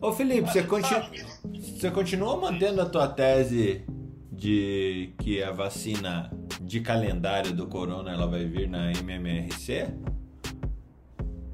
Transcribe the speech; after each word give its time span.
Ô 0.00 0.12
Felipe, 0.12 0.48
você, 0.50 0.62
você 0.62 1.90
continua 1.90 2.34
mantendo 2.34 2.80
a 2.80 2.86
tua 2.88 3.06
tese 3.06 3.84
de 4.32 5.12
que 5.18 5.42
a 5.42 5.52
vacina 5.52 6.32
de 6.58 6.80
calendário 6.80 7.54
do 7.54 7.66
corona 7.66 8.10
ela 8.10 8.26
vai 8.26 8.46
vir 8.46 8.66
na 8.66 8.90
MMRC? 8.92 9.94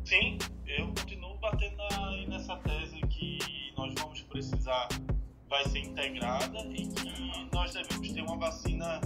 Sim, 0.04 0.38
eu 0.64 0.86
continuo 0.86 1.36
batendo 1.38 1.82
aí 1.98 2.28
nessa 2.28 2.54
tese 2.58 3.00
que 3.08 3.38
nós 3.76 3.92
vamos 3.98 4.22
precisar, 4.22 4.86
vai 5.50 5.64
ser 5.64 5.80
integrada 5.80 6.60
e 6.68 6.86
que 6.86 7.48
nós 7.52 7.74
devemos 7.74 8.12
ter 8.12 8.22
uma 8.22 8.36
vacina 8.36 9.00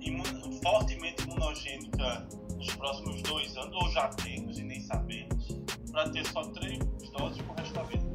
imun, 0.00 0.24
fortemente 0.64 1.22
imunogênica 1.22 2.26
nos 2.56 2.74
próximos 2.74 3.22
dois 3.22 3.56
anos, 3.56 3.72
ou 3.72 3.88
já 3.92 4.08
temos 4.08 4.58
e 4.58 4.64
nem 4.64 4.80
sabemos, 4.80 5.60
para 5.92 6.08
ter 6.08 6.26
só 6.26 6.42
três 6.48 6.80
doses 7.16 7.40
pro 7.40 7.54
resto 7.54 7.74
da 7.74 7.82
vida. 7.84 8.13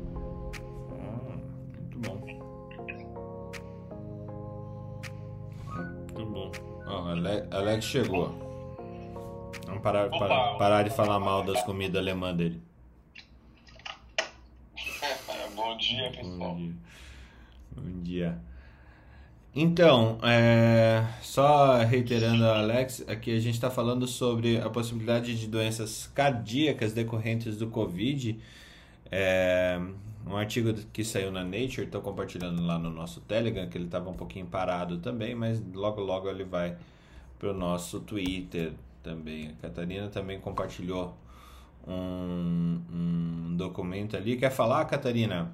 Muito 2.00 2.10
bom. 2.10 2.16
Muito 6.16 6.26
bom. 6.26 6.52
Ó, 6.88 7.10
Alex 7.52 7.86
chegou. 7.86 8.30
Vamos 9.66 9.84
parar, 9.84 10.10
parar, 10.10 10.58
parar 10.58 10.84
de 10.84 10.90
falar 10.92 11.20
mal 11.20 11.44
das 11.44 11.62
comidas 11.64 12.02
alemãs 12.02 12.38
dele. 12.38 12.62
Bom 15.56 15.78
dia, 15.78 16.10
pessoal. 16.12 16.38
Bom 16.38 16.58
dia. 16.58 16.74
Bom 17.76 18.02
dia. 18.02 18.40
Então, 19.54 20.20
é, 20.24 21.06
só 21.22 21.80
reiterando 21.80 22.46
Alex, 22.46 23.04
aqui 23.08 23.36
a 23.36 23.40
gente 23.40 23.56
está 23.56 23.70
falando 23.70 24.08
sobre 24.08 24.58
a 24.58 24.70
possibilidade 24.70 25.38
de 25.38 25.48
doenças 25.48 26.10
cardíacas 26.16 26.94
decorrentes 26.94 27.58
do 27.58 27.68
Covid. 27.68 28.40
É, 29.12 29.82
um 30.26 30.36
artigo 30.38 30.74
que 30.92 31.04
saiu 31.04 31.32
na 31.32 31.44
Nature, 31.44 31.84
estou 31.84 32.02
compartilhando 32.02 32.66
lá 32.66 32.78
no 32.78 32.90
nosso 32.90 33.22
Telegram, 33.22 33.68
que 33.70 33.78
ele 33.78 33.86
estava 33.86 34.10
um 34.10 34.16
pouquinho 34.16 34.46
parado 34.46 35.00
também, 35.00 35.34
mas 35.34 35.62
logo 35.74 36.02
logo 36.02 36.30
ele 36.30 36.44
vai 36.44 36.78
para 37.38 37.52
o 37.52 37.54
nosso 37.54 38.02
Twitter, 38.02 38.74
também. 39.04 39.50
A 39.50 39.62
Catarina 39.62 40.10
também 40.10 40.40
compartilhou 40.40 41.16
um, 41.88 42.82
um 42.92 43.56
documento 43.58 44.16
ali. 44.16 44.38
Quer 44.38 44.52
falar, 44.52 44.86
Catarina? 44.86 45.52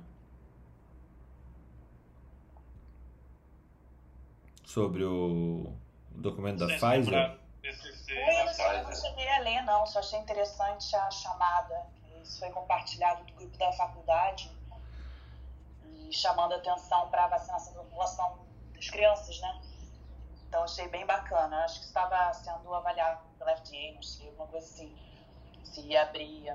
Sobre 4.63 5.03
o 5.03 5.71
documento 6.11 6.59
da 6.59 6.67
Pfizer? 6.67 7.37
Eu 7.63 8.45
não, 8.45 8.83
não 8.83 8.95
cheguei 8.95 9.29
a 9.29 9.39
ler, 9.39 9.61
não. 9.63 9.85
Só 9.85 9.99
achei 9.99 10.19
interessante 10.19 10.95
a 10.95 11.09
chamada. 11.09 11.87
Isso 12.21 12.39
foi 12.39 12.49
compartilhado 12.49 13.23
do 13.25 13.33
grupo 13.33 13.57
da 13.57 13.71
faculdade 13.71 14.51
chamando 16.11 16.53
atenção 16.53 17.09
para 17.09 17.25
a 17.25 17.27
vacinação 17.27 17.73
da 17.73 17.81
população 17.81 18.39
das 18.73 18.89
crianças, 18.89 19.39
né? 19.39 19.61
Então 20.47 20.63
achei 20.63 20.87
bem 20.87 21.05
bacana. 21.05 21.57
Acho 21.65 21.79
que 21.81 21.85
estava 21.87 22.33
sendo 22.33 22.73
avaliado 22.73 23.21
pela 23.37 23.55
FDA, 23.57 23.93
não 23.93 24.01
sei, 24.01 24.27
alguma 24.27 24.47
coisa 24.47 24.65
assim. 24.65 24.95
Se 25.63 25.81
ia 25.81 26.03
abrir 26.03 26.49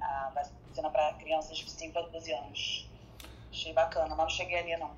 a 0.00 0.32
vacina 0.34 0.90
para 0.90 1.14
crianças 1.14 1.56
de 1.56 1.70
5 1.70 1.98
a 1.98 2.02
12 2.02 2.32
anos. 2.32 2.90
Achei 3.50 3.72
bacana, 3.72 4.08
mas 4.08 4.18
não 4.18 4.28
cheguei 4.28 4.58
ali 4.58 4.76
não. 4.76 4.90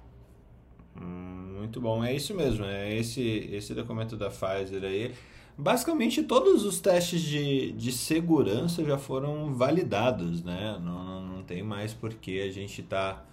Hum, 0.96 1.56
muito 1.58 1.80
bom, 1.80 2.02
é 2.02 2.14
isso 2.14 2.34
mesmo. 2.34 2.64
É 2.64 2.94
esse, 2.94 3.20
esse 3.52 3.74
documento 3.74 4.16
da 4.16 4.30
Pfizer 4.30 4.82
aí. 4.84 5.14
Basicamente 5.58 6.22
todos 6.22 6.64
os 6.64 6.80
testes 6.80 7.20
de, 7.20 7.72
de 7.72 7.92
segurança 7.92 8.84
já 8.84 8.98
foram 8.98 9.54
validados, 9.54 10.42
né? 10.42 10.78
Não, 10.80 11.04
não, 11.04 11.20
não 11.22 11.42
tem 11.42 11.62
mais 11.62 11.94
por 11.94 12.12
que 12.14 12.42
a 12.42 12.50
gente 12.50 12.82
está 12.82 13.24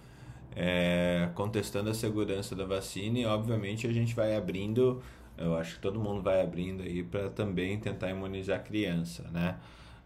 é, 0.56 1.28
contestando 1.34 1.90
a 1.90 1.94
segurança 1.94 2.54
da 2.54 2.64
vacina 2.64 3.18
e 3.18 3.26
obviamente 3.26 3.86
a 3.86 3.92
gente 3.92 4.14
vai 4.14 4.36
abrindo, 4.36 5.02
eu 5.36 5.56
acho 5.56 5.76
que 5.76 5.80
todo 5.80 5.98
mundo 5.98 6.22
vai 6.22 6.40
abrindo 6.40 6.82
aí 6.82 7.02
para 7.02 7.28
também 7.30 7.78
tentar 7.78 8.10
imunizar 8.10 8.58
a 8.58 8.62
criança, 8.62 9.24
né? 9.32 9.56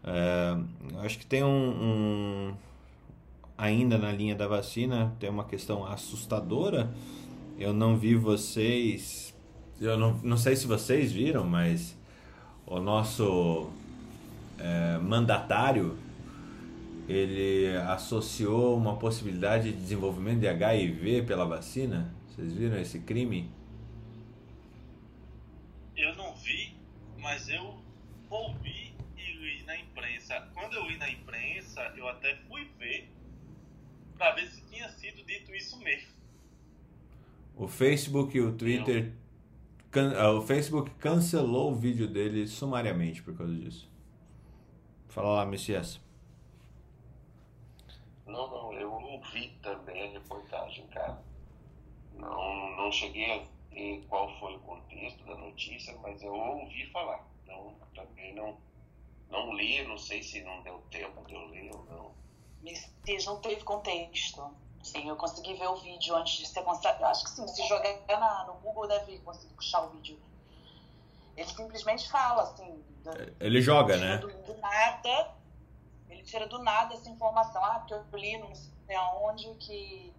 É, 0.03 0.57
eu 0.93 0.99
acho 1.01 1.19
que 1.19 1.25
tem 1.25 1.43
um, 1.43 1.47
um, 1.47 2.53
ainda 3.57 3.97
na 3.97 4.11
linha 4.11 4.35
da 4.35 4.47
vacina 4.47 5.13
tem 5.19 5.29
uma 5.29 5.43
questão 5.43 5.85
assustadora. 5.85 6.91
Eu 7.57 7.73
não 7.73 7.97
vi 7.97 8.15
vocês, 8.15 9.35
eu 9.79 9.97
não, 9.97 10.17
não 10.23 10.37
sei 10.37 10.55
se 10.55 10.65
vocês 10.65 11.11
viram, 11.11 11.43
mas 11.43 11.95
o 12.65 12.79
nosso 12.79 13.69
é, 14.57 14.97
mandatário 14.99 15.97
ele 17.09 17.75
associou 17.75 18.77
uma 18.77 18.95
possibilidade 18.97 19.71
de 19.71 19.77
desenvolvimento 19.77 20.41
de 20.41 20.47
HIV 20.47 21.23
pela 21.23 21.43
vacina. 21.43 22.13
Vocês 22.27 22.53
viram 22.53 22.77
esse 22.77 22.99
crime? 22.99 23.51
Eu 25.97 26.15
não 26.15 26.35
vi, 26.35 26.75
mas 27.17 27.49
eu 27.49 27.79
ouvi 28.29 28.93
e 29.17 29.33
li 29.37 29.63
na 29.63 29.75
imprensa. 29.75 30.47
Quando 30.53 30.75
eu 30.75 30.85
li 30.85 30.97
na 30.97 31.09
imprensa, 31.09 31.81
eu 31.97 32.07
até 32.07 32.35
fui 32.47 32.69
ver 32.77 33.09
para 34.15 34.35
ver 34.35 34.47
se 34.47 34.61
tinha 34.69 34.87
sido 34.89 35.25
dito 35.25 35.53
isso 35.55 35.79
mesmo. 35.79 36.09
O 37.55 37.67
Facebook 37.67 38.37
e 38.37 38.41
o 38.41 38.53
Twitter. 38.55 39.13
Can, 39.89 40.13
uh, 40.13 40.37
o 40.37 40.41
Facebook 40.43 40.91
cancelou 40.99 41.71
o 41.71 41.75
vídeo 41.75 42.07
dele 42.07 42.47
sumariamente 42.47 43.23
por 43.23 43.35
causa 43.35 43.55
disso. 43.55 43.89
Fala 45.07 45.29
lá, 45.37 45.45
Messias. 45.47 45.99
Não, 48.29 48.47
não, 48.47 48.73
eu 48.73 48.91
ouvi 48.93 49.49
também 49.61 50.07
a 50.07 50.11
reportagem, 50.11 50.85
cara. 50.87 51.19
Não, 52.13 52.75
não 52.77 52.91
cheguei 52.91 53.31
a 53.31 53.43
ver 53.73 54.05
qual 54.07 54.29
foi 54.39 54.55
o 54.55 54.59
contexto 54.59 55.25
da 55.25 55.35
notícia, 55.35 55.97
mas 56.01 56.21
eu 56.21 56.33
ouvi 56.33 56.85
falar. 56.91 57.25
Então, 57.43 57.75
também 57.95 58.35
não, 58.35 58.57
não 59.29 59.53
li, 59.53 59.83
não 59.87 59.97
sei 59.97 60.21
se 60.21 60.41
não 60.41 60.61
deu 60.61 60.79
tempo 60.91 61.25
de 61.25 61.33
eu 61.33 61.45
ler 61.47 61.71
ou 61.73 61.83
não. 61.85 62.11
Messias, 62.61 63.25
não 63.25 63.41
teve 63.41 63.63
contexto. 63.63 64.53
Sim, 64.83 65.09
eu 65.09 65.15
consegui 65.15 65.55
ver 65.55 65.67
o 65.67 65.75
vídeo 65.75 66.15
antes 66.15 66.37
de 66.37 66.45
ser 66.45 66.63
consegue, 66.63 67.03
Acho 67.03 67.23
que 67.23 67.31
sim, 67.31 67.47
se 67.47 67.67
jogar 67.67 67.97
na, 68.07 68.45
no 68.45 68.53
Google 68.55 68.87
deve 68.87 69.17
conseguir 69.19 69.53
puxar 69.55 69.83
o 69.85 69.89
vídeo. 69.89 70.19
Ele 71.35 71.47
simplesmente 71.47 72.09
fala 72.09 72.43
assim. 72.43 72.83
Do, 73.03 73.11
Ele 73.39 73.61
joga, 73.61 73.97
né? 73.97 74.17
Do, 74.17 74.27
do 74.27 74.57
nada 74.57 75.38
ele 76.09 76.23
tira 76.23 76.47
do 76.47 76.59
nada 76.59 76.93
essa 76.93 77.09
informação. 77.09 77.63
Ah, 77.63 77.79
porque 77.79 77.93
eu 77.93 78.19
li 78.19 78.37
não 78.37 78.53
sei 78.55 78.95
aonde 78.95 79.53
que, 79.55 80.13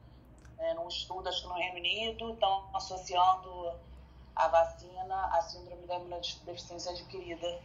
é, 0.58 0.74
num 0.74 0.88
estudo, 0.88 1.28
acho 1.28 1.42
que 1.42 1.48
no 1.48 1.54
Reino 1.54 1.76
Unido, 1.76 2.32
estão 2.32 2.70
associando 2.74 3.78
a 4.34 4.48
vacina 4.48 5.26
à 5.36 5.42
síndrome 5.42 5.86
da 5.86 5.96
imunodeficiência 5.96 6.92
adquirida. 6.92 7.60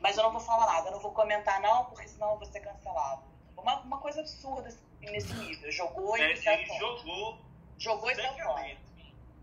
Mas 0.00 0.16
eu 0.16 0.24
não 0.24 0.32
vou 0.32 0.40
falar 0.40 0.66
nada, 0.66 0.88
eu 0.88 0.92
não 0.92 1.00
vou 1.00 1.12
comentar 1.12 1.60
não, 1.60 1.86
porque 1.86 2.06
senão 2.08 2.32
eu 2.32 2.38
vou 2.38 2.46
ser 2.46 2.60
cancelado. 2.60 3.22
Uma, 3.56 3.80
uma 3.80 3.98
coisa 3.98 4.20
absurda 4.20 4.68
assim, 4.68 4.80
nesse 5.00 5.32
nível. 5.34 5.70
Jogou 5.72 6.16
é, 6.16 6.32
e 6.32 6.36
saiu 6.36 6.58
Ele 6.58 6.78
jogou. 6.78 7.38
Jogou 7.78 8.10
e 8.10 8.14
saiu. 8.14 8.58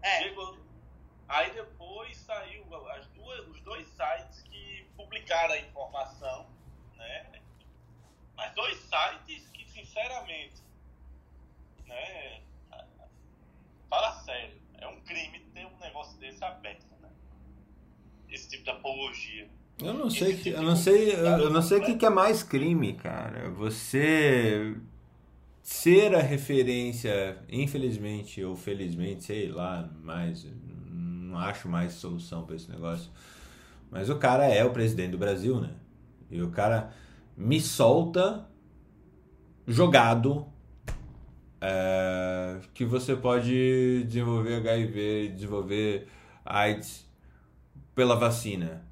É. 0.04 0.22
Chegou. 0.22 0.58
Aí 1.28 1.52
depois 1.54 2.18
saiu 2.18 2.66
as 2.90 3.08
duas, 3.08 3.48
os 3.48 3.62
dois 3.62 3.88
sites 3.88 4.42
que 4.44 4.88
publicaram 4.96 5.54
a 5.54 5.60
informação, 5.60 6.46
né? 6.98 7.41
Mas 8.42 8.56
dois 8.56 8.76
sites 8.76 9.48
que, 9.54 9.70
sinceramente, 9.70 10.64
né, 11.86 12.42
fala 13.88 14.14
sério, 14.24 14.56
é 14.80 14.88
um 14.88 15.00
crime 15.02 15.40
ter 15.54 15.68
um 15.68 15.80
negócio 15.80 16.20
desse 16.20 16.44
aberto, 16.44 16.84
né? 17.04 17.10
Esse 18.32 18.50
tipo 18.50 18.64
de 18.64 18.72
apologia. 18.72 19.48
Eu 19.80 19.94
não 19.94 20.10
sei, 20.10 20.36
que, 20.38 20.44
tipo 20.46 20.58
eu 20.58 20.64
não 20.64 20.76
sei, 20.76 21.14
eu 21.14 21.50
não 21.52 21.62
sei 21.62 21.78
o 21.78 21.86
que, 21.86 21.96
que 21.96 22.06
é 22.06 22.10
mais 22.10 22.42
crime, 22.42 22.94
cara. 22.94 23.52
Você 23.52 24.76
ser 25.62 26.16
a 26.16 26.22
referência, 26.22 27.38
infelizmente 27.48 28.44
ou 28.44 28.56
felizmente, 28.56 29.24
sei 29.24 29.50
lá, 29.50 29.88
mas 30.02 30.48
não 30.90 31.38
acho 31.38 31.70
mais 31.70 31.94
solução 31.94 32.44
para 32.44 32.56
esse 32.56 32.72
negócio. 32.72 33.12
Mas 33.92 34.10
o 34.10 34.18
cara 34.18 34.46
é 34.46 34.66
o 34.66 34.74
presidente 34.74 35.12
do 35.12 35.18
Brasil, 35.20 35.62
né? 35.62 35.76
E 36.32 36.42
o 36.42 36.50
cara 36.50 36.92
me 37.36 37.60
solta 37.60 38.48
jogado 39.68 40.46
é, 41.62 42.60
que 42.74 42.84
você 42.84 43.16
pode 43.16 44.04
desenvolver 44.06 44.56
HIV, 44.56 45.30
desenvolver 45.36 46.08
AIDS 46.44 47.06
pela 47.94 48.16
vacina. 48.16 48.84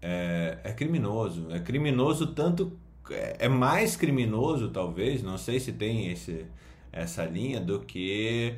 É, 0.00 0.58
é 0.62 0.72
criminoso. 0.72 1.50
É 1.50 1.58
criminoso 1.58 2.28
tanto. 2.28 2.78
É, 3.10 3.46
é 3.46 3.48
mais 3.48 3.96
criminoso, 3.96 4.68
talvez, 4.68 5.22
não 5.22 5.38
sei 5.38 5.58
se 5.58 5.72
tem 5.72 6.12
esse, 6.12 6.44
essa 6.92 7.24
linha, 7.24 7.60
do 7.60 7.80
que 7.80 8.54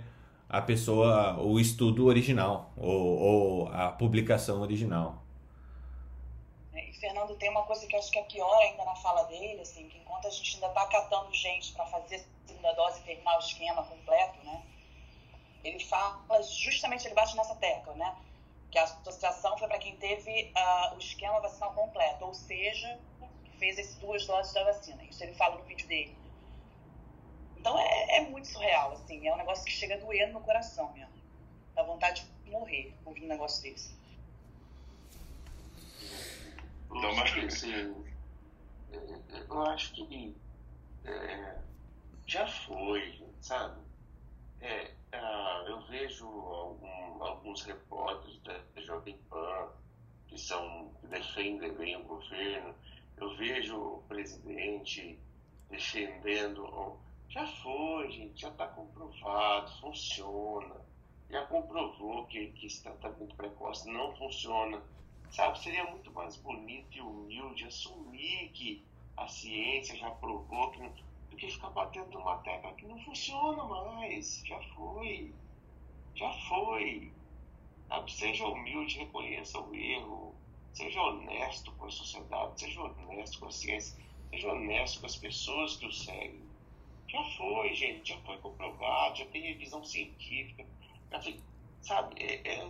a 0.48 0.60
pessoa, 0.60 1.40
o 1.40 1.60
estudo 1.60 2.06
original 2.06 2.72
ou, 2.76 3.18
ou 3.18 3.68
a 3.68 3.88
publicação 3.88 4.60
original. 4.60 5.24
Fernando 7.00 7.34
tem 7.36 7.48
uma 7.48 7.62
coisa 7.62 7.86
que 7.86 7.96
eu 7.96 7.98
acho 7.98 8.10
que 8.10 8.18
é 8.18 8.22
pior 8.24 8.62
ainda 8.62 8.84
na 8.84 8.94
fala 8.94 9.22
dele, 9.24 9.62
assim, 9.62 9.88
que 9.88 9.96
enquanto 9.96 10.26
a 10.26 10.30
gente 10.30 10.54
ainda 10.54 10.66
está 10.66 10.86
catando 10.86 11.32
gente 11.32 11.72
para 11.72 11.86
fazer 11.86 12.16
a 12.16 12.46
segunda 12.46 12.72
dose 12.72 13.00
e 13.00 13.04
terminar 13.04 13.36
o 13.36 13.40
esquema 13.40 13.82
completo, 13.84 14.38
né? 14.44 14.62
Ele 15.64 15.82
fala, 15.82 16.42
justamente 16.42 17.06
ele 17.06 17.14
bate 17.14 17.34
nessa 17.36 17.54
tecla, 17.54 17.94
né? 17.94 18.16
Que 18.70 18.78
a 18.78 18.84
associação 18.84 19.56
foi 19.56 19.66
para 19.66 19.78
quem 19.78 19.96
teve 19.96 20.52
uh, 20.54 20.94
o 20.94 20.98
esquema 20.98 21.40
vacinal 21.40 21.72
completo, 21.72 22.24
ou 22.26 22.34
seja, 22.34 23.00
fez 23.58 23.78
as 23.78 23.94
duas 23.96 24.26
doses 24.26 24.52
da 24.52 24.64
vacina. 24.64 25.02
Isso 25.04 25.22
ele 25.24 25.34
fala 25.34 25.56
no 25.56 25.64
vídeo 25.64 25.88
dele. 25.88 26.14
Então 27.56 27.78
é, 27.78 28.18
é 28.18 28.20
muito 28.20 28.46
surreal, 28.46 28.92
assim, 28.92 29.26
é 29.26 29.32
um 29.32 29.38
negócio 29.38 29.64
que 29.64 29.72
chega 29.72 29.96
doendo 29.98 30.34
no 30.34 30.40
coração 30.40 30.92
mesmo. 30.92 31.12
Dá 31.74 31.82
vontade 31.82 32.26
de 32.44 32.50
morrer 32.50 32.94
ouvindo 33.06 33.24
um 33.24 33.28
negócio 33.28 33.62
desse. 33.62 33.98
Não, 36.90 37.14
mas 37.14 37.32
assim, 37.44 37.94
eu 39.48 39.62
acho 39.62 39.92
que 39.94 40.34
é, 41.04 41.58
já 42.26 42.46
foi, 42.46 43.24
sabe? 43.40 43.80
É, 44.60 44.92
ah, 45.12 45.64
eu 45.66 45.80
vejo 45.86 46.26
algum, 46.26 47.22
alguns 47.22 47.62
repórteres 47.64 48.40
da 48.42 48.60
Jovem 48.82 49.16
Pan 49.28 49.68
que, 50.28 50.38
são, 50.38 50.92
que 51.00 51.06
defendem 51.06 51.72
bem 51.74 51.96
o 51.96 52.04
governo, 52.04 52.74
eu 53.16 53.36
vejo 53.36 53.76
o 53.76 54.02
presidente 54.08 55.18
defendendo. 55.68 56.98
Já 57.28 57.46
foi, 57.46 58.10
gente, 58.10 58.40
já 58.40 58.48
está 58.48 58.66
comprovado, 58.66 59.70
funciona. 59.80 60.76
Já 61.30 61.46
comprovou 61.46 62.26
que, 62.26 62.48
que 62.52 62.66
esse 62.66 62.82
tratamento 62.82 63.36
precoce 63.36 63.88
não 63.90 64.14
funciona. 64.16 64.82
Sabe, 65.30 65.58
seria 65.60 65.84
muito 65.84 66.12
mais 66.12 66.36
bonito 66.36 66.96
e 66.96 67.00
humilde 67.00 67.64
assumir 67.64 68.50
que 68.50 68.84
a 69.16 69.28
ciência 69.28 69.96
já 69.96 70.10
provou 70.10 70.70
que 70.72 70.80
do 71.30 71.36
que 71.36 71.48
ficar 71.48 71.70
batendo 71.70 72.10
numa 72.10 72.38
tecla 72.38 72.74
que 72.74 72.84
não 72.84 72.98
funciona 73.04 73.62
mais. 73.64 74.42
Já 74.44 74.60
foi. 74.74 75.32
Já 76.16 76.32
foi. 76.48 77.12
Sabe, 77.88 78.12
seja 78.12 78.46
humilde, 78.46 78.98
reconheça 78.98 79.60
o 79.60 79.74
erro. 79.74 80.34
Seja 80.72 81.00
honesto 81.00 81.72
com 81.72 81.86
a 81.86 81.90
sociedade, 81.90 82.60
seja 82.60 82.80
honesto 82.82 83.40
com 83.40 83.46
a 83.46 83.50
ciência, 83.50 83.98
seja 84.30 84.52
honesto 84.52 85.00
com 85.00 85.06
as 85.06 85.16
pessoas 85.16 85.76
que 85.76 85.86
o 85.86 85.92
seguem. 85.92 86.48
Já 87.08 87.24
foi, 87.36 87.74
gente, 87.74 88.10
já 88.10 88.20
foi 88.20 88.38
comprovado, 88.38 89.18
já 89.18 89.26
tem 89.26 89.42
revisão 89.42 89.84
científica. 89.84 90.64
Já 91.10 91.20
foi, 91.20 91.40
sabe, 91.82 92.22
é, 92.22 92.48
é, 92.48 92.64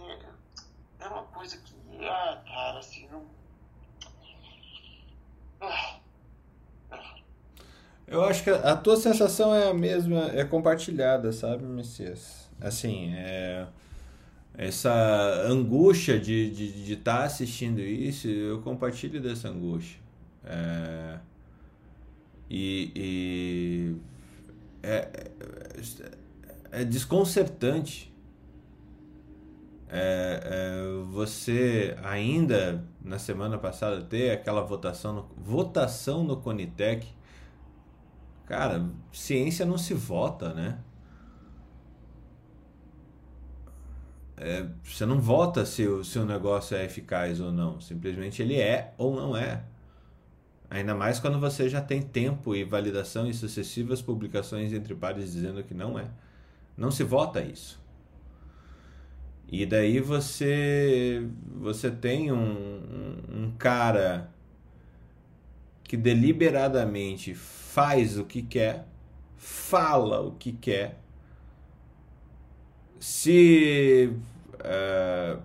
é 1.00 1.08
uma 1.08 1.23
coisa 1.25 1.56
que, 1.58 1.75
ah, 2.06 2.43
cara, 2.47 2.79
assim, 2.79 3.08
não. 3.11 3.25
Ah, 5.61 6.00
eu 8.11 8.25
acho 8.25 8.43
que 8.43 8.50
a 8.50 8.75
tua 8.75 8.97
sensação 8.97 9.55
é 9.55 9.70
a 9.70 9.75
mesma, 9.75 10.32
é 10.35 10.44
compartilhada, 10.44 11.31
sabe, 11.32 11.64
Messias? 11.64 12.50
Assim, 12.61 13.14
é, 13.14 13.67
essa 14.58 14.93
angústia 15.47 16.19
de 16.19 16.49
estar 16.49 16.56
de, 16.56 16.85
de 16.85 16.97
tá 16.97 17.23
assistindo 17.23 17.81
isso, 17.81 18.26
eu 18.26 18.61
compartilho 18.62 19.23
dessa 19.23 19.49
angústia. 19.49 20.00
É, 20.44 21.19
e, 22.50 22.91
e 22.96 23.96
é, 24.82 25.31
é, 26.73 26.81
é 26.81 26.85
desconcertante 26.85 28.10
é, 29.91 30.41
é, 30.45 31.05
você 31.11 31.97
ainda 32.03 32.85
na 33.03 33.19
semana 33.19 33.59
passada 33.59 34.03
ter 34.03 34.31
aquela 34.31 34.63
votação 34.63 35.13
no, 35.13 35.31
votação 35.37 36.25
no 36.25 36.37
Conitec 36.37 37.07
Cara, 38.51 38.85
ciência 39.13 39.65
não 39.65 39.79
se 39.79 39.95
vota, 39.95 40.53
né? 40.53 40.81
É, 44.37 44.67
você 44.83 45.07
não 45.07 45.21
vota 45.21 45.65
se 45.65 45.87
o 45.87 46.03
seu 46.03 46.27
negócio 46.27 46.77
é 46.77 46.85
eficaz 46.85 47.41
ou 47.41 47.53
não. 47.53 47.81
Simplesmente 47.81 48.43
ele 48.43 48.61
é 48.61 48.93
ou 48.99 49.15
não 49.15 49.37
é. 49.37 49.63
Ainda 50.69 50.97
mais 50.97 51.21
quando 51.21 51.39
você 51.39 51.69
já 51.69 51.81
tem 51.81 52.03
tempo 52.03 52.53
e 52.53 52.65
validação 52.65 53.29
e 53.29 53.35
sucessivas 53.35 54.03
publicações 54.03 54.73
entre 54.73 54.97
pares 54.97 55.33
dizendo 55.33 55.63
que 55.63 55.73
não 55.73 55.97
é. 55.97 56.11
Não 56.77 56.91
se 56.91 57.05
vota 57.05 57.41
isso. 57.41 57.80
E 59.50 59.67
daí 59.67 59.99
você 59.99 61.26
você 61.56 61.91
tem 61.91 62.31
um, 62.31 63.17
um, 63.29 63.52
cara 63.58 64.31
que 65.82 65.97
deliberadamente 65.97 67.35
faz 67.35 68.17
o 68.17 68.25
que 68.25 68.43
quer, 68.43 68.87
fala 69.37 70.20
o 70.20 70.32
que 70.32 70.52
quer, 70.52 71.00
se 73.00 74.12
uh, 74.55 75.43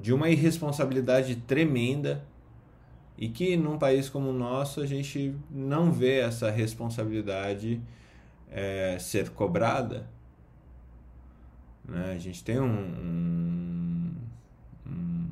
de 0.00 0.12
uma 0.12 0.28
irresponsabilidade 0.28 1.34
tremenda 1.34 2.24
e 3.18 3.28
que 3.28 3.56
num 3.56 3.78
país 3.78 4.08
como 4.08 4.30
o 4.30 4.32
nosso 4.32 4.80
a 4.80 4.86
gente 4.86 5.34
não 5.50 5.92
vê 5.92 6.20
essa 6.20 6.50
responsabilidade 6.50 7.82
é, 8.48 8.96
ser 8.98 9.30
cobrada. 9.30 10.08
Né? 11.90 12.12
A 12.12 12.18
gente 12.18 12.42
tem 12.42 12.58
um. 12.58 12.64
um, 12.64 14.16
um 14.86 15.28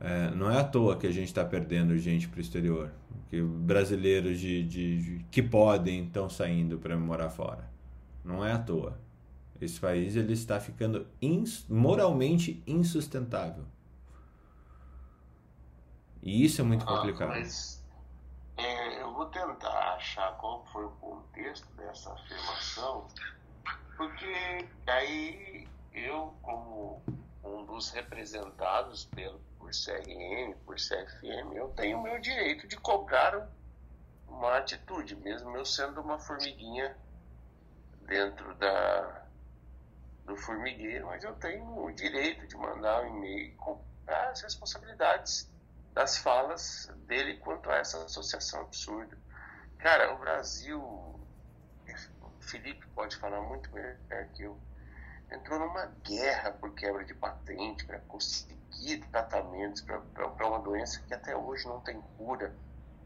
é, 0.00 0.30
não 0.30 0.50
é 0.50 0.60
à 0.60 0.64
toa 0.64 0.96
que 0.96 1.06
a 1.06 1.10
gente 1.10 1.26
está 1.26 1.44
perdendo 1.44 1.96
gente 1.98 2.28
para 2.28 2.38
o 2.38 2.40
exterior 2.40 2.92
que 3.28 3.42
brasileiros 3.42 4.40
de, 4.40 4.64
de, 4.64 5.02
de 5.02 5.24
que 5.30 5.42
podem 5.42 6.06
estão 6.06 6.28
saindo 6.28 6.78
para 6.78 6.96
morar 6.96 7.28
fora. 7.28 7.70
Não 8.24 8.44
é 8.44 8.52
à 8.52 8.58
toa. 8.58 8.98
Esse 9.60 9.78
país 9.78 10.16
ele 10.16 10.32
está 10.32 10.58
ficando 10.60 11.06
ins, 11.20 11.66
moralmente 11.68 12.62
insustentável. 12.66 13.64
E 16.22 16.44
isso 16.44 16.60
é 16.60 16.64
muito 16.64 16.84
ah, 16.84 16.86
complicado. 16.86 17.28
Mas 17.28 17.84
é, 18.56 19.02
eu 19.02 19.12
vou 19.12 19.26
tentar 19.26 19.94
achar 19.94 20.32
qual 20.38 20.64
foi 20.72 20.84
o 20.84 20.90
contexto 20.90 21.66
dessa 21.76 22.12
afirmação, 22.12 23.06
porque 23.98 24.64
aí 24.86 25.68
eu, 25.92 26.32
como 26.40 27.02
um 27.42 27.64
dos 27.66 27.90
representados 27.90 29.04
pelo 29.06 29.40
por 29.58 29.70
CRM, 29.70 30.54
por 30.64 30.76
CFM, 30.76 31.52
eu 31.54 31.68
tenho 31.70 31.98
o 31.98 32.02
meu 32.02 32.18
direito 32.20 32.66
de 32.68 32.76
cobrar 32.76 33.50
uma 34.26 34.56
atitude, 34.56 35.16
mesmo 35.16 35.54
eu 35.56 35.64
sendo 35.64 36.00
uma 36.00 36.18
formiguinha 36.18 36.96
dentro 38.02 38.54
da, 38.54 39.26
do 40.24 40.36
formigueiro, 40.36 41.06
mas 41.06 41.24
eu 41.24 41.34
tenho 41.34 41.84
o 41.84 41.92
direito 41.92 42.46
de 42.46 42.56
mandar 42.56 43.02
um 43.02 43.16
e-mail 43.16 43.56
com 43.56 43.82
as 44.06 44.40
responsabilidades 44.40 45.50
das 45.92 46.16
falas 46.18 46.88
dele 47.06 47.36
quanto 47.38 47.68
a 47.68 47.76
essa 47.78 48.04
associação 48.04 48.62
absurda. 48.62 49.18
Cara, 49.78 50.14
o 50.14 50.18
Brasil, 50.18 50.80
Felipe 52.48 52.86
pode 52.94 53.16
falar 53.16 53.42
muito 53.42 53.70
melhor 53.72 53.96
que 54.34 54.42
eu, 54.42 54.58
entrou 55.30 55.58
numa 55.58 55.86
guerra 56.02 56.52
por 56.52 56.74
quebra 56.74 57.04
de 57.04 57.14
patente 57.14 57.84
para 57.84 57.98
conseguir 58.00 58.98
tratamentos 59.10 59.82
para 59.82 60.46
uma 60.48 60.60
doença 60.60 61.02
que 61.02 61.12
até 61.12 61.36
hoje 61.36 61.66
não 61.66 61.80
tem 61.80 62.00
cura, 62.16 62.54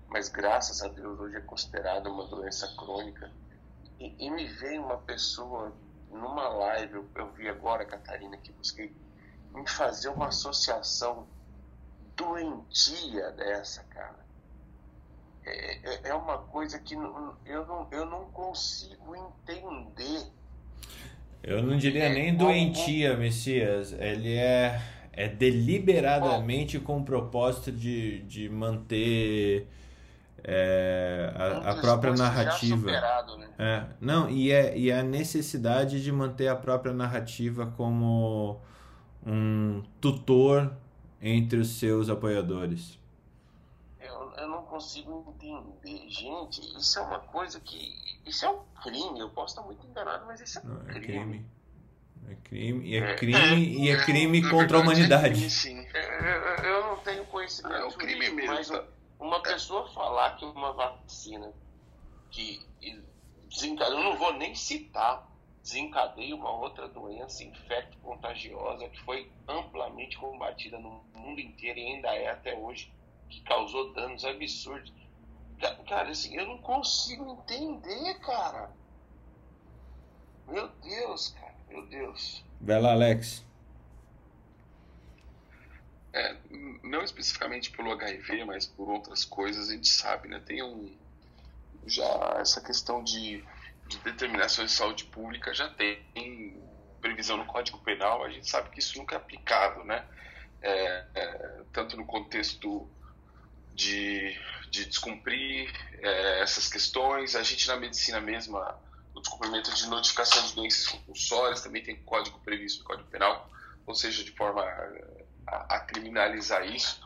mas 0.08 0.28
graças 0.28 0.82
a 0.82 0.88
Deus 0.88 1.18
hoje 1.18 1.37
é 1.37 1.40
considerada 1.40 2.08
uma 2.08 2.26
doença 2.28 2.72
crônica. 2.76 3.32
E, 3.99 4.26
e 4.26 4.30
me 4.30 4.46
veio 4.46 4.84
uma 4.84 4.99
pessoa 4.99 5.76
numa 6.08 6.49
live, 6.49 6.94
eu, 6.94 7.11
eu 7.16 7.32
vi 7.32 7.49
agora, 7.49 7.84
Catarina, 7.84 8.37
que 8.37 8.52
busquei 8.52 8.94
me 9.52 9.68
fazer 9.68 10.08
uma 10.08 10.28
associação 10.28 11.26
doentia 12.14 13.32
dessa, 13.32 13.82
cara. 13.84 14.22
É, 15.44 15.76
é, 15.76 16.08
é 16.11 16.14
uma 16.14 16.38
coisa 16.38 16.78
que 16.78 16.94
eu, 16.94 17.00
não, 17.66 17.88
eu 17.90 18.06
não 18.06 18.25
consigo 18.26 19.16
entender. 19.16 20.26
Eu 21.42 21.62
não 21.62 21.76
diria 21.76 22.04
é, 22.04 22.14
nem 22.14 22.37
doentia, 22.37 23.16
Messias. 23.16 23.92
Ele 23.92 24.37
é 24.37 24.80
é 25.12 25.28
deliberadamente 25.28 26.78
com 26.78 26.99
o 26.99 27.04
propósito 27.04 27.70
de, 27.70 28.20
de 28.20 28.49
manter 28.49 29.68
é, 30.42 31.32
a, 31.37 31.72
a, 31.72 31.75
própria 31.76 32.14
narrativa. 32.14 32.76
Superado, 32.76 33.37
né? 33.37 33.49
é, 33.58 33.84
não, 34.00 34.28
e, 34.30 34.50
é, 34.50 34.76
e 34.76 34.90
a 34.90 35.02
necessidade 35.02 36.02
de 36.02 36.11
manter 36.11 36.49
a 36.49 36.56
própria 36.56 36.94
narrativa 36.94 37.66
como 37.76 38.61
um 39.25 39.82
tutor 40.00 40.72
entre 41.20 41.58
os 41.58 41.78
seus 41.78 42.08
apoiadores. 42.08 42.99
Eu, 44.36 44.42
eu 44.42 44.48
não 44.48 44.62
consigo 44.64 45.34
entender. 45.36 46.08
Gente, 46.08 46.60
isso 46.78 46.98
é 46.98 47.02
uma 47.02 47.20
coisa 47.20 47.60
que. 47.60 47.94
Isso 48.26 48.44
é 48.44 48.50
um 48.50 48.60
crime. 48.82 49.18
Eu 49.18 49.30
posso 49.30 49.54
estar 49.54 49.62
muito 49.62 49.86
enganado, 49.86 50.26
mas 50.26 50.40
isso 50.40 50.58
é 50.58 50.62
um 50.62 50.68
não, 50.68 50.84
crime. 50.84 51.04
É 51.04 51.06
crime. 51.06 51.46
É 52.28 52.34
crime, 52.36 52.86
e 52.86 52.96
é 52.96 53.16
crime, 53.16 53.36
é, 53.36 53.56
e 53.56 53.90
é 53.90 54.04
crime 54.04 54.48
contra 54.48 54.78
a 54.78 54.80
humanidade. 54.80 55.50
sim. 55.50 55.84
Eu, 55.92 56.64
eu 56.64 56.86
não 56.86 56.96
tenho 56.98 57.24
conhecimento. 57.26 57.74
É 57.74 57.84
o 57.84 57.92
crime 57.92 58.30
mesmo. 58.30 58.54
Mas 58.54 58.70
uma 59.18 59.42
pessoa 59.42 59.88
falar 59.92 60.36
que 60.36 60.44
uma 60.44 60.72
vacina 60.72 61.52
que 62.30 62.64
desencadeia, 63.52 63.98
eu 63.98 64.02
não 64.02 64.16
vou 64.16 64.32
nem 64.34 64.54
citar, 64.54 65.28
desencadeia 65.62 66.34
uma 66.34 66.50
outra 66.50 66.88
doença 66.88 67.44
infecto 67.44 67.96
contagiosa 67.98 68.88
que 68.88 69.00
foi 69.02 69.30
amplamente 69.46 70.16
combatida 70.16 70.78
no 70.78 71.04
mundo 71.14 71.40
inteiro 71.40 71.78
e 71.78 71.86
ainda 71.86 72.08
é 72.08 72.30
até 72.30 72.56
hoje, 72.56 72.90
que 73.32 73.40
causou 73.42 73.92
danos 73.94 74.24
absurdos. 74.24 74.92
Cara, 75.88 76.10
assim, 76.10 76.36
eu 76.36 76.46
não 76.46 76.58
consigo 76.58 77.32
entender, 77.32 78.14
cara. 78.20 78.70
Meu 80.46 80.68
Deus, 80.68 81.34
cara, 81.40 81.54
meu 81.68 81.86
Deus. 81.86 82.44
Vai 82.60 82.80
lá, 82.80 82.92
Alex. 82.92 83.44
É, 86.12 86.36
não 86.82 87.02
especificamente 87.02 87.70
pelo 87.70 87.92
HIV, 87.92 88.44
mas 88.44 88.66
por 88.66 88.90
outras 88.90 89.24
coisas, 89.24 89.70
a 89.70 89.72
gente 89.72 89.88
sabe, 89.88 90.28
né? 90.28 90.40
Tem 90.44 90.62
um. 90.62 90.94
Já 91.86 92.36
essa 92.38 92.60
questão 92.60 93.02
de, 93.02 93.42
de 93.88 93.98
determinações 94.00 94.70
de 94.70 94.76
saúde 94.76 95.04
pública 95.06 95.54
já 95.54 95.68
tem 95.70 96.60
previsão 97.00 97.36
no 97.36 97.46
Código 97.46 97.78
Penal, 97.78 98.24
a 98.24 98.30
gente 98.30 98.48
sabe 98.48 98.70
que 98.70 98.78
isso 98.78 98.98
nunca 98.98 99.16
é 99.16 99.18
aplicado, 99.18 99.82
né? 99.84 100.06
É, 100.60 101.06
é, 101.14 101.62
tanto 101.72 101.96
no 101.96 102.04
contexto 102.04 102.88
de, 103.74 104.36
de 104.70 104.84
descumprir 104.86 105.72
é, 106.00 106.40
essas 106.42 106.68
questões, 106.68 107.34
a 107.34 107.42
gente 107.42 107.66
na 107.68 107.76
medicina 107.76 108.20
mesma, 108.20 108.78
o 109.14 109.20
descumprimento 109.20 109.72
de 109.74 109.86
notificação 109.88 110.46
de 110.46 110.54
doenças 110.54 110.86
compulsórias 110.88 111.60
também 111.60 111.82
tem 111.82 111.96
código 111.96 112.38
previsto 112.40 112.80
no 112.80 112.84
Código 112.84 113.08
Penal, 113.08 113.50
ou 113.86 113.94
seja, 113.94 114.24
de 114.24 114.32
forma 114.32 114.62
a, 115.46 115.76
a 115.76 115.80
criminalizar 115.80 116.66
isso. 116.66 117.00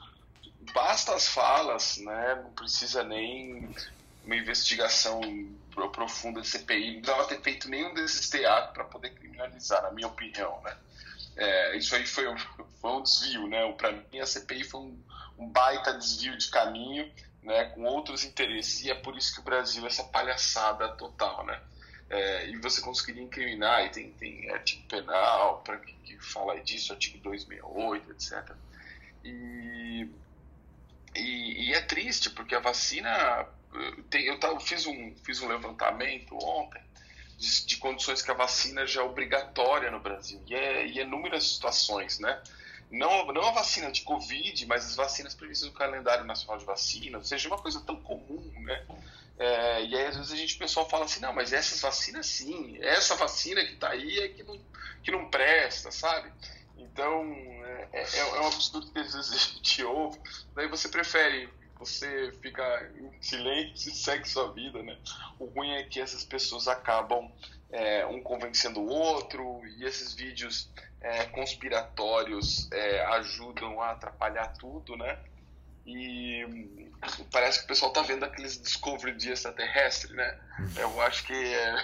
Basta 0.73 1.15
as 1.15 1.29
falas, 1.29 1.99
né? 1.99 2.41
não 2.43 2.51
precisa 2.53 3.03
nem 3.05 3.69
uma 4.25 4.37
investigação 4.37 5.21
profunda 5.93 6.41
de 6.41 6.49
CPI, 6.49 6.95
não 6.95 7.01
precisava 7.03 7.29
ter 7.29 7.41
feito 7.43 7.69
nenhum 7.69 7.95
desses 7.95 8.29
teatros 8.29 8.73
para 8.73 8.85
poder 8.85 9.11
criminalizar, 9.11 9.83
na 9.83 9.91
minha 9.91 10.09
opinião. 10.09 10.61
Né? 10.65 10.77
É, 11.37 11.77
isso 11.77 11.95
aí 11.95 12.07
foi, 12.07 12.25
foi 12.81 12.91
um 12.91 13.03
desvio, 13.03 13.47
né? 13.47 13.71
Para 13.73 13.93
mim 13.93 14.21
a 14.21 14.27
CPI 14.27 14.65
foi 14.65 14.81
um, 14.81 15.03
um, 15.39 15.49
baita 15.49 15.93
desvio 15.93 16.37
de 16.37 16.49
caminho, 16.49 17.13
né? 17.43 17.67
Com 17.67 17.85
outros 17.85 18.25
interesses 18.25 18.85
e 18.85 18.91
é 18.91 18.95
por 18.95 19.17
isso 19.17 19.35
que 19.35 19.41
o 19.41 19.45
Brasil 19.45 19.85
é 19.85 19.89
essa 19.89 20.05
palhaçada 20.05 20.89
total, 20.97 21.45
né? 21.45 21.61
É, 22.09 22.49
e 22.49 22.57
você 22.59 22.81
conseguiria 22.81 23.23
incriminar, 23.23 23.85
e 23.85 23.91
tem, 23.91 24.13
tem 24.13 24.49
artigo 24.51 24.87
penal 24.87 25.61
para 25.63 25.77
que, 25.79 25.93
que 25.93 26.19
fala 26.21 26.59
disso, 26.61 26.93
artigo 26.93 27.19
268, 27.19 28.13
etc. 28.13 28.57
E, 29.25 30.09
e, 31.17 31.69
e, 31.69 31.75
é 31.75 31.81
triste, 31.83 32.31
porque 32.31 32.55
a 32.55 32.61
vacina. 32.61 33.47
Tem, 34.09 34.25
eu, 34.25 34.39
eu 34.41 34.61
fiz, 34.61 34.87
um, 34.87 35.15
fiz 35.25 35.43
um 35.43 35.49
levantamento 35.49 36.35
ontem 36.37 36.86
de, 37.37 37.67
de, 37.67 37.77
condições 37.77 38.23
que 38.23 38.31
a 38.31 38.35
vacina 38.35 38.87
já 38.87 39.01
é 39.01 39.05
obrigatória 39.05 39.91
no 39.91 40.01
Brasil, 40.01 40.43
e 40.47 40.55
é, 40.55 40.87
e 40.87 40.99
é 40.99 41.03
inúmeras 41.03 41.55
situações, 41.55 42.19
né? 42.19 42.41
Não, 42.91 43.27
não 43.27 43.43
a 43.43 43.51
vacina 43.51 43.91
de 43.91 44.03
Covid, 44.03 44.65
mas 44.67 44.87
as 44.87 44.95
vacinas 44.95 45.35
previstas 45.35 45.69
no 45.69 45.75
calendário 45.75 46.25
nacional 46.25 46.59
de 46.59 46.65
vacina, 46.65 47.19
ou 47.19 47.25
seja, 47.25 47.49
uma 47.49 47.59
coisa 47.59 47.81
tão 47.81 47.97
comum, 47.97 48.53
né? 48.61 48.87
É, 49.39 49.85
e 49.85 49.95
aí, 49.95 50.07
às 50.07 50.17
vezes, 50.17 50.33
a 50.33 50.37
gente, 50.37 50.55
o 50.55 50.59
pessoal 50.59 50.89
fala 50.89 51.05
assim, 51.05 51.21
não, 51.21 51.33
mas 51.33 51.53
essas 51.53 51.81
vacinas 51.81 52.27
sim, 52.27 52.79
essa 52.81 53.15
vacina 53.17 53.63
que 53.65 53.75
está 53.75 53.91
aí 53.91 54.19
é 54.19 54.29
que 54.29 54.43
não, 54.43 54.59
que 55.03 55.11
não 55.11 55.29
presta, 55.29 55.91
sabe? 55.91 56.33
Então, 56.79 57.23
é, 57.65 57.89
é, 57.93 58.19
é 58.19 58.41
um 58.41 58.47
absurdo 58.47 58.91
que 58.91 58.99
às 58.99 59.13
vezes 59.13 59.33
a 59.33 59.37
gente 59.37 59.85
ouve. 59.85 60.19
Daí 60.55 60.69
você 60.69 60.89
prefere, 60.89 61.49
você 61.79 62.33
fica 62.41 62.93
em 62.99 63.23
silêncio 63.23 63.91
e 63.91 63.95
segue 63.95 64.29
sua 64.29 64.53
vida, 64.53 64.83
né? 64.83 64.97
O 65.39 65.47
ruim 65.47 65.71
é 65.73 65.83
que 65.85 66.01
essas 66.01 66.25
pessoas 66.25 66.69
acabam 66.69 67.31
é, 67.71 68.07
um 68.07 68.23
convencendo 68.23 68.81
o 68.81 68.89
outro 68.89 69.61
e 69.79 69.85
esses 69.85 70.15
vídeos 70.15 70.71
é, 71.01 71.25
conspiratórios 71.27 72.71
é, 72.73 73.05
ajudam 73.17 73.81
a 73.81 73.93
atrapalhar 73.93 74.49
tudo, 74.55 74.97
né? 74.97 75.19
E 75.87 76.91
parece 77.31 77.61
que 77.61 77.65
o 77.67 77.69
pessoal 77.69 77.93
tá 77.93 78.03
vendo 78.03 78.25
aqueles 78.25 78.61
Discovery 78.61 79.17
de 79.17 79.31
extraterrestre, 79.31 80.13
né? 80.15 80.39
Uhum. 80.59 80.73
Eu 80.79 81.01
acho 81.03 81.25
que 81.25 81.33
é, 81.33 81.77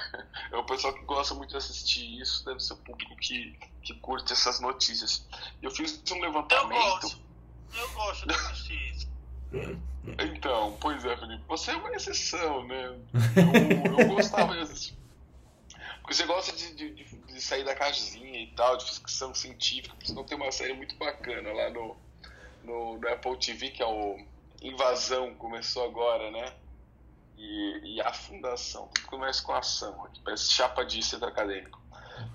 é, 0.50 0.56
o 0.56 0.64
pessoal 0.64 0.92
que 0.92 1.04
gosta 1.04 1.34
muito 1.34 1.50
de 1.50 1.56
assistir 1.56 2.20
isso, 2.20 2.44
deve 2.44 2.58
ser 2.58 2.72
o 2.72 2.78
público 2.78 3.14
que, 3.16 3.56
que 3.82 3.94
curte 4.00 4.32
essas 4.32 4.58
notícias. 4.58 5.24
Eu 5.62 5.70
fiz 5.70 6.02
um 6.10 6.20
levantamento. 6.20 6.74
Eu 6.74 6.90
gosto, 6.90 7.20
eu 7.74 7.90
gosto 7.92 8.26
de 8.26 8.34
assistir 8.34 8.90
isso. 8.90 9.11
Então, 10.18 10.76
pois 10.80 11.04
é, 11.04 11.16
Felipe, 11.16 11.44
você 11.46 11.70
é 11.70 11.76
uma 11.76 11.94
exceção, 11.94 12.66
né? 12.66 12.98
Eu, 13.36 13.98
eu 14.00 14.08
gostava 14.08 14.54
de 14.54 14.60
assistir. 14.60 14.96
Porque 16.00 16.14
você 16.14 16.26
gosta 16.26 16.56
de, 16.56 16.74
de, 16.74 17.04
de, 17.04 17.40
sair 17.40 17.64
da 17.64 17.74
caixinha 17.74 18.42
e 18.42 18.48
tal, 18.48 18.76
de 18.76 18.84
ficção 18.84 19.32
científica, 19.32 19.94
por 19.94 20.02
isso 20.02 20.14
não 20.14 20.24
tem 20.24 20.36
uma 20.36 20.50
série 20.50 20.74
muito 20.74 20.96
bacana 20.96 21.52
lá 21.52 21.70
no, 21.70 21.96
no, 22.64 22.98
no 22.98 23.08
Apple 23.08 23.36
TV, 23.38 23.70
que 23.70 23.82
é 23.82 23.86
o 23.86 24.18
Invasão, 24.60 25.34
começou 25.34 25.84
agora, 25.84 26.30
né? 26.32 26.52
E, 27.38 27.94
e 27.96 28.00
a 28.00 28.12
fundação, 28.12 28.88
tudo 28.88 29.06
começa 29.06 29.42
com 29.42 29.52
ação, 29.52 30.04
aqui, 30.04 30.20
parece 30.24 30.50
chapa 30.50 30.84
de 30.84 31.02
centro 31.02 31.28
acadêmico. 31.28 31.80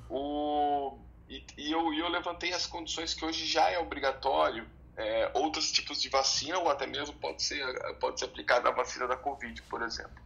O, 0.09 0.97
e, 1.29 1.45
e 1.57 1.71
eu, 1.71 1.93
eu 1.93 2.07
levantei 2.07 2.53
as 2.53 2.65
condições 2.65 3.13
que 3.13 3.25
hoje 3.25 3.45
já 3.45 3.69
é 3.69 3.77
obrigatório 3.79 4.65
é, 4.97 5.31
outros 5.33 5.71
tipos 5.71 6.01
de 6.01 6.09
vacina, 6.09 6.57
ou 6.57 6.69
até 6.69 6.87
mesmo 6.87 7.15
pode 7.17 7.43
ser, 7.43 7.63
pode 7.99 8.19
ser 8.19 8.25
aplicada 8.25 8.69
a 8.69 8.71
vacina 8.71 9.07
da 9.07 9.15
Covid, 9.15 9.61
por 9.63 9.83
exemplo. 9.83 10.21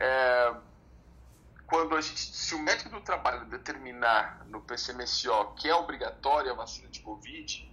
É, 0.00 0.54
quando 1.66 1.94
a 1.96 2.00
gente, 2.00 2.18
se 2.18 2.54
o 2.54 2.58
médico 2.58 2.88
do 2.90 3.00
trabalho 3.00 3.44
determinar 3.46 4.44
no 4.46 4.60
PCMSO 4.62 5.54
que 5.56 5.68
é 5.68 5.74
obrigatória 5.74 6.52
a 6.52 6.54
vacina 6.54 6.88
de 6.88 7.00
Covid, 7.00 7.70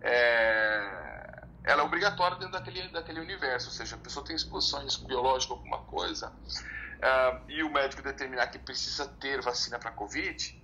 é, 0.00 1.42
ela 1.64 1.82
é 1.82 1.84
obrigatória 1.84 2.36
dentro 2.36 2.52
daquele, 2.52 2.88
daquele 2.88 3.20
universo, 3.20 3.68
ou 3.68 3.72
seja, 3.72 3.96
a 3.96 3.98
pessoa 3.98 4.24
tem 4.24 4.34
exposição 4.34 4.84
biológico 5.06 5.54
alguma 5.54 5.78
coisa, 5.84 6.28
uh, 6.28 7.50
e 7.50 7.62
o 7.62 7.70
médico 7.70 8.02
determinar 8.02 8.46
que 8.48 8.58
precisa 8.58 9.06
ter 9.20 9.42
vacina 9.42 9.78
para 9.78 9.90
Covid, 9.90 10.62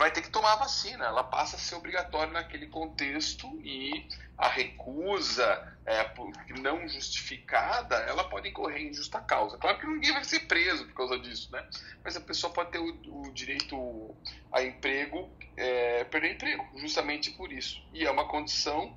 vai 0.00 0.10
ter 0.10 0.22
que 0.22 0.30
tomar 0.30 0.54
a 0.54 0.56
vacina, 0.56 1.04
ela 1.04 1.22
passa 1.22 1.56
a 1.56 1.58
ser 1.58 1.74
obrigatória 1.74 2.32
naquele 2.32 2.66
contexto 2.68 3.46
e 3.62 4.08
a 4.38 4.48
recusa 4.48 5.76
é, 5.84 6.10
não 6.58 6.88
justificada, 6.88 7.96
ela 7.96 8.24
pode 8.24 8.48
incorrer 8.48 8.80
em 8.80 8.94
justa 8.94 9.20
causa. 9.20 9.58
Claro 9.58 9.78
que 9.78 9.86
ninguém 9.86 10.14
vai 10.14 10.24
ser 10.24 10.40
preso 10.40 10.86
por 10.86 10.94
causa 10.94 11.18
disso, 11.18 11.52
né? 11.52 11.62
Mas 12.02 12.16
a 12.16 12.20
pessoa 12.22 12.50
pode 12.50 12.70
ter 12.70 12.78
o, 12.78 13.26
o 13.26 13.30
direito 13.34 14.16
a 14.50 14.62
emprego, 14.62 15.30
é, 15.54 16.02
perder 16.04 16.32
emprego, 16.32 16.66
justamente 16.76 17.32
por 17.32 17.52
isso. 17.52 17.82
E 17.92 18.06
é 18.06 18.10
uma 18.10 18.26
condição 18.26 18.96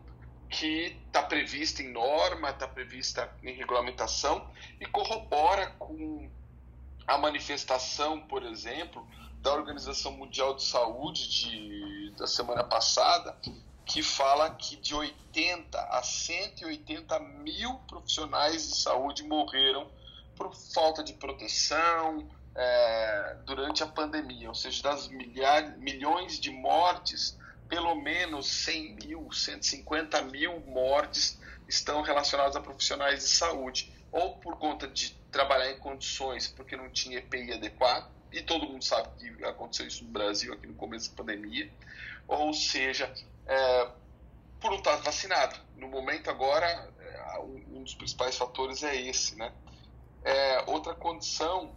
que 0.49 0.97
está 1.07 1.21
prevista 1.21 1.83
em 1.83 1.91
norma, 1.91 2.51
está 2.51 2.65
prevista 2.65 3.29
em 3.43 3.53
regulamentação 3.53 4.49
e 4.79 4.85
corrobora 4.85 5.67
com 5.77 6.31
a 7.05 7.17
manifestação, 7.17 8.21
por 8.21 8.43
exemplo, 8.43 9.05
da 9.43 9.53
Organização 9.53 10.13
Mundial 10.13 10.55
de 10.55 10.63
Saúde 10.63 11.29
de, 11.29 12.11
da 12.17 12.25
semana 12.25 12.63
passada, 12.63 13.37
que 13.85 14.01
fala 14.01 14.49
que 14.51 14.77
de 14.77 14.95
80 14.95 15.77
a 15.77 16.01
180 16.01 17.19
mil 17.19 17.75
profissionais 17.79 18.69
de 18.69 18.77
saúde 18.77 19.21
morreram 19.23 19.91
por 20.37 20.55
falta 20.55 21.03
de 21.03 21.11
proteção 21.13 22.25
é, 22.55 23.37
durante 23.45 23.83
a 23.83 23.85
pandemia, 23.85 24.47
ou 24.47 24.55
seja, 24.55 24.81
das 24.81 25.09
milhares, 25.09 25.77
milhões 25.77 26.39
de 26.39 26.49
mortes, 26.49 27.37
pelo 27.67 27.95
menos 27.95 28.47
100 28.47 28.95
mil, 28.95 29.29
150 29.29 30.21
mil 30.21 30.61
mortes 30.61 31.37
estão 31.67 32.01
relacionadas 32.01 32.55
a 32.55 32.61
profissionais 32.61 33.19
de 33.19 33.29
saúde, 33.29 33.93
ou 34.09 34.37
por 34.37 34.57
conta 34.57 34.87
de 34.87 35.13
trabalhar 35.29 35.69
em 35.71 35.79
condições 35.79 36.47
porque 36.47 36.77
não 36.77 36.89
tinha 36.89 37.17
EPI 37.17 37.51
adequado, 37.51 38.09
e 38.33 38.41
todo 38.41 38.65
mundo 38.65 38.83
sabe 38.83 39.09
que 39.17 39.45
aconteceu 39.45 39.87
isso 39.87 40.03
no 40.03 40.09
Brasil 40.09 40.51
aqui 40.53 40.65
no 40.65 40.73
começo 40.73 41.11
da 41.11 41.15
pandemia, 41.15 41.71
ou 42.27 42.53
seja, 42.53 43.13
é, 43.45 43.87
por 44.59 44.71
não 44.71 44.79
estar 44.79 44.95
vacinado. 44.97 45.55
No 45.77 45.87
momento 45.87 46.29
agora, 46.29 46.67
é, 46.99 47.39
um 47.39 47.83
dos 47.83 47.93
principais 47.93 48.35
fatores 48.35 48.81
é 48.81 48.95
esse, 48.95 49.35
né? 49.35 49.51
É, 50.23 50.63
outra 50.67 50.95
condição, 50.95 51.75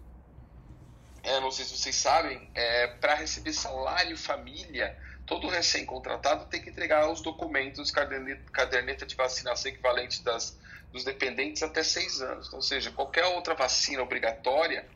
é, 1.23 1.41
não 1.41 1.51
sei 1.51 1.65
se 1.65 1.77
vocês 1.77 1.97
sabem, 1.97 2.51
é, 2.55 2.87
para 2.87 3.15
receber 3.15 3.53
salário 3.53 4.17
família, 4.17 4.97
todo 5.27 5.49
recém-contratado 5.49 6.47
tem 6.47 6.63
que 6.63 6.71
entregar 6.71 7.11
os 7.11 7.21
documentos, 7.21 7.91
caderneta, 7.91 8.51
caderneta 8.51 9.05
de 9.05 9.15
vacinação 9.15 9.71
equivalente 9.71 10.23
das, 10.23 10.57
dos 10.93 11.05
dependentes 11.05 11.63
até 11.63 11.83
seis 11.83 12.21
anos. 12.23 12.47
Então, 12.47 12.61
ou 12.61 12.63
seja, 12.63 12.93
qualquer 12.93 13.27
outra 13.27 13.55
vacina 13.55 14.03
obrigatória 14.03 14.87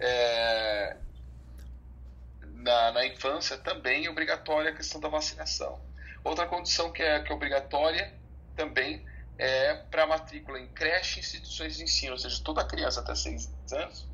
é, 0.00 0.96
na, 2.42 2.92
na 2.92 3.06
infância 3.06 3.56
também 3.58 4.06
é 4.06 4.10
obrigatória 4.10 4.70
a 4.70 4.74
questão 4.74 5.00
da 5.00 5.08
vacinação. 5.08 5.80
Outra 6.24 6.46
condição 6.46 6.90
que 6.90 7.02
é, 7.02 7.20
que 7.20 7.30
é 7.30 7.34
obrigatória 7.34 8.12
também 8.56 9.04
é 9.38 9.74
para 9.74 10.06
matrícula 10.06 10.58
em 10.58 10.66
creche 10.68 11.18
e 11.18 11.20
instituições 11.20 11.76
de 11.76 11.84
ensino, 11.84 12.12
ou 12.12 12.18
seja, 12.18 12.42
toda 12.42 12.64
criança 12.64 13.00
até 13.00 13.14
6 13.14 13.50
anos 13.72 14.08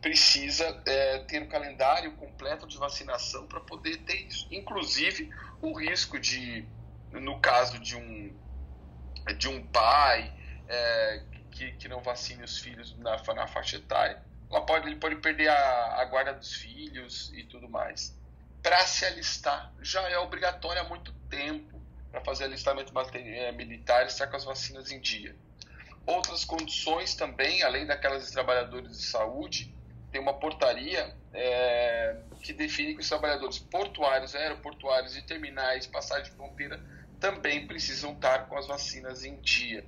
precisa 0.00 0.64
é, 0.86 1.18
ter 1.20 1.42
um 1.42 1.48
calendário 1.48 2.12
completo 2.16 2.66
de 2.66 2.76
vacinação 2.78 3.46
para 3.46 3.60
poder 3.60 3.98
ter 3.98 4.26
isso. 4.26 4.46
Inclusive, 4.50 5.30
o 5.60 5.72
risco 5.78 6.18
de, 6.18 6.66
no 7.12 7.38
caso 7.40 7.78
de 7.78 7.96
um, 7.96 8.34
de 9.36 9.48
um 9.48 9.66
pai 9.66 10.32
é, 10.68 11.22
que, 11.50 11.72
que 11.72 11.88
não 11.88 12.00
vacine 12.00 12.44
os 12.44 12.58
filhos 12.58 12.96
na, 12.98 13.16
na 13.34 13.46
faixa 13.46 13.76
etária, 13.76 14.22
ela 14.50 14.62
pode, 14.62 14.86
ele 14.86 14.96
pode 14.96 15.16
perder 15.16 15.48
a, 15.48 16.00
a 16.00 16.04
guarda 16.06 16.32
dos 16.32 16.54
filhos 16.54 17.30
e 17.34 17.44
tudo 17.44 17.68
mais. 17.68 18.16
Para 18.62 18.78
se 18.86 19.04
alistar, 19.04 19.72
já 19.80 20.00
é 20.08 20.18
obrigatório 20.18 20.80
há 20.80 20.84
muito 20.84 21.12
tempo 21.30 21.80
para 22.10 22.20
fazer 22.22 22.44
alistamento 22.44 22.92
é, 23.14 23.52
militar 23.52 24.04
e 24.04 24.06
estar 24.08 24.26
com 24.26 24.36
as 24.36 24.44
vacinas 24.44 24.90
em 24.90 25.00
dia. 25.00 25.36
Outras 26.06 26.44
condições 26.44 27.14
também, 27.14 27.62
além 27.62 27.84
daquelas 27.84 28.26
de 28.26 28.32
trabalhadores 28.32 28.96
de 28.96 29.04
saúde, 29.04 29.74
tem 30.10 30.20
uma 30.20 30.32
portaria 30.32 31.14
é, 31.34 32.16
que 32.42 32.52
define 32.54 32.94
que 32.94 33.00
os 33.00 33.08
trabalhadores 33.08 33.58
portuários, 33.58 34.34
aeroportuários 34.34 35.16
e 35.16 35.22
terminais, 35.22 35.86
passagem 35.86 36.24
de 36.24 36.30
fronteira, 36.30 36.80
também 37.20 37.66
precisam 37.66 38.12
estar 38.12 38.48
com 38.48 38.56
as 38.56 38.66
vacinas 38.66 39.24
em 39.24 39.36
dia. 39.40 39.84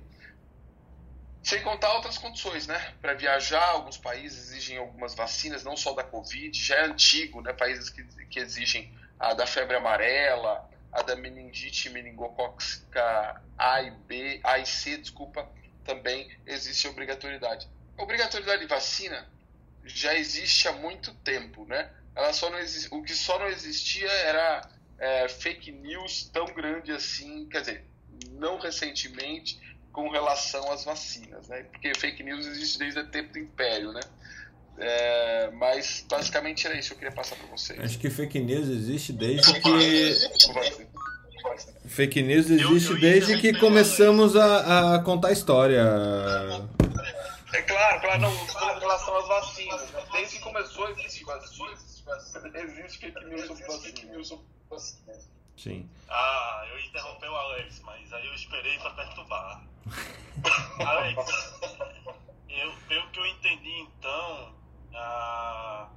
Sem 1.43 1.61
contar 1.63 1.93
outras 1.93 2.17
condições, 2.17 2.67
né? 2.67 2.93
Para 3.01 3.13
viajar, 3.13 3.63
alguns 3.69 3.97
países 3.97 4.49
exigem 4.49 4.77
algumas 4.77 5.15
vacinas, 5.15 5.63
não 5.63 5.75
só 5.75 5.93
da 5.93 6.03
Covid, 6.03 6.57
já 6.57 6.75
é 6.75 6.85
antigo, 6.85 7.41
né? 7.41 7.51
Países 7.51 7.89
que, 7.89 8.03
que 8.27 8.39
exigem 8.39 8.93
a 9.19 9.33
da 9.33 9.47
febre 9.47 9.75
amarela, 9.75 10.69
a 10.91 11.01
da 11.01 11.15
meningite 11.15 11.89
meningocócica 11.89 13.41
A 13.57 13.81
e 13.81 13.91
B, 13.91 14.39
A 14.43 14.59
e 14.59 14.65
C, 14.65 14.97
desculpa, 14.97 15.49
também 15.83 16.29
existe 16.45 16.87
obrigatoriedade. 16.87 17.67
A 17.97 18.03
obrigatoriedade 18.03 18.61
de 18.61 18.67
vacina 18.67 19.27
já 19.85 20.13
existe 20.15 20.67
há 20.67 20.73
muito 20.73 21.13
tempo, 21.15 21.65
né? 21.65 21.89
Ela 22.15 22.33
só 22.33 22.49
não 22.49 22.59
existe, 22.59 22.93
o 22.93 23.01
que 23.01 23.15
só 23.15 23.39
não 23.39 23.47
existia 23.47 24.09
era 24.09 24.69
é, 24.99 25.27
fake 25.27 25.71
news 25.71 26.29
tão 26.31 26.45
grande 26.45 26.91
assim, 26.91 27.47
quer 27.49 27.61
dizer, 27.61 27.85
não 28.31 28.59
recentemente 28.59 29.59
com 29.91 30.09
relação 30.09 30.71
às 30.71 30.83
vacinas, 30.85 31.47
né? 31.47 31.63
Porque 31.63 31.93
fake 31.97 32.23
news 32.23 32.45
existe 32.45 32.79
desde 32.79 32.99
o 32.99 33.07
tempo 33.07 33.33
do 33.33 33.39
Império, 33.39 33.91
né? 33.91 34.01
É, 34.77 35.51
mas 35.53 36.05
basicamente 36.09 36.65
era 36.65 36.77
isso 36.77 36.89
que 36.89 36.93
eu 36.95 36.97
queria 36.99 37.13
passar 37.13 37.35
para 37.35 37.47
vocês. 37.47 37.79
Acho 37.79 37.99
que 37.99 38.09
fake 38.09 38.39
news 38.39 38.67
existe 38.67 39.13
desde 39.13 39.53
que 39.59 40.17
fake 41.87 42.21
news 42.21 42.49
existe 42.49 42.95
desde 42.99 43.37
que 43.39 43.59
começamos 43.59 44.35
a, 44.35 44.95
a 44.95 44.99
contar 44.99 45.31
história. 45.31 45.81
É 47.53 47.61
claro, 47.63 48.01
claro, 48.01 48.21
não, 48.21 48.37
com 48.47 48.79
relação 48.79 49.17
às 49.17 49.27
vacinas. 49.27 49.91
Né? 49.91 50.03
Desde 50.13 50.37
que 50.37 50.43
começou 50.43 50.89
existe 50.89 51.25
vacinas, 51.25 51.79
existe 52.55 52.99
fake 52.99 54.05
news 54.05 54.27
sobre 54.27 54.45
vacinas. 54.69 55.30
Sim. 55.57 55.89
Ah, 56.09 56.65
eu 56.69 56.79
interrompi 56.79 57.25
o 57.25 57.35
Alex, 57.35 57.81
mas 57.81 58.11
aí 58.13 58.25
eu 58.25 58.33
esperei 58.33 58.77
para 58.79 58.91
perturbar. 58.91 59.63
Alex, 60.85 61.59
eu, 62.49 62.71
pelo 62.87 63.07
que 63.09 63.19
eu 63.19 63.25
entendi 63.27 63.79
então, 63.79 64.53
a, 64.93 65.89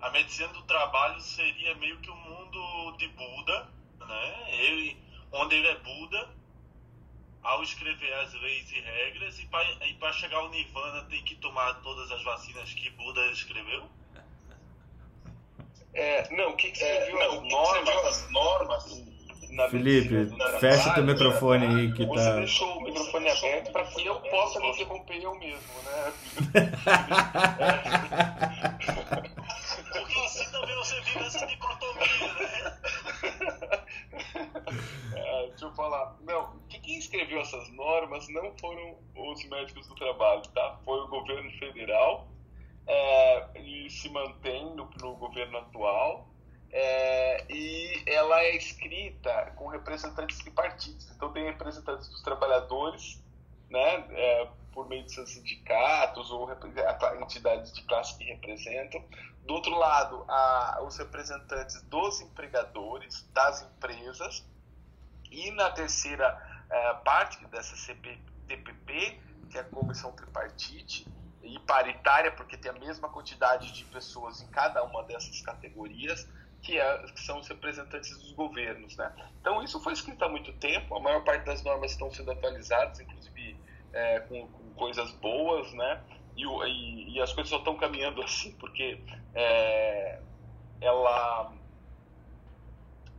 a 0.00 0.10
medicina 0.10 0.48
do 0.48 0.62
trabalho 0.62 1.20
seria 1.20 1.74
meio 1.76 1.98
que 2.00 2.10
o 2.10 2.14
um 2.14 2.16
mundo 2.16 2.96
de 2.96 3.08
Buda, 3.08 3.68
né? 4.06 4.54
Ele, 4.60 4.96
onde 5.32 5.56
ele 5.56 5.68
é 5.68 5.76
Buda, 5.76 6.28
ao 7.42 7.62
escrever 7.62 8.12
as 8.14 8.32
leis 8.34 8.70
e 8.72 8.80
regras, 8.80 9.38
e 9.38 9.46
para 9.94 10.12
chegar 10.12 10.38
ao 10.38 10.50
Nirvana 10.50 11.04
tem 11.04 11.22
que 11.24 11.36
tomar 11.36 11.74
todas 11.82 12.10
as 12.10 12.22
vacinas 12.22 12.72
que 12.72 12.90
Buda 12.90 13.24
escreveu? 13.32 13.88
É, 15.98 16.26
não, 16.30 16.54
quem 16.54 16.70
escreveu, 16.70 17.20
é, 17.20 17.26
não, 17.26 17.42
as, 17.42 17.50
normas, 17.50 18.06
as 18.06 18.30
normas 18.30 19.02
Felipe, 19.68 20.28
fecha 20.60 20.94
teu 20.94 21.02
microfone 21.02 21.66
aí 21.66 21.92
que 21.92 22.06
Você 22.06 22.14
tá. 22.14 22.34
Você 22.34 22.38
deixou 22.38 22.78
o 22.78 22.82
microfone 22.82 23.28
aberto 23.28 23.72
para 23.72 23.84
que 23.84 24.06
eu 24.06 24.14
possa 24.20 24.60
me 24.60 24.70
interromper 24.70 25.20
eu 25.20 25.34
mesmo, 25.34 25.82
né? 25.84 26.12
Porque 29.92 30.18
assim 30.20 30.48
também 30.52 30.76
você 30.76 31.00
vive 31.00 31.24
essa 31.24 31.44
dicotomia, 31.46 32.32
né? 32.34 32.78
É, 35.16 35.46
deixa 35.48 35.64
eu 35.64 35.74
falar. 35.74 36.14
Não, 36.20 36.60
quem 36.68 36.98
escreveu 36.98 37.40
essas 37.40 37.68
normas 37.72 38.28
não 38.28 38.56
foram 38.58 38.96
os 39.16 39.44
médicos 39.48 39.88
do 39.88 39.96
trabalho, 39.96 40.42
tá? 40.54 40.78
Foi 40.84 41.00
o 41.00 41.08
governo 41.08 41.50
federal 41.58 42.28
é, 42.88 43.60
e 43.60 43.90
se 43.90 44.08
mantém 44.08 44.74
no, 44.74 44.90
no 45.00 45.14
governo 45.16 45.58
atual 45.58 46.26
é, 46.70 47.44
e 47.52 48.02
ela 48.06 48.40
é 48.42 48.56
escrita 48.56 49.52
com 49.56 49.68
representantes 49.68 50.38
de 50.38 50.50
partidos. 50.50 51.10
Então, 51.14 51.32
tem 51.32 51.44
representantes 51.44 52.08
dos 52.08 52.22
trabalhadores, 52.22 53.22
né, 53.70 54.06
é, 54.10 54.48
por 54.72 54.88
meio 54.88 55.04
de 55.04 55.12
seus 55.12 55.30
sindicatos 55.30 56.30
ou 56.30 56.48
entidades 57.20 57.72
de 57.72 57.82
classe 57.84 58.16
que 58.16 58.24
representam. 58.24 59.04
Do 59.44 59.54
outro 59.54 59.74
lado, 59.76 60.26
os 60.86 60.96
representantes 60.98 61.82
dos 61.84 62.20
empregadores, 62.20 63.28
das 63.32 63.62
empresas. 63.62 64.46
E 65.30 65.50
na 65.50 65.70
terceira 65.70 66.38
é, 66.70 66.94
parte 66.94 67.44
dessa 67.46 67.76
CPTPP, 67.76 69.20
que 69.50 69.58
é 69.58 69.60
a 69.62 69.64
Comissão 69.64 70.12
Tripartite, 70.12 71.06
e 71.42 71.58
paritária, 71.60 72.32
porque 72.32 72.56
tem 72.56 72.70
a 72.70 72.74
mesma 72.74 73.08
quantidade 73.08 73.72
de 73.72 73.84
pessoas 73.84 74.42
em 74.42 74.48
cada 74.48 74.82
uma 74.84 75.02
dessas 75.04 75.40
categorias, 75.40 76.28
que, 76.62 76.78
é, 76.78 76.98
que, 77.12 77.20
são 77.20 77.38
os 77.38 77.48
representantes 77.48 78.10
dos 78.18 78.32
governos. 78.32 78.96
Né? 78.96 79.12
Então, 79.40 79.62
isso 79.62 79.80
foi 79.80 79.92
escrito 79.92 80.24
há 80.24 80.28
muito 80.28 80.52
tempo, 80.54 80.96
a 80.96 81.00
maior 81.00 81.22
parte 81.24 81.44
das 81.44 81.62
normas 81.62 81.92
estão 81.92 82.10
sendo 82.10 82.32
atualizadas, 82.32 82.98
inclusive 83.00 83.56
é, 83.92 84.20
com, 84.20 84.46
com, 84.48 84.74
coisas 84.74 85.10
boas, 85.12 85.72
né? 85.74 86.00
E, 86.36 86.44
e, 86.44 87.14
e, 87.14 87.20
as 87.20 87.32
coisas 87.32 87.50
só 87.50 87.58
estão 87.58 87.76
caminhando 87.76 88.22
assim, 88.22 88.52
porque 88.52 89.00
é, 89.34 90.20
ela. 90.80 91.52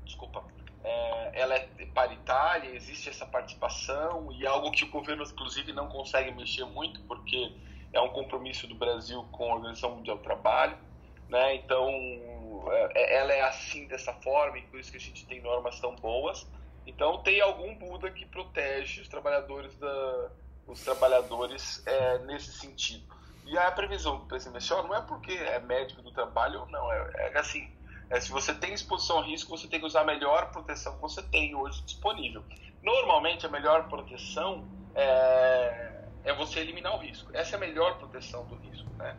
Desculpa. 0.06 0.44
É, 0.82 1.42
ela 1.42 1.56
é 1.56 1.68
paritária, 1.94 2.70
existe 2.70 3.10
essa 3.10 3.26
participação 3.26 4.32
e 4.32 4.48
algo 4.48 4.72
que 4.72 4.86
o 4.86 4.90
governo, 4.90 5.24
inclusive, 5.24 5.74
não 5.74 5.90
consegue 5.90 6.32
mexer 6.32 6.64
muito, 6.64 7.02
porque 7.02 7.52
é 7.94 8.00
um 8.00 8.10
compromisso 8.10 8.68
do 8.68 8.76
Brasil 8.76 9.24
com 9.32 9.52
a 9.52 9.56
Organização 9.56 9.96
Mundial 9.96 10.18
do 10.18 10.24
Trabalho. 10.24 10.78
Né? 11.28 11.56
Então, 11.56 11.88
é, 12.72 13.18
ela 13.18 13.34
é 13.34 13.42
assim 13.42 13.88
dessa 13.88 14.14
forma 14.14 14.58
e 14.58 14.62
por 14.64 14.80
isso 14.80 14.92
que 14.92 14.98
a 14.98 15.02
gente 15.02 15.26
tem 15.26 15.42
normas 15.42 15.80
tão 15.80 15.96
boas. 15.96 16.48
Então 16.86 17.22
tem 17.22 17.40
algum 17.40 17.76
Buda 17.76 18.10
que 18.10 18.26
protege 18.26 19.02
os 19.02 19.08
trabalhadores 19.08 19.76
da, 19.78 20.32
os 20.66 20.82
trabalhadores 20.84 21.86
é, 21.86 22.18
nesse 22.20 22.52
sentido. 22.52 23.04
E 23.46 23.58
a 23.58 23.72
previsão 23.72 24.18
do 24.18 24.26
presidente 24.26 24.56
Michel 24.56 24.84
não 24.84 24.96
é 24.96 25.02
porque 25.02 25.32
é 25.32 25.60
médico 25.60 26.02
do 26.02 26.12
trabalho, 26.12 26.66
não 26.68 26.92
é, 26.92 27.32
é 27.34 27.38
assim. 27.38 27.70
É, 28.10 28.20
se 28.20 28.32
você 28.32 28.54
tem 28.54 28.74
exposição 28.74 29.18
ao 29.18 29.24
risco, 29.24 29.56
você 29.56 29.68
tem 29.68 29.80
que 29.80 29.86
usar 29.86 30.02
a 30.02 30.04
melhor 30.04 30.52
proteção 30.52 30.96
que 30.96 31.02
você 31.02 31.22
tem 31.22 31.54
hoje 31.56 31.82
disponível. 31.84 32.44
Normalmente, 32.82 33.46
a 33.46 33.50
melhor 33.50 33.88
proteção 33.88 34.68
é, 34.96 35.89
é 36.24 36.34
você 36.34 36.60
eliminar 36.60 36.96
o 36.96 37.00
risco. 37.00 37.32
Essa 37.34 37.56
é 37.56 37.58
a 37.58 37.60
melhor 37.60 37.98
proteção 37.98 38.46
do 38.46 38.56
risco, 38.56 38.90
né? 38.98 39.16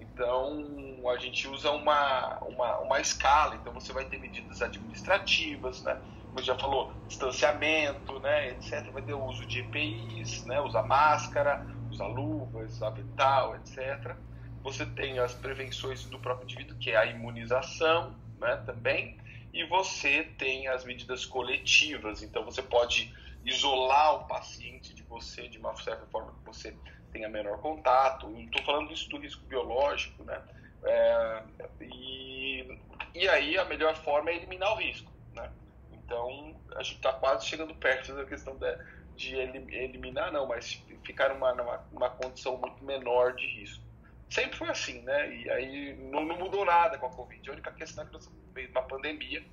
Então, 0.00 1.08
a 1.12 1.18
gente 1.18 1.48
usa 1.48 1.72
uma, 1.72 2.38
uma, 2.38 2.78
uma 2.78 3.00
escala. 3.00 3.56
Então, 3.56 3.72
você 3.72 3.92
vai 3.92 4.04
ter 4.04 4.18
medidas 4.18 4.62
administrativas, 4.62 5.82
né? 5.82 6.00
Como 6.26 6.42
já 6.42 6.56
falou, 6.56 6.92
distanciamento, 7.08 8.18
né, 8.20 8.50
etc. 8.50 8.90
Vai 8.92 9.02
ter 9.02 9.14
o 9.14 9.24
uso 9.24 9.44
de 9.46 9.60
EPIs, 9.60 10.44
né? 10.46 10.60
Usar 10.60 10.84
máscara, 10.84 11.66
usar 11.90 12.06
luvas, 12.06 12.74
usar 12.74 12.90
vital, 12.90 13.56
etc. 13.56 14.16
Você 14.62 14.86
tem 14.86 15.18
as 15.18 15.34
prevenções 15.34 16.04
do 16.06 16.18
próprio 16.18 16.44
indivíduo, 16.44 16.78
que 16.78 16.90
é 16.90 16.96
a 16.96 17.06
imunização, 17.06 18.14
né, 18.40 18.56
também. 18.64 19.18
E 19.52 19.64
você 19.66 20.24
tem 20.38 20.68
as 20.68 20.84
medidas 20.84 21.24
coletivas. 21.24 22.22
Então, 22.22 22.44
você 22.44 22.62
pode 22.62 23.12
isolar 23.44 24.16
o 24.16 24.24
paciente 24.26 24.94
de 24.94 25.02
você 25.02 25.48
de 25.48 25.58
uma 25.58 25.76
certa 25.76 26.06
forma 26.06 26.32
que 26.32 26.44
você 26.44 26.74
tenha 27.12 27.28
menor 27.28 27.58
contato. 27.60 28.34
Estou 28.40 28.62
falando 28.64 28.92
isso 28.92 29.08
do 29.08 29.18
risco 29.18 29.44
biológico, 29.44 30.24
né? 30.24 30.42
É, 30.82 31.42
e, 31.80 32.78
e 33.14 33.28
aí 33.28 33.56
a 33.56 33.64
melhor 33.64 33.94
forma 33.96 34.30
é 34.30 34.36
eliminar 34.36 34.72
o 34.72 34.76
risco, 34.76 35.10
né? 35.34 35.50
Então 35.92 36.56
a 36.74 36.82
gente 36.82 36.96
está 36.96 37.12
quase 37.12 37.46
chegando 37.46 37.74
perto 37.74 38.14
da 38.14 38.24
questão 38.24 38.56
de, 38.56 38.76
de 39.16 39.36
eliminar, 39.36 40.32
não, 40.32 40.46
mas 40.46 40.82
ficar 41.04 41.28
numa, 41.30 41.54
numa, 41.54 41.86
numa, 41.92 42.10
condição 42.10 42.56
muito 42.56 42.82
menor 42.84 43.34
de 43.34 43.46
risco. 43.46 43.82
Sempre 44.28 44.56
foi 44.58 44.68
assim, 44.68 45.00
né? 45.02 45.34
E 45.34 45.50
aí 45.50 45.94
não, 46.10 46.24
não 46.24 46.36
mudou 46.36 46.64
nada 46.64 46.98
com 46.98 47.06
a 47.06 47.10
Covid. 47.10 47.48
A 47.48 47.52
única 47.52 47.72
questão 47.72 48.04
é 48.04 48.06
que 48.06 48.12
nós 48.12 48.22
estamos 48.22 48.70
uma 48.70 48.82
pandemia 48.82 49.44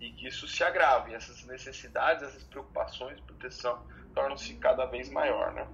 e 0.00 0.10
que 0.12 0.26
isso 0.26 0.48
se 0.48 0.64
agrave. 0.64 1.14
Essas 1.14 1.44
necessidades, 1.44 2.22
essas 2.22 2.42
preocupações 2.44 3.16
de 3.16 3.22
proteção 3.22 3.86
tornam-se 4.14 4.54
cada 4.56 4.86
vez 4.86 5.08
maior, 5.10 5.52
né? 5.52 5.68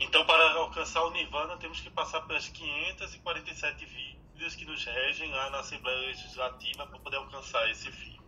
Então, 0.00 0.26
para 0.26 0.52
alcançar 0.54 1.04
o 1.04 1.10
Nirvana, 1.12 1.56
temos 1.58 1.80
que 1.80 1.90
passar 1.90 2.22
pelas 2.22 2.48
547 2.48 3.86
vidas 3.86 4.56
que 4.56 4.64
nos 4.64 4.84
regem 4.84 5.30
lá 5.30 5.50
na 5.50 5.60
Assembleia 5.60 6.08
Legislativa 6.08 6.86
para 6.86 6.98
poder 6.98 7.16
alcançar 7.18 7.70
esse 7.70 7.92
fim. 7.92 8.18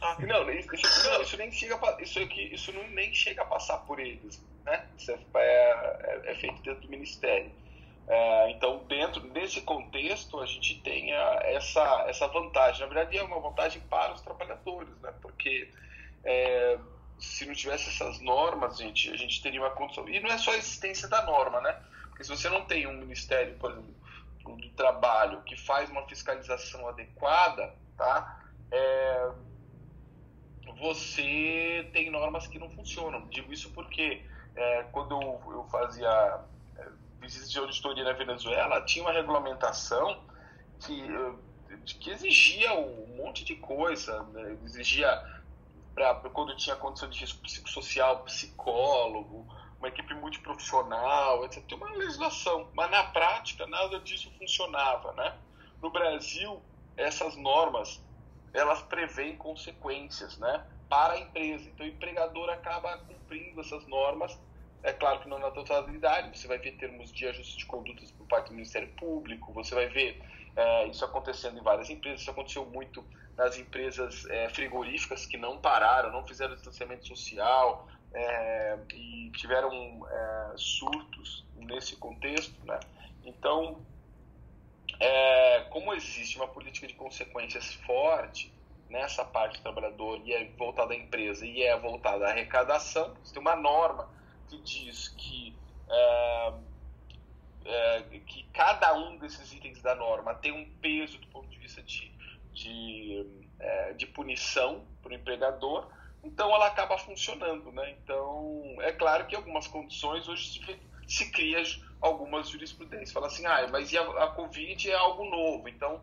Ah. 0.00 0.16
Não, 0.20 0.50
isso, 0.50 0.70
não, 1.04 1.22
isso 1.22 1.36
nem 1.36 1.52
chega 1.52 1.76
a, 1.76 2.02
isso 2.02 2.18
aqui, 2.20 2.54
isso 2.54 2.72
não 2.72 2.86
nem 2.90 3.12
chega 3.14 3.42
a 3.42 3.46
passar 3.46 3.78
por 3.78 3.98
eles, 3.98 4.44
né? 4.64 4.88
Isso 4.96 5.10
é, 5.10 5.18
é, 5.34 6.22
é 6.24 6.34
feito 6.34 6.62
dentro 6.62 6.82
do 6.82 6.88
ministério. 6.88 7.52
É, 8.08 8.50
então, 8.52 8.78
dentro 8.88 9.20
desse 9.30 9.60
contexto, 9.60 10.40
a 10.40 10.46
gente 10.46 10.80
tem 10.80 11.12
a, 11.12 11.40
essa, 11.44 12.06
essa 12.08 12.26
vantagem. 12.26 12.80
Na 12.80 12.86
verdade, 12.86 13.18
é 13.18 13.22
uma 13.22 13.38
vantagem 13.38 13.82
para 13.82 14.14
os 14.14 14.22
trabalhadores, 14.22 14.98
né? 15.00 15.12
Porque 15.20 15.70
é, 16.24 16.78
se 17.18 17.44
não 17.44 17.54
tivesse 17.54 17.90
essas 17.90 18.18
normas, 18.20 18.78
gente, 18.78 19.10
a 19.10 19.16
gente 19.16 19.42
teria 19.42 19.60
uma 19.60 19.70
condição. 19.70 20.08
E 20.08 20.20
não 20.20 20.30
é 20.30 20.38
só 20.38 20.52
a 20.52 20.56
existência 20.56 21.06
da 21.06 21.22
norma, 21.26 21.60
né? 21.60 21.78
Porque 22.08 22.24
se 22.24 22.30
você 22.30 22.48
não 22.48 22.64
tem 22.64 22.86
um 22.86 22.94
ministério, 22.94 23.58
por 23.58 23.72
exemplo, 23.72 23.94
do 24.56 24.70
trabalho 24.70 25.42
que 25.42 25.56
faz 25.56 25.90
uma 25.90 26.02
fiscalização 26.08 26.88
adequada, 26.88 27.74
tá? 27.94 28.40
É, 28.70 29.30
você 30.80 31.86
tem 31.92 32.08
normas 32.08 32.46
que 32.46 32.58
não 32.58 32.70
funcionam. 32.70 33.26
Digo 33.28 33.52
isso 33.52 33.70
porque 33.72 34.22
é, 34.56 34.84
quando 34.84 35.20
eu, 35.20 35.52
eu 35.52 35.64
fazia 35.64 36.40
visitas 37.28 37.50
de 37.50 37.58
auditoria 37.58 38.04
na 38.04 38.12
Venezuela, 38.12 38.80
tinha 38.86 39.04
uma 39.04 39.12
regulamentação 39.12 40.24
que, 40.80 41.02
que 41.84 42.10
exigia 42.10 42.72
um 42.72 43.16
monte 43.16 43.44
de 43.44 43.54
coisa, 43.56 44.22
né? 44.32 44.56
exigia 44.64 45.10
para 45.94 46.14
quando 46.30 46.56
tinha 46.56 46.74
condição 46.76 47.10
de 47.10 47.20
risco 47.20 47.42
psicossocial, 47.42 48.20
psicólogo, 48.24 49.46
uma 49.78 49.88
equipe 49.88 50.14
multiprofissional, 50.14 51.44
etc. 51.44 51.62
Tem 51.66 51.76
uma 51.76 51.90
legislação, 51.92 52.68
mas 52.72 52.90
na 52.90 53.04
prática 53.04 53.66
nada 53.66 54.00
disso 54.00 54.32
funcionava, 54.38 55.12
né? 55.12 55.36
No 55.82 55.90
Brasil, 55.90 56.62
essas 56.96 57.36
normas 57.36 58.00
elas 58.54 58.80
prevêem 58.82 59.36
consequências, 59.36 60.38
né? 60.38 60.64
Para 60.88 61.14
a 61.14 61.20
empresa. 61.20 61.68
Então, 61.68 61.84
o 61.84 61.88
empregador 61.88 62.48
acaba 62.48 62.96
cumprindo 62.98 63.60
essas 63.60 63.86
normas. 63.86 64.38
É 64.82 64.92
claro 64.92 65.20
que 65.20 65.28
não 65.28 65.38
na 65.38 65.50
totalidade. 65.50 66.38
Você 66.38 66.46
vai 66.46 66.58
ver 66.58 66.72
termos 66.72 67.12
de 67.12 67.26
ajuste 67.26 67.58
de 67.58 67.66
condutas 67.66 68.10
por 68.12 68.26
parte 68.26 68.48
do 68.48 68.54
Ministério 68.54 68.88
Público. 68.94 69.52
Você 69.52 69.74
vai 69.74 69.88
ver 69.88 70.22
é, 70.56 70.86
isso 70.86 71.04
acontecendo 71.04 71.58
em 71.58 71.62
várias 71.62 71.90
empresas. 71.90 72.20
Isso 72.20 72.30
aconteceu 72.30 72.64
muito 72.66 73.04
nas 73.36 73.56
empresas 73.58 74.24
é, 74.26 74.48
frigoríficas 74.48 75.26
que 75.26 75.36
não 75.36 75.58
pararam, 75.58 76.10
não 76.10 76.26
fizeram 76.26 76.54
distanciamento 76.54 77.06
social 77.06 77.88
é, 78.12 78.78
e 78.94 79.30
tiveram 79.36 80.06
surtos 80.56 81.44
nesse 81.54 81.96
contexto. 81.96 82.54
Né? 82.64 82.80
Então, 83.24 83.84
como 85.70 85.94
existe 85.94 86.36
uma 86.36 86.48
política 86.48 86.86
de 86.86 86.94
consequências 86.94 87.74
forte 87.74 88.52
nessa 88.88 89.24
parte 89.24 89.58
do 89.58 89.62
trabalhador 89.62 90.20
e 90.24 90.32
é 90.32 90.44
voltada 90.56 90.94
à 90.94 90.96
empresa 90.96 91.44
e 91.44 91.62
é 91.62 91.78
voltada 91.78 92.26
à 92.26 92.30
arrecadação, 92.30 93.14
você 93.22 93.34
tem 93.34 93.40
uma 93.40 93.54
norma 93.54 94.08
que 94.48 94.58
diz 94.58 95.08
que 95.08 95.54
é, 95.88 96.52
é, 97.64 98.02
que 98.26 98.44
cada 98.52 98.94
um 98.94 99.18
desses 99.18 99.52
itens 99.52 99.80
da 99.82 99.94
norma 99.94 100.34
tem 100.34 100.52
um 100.52 100.68
peso 100.80 101.18
do 101.18 101.26
ponto 101.28 101.48
de 101.48 101.58
vista 101.58 101.82
de 101.82 102.18
de, 102.58 103.24
é, 103.60 103.92
de 103.92 104.06
punição 104.06 104.84
para 105.02 105.12
o 105.12 105.14
empregador, 105.14 105.88
então 106.24 106.52
ela 106.52 106.66
acaba 106.66 106.98
funcionando. 106.98 107.70
Né? 107.72 107.96
Então, 108.02 108.76
é 108.80 108.92
claro 108.92 109.26
que 109.26 109.36
algumas 109.36 109.66
condições 109.68 110.28
hoje 110.28 110.52
se, 110.52 110.80
se 111.06 111.30
cria 111.30 111.62
algumas 112.00 112.48
jurisprudências. 112.48 113.12
Fala 113.12 113.28
assim, 113.28 113.46
ah, 113.46 113.66
mas 113.70 113.94
a, 113.94 114.24
a 114.24 114.26
Covid 114.28 114.90
é 114.90 114.94
algo 114.94 115.24
novo, 115.24 115.68
então 115.68 116.00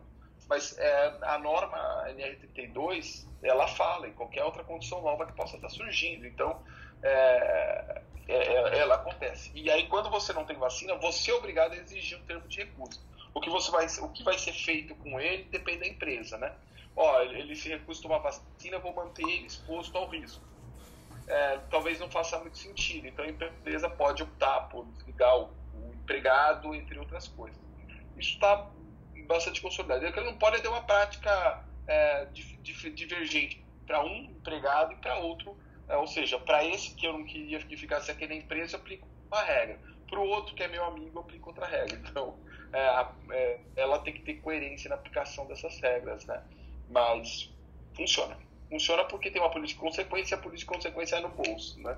mas 0.47 0.77
é, 0.77 1.17
a 1.23 1.39
norma 1.39 2.05
NR32 2.09 3.25
ela 3.41 3.67
fala 3.67 4.07
em 4.07 4.13
qualquer 4.13 4.43
outra 4.43 4.63
condição 4.63 5.01
nova 5.01 5.25
que 5.25 5.33
possa 5.33 5.55
estar 5.55 5.69
surgindo 5.69 6.27
então 6.27 6.61
é, 7.01 8.03
é, 8.27 8.35
é, 8.35 8.79
ela 8.79 8.95
acontece 8.95 9.51
e 9.53 9.69
aí 9.69 9.87
quando 9.87 10.09
você 10.09 10.33
não 10.33 10.45
tem 10.45 10.57
vacina 10.57 10.95
você 10.95 11.31
é 11.31 11.33
obrigado 11.35 11.73
a 11.73 11.77
exigir 11.77 12.17
um 12.17 12.23
termo 12.23 12.47
de 12.47 12.57
recusa 12.57 12.99
o 13.35 13.41
que, 13.41 13.49
você 13.49 13.69
vai, 13.69 13.85
o 13.85 14.09
que 14.09 14.23
vai 14.23 14.39
ser 14.39 14.53
feito 14.53 14.95
com 14.95 15.19
ele 15.19 15.43
depende 15.43 15.79
da 15.79 15.87
empresa, 15.87 16.37
né? 16.37 16.53
Ó, 16.95 17.21
ele 17.21 17.53
se 17.53 17.67
recusa 17.67 17.99
a 17.99 18.03
tomar 18.03 18.17
vacina, 18.19 18.79
vou 18.79 18.95
manter 18.95 19.23
ele 19.23 19.45
exposto 19.45 19.97
ao 19.97 20.07
risco. 20.07 20.41
É, 21.27 21.59
talvez 21.69 21.99
não 21.99 22.09
faça 22.09 22.39
muito 22.39 22.57
sentido. 22.57 23.07
Então 23.07 23.25
a 23.25 23.27
empresa 23.27 23.89
pode 23.89 24.23
optar 24.23 24.69
por 24.69 24.85
desligar 24.85 25.37
o, 25.37 25.53
o 25.73 25.93
empregado, 25.93 26.73
entre 26.73 26.97
outras 26.97 27.27
coisas. 27.27 27.59
Isso 28.17 28.35
está 28.35 28.71
bastante 29.27 29.59
consolidado. 29.59 30.05
Ele 30.05 30.21
não 30.21 30.37
pode 30.37 30.61
ter 30.61 30.69
uma 30.69 30.83
prática 30.83 31.65
é, 31.87 32.27
divergente 32.63 33.61
para 33.85 34.01
um 34.01 34.15
empregado 34.15 34.93
e 34.93 34.95
para 34.95 35.17
outro. 35.17 35.57
É, 35.87 35.97
ou 35.97 36.07
seja, 36.07 36.39
para 36.39 36.63
esse 36.65 36.95
que 36.95 37.05
eu 37.05 37.13
não 37.13 37.25
queria 37.25 37.59
que 37.59 37.77
ficasse 37.77 38.09
aqui 38.09 38.27
na 38.27 38.35
empresa, 38.35 38.75
eu 38.75 38.79
aplico 38.79 39.07
uma 39.31 39.41
regra. 39.41 39.79
Para 40.07 40.19
o 40.19 40.27
outro 40.27 40.55
que 40.55 40.63
é 40.63 40.67
meu 40.67 40.85
amigo, 40.85 41.11
eu 41.17 41.21
aplico 41.21 41.49
outra 41.49 41.65
regra. 41.65 41.97
Então, 41.97 42.37
é, 42.73 43.07
é, 43.31 43.59
ela 43.75 43.99
tem 43.99 44.13
que 44.13 44.21
ter 44.21 44.35
coerência 44.35 44.89
na 44.89 44.95
aplicação 44.95 45.47
dessas 45.47 45.79
regras, 45.79 46.25
né? 46.25 46.41
Mas 46.89 47.51
funciona. 47.95 48.37
Funciona 48.69 49.05
porque 49.05 49.29
tem 49.29 49.41
uma 49.41 49.51
política 49.51 49.79
de 49.79 49.89
consequência, 49.89 50.37
a 50.37 50.39
política 50.39 50.71
de 50.71 50.77
consequência 50.77 51.15
é 51.17 51.21
no 51.21 51.29
bolso, 51.29 51.79
né? 51.81 51.95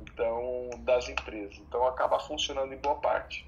Então, 0.00 0.70
das 0.78 1.08
empresas. 1.08 1.56
Então, 1.58 1.86
acaba 1.86 2.18
funcionando 2.20 2.72
em 2.72 2.78
boa 2.78 2.96
parte. 2.96 3.46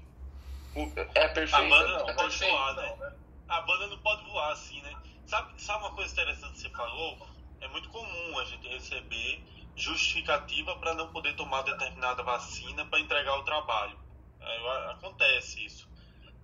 É 1.15 1.27
perfeito. 1.29 1.55
A 1.55 1.69
banda 1.69 1.87
não, 1.87 1.99
não 1.99 2.09
é 2.09 2.13
pode 2.13 2.29
perfeito, 2.29 2.51
voar, 2.51 2.75
né? 2.75 2.95
né? 2.99 3.13
A 3.47 3.61
banda 3.61 3.87
não 3.87 3.97
pode 3.99 4.23
voar 4.25 4.51
assim, 4.51 4.81
né? 4.81 4.95
Sabe, 5.25 5.61
sabe 5.61 5.83
uma 5.83 5.93
coisa 5.93 6.11
interessante 6.11 6.53
que 6.53 6.59
você 6.59 6.69
falou? 6.69 7.27
É 7.61 7.67
muito 7.67 7.89
comum 7.89 8.39
a 8.39 8.45
gente 8.45 8.67
receber 8.67 9.43
justificativa 9.79 10.75
para 10.77 10.93
não 10.93 11.11
poder 11.11 11.35
tomar 11.35 11.61
determinada 11.63 12.21
vacina 12.23 12.85
para 12.85 12.99
entregar 12.99 13.37
o 13.37 13.43
trabalho. 13.43 13.97
É, 14.39 14.91
acontece 14.91 15.65
isso. 15.65 15.89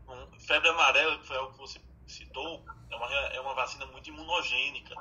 Um, 0.08 0.40
febre 0.40 0.70
amarela, 0.70 1.18
que 1.20 1.28
foi 1.28 1.38
algo 1.38 1.52
que 1.54 1.60
você 1.60 1.82
citou, 2.08 2.64
é 2.90 2.96
uma, 2.96 3.12
é 3.12 3.40
uma 3.42 3.54
vacina 3.54 3.86
muito 3.88 4.08
imunogênica. 4.08 4.96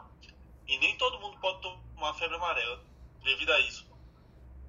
E 0.67 0.79
nem 0.79 0.97
todo 0.97 1.21
mundo 1.21 1.39
pode 1.39 1.61
tomar 1.61 2.15
febre 2.15 2.37
amarela 2.37 2.83
devido 3.23 3.53
a 3.53 3.61
isso. 3.61 3.87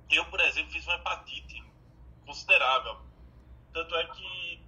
Eu, 0.10 0.25
por 0.25 0.39
exemplo, 0.39 0.71
fiz 0.71 0.86
uma 0.86 0.95
hepatite 0.95 1.63
considerável. 2.25 2.99
Tanto 3.73 3.95
é 3.95 4.08
que, 4.08 4.62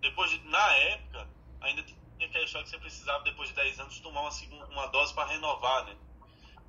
depois 0.00 0.30
de, 0.30 0.38
na 0.48 0.72
época, 0.74 1.28
ainda 1.60 1.82
tinha 1.82 1.98
aquela 2.26 2.44
história 2.44 2.64
que 2.64 2.70
você 2.70 2.78
precisava, 2.78 3.24
depois 3.24 3.48
de 3.48 3.54
10 3.54 3.80
anos, 3.80 4.00
tomar 4.00 4.22
uma, 4.22 4.30
segunda, 4.30 4.66
uma 4.66 4.86
dose 4.86 5.14
para 5.14 5.28
renovar, 5.28 5.84
né? 5.84 5.96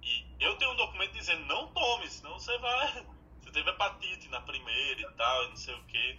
E 0.04 0.26
eu 0.40 0.56
tenho 0.58 0.72
um 0.72 0.76
documento 0.76 1.14
dizendo, 1.14 1.46
não 1.46 1.68
tome, 1.68 2.10
senão 2.10 2.40
você 2.40 2.58
vai... 2.58 3.06
Você 3.44 3.52
teve 3.52 3.70
hepatite 3.70 4.30
na 4.30 4.40
primeira 4.40 5.02
e 5.02 5.12
tal, 5.16 5.44
e 5.44 5.50
não 5.50 5.56
sei 5.58 5.76
o 5.76 5.84
quê. 5.84 6.18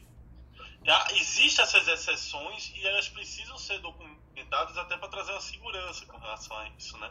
Existem 1.15 1.63
essas 1.63 1.89
exceções 1.89 2.71
e 2.77 2.87
elas 2.87 3.09
precisam 3.09 3.57
ser 3.57 3.79
documentadas 3.79 4.77
até 4.77 4.97
para 4.99 5.09
trazer 5.09 5.33
uma 5.33 5.41
segurança 5.41 6.05
com 6.05 6.19
relação 6.19 6.57
a 6.59 6.69
isso, 6.77 6.99
né? 6.99 7.11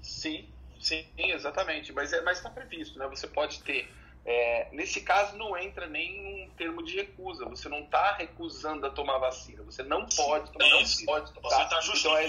Sim, 0.00 0.48
sim, 0.78 1.04
exatamente. 1.16 1.92
Mas 1.92 2.12
é, 2.12 2.22
está 2.30 2.48
previsto, 2.48 2.96
né? 2.98 3.08
Você 3.08 3.26
pode 3.26 3.60
ter. 3.64 3.92
É, 4.24 4.68
nesse 4.72 5.00
caso, 5.00 5.36
não 5.36 5.56
entra 5.56 5.88
nem 5.88 6.44
um 6.44 6.50
termo 6.50 6.82
de 6.82 6.94
recusa. 6.94 7.44
Você 7.46 7.68
não 7.68 7.80
está 7.80 8.12
recusando 8.14 8.86
a 8.86 8.90
tomar 8.90 9.18
vacina. 9.18 9.64
Você 9.64 9.82
não 9.82 10.06
pode 10.06 10.52
tomar 10.52 10.66
é 10.66 10.82
isso. 10.82 11.04
Pode 11.04 11.32
tomar. 11.32 11.48
Você 11.48 11.62
está 11.62 11.80
justificando 11.80 12.28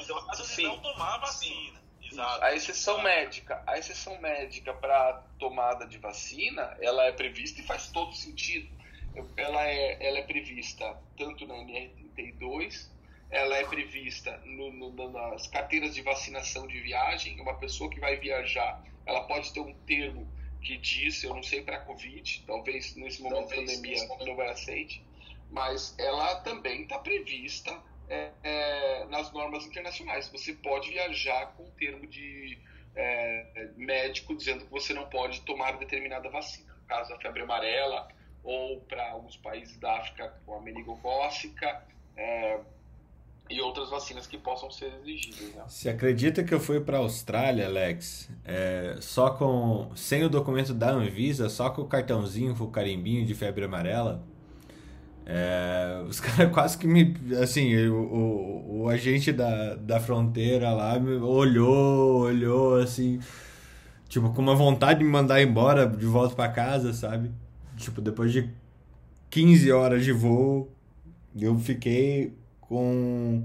então, 0.00 0.16
é 0.16 0.20
o 0.20 0.24
fato 0.24 0.46
de 0.46 0.62
não 0.62 0.78
tomar 0.80 1.14
a 1.14 1.18
vacina. 1.18 1.82
Exato. 2.10 2.44
A 2.44 2.54
exceção 2.54 3.02
médica, 3.02 3.62
a 3.66 3.78
exceção 3.78 4.18
médica 4.20 4.72
para 4.72 5.14
tomada 5.38 5.86
de 5.86 5.98
vacina, 5.98 6.76
ela 6.80 7.04
é 7.04 7.12
prevista 7.12 7.60
e 7.60 7.64
faz 7.64 7.88
todo 7.88 8.14
sentido 8.14 8.78
ela 9.36 9.66
é, 9.66 10.06
ela 10.06 10.18
é 10.18 10.22
prevista 10.22 10.96
tanto 11.16 11.46
na 11.46 11.54
NR32, 11.54 12.88
ela 13.30 13.56
é 13.56 13.64
prevista 13.64 14.36
no, 14.44 14.72
no, 14.72 15.10
nas 15.10 15.46
carteiras 15.48 15.94
de 15.94 16.02
vacinação 16.02 16.66
de 16.66 16.80
viagem. 16.80 17.40
Uma 17.40 17.54
pessoa 17.54 17.90
que 17.90 18.00
vai 18.00 18.16
viajar, 18.16 18.82
ela 19.06 19.22
pode 19.24 19.52
ter 19.52 19.60
um 19.60 19.74
termo 19.86 20.26
que 20.62 20.76
diz, 20.76 21.22
eu 21.22 21.34
não 21.34 21.42
sei 21.42 21.62
para 21.62 21.80
Covid, 21.80 22.44
talvez 22.46 22.94
nesse 22.96 23.22
momento 23.22 23.48
talvez, 23.48 23.70
de 23.70 23.76
pandemia 23.76 24.08
momento. 24.08 24.26
não 24.26 24.36
vai 24.36 24.50
aceite, 24.50 25.04
mas 25.50 25.94
ela 25.98 26.36
também 26.40 26.82
está 26.82 26.98
prevista 26.98 27.80
é, 28.08 28.30
é, 28.42 29.04
nas 29.06 29.32
normas 29.32 29.66
internacionais. 29.66 30.28
Você 30.28 30.52
pode 30.54 30.90
viajar 30.90 31.54
com 31.56 31.64
um 31.64 31.70
termo 31.70 32.06
de 32.06 32.58
é, 32.94 33.68
médico 33.76 34.36
dizendo 34.36 34.64
que 34.64 34.70
você 34.70 34.92
não 34.92 35.06
pode 35.06 35.40
tomar 35.42 35.78
determinada 35.78 36.28
vacina. 36.28 36.74
No 36.80 36.86
caso 36.86 37.10
da 37.10 37.18
febre 37.18 37.42
amarela, 37.42 38.08
ou 38.42 38.80
para 38.80 39.10
alguns 39.10 39.36
países 39.36 39.76
da 39.78 39.98
África 39.98 40.32
com 40.46 40.54
a 40.54 40.60
meningocócica 40.60 41.82
é, 42.16 42.58
e 43.50 43.60
outras 43.60 43.88
outras 43.88 43.90
vacinas 43.90 44.26
que 44.26 44.36
possam 44.36 44.70
ser 44.70 44.92
exigidas. 45.00 45.54
Né? 45.54 45.64
Você 45.66 45.88
acredita 45.88 46.44
que 46.44 46.52
eu 46.52 46.60
fui 46.60 46.80
para 46.80 46.98
a 46.98 47.00
Austrália, 47.00 47.66
Alex, 47.66 48.30
é, 48.44 48.96
só 49.00 49.30
com 49.30 49.90
sem 49.94 50.22
o 50.24 50.28
documento 50.28 50.74
da 50.74 50.90
Anvisa, 50.90 51.48
só 51.48 51.70
com 51.70 51.82
o 51.82 51.88
cartãozinho, 51.88 52.56
com 52.56 52.64
o 52.64 52.70
carimbinho 52.70 53.24
de 53.24 53.34
febre 53.34 53.64
amarela? 53.64 54.22
É, 55.30 56.02
os 56.08 56.18
caras 56.20 56.50
quase 56.52 56.78
que 56.78 56.86
me. 56.86 57.14
Assim, 57.42 57.76
o, 57.86 57.94
o, 57.94 58.80
o, 58.82 58.88
agente 58.88 59.30
da, 59.30 59.74
da 59.74 60.00
fronteira 60.00 60.72
lá 60.72 60.98
me 60.98 61.16
olhou, 61.16 62.22
olhou, 62.22 62.76
assim. 62.76 63.20
Tipo, 64.08 64.30
com 64.30 64.40
uma 64.40 64.54
vontade 64.54 65.00
de 65.00 65.04
me 65.04 65.10
mandar 65.10 65.42
embora 65.42 65.86
de 65.86 66.06
volta 66.06 66.34
para 66.34 66.50
casa, 66.50 66.94
sabe? 66.94 67.30
Tipo, 67.76 68.00
depois 68.00 68.32
de 68.32 68.48
15 69.28 69.70
horas 69.70 70.02
de 70.02 70.12
voo, 70.12 70.72
eu 71.38 71.58
fiquei 71.58 72.32
com 72.62 73.44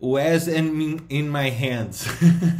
o 0.00 0.18
in, 0.18 0.96
in 1.10 1.22
my 1.24 1.48
hands 1.50 2.06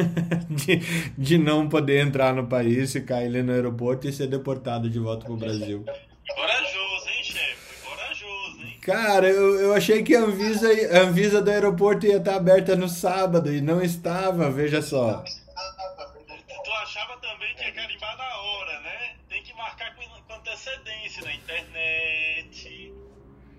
de, 0.50 0.80
de 1.16 1.38
não 1.38 1.68
poder 1.68 2.04
entrar 2.04 2.34
no 2.34 2.46
país, 2.46 2.92
ficar 2.92 3.18
ali 3.18 3.42
no 3.42 3.52
aeroporto 3.52 4.08
e 4.08 4.12
ser 4.12 4.26
deportado 4.26 4.90
de 4.90 4.98
volta 4.98 5.24
pro 5.24 5.36
Brasil. 5.36 5.84
Corajoso, 6.34 7.08
hein, 7.08 7.22
chefe? 7.22 7.86
Corajoso, 7.86 8.60
hein? 8.60 8.77
Cara, 8.88 9.28
eu, 9.28 9.60
eu 9.60 9.74
achei 9.74 10.02
que 10.02 10.16
a 10.16 10.20
Anvisa, 10.20 10.66
a 10.66 11.00
Anvisa 11.02 11.42
do 11.42 11.50
aeroporto 11.50 12.06
ia 12.06 12.16
estar 12.16 12.36
aberta 12.36 12.74
no 12.74 12.88
sábado 12.88 13.52
e 13.52 13.60
não 13.60 13.82
estava, 13.82 14.50
veja 14.50 14.80
só. 14.80 15.22
Tu 15.22 16.72
achava 16.72 17.18
também 17.18 17.54
que 17.54 17.64
ia 17.64 17.72
carimbar 17.72 18.16
na 18.16 18.36
hora, 18.38 18.80
né? 18.80 19.16
Tem 19.28 19.42
que 19.42 19.52
marcar 19.52 19.94
com, 19.94 20.02
com 20.22 20.32
antecedência 20.32 21.22
na 21.22 21.34
internet. 21.34 22.94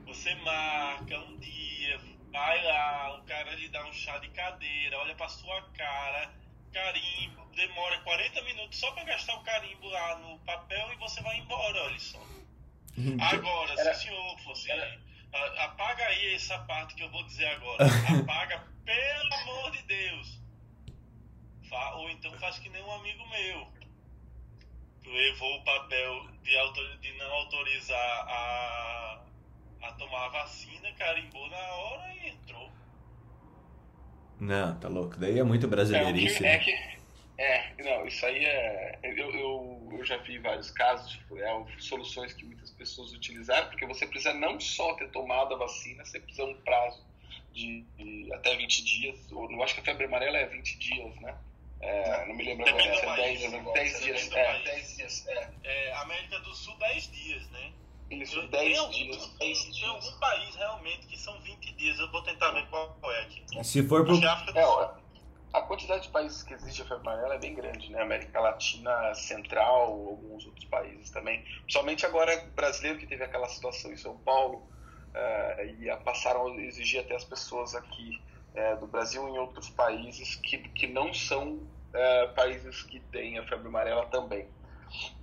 Você 0.07 0.33
marca 0.37 1.19
um 1.19 1.37
dia, 1.37 1.99
vai 2.33 2.65
lá, 2.65 3.19
o 3.19 3.23
cara 3.27 3.53
lhe 3.53 3.69
dá 3.69 3.85
um 3.85 3.93
chá 3.93 4.17
de 4.17 4.29
cadeira, 4.29 4.97
olha 4.97 5.13
pra 5.13 5.29
sua 5.29 5.61
cara, 5.77 6.31
carimbo, 6.73 7.45
demora 7.55 7.99
40 7.99 8.41
minutos 8.45 8.79
só 8.79 8.91
pra 8.93 9.03
gastar 9.03 9.35
o 9.35 9.43
carimbo 9.43 9.89
lá 9.89 10.17
no 10.17 10.39
papel 10.39 10.91
e 10.91 10.95
você 10.95 11.21
vai 11.21 11.37
embora, 11.37 11.83
olha 11.83 11.99
só. 11.99 12.19
Agora, 13.31 13.77
se 13.77 13.89
o 13.91 13.93
senhor 13.93 14.39
fosse. 14.39 14.69
Apaga 15.31 16.05
aí 16.05 16.33
essa 16.33 16.57
parte 16.59 16.95
que 16.95 17.03
eu 17.03 17.11
vou 17.11 17.23
dizer 17.25 17.45
agora. 17.47 17.85
Apaga, 18.19 18.63
pelo 18.83 19.33
amor 19.33 19.71
de 19.71 19.81
Deus. 19.83 20.39
Ou 21.95 22.09
então 22.09 22.31
faz 22.39 22.57
que 22.59 22.69
nem 22.69 22.83
um 22.83 22.91
amigo 22.91 23.23
meu. 23.29 23.67
Levou 25.05 25.55
o 25.55 25.63
papel 25.63 26.27
de, 26.43 26.97
de 26.97 27.17
não 27.17 27.31
autorizar 27.31 28.27
a, 28.27 29.23
a 29.83 29.91
tomar 29.93 30.25
a 30.25 30.29
vacina, 30.29 30.91
carimbou 30.93 31.49
na 31.49 31.57
hora 31.57 32.13
e 32.15 32.29
entrou. 32.29 32.71
Não, 34.39 34.79
tá 34.79 34.87
louco. 34.87 35.17
Daí 35.17 35.39
é 35.39 35.43
muito 35.43 35.67
brasileirice. 35.67 36.45
É, 36.45 36.55
é 36.55 36.59
que, 36.59 36.98
é, 37.39 37.73
não, 37.83 38.05
isso 38.05 38.25
aí 38.25 38.43
é. 38.43 38.99
Eu, 39.01 39.33
eu, 39.33 39.89
eu 39.93 40.05
já 40.05 40.17
vi 40.17 40.37
vários 40.39 40.69
casos, 40.71 41.09
tipo, 41.11 41.37
é, 41.37 41.65
soluções 41.77 42.33
que 42.33 42.43
muitas 42.43 42.69
pessoas 42.71 43.13
utilizaram, 43.13 43.69
porque 43.69 43.85
você 43.85 44.05
precisa 44.05 44.33
não 44.33 44.59
só 44.59 44.93
ter 44.95 45.09
tomado 45.09 45.55
a 45.55 45.57
vacina, 45.57 46.03
você 46.03 46.19
precisa 46.19 46.45
um 46.45 46.61
prazo 46.61 47.01
de, 47.53 47.85
de 47.97 48.33
até 48.33 48.57
20 48.57 48.83
dias, 48.83 49.31
ou 49.31 49.49
eu 49.49 49.63
acho 49.63 49.73
que 49.73 49.79
a 49.79 49.83
febre 49.83 50.03
amarela 50.03 50.37
é 50.37 50.47
20 50.47 50.77
dias, 50.79 51.15
né? 51.21 51.33
É, 51.79 52.25
não 52.25 52.35
me 52.35 52.43
lembro 52.43 52.67
agora, 52.67 52.83
é 52.83 53.15
10, 53.15 53.73
10 53.73 54.03
dias. 54.03 54.31
É, 54.33 54.63
10 54.63 54.97
dias. 54.97 55.27
É. 55.29 55.49
é, 55.63 55.93
América 55.93 56.39
do 56.39 56.53
Sul, 56.53 56.75
10 56.77 57.11
dias, 57.11 57.49
né? 57.51 57.71
Isso, 58.11 58.45
10 58.49 58.79
algum, 58.79 58.91
dias. 58.91 59.27
Tem, 59.39 59.53
tem 59.53 59.85
algum 59.85 60.19
país 60.19 60.55
realmente 60.55 61.07
que 61.07 61.17
são 61.17 61.39
20 61.39 61.71
dias. 61.73 61.99
Eu 61.99 62.11
vou 62.11 62.21
tentar 62.23 62.51
ver 62.51 62.67
qual 62.67 62.99
é 63.05 63.21
aqui. 63.21 63.63
Se 63.63 63.87
for 63.87 64.03
pro... 64.03 64.17
É, 64.17 65.08
a 65.51 65.61
quantidade 65.61 66.03
de 66.03 66.09
países 66.09 66.43
que 66.43 66.53
existe 66.53 66.81
a 66.81 66.85
febre 66.85 67.07
amarela 67.07 67.35
é 67.35 67.39
bem 67.39 67.55
grande, 67.55 67.91
né? 67.91 68.01
América 68.01 68.39
Latina 68.39 69.13
Central, 69.15 69.91
alguns 69.91 70.45
outros 70.45 70.65
países 70.65 71.09
também. 71.09 71.43
Principalmente 71.61 72.05
agora 72.05 72.37
brasileiro 72.55 72.99
que 72.99 73.07
teve 73.07 73.23
aquela 73.23 73.47
situação 73.47 73.91
em 73.91 73.97
São 73.97 74.17
Paulo 74.17 74.57
uh, 74.57 75.61
e 75.63 75.95
passaram 76.03 76.47
a 76.47 76.55
exigir 76.61 77.01
até 77.01 77.15
as 77.15 77.23
pessoas 77.23 77.73
aqui 77.73 78.21
uh, 78.53 78.79
do 78.79 78.87
Brasil 78.87 79.27
e 79.27 79.31
em 79.31 79.39
outros 79.39 79.69
países 79.69 80.35
que, 80.35 80.57
que 80.69 80.85
não 80.85 81.13
são 81.13 81.53
uh, 81.53 82.33
países 82.35 82.83
que 82.83 82.99
têm 82.99 83.39
a 83.39 83.47
febre 83.47 83.67
amarela 83.67 84.05
também. 84.07 84.47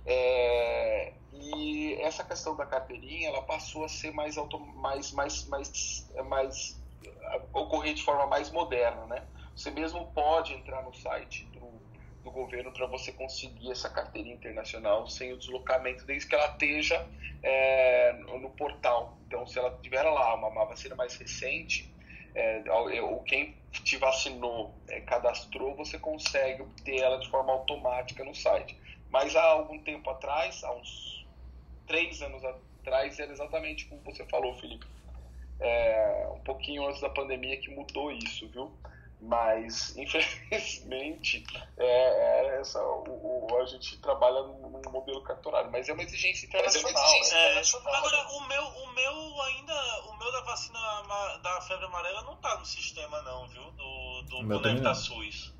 É, 0.05 1.13
e 1.33 1.95
essa 2.01 2.23
questão 2.23 2.55
da 2.55 2.65
carteirinha, 2.65 3.29
ela 3.29 3.41
passou 3.41 3.83
a 3.83 3.89
ser 3.89 4.11
mais, 4.11 4.37
auto, 4.37 4.59
mais, 4.59 5.11
mais, 5.11 5.45
mais, 5.47 6.11
mais 6.25 6.81
ocorrer 7.53 7.93
de 7.93 8.03
forma 8.03 8.25
mais 8.27 8.49
moderna, 8.51 9.05
né? 9.05 9.23
Você 9.57 9.71
mesmo 9.71 10.05
pode 10.13 10.53
entrar 10.53 10.83
no 10.83 10.93
site 10.93 11.45
do, 11.45 11.81
do 12.23 12.29
governo 12.29 12.71
para 12.71 12.85
você 12.85 13.11
conseguir 13.11 13.71
essa 13.71 13.89
carteirinha 13.89 14.35
internacional 14.35 15.07
sem 15.07 15.33
o 15.33 15.37
deslocamento, 15.37 16.05
desde 16.05 16.29
que 16.29 16.35
ela 16.35 16.45
esteja 16.45 17.03
é, 17.41 18.13
no 18.13 18.51
portal. 18.51 19.17
Então, 19.25 19.47
se 19.47 19.57
ela 19.57 19.71
tiver 19.81 20.03
lá 20.03 20.35
uma, 20.35 20.49
uma 20.49 20.65
vacina 20.65 20.95
mais 20.95 21.15
recente, 21.15 21.91
é, 22.35 22.63
ou 23.01 23.23
quem 23.23 23.57
te 23.71 23.97
vacinou, 23.97 24.75
é, 24.89 25.01
cadastrou, 25.01 25.75
você 25.75 25.97
consegue 25.97 26.61
obter 26.61 27.01
ela 27.01 27.17
de 27.17 27.27
forma 27.27 27.51
automática 27.51 28.23
no 28.23 28.35
site. 28.35 28.77
Mas 29.09 29.35
há 29.35 29.43
algum 29.43 29.79
tempo 29.79 30.07
atrás, 30.11 30.63
há 30.63 30.71
uns 30.71 31.25
três 31.87 32.21
anos 32.21 32.43
atrás, 32.45 33.19
era 33.19 33.31
exatamente 33.31 33.85
como 33.85 34.03
você 34.03 34.23
falou, 34.27 34.53
Felipe. 34.53 34.85
É, 35.59 36.29
um 36.35 36.41
pouquinho 36.41 36.87
antes 36.87 37.01
da 37.01 37.09
pandemia 37.09 37.59
que 37.59 37.71
mudou 37.71 38.11
isso, 38.11 38.47
viu? 38.49 38.71
Mas, 39.19 39.95
infelizmente, 39.97 41.43
é, 41.77 41.85
é 41.85 42.59
essa, 42.59 42.81
o, 42.81 43.47
o, 43.51 43.61
a 43.61 43.65
gente 43.65 43.97
trabalha 43.99 44.41
num, 44.43 44.81
modelo 44.91 45.21
cartorário, 45.23 45.71
mas 45.71 45.89
é 45.89 45.93
uma 45.93 46.03
exigência 46.03 46.45
internacional. 46.45 46.91
É 46.91 46.93
uma 46.93 47.01
exigência 47.01 47.35
né? 47.35 47.45
internacional. 47.45 47.95
Agora, 47.95 48.27
o 48.29 48.47
meu, 48.47 48.63
o 48.63 48.93
meu 48.93 49.41
ainda, 49.41 50.01
o 50.09 50.17
meu 50.17 50.31
da 50.31 50.41
vacina 50.41 50.79
da 51.41 51.61
febre 51.61 51.85
amarela 51.85 52.21
não 52.23 52.33
está 52.33 52.57
no 52.57 52.65
sistema, 52.65 53.21
não, 53.23 53.47
viu? 53.47 53.71
Do, 53.71 54.21
do 54.23 54.47
Conecta 54.47 54.93
SUS. 54.93 55.53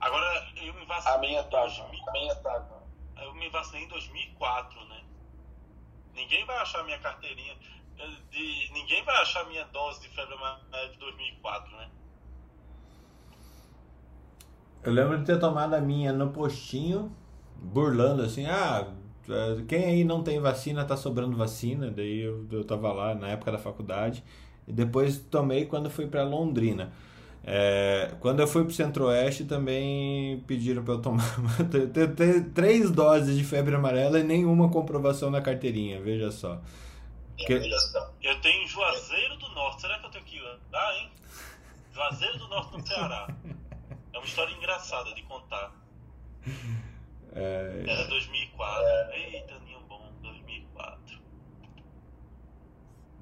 Agora, 0.00 0.52
eu 0.56 0.74
me 0.74 0.86
vacinei. 0.86 1.14
A 1.14 1.18
minha 1.18 1.44
tá, 1.44 1.64
a 1.64 2.12
minha 2.12 2.34
tá. 2.36 2.66
Eu 3.20 3.34
me 3.34 3.48
vacinei 3.50 3.84
em 3.84 3.88
2004, 3.88 4.84
né? 4.86 5.04
Ninguém 6.14 6.44
vai 6.46 6.56
achar 6.58 6.82
minha 6.84 6.98
carteirinha. 7.00 7.56
De, 8.30 8.70
ninguém 8.72 9.02
vai 9.04 9.16
achar 9.22 9.44
minha 9.46 9.64
dose 9.66 10.00
de 10.00 10.08
febre 10.14 10.34
amarela 10.34 10.88
de 10.88 10.98
2004, 10.98 11.76
né? 11.76 11.90
Eu 14.82 14.92
lembro 14.92 15.18
de 15.18 15.24
ter 15.24 15.38
tomado 15.38 15.74
a 15.74 15.80
minha 15.80 16.12
no 16.12 16.30
postinho, 16.30 17.12
burlando 17.56 18.22
assim, 18.22 18.46
ah, 18.46 18.88
quem 19.66 19.84
aí 19.84 20.04
não 20.04 20.22
tem 20.22 20.40
vacina, 20.40 20.84
tá 20.84 20.96
sobrando 20.96 21.36
vacina. 21.36 21.90
Daí 21.90 22.20
eu, 22.20 22.46
eu 22.50 22.64
tava 22.64 22.92
lá 22.92 23.14
na 23.14 23.28
época 23.28 23.52
da 23.52 23.58
faculdade. 23.58 24.24
E 24.66 24.72
depois 24.72 25.18
tomei 25.18 25.66
quando 25.66 25.90
fui 25.90 26.06
para 26.06 26.22
Londrina. 26.22 26.92
É, 27.44 28.14
quando 28.20 28.40
eu 28.40 28.46
fui 28.46 28.62
para 28.62 28.70
o 28.70 28.74
Centro-Oeste 28.74 29.44
também 29.44 30.42
pediram 30.46 30.82
para 30.82 30.94
eu 30.94 31.00
tomar 31.00 31.24
três 32.54 32.90
doses 32.90 33.38
de 33.38 33.44
febre 33.44 33.74
amarela 33.74 34.18
e 34.18 34.22
nenhuma 34.22 34.68
comprovação 34.68 35.30
na 35.30 35.40
carteirinha, 35.40 36.00
veja 36.00 36.30
só. 36.30 36.60
Que... 37.38 37.54
Eu 38.22 38.40
tenho 38.40 38.68
Juazeiro 38.68 39.36
do 39.38 39.48
Norte, 39.50 39.80
será 39.80 39.98
que 39.98 40.06
eu 40.06 40.10
tenho 40.10 40.24
que 40.24 40.36
ir 40.36 40.42
lá, 40.72 40.94
hein? 40.96 41.10
Juazeiro 41.94 42.38
do 42.38 42.48
Norte 42.48 42.76
no 42.76 42.86
Ceará. 42.86 43.28
É 44.12 44.18
uma 44.18 44.26
história 44.26 44.54
engraçada 44.54 45.14
de 45.14 45.22
contar. 45.22 45.72
É... 47.30 47.84
Era 47.86 48.08
2004. 48.08 48.84
Eita, 49.12 49.58
Ninho 49.60 49.80
Bom, 49.88 50.10
2004. 50.22 51.18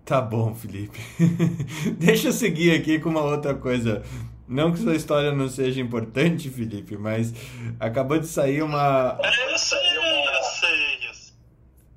Tá 0.05 0.21
bom, 0.21 0.55
Felipe. 0.55 0.99
Deixa 1.99 2.29
eu 2.29 2.33
seguir 2.33 2.73
aqui 2.73 3.01
com 3.01 3.11
uma 3.11 3.23
outra 3.23 3.55
coisa. 3.55 4.03
Não 4.49 4.73
que 4.73 4.79
sua 4.79 4.95
história 4.95 5.33
não 5.33 5.49
seja 5.49 5.81
importante, 5.81 6.49
Felipe, 6.49 6.97
mas 6.97 7.35
acabou 7.81 8.17
de 8.19 8.29
sair 8.29 8.63
uma. 8.63 9.19
É, 9.21 9.53
eu 9.53 9.59
sei, 9.59 9.99
eu 9.99 10.43
sei. 10.45 10.97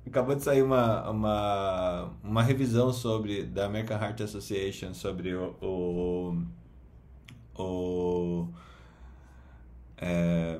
Acabou 0.06 0.34
de 0.34 0.42
sair 0.42 0.62
uma, 0.62 1.08
uma, 1.08 2.10
uma 2.24 2.42
revisão 2.42 2.92
sobre 2.92 3.44
da 3.44 3.66
American 3.66 3.96
Heart 3.96 4.22
Association 4.22 4.92
sobre 4.92 5.36
o, 5.36 5.54
o, 5.62 6.42
o 7.56 8.48
é, 10.00 10.58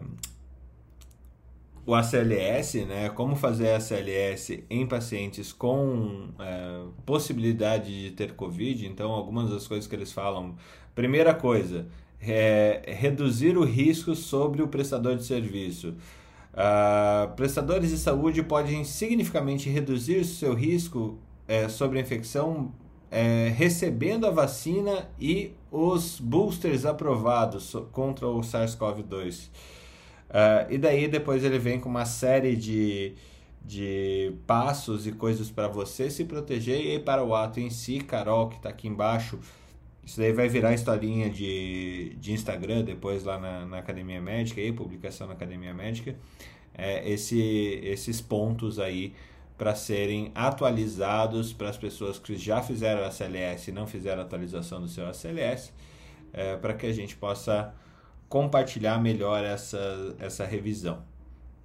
o 1.87 1.95
ACLS, 1.95 2.85
né, 2.85 3.09
como 3.11 3.35
fazer 3.35 3.75
ACLS 3.75 4.65
em 4.69 4.87
pacientes 4.87 5.53
com 5.53 6.29
é, 6.39 6.83
possibilidade 7.07 8.05
de 8.05 8.11
ter 8.13 8.35
Covid. 8.35 8.87
Então, 8.87 9.11
algumas 9.11 9.51
das 9.51 9.67
coisas 9.67 9.87
que 9.87 9.95
eles 9.97 10.13
falam. 10.13 10.55
Primeira 10.95 11.35
coisa, 11.35 11.87
é 12.21 12.83
reduzir 12.87 13.57
o 13.57 13.65
risco 13.65 14.15
sobre 14.15 14.63
o 14.63 14.69
prestador 14.69 15.17
de 15.17 15.25
serviço. 15.25 15.95
Uh, 16.53 17.33
prestadores 17.37 17.91
de 17.91 17.99
saúde 17.99 18.43
podem 18.43 18.85
significativamente 18.85 19.71
reduzir 19.71 20.25
seu 20.25 20.53
risco 20.53 21.19
é, 21.47 21.69
sobre 21.69 21.99
a 21.99 22.03
infecção 22.03 22.73
é, 23.11 23.53
recebendo 23.57 24.27
a 24.27 24.31
vacina 24.31 25.11
e 25.19 25.53
os 25.71 26.21
boosters 26.21 26.85
aprovados 26.85 27.75
contra 27.93 28.27
o 28.27 28.41
SARS-CoV-2. 28.41 29.49
Uh, 30.31 30.73
e 30.73 30.79
daí 30.79 31.09
depois 31.09 31.43
ele 31.43 31.59
vem 31.59 31.81
com 31.81 31.89
uma 31.89 32.05
série 32.05 32.55
de, 32.55 33.15
de 33.65 34.33
passos 34.47 35.07
e 35.07 35.13
coisas 35.13 35.51
para 35.51 35.67
você 35.67 36.09
se 36.09 36.25
proteger 36.25 36.81
e 36.81 37.01
para 37.01 37.25
o 37.25 37.35
ato 37.35 37.59
em 37.59 37.69
si, 37.69 37.99
Carol, 37.99 38.49
que 38.49 38.57
está 38.57 38.69
aqui 38.69 38.87
embaixo. 38.87 39.41
Isso 40.05 40.21
daí 40.21 40.33
vai 40.33 40.49
virar 40.49 40.73
historinha 40.73 41.29
de, 41.29 42.15
de 42.21 42.33
Instagram 42.33 42.85
depois 42.85 43.25
lá 43.25 43.39
na, 43.39 43.67
na 43.67 43.79
Academia 43.79 44.21
Médica, 44.21 44.61
aí, 44.61 44.73
publicação 44.73 45.27
na 45.27 45.33
Academia 45.33 45.75
Médica. 45.75 46.15
É, 46.73 47.11
esse, 47.11 47.41
esses 47.83 48.21
pontos 48.21 48.79
aí 48.79 49.13
para 49.61 49.75
serem 49.75 50.33
atualizados 50.35 51.53
para 51.53 51.69
as 51.69 51.77
pessoas 51.77 52.19
que 52.19 52.35
já 52.35 52.63
fizeram 52.63 53.05
a 53.05 53.11
CLS 53.11 53.69
e 53.69 53.73
não 53.73 53.87
fizeram 53.87 54.23
a 54.23 54.25
atualização 54.25 54.81
do 54.81 54.89
seu 54.89 55.07
ACLS, 55.07 55.71
é, 56.33 56.57
para 56.57 56.73
que 56.73 56.87
a 56.87 56.93
gente 56.95 57.15
possa 57.15 57.75
compartilhar 58.27 58.99
melhor 58.99 59.45
essa, 59.45 60.17
essa 60.19 60.47
revisão. 60.47 61.03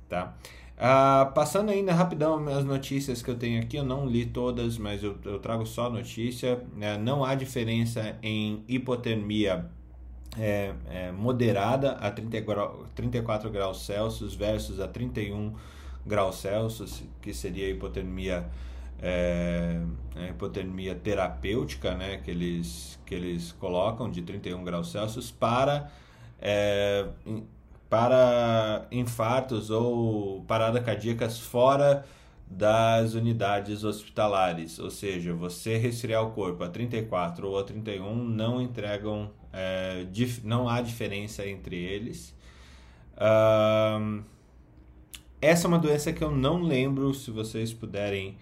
Tá? 0.09 0.35
Ah, 0.77 1.31
passando 1.33 1.69
ainda 1.69 1.93
rapidão 1.93 2.45
as 2.49 2.65
notícias 2.65 3.21
que 3.21 3.31
eu 3.31 3.37
tenho 3.37 3.61
aqui, 3.61 3.77
eu 3.77 3.85
não 3.85 4.05
li 4.05 4.25
todas, 4.25 4.77
mas 4.77 5.01
eu, 5.01 5.17
eu 5.23 5.39
trago 5.39 5.65
só 5.65 5.89
notícia. 5.89 6.61
É, 6.81 6.97
não 6.97 7.23
há 7.23 7.33
diferença 7.33 8.17
em 8.21 8.61
hipotermia 8.67 9.69
é, 10.37 10.73
é, 10.89 11.11
moderada 11.13 11.93
a 11.93 12.11
30 12.11 12.41
grau, 12.41 12.85
34 12.93 13.49
graus 13.49 13.85
Celsius 13.85 14.35
versus 14.35 14.81
a 14.81 14.87
31 14.89 15.51
graus 15.51 15.74
Celsius, 16.41 17.03
que 17.21 17.33
seria 17.33 17.67
a 17.67 17.69
hipotermia, 17.69 18.47
é, 19.01 19.81
a 20.15 20.27
hipotermia 20.29 20.95
terapêutica, 20.95 21.95
né, 21.95 22.17
que 22.17 22.31
eles, 22.31 22.99
que 23.05 23.15
eles 23.15 23.51
colocam 23.53 24.09
de 24.09 24.21
31 24.21 24.63
graus 24.63 24.91
Celsius 24.91 25.31
para, 25.31 25.91
é, 26.39 27.07
para 27.89 28.85
infartos 28.91 29.69
ou 29.69 30.43
paradas 30.47 30.83
cardíacas 30.83 31.39
fora 31.39 32.05
das 32.47 33.15
unidades 33.15 33.83
hospitalares, 33.83 34.77
ou 34.77 34.91
seja, 34.91 35.33
você 35.33 35.77
resfriar 35.77 36.23
o 36.23 36.31
corpo 36.31 36.63
a 36.63 36.69
34 36.69 37.47
ou 37.47 37.57
a 37.57 37.63
31 37.63 38.15
não 38.15 38.61
entregam, 38.61 39.31
é, 39.51 40.05
não 40.43 40.69
há 40.69 40.81
diferença 40.81 41.47
entre 41.47 41.75
eles. 41.75 42.35
Um, 43.17 44.23
essa 45.45 45.67
é 45.67 45.69
uma 45.69 45.79
doença 45.79 46.11
que 46.11 46.23
eu 46.23 46.31
não 46.31 46.61
lembro, 46.61 47.13
se 47.13 47.29
vocês 47.29 47.73
puderem 47.73 48.37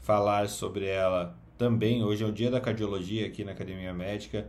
falar 0.00 0.48
sobre 0.48 0.86
ela 0.86 1.36
também. 1.58 2.02
Hoje 2.02 2.24
é 2.24 2.26
o 2.26 2.32
dia 2.32 2.50
da 2.50 2.60
cardiologia 2.60 3.26
aqui 3.26 3.44
na 3.44 3.52
Academia 3.52 3.92
Médica. 3.92 4.48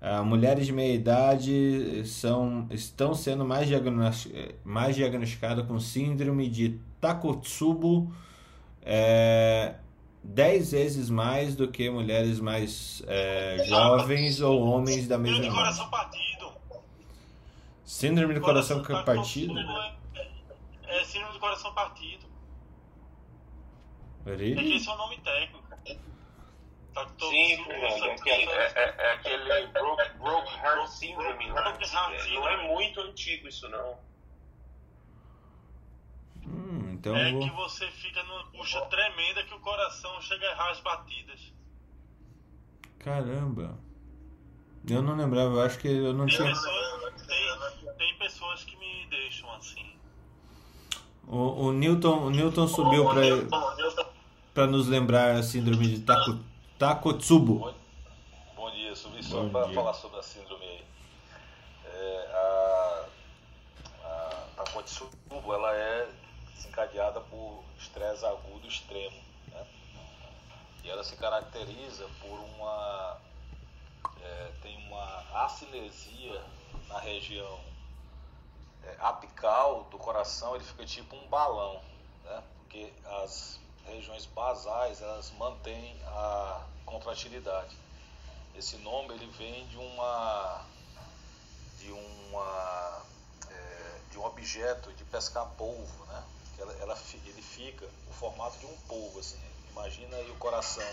Uh, 0.00 0.24
mulheres 0.24 0.66
de 0.66 0.72
meia 0.72 0.94
idade 0.94 2.02
são, 2.06 2.68
estão 2.70 3.14
sendo 3.14 3.44
mais, 3.44 3.66
diagnostic, 3.66 4.32
mais 4.64 4.94
diagnosticadas 4.94 5.66
com 5.66 5.80
síndrome 5.80 6.48
de 6.48 6.78
Takotsubo 7.00 8.12
é, 8.82 9.74
10 10.22 10.70
vezes 10.72 11.10
mais 11.10 11.56
do 11.56 11.68
que 11.68 11.90
mulheres 11.90 12.40
mais 12.40 13.02
é, 13.06 13.64
jovens 13.66 14.40
ou 14.40 14.60
homens 14.60 15.08
da 15.08 15.18
mesma 15.18 15.46
idade. 15.46 15.54
Síndrome 17.84 18.34
de 18.34 18.40
coração 18.40 18.82
partido. 18.82 18.82
Coração, 18.82 18.82
coração 18.82 19.04
partido? 19.04 19.97
É 21.38 21.40
do 21.40 21.40
coração 21.40 21.72
partido. 21.72 22.26
Really? 24.26 24.76
Esse 24.76 24.88
é 24.88 24.92
o 24.92 24.96
nome 24.96 25.18
técnico. 25.20 25.68
Tá 26.92 27.06
Sim, 27.20 27.64
é, 27.70 28.28
é, 28.28 28.58
é, 28.74 28.94
é, 28.98 29.12
aquele 29.12 29.66
broke, 29.68 30.18
broke 30.18 30.52
heart 30.56 30.88
syndrome. 30.88 31.46
Né? 31.46 31.78
Não 32.34 32.48
é 32.48 32.66
muito 32.66 33.00
antigo 33.00 33.46
isso 33.46 33.68
não. 33.68 33.98
Hum, 36.44 36.90
então 36.94 37.16
é 37.16 37.30
vou... 37.30 37.42
que 37.42 37.50
você 37.50 37.88
fica 37.92 38.22
numa 38.24 38.50
puxa 38.50 38.80
tremenda 38.86 39.44
que 39.44 39.54
o 39.54 39.60
coração 39.60 40.20
chega 40.22 40.48
a 40.48 40.50
errar 40.50 40.70
as 40.70 40.80
batidas. 40.80 41.52
Caramba. 42.98 43.78
Eu 44.88 45.02
não 45.02 45.16
lembrava, 45.16 45.54
eu 45.54 45.60
acho 45.60 45.78
que 45.78 45.88
eu 45.88 46.14
não 46.14 46.26
tem 46.26 46.36
tinha. 46.36 46.48
Pessoas, 46.48 47.26
tem, 47.26 47.94
tem 47.96 48.18
pessoas 48.18 48.64
que 48.64 48.76
me 48.76 49.06
deixam 49.06 49.52
assim. 49.52 49.97
O, 51.30 51.66
o 51.66 51.72
Newton, 51.72 52.24
o 52.24 52.30
Newton 52.30 52.66
subiu 52.66 53.04
para 54.54 54.66
nos 54.66 54.88
lembrar 54.88 55.36
a 55.36 55.42
síndrome 55.42 55.86
de 55.86 56.00
Tako, 56.00 56.38
Takotsubo. 56.78 57.58
Bom, 57.58 57.74
bom 58.56 58.70
dia, 58.70 58.96
subi 58.96 59.22
só 59.22 59.46
para 59.50 59.68
falar 59.68 59.92
sobre 59.92 60.20
a 60.20 60.22
síndrome 60.22 60.64
aí. 60.64 60.84
É, 61.84 62.30
a, 62.32 63.04
a 64.04 64.64
Takotsubo 64.64 65.52
ela 65.52 65.74
é 65.74 66.08
desencadeada 66.54 67.20
por 67.20 67.62
estresse 67.78 68.24
agudo 68.24 68.66
extremo. 68.66 69.16
Né? 69.48 69.66
E 70.84 70.88
ela 70.88 71.04
se 71.04 71.14
caracteriza 71.16 72.06
por 72.22 72.40
uma. 72.56 73.18
É, 74.22 74.50
tem 74.62 74.78
uma 74.86 75.44
acinesia 75.44 76.40
na 76.88 76.98
região 77.00 77.58
apical 78.98 79.84
do 79.84 79.98
coração 79.98 80.54
ele 80.54 80.64
fica 80.64 80.84
tipo 80.84 81.16
um 81.16 81.28
balão, 81.28 81.80
né? 82.24 82.42
porque 82.58 82.92
as 83.22 83.58
regiões 83.84 84.26
basais 84.26 85.00
elas 85.00 85.30
mantêm 85.32 86.00
a 86.06 86.64
contratilidade. 86.84 87.76
Esse 88.54 88.76
nome 88.78 89.14
ele 89.14 89.26
vem 89.38 89.66
de 89.68 89.76
uma 89.76 90.64
de 91.78 91.92
uma 91.92 93.02
é, 93.50 94.00
de 94.10 94.18
um 94.18 94.24
objeto 94.24 94.92
de 94.92 95.04
pescar 95.04 95.46
polvo, 95.56 96.04
né? 96.06 96.24
Ela, 96.58 96.72
ela, 96.80 96.98
ele 97.24 97.40
fica 97.40 97.88
o 98.08 98.12
formato 98.12 98.58
de 98.58 98.66
um 98.66 98.76
polvo 98.88 99.20
assim. 99.20 99.40
Imagina 99.70 100.16
aí 100.16 100.30
o 100.30 100.36
coração 100.36 100.84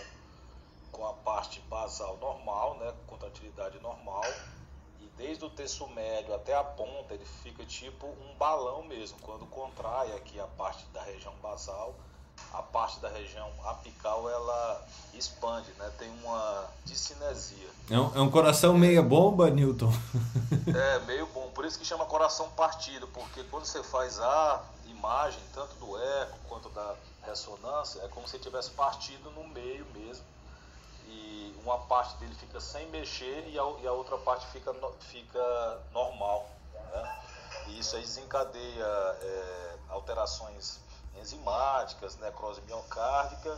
com 0.92 1.08
a 1.08 1.14
parte 1.14 1.60
basal 1.62 2.18
normal, 2.18 2.78
né? 2.78 2.94
Contratilidade 3.08 3.80
normal 3.80 4.24
desde 5.18 5.46
o 5.46 5.50
terço 5.50 5.88
médio 5.90 6.34
até 6.34 6.56
a 6.56 6.64
ponta, 6.64 7.14
ele 7.14 7.26
fica 7.44 7.66
tipo 7.66 8.08
um 8.08 8.36
balão 8.38 8.84
mesmo. 8.84 9.18
Quando 9.22 9.46
contrai 9.48 10.12
aqui 10.16 10.40
a 10.40 10.48
parte 10.48 10.86
da 10.94 11.02
região 11.02 11.34
basal, 11.42 11.96
a 12.54 12.62
parte 12.62 13.00
da 13.00 13.10
região 13.10 13.50
apical 13.66 14.30
ela 14.30 14.86
expande, 15.14 15.72
né? 15.78 15.92
Tem 15.98 16.10
uma 16.24 16.66
discinesia. 16.84 17.70
É 17.90 18.00
um, 18.00 18.16
é 18.16 18.22
um 18.22 18.30
coração 18.30 18.78
meia 18.78 19.02
bomba, 19.02 19.50
Newton? 19.50 19.92
é, 20.76 21.00
meio 21.06 21.26
bom. 21.28 21.50
Por 21.52 21.66
isso 21.66 21.80
que 21.80 21.86
chama 21.86 22.06
coração 22.06 22.50
partido, 22.52 23.08
porque 23.08 23.44
quando 23.46 23.66
você 23.66 23.84
faz 23.84 24.20
a 24.20 24.64
imagem, 24.88 25.40
tanto 25.54 25.76
do 25.76 25.98
eco 25.98 26.38
quanto 26.48 26.70
da 26.70 26.96
ressonância, 27.24 28.02
é 28.02 28.08
como 28.08 28.28
se 28.28 28.38
tivesse 28.40 28.72
partido 28.72 29.32
no 29.32 29.48
meio 29.48 29.86
mesmo 29.94 30.35
uma 31.66 31.80
parte 31.80 32.16
dele 32.18 32.36
fica 32.36 32.60
sem 32.62 32.88
mexer 32.88 33.48
e 33.50 33.58
a, 33.58 33.64
e 33.82 33.88
a 33.88 33.92
outra 33.92 34.18
parte 34.20 34.46
fica, 34.48 34.74
fica 35.00 35.82
normal. 35.92 36.48
Né? 36.74 37.24
E 37.68 37.80
isso 37.80 37.96
aí 37.96 38.04
desencadeia 38.04 38.86
é, 38.86 39.76
alterações 39.90 40.80
enzimáticas, 41.20 42.16
necrose 42.18 42.62
miocárdica. 42.62 43.58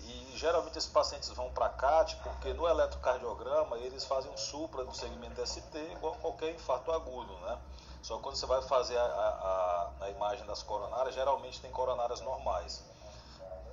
E 0.00 0.36
geralmente 0.36 0.76
esses 0.76 0.90
pacientes 0.90 1.30
vão 1.30 1.50
para 1.50 1.70
CAT 1.70 2.16
porque 2.22 2.52
no 2.52 2.68
eletrocardiograma 2.68 3.78
eles 3.78 4.04
fazem 4.04 4.30
um 4.30 4.36
supra 4.36 4.84
do 4.84 4.94
segmento 4.94 5.44
ST 5.44 5.78
igual 5.92 6.14
qualquer 6.16 6.54
infarto 6.54 6.92
agudo. 6.92 7.32
Né? 7.38 7.58
Só 8.02 8.18
quando 8.18 8.36
você 8.36 8.46
vai 8.46 8.60
fazer 8.62 8.98
a, 8.98 9.02
a, 9.02 10.04
a 10.04 10.10
imagem 10.10 10.46
das 10.46 10.62
coronárias, 10.62 11.14
geralmente 11.14 11.60
tem 11.60 11.70
coronárias 11.70 12.20
normais 12.20 12.84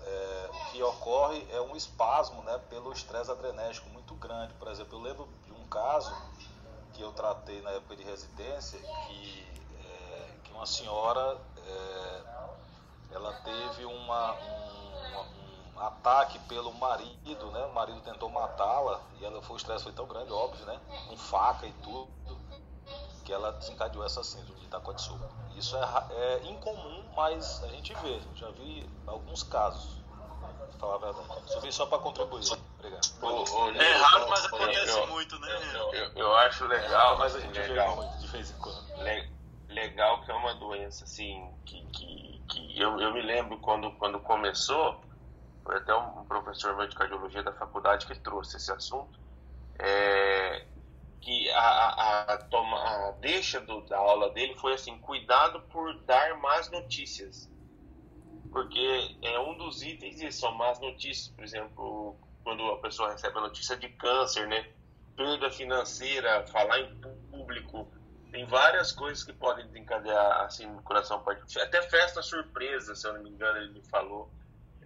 é, 0.05 0.49
o 0.49 0.71
que 0.71 0.83
ocorre 0.83 1.47
é 1.51 1.61
um 1.61 1.75
espasmo 1.75 2.41
né, 2.43 2.57
pelo 2.69 2.91
estresse 2.91 3.31
adrenérgico 3.31 3.89
muito 3.89 4.13
grande. 4.15 4.53
Por 4.55 4.67
exemplo, 4.67 4.97
eu 4.97 5.01
lembro 5.01 5.29
de 5.45 5.51
um 5.51 5.67
caso 5.67 6.13
que 6.93 7.01
eu 7.01 7.11
tratei 7.11 7.61
na 7.61 7.71
época 7.71 7.95
de 7.95 8.03
residência 8.03 8.79
que, 8.79 9.47
é, 9.83 10.29
que 10.43 10.51
uma 10.51 10.65
senhora 10.65 11.37
é, 11.57 12.23
ela 13.11 13.33
teve 13.41 13.85
uma, 13.85 14.33
um, 14.33 15.75
um, 15.75 15.79
ataque 15.79 16.39
pelo 16.39 16.73
marido, 16.73 17.51
né? 17.51 17.65
O 17.65 17.73
marido 17.73 17.99
tentou 18.01 18.29
matá-la 18.29 19.01
e 19.19 19.25
ela 19.25 19.41
foi 19.41 19.55
o 19.55 19.57
estresse 19.57 19.83
foi 19.83 19.93
tão 19.93 20.05
grande, 20.05 20.31
óbvio, 20.31 20.65
né? 20.65 20.79
Com 21.07 21.17
faca 21.17 21.65
e 21.65 21.73
tudo, 21.73 22.09
que 23.23 23.31
ela 23.31 23.51
desencadeou 23.53 24.05
essa 24.05 24.23
síndrome 24.23 24.59
de 24.59 24.67
Takotsubo. 24.67 25.42
Isso 25.57 25.75
é, 25.77 25.81
é 26.11 26.41
incomum, 26.45 27.03
mas 27.15 27.63
a 27.63 27.67
gente 27.67 27.93
vê. 27.95 28.19
Já 28.35 28.49
vi 28.51 28.89
alguns 29.07 29.43
casos. 29.43 30.01
Falar 30.79 30.95
a 30.95 30.97
verdade. 30.97 31.71
Só 31.71 31.85
para 31.85 31.99
contribuir. 31.99 32.43
Obrigado. 32.79 33.01
É 33.79 33.93
raro, 33.93 34.29
mas 34.29 34.45
acontece 34.45 34.99
eu, 34.99 35.07
muito, 35.07 35.39
né? 35.39 35.71
Eu, 35.73 35.93
eu, 35.93 36.11
eu 36.15 36.35
acho 36.37 36.65
legal. 36.65 37.17
mas 37.17 37.35
a 37.35 37.39
gente 37.39 37.59
legal, 37.59 37.89
vê 37.89 37.95
muito 37.95 38.17
de 38.19 38.27
vez 38.27 38.51
em 38.51 38.53
quando. 38.55 38.83
legal 39.69 40.21
que 40.21 40.31
é 40.31 40.33
uma 40.33 40.53
doença 40.55 41.05
assim 41.05 41.49
que, 41.65 41.81
que, 41.87 42.43
que 42.49 42.79
eu, 42.79 42.99
eu 42.99 43.13
me 43.13 43.21
lembro 43.21 43.57
quando, 43.59 43.91
quando 43.93 44.19
começou 44.19 45.01
foi 45.63 45.77
até 45.77 45.95
um 45.95 46.25
professor 46.25 46.87
de 46.87 46.95
cardiologia 46.95 47.41
da 47.41 47.53
faculdade 47.53 48.05
que 48.05 48.15
trouxe 48.19 48.57
esse 48.57 48.71
assunto, 48.71 49.17
é, 49.79 50.65
que 51.23 51.49
a, 51.51 51.59
a, 51.59 52.21
a, 52.33 52.37
toma, 52.37 52.77
a 52.77 53.11
deixa 53.11 53.61
do, 53.61 53.81
da 53.85 53.97
aula 53.97 54.29
dele 54.31 54.55
foi 54.55 54.73
assim, 54.73 54.97
cuidado 54.99 55.61
por 55.71 55.97
dar 56.01 56.37
más 56.39 56.69
notícias. 56.69 57.49
Porque 58.51 59.17
é 59.21 59.39
um 59.39 59.57
dos 59.57 59.81
itens 59.81 60.21
e 60.21 60.31
são 60.31 60.53
más 60.53 60.79
notícias, 60.81 61.29
por 61.29 61.43
exemplo, 61.43 62.17
quando 62.43 62.63
a 62.71 62.79
pessoa 62.79 63.11
recebe 63.11 63.37
a 63.37 63.41
notícia 63.41 63.77
de 63.77 63.87
câncer, 63.89 64.47
né? 64.47 64.69
Perda 65.15 65.49
financeira, 65.49 66.45
falar 66.47 66.79
em 66.79 66.95
público, 67.31 67.87
tem 68.31 68.45
várias 68.45 68.91
coisas 68.91 69.23
que 69.23 69.31
podem 69.31 69.65
desencadear 69.67 70.41
assim 70.41 70.67
no 70.67 70.81
coração 70.81 71.23
particular. 71.23 71.65
Até 71.65 71.81
festa 71.83 72.21
surpresa, 72.21 72.93
se 72.95 73.07
eu 73.07 73.13
não 73.13 73.23
me 73.23 73.29
engano, 73.29 73.59
ele 73.59 73.71
me 73.71 73.81
falou. 73.83 74.29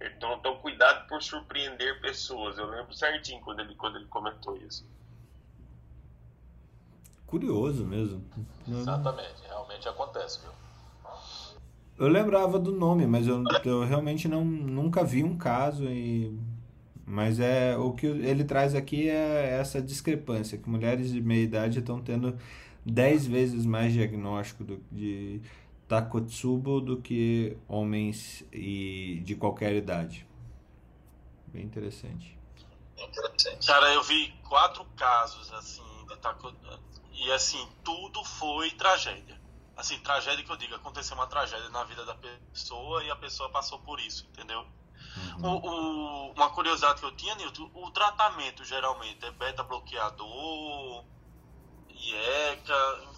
Então, 0.00 0.34
então 0.34 0.56
cuidado 0.58 1.08
por 1.08 1.20
surpreender 1.20 2.00
pessoas. 2.00 2.56
Eu 2.58 2.66
lembro 2.66 2.94
certinho 2.94 3.40
quando 3.40 3.60
ele, 3.60 3.74
quando 3.74 3.96
ele 3.96 4.06
comentou 4.06 4.56
isso. 4.56 4.86
Curioso 7.28 7.84
mesmo. 7.84 8.24
Exatamente, 8.66 9.42
realmente 9.46 9.86
acontece, 9.86 10.40
viu? 10.40 10.50
Eu 11.98 12.08
lembrava 12.08 12.58
do 12.58 12.72
nome, 12.72 13.06
mas 13.06 13.26
eu, 13.26 13.44
eu 13.64 13.84
realmente 13.84 14.26
não, 14.26 14.44
nunca 14.44 15.04
vi 15.04 15.22
um 15.22 15.36
caso 15.36 15.84
e 15.84 16.34
mas 17.04 17.40
é 17.40 17.76
o 17.76 17.92
que 17.92 18.06
ele 18.06 18.44
traz 18.44 18.74
aqui 18.74 19.08
é 19.08 19.58
essa 19.58 19.80
discrepância 19.80 20.58
que 20.58 20.68
mulheres 20.68 21.10
de 21.10 21.22
meia 21.22 21.42
idade 21.42 21.78
estão 21.78 22.02
tendo 22.02 22.38
10 22.84 23.26
vezes 23.26 23.66
mais 23.66 23.92
diagnóstico 23.94 24.62
do, 24.62 24.76
de 24.92 25.40
Takotsubo 25.88 26.80
do 26.80 26.98
que 27.00 27.56
homens 27.66 28.44
e 28.52 29.22
de 29.24 29.34
qualquer 29.34 29.74
idade. 29.74 30.26
Bem 31.46 31.64
interessante. 31.64 32.38
Cara, 33.66 33.94
eu 33.94 34.02
vi 34.02 34.34
quatro 34.46 34.84
casos 34.96 35.50
assim 35.54 35.82
de 36.08 36.16
Takotsubo 36.18 36.88
e 37.18 37.32
assim 37.32 37.66
tudo 37.84 38.24
foi 38.24 38.70
tragédia. 38.72 39.38
Assim, 39.76 39.98
tragédia 40.00 40.44
que 40.44 40.50
eu 40.50 40.56
digo, 40.56 40.74
aconteceu 40.74 41.16
uma 41.16 41.26
tragédia 41.26 41.68
na 41.68 41.84
vida 41.84 42.04
da 42.04 42.14
pessoa 42.14 43.04
e 43.04 43.10
a 43.10 43.16
pessoa 43.16 43.48
passou 43.50 43.78
por 43.78 44.00
isso, 44.00 44.26
entendeu? 44.32 44.66
Uhum. 45.38 45.54
O, 45.54 46.30
o, 46.30 46.32
uma 46.32 46.50
curiosidade 46.50 46.98
que 46.98 47.06
eu 47.06 47.14
tinha, 47.14 47.34
Nilton, 47.36 47.70
o 47.74 47.90
tratamento 47.90 48.64
geralmente 48.64 49.24
é 49.24 49.30
beta-bloqueador, 49.30 51.04
IECA, 51.90 53.08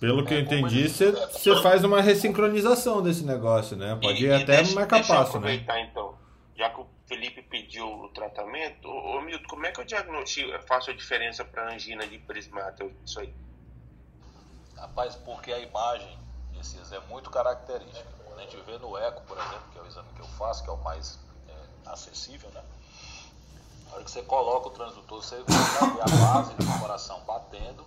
pelo 0.00 0.24
que 0.24 0.32
eu 0.32 0.40
entendi, 0.40 0.88
você 0.88 1.62
faz 1.62 1.84
uma 1.84 2.00
ressincronização 2.00 3.02
desse 3.02 3.22
negócio, 3.22 3.76
né? 3.76 3.98
Pode 4.00 4.24
e, 4.24 4.26
ir 4.26 4.30
e 4.30 4.32
até 4.32 4.56
deixa, 4.56 4.74
marca-passo, 4.74 5.12
né? 5.12 5.22
aproveitar, 5.26 5.78
então. 5.80 6.14
Já 6.56 6.70
que 6.70 6.80
o 6.80 6.86
Felipe 7.10 7.42
pediu 7.42 8.04
o 8.04 8.08
tratamento, 8.10 8.86
ô, 8.86 9.16
ô 9.16 9.20
Milton, 9.20 9.48
como 9.48 9.66
é 9.66 9.72
que 9.72 9.80
eu 9.80 9.84
diagnostico, 9.84 10.52
faço 10.62 10.92
a 10.92 10.94
diferença 10.94 11.44
para 11.44 11.74
angina 11.74 12.06
de 12.06 12.16
prismática, 12.20 12.88
isso 13.04 13.18
aí? 13.18 13.34
Rapaz, 14.76 15.16
porque 15.16 15.52
a 15.52 15.58
imagem, 15.58 16.16
esses, 16.60 16.92
é 16.92 17.00
muito 17.08 17.28
característica. 17.28 18.08
Quando 18.24 18.38
a 18.38 18.42
gente 18.42 18.56
vê 18.58 18.78
no 18.78 18.96
eco, 18.96 19.22
por 19.22 19.36
exemplo, 19.36 19.62
que 19.72 19.78
é 19.78 19.82
o 19.82 19.86
exame 19.88 20.08
que 20.14 20.20
eu 20.20 20.28
faço, 20.38 20.62
que 20.62 20.70
é 20.70 20.72
o 20.72 20.76
mais 20.84 21.18
é, 21.48 21.90
acessível, 21.90 22.48
né? 22.50 22.62
Na 23.88 23.94
hora 23.96 24.04
que 24.04 24.10
você 24.12 24.22
coloca 24.22 24.68
o 24.68 24.70
transdutor, 24.70 25.20
você 25.20 25.42
vê 25.42 26.00
a 26.00 26.32
base 26.32 26.54
do 26.54 26.80
coração 26.80 27.18
batendo 27.26 27.84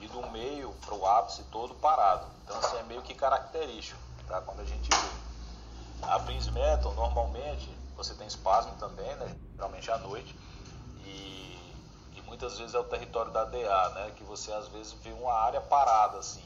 e 0.00 0.06
do 0.06 0.20
meio 0.32 0.70
para 0.84 0.94
o 0.94 1.06
ápice 1.06 1.42
todo 1.44 1.74
parado. 1.76 2.26
Então, 2.44 2.60
isso 2.60 2.76
é 2.76 2.82
meio 2.82 3.00
que 3.00 3.14
característico 3.14 3.98
tá? 4.28 4.42
quando 4.42 4.60
a 4.60 4.66
gente 4.66 4.90
vê. 4.90 6.02
A 6.02 6.20
Prince 6.20 6.50
Metal, 6.50 6.92
normalmente, 6.92 7.74
você 7.96 8.14
tem 8.14 8.26
espasmo 8.26 8.72
também, 8.78 9.14
né? 9.16 9.36
geralmente 9.54 9.90
à 9.90 9.98
noite, 9.98 10.38
e, 11.04 11.58
e, 12.14 12.22
muitas 12.26 12.58
vezes 12.58 12.74
é 12.74 12.78
o 12.78 12.84
território 12.84 13.32
da 13.32 13.44
DA, 13.44 13.88
né? 13.94 14.12
que 14.16 14.24
você 14.24 14.52
às 14.52 14.68
vezes 14.68 14.92
vê 14.92 15.10
uma 15.12 15.32
área 15.32 15.60
parada 15.60 16.18
assim. 16.18 16.44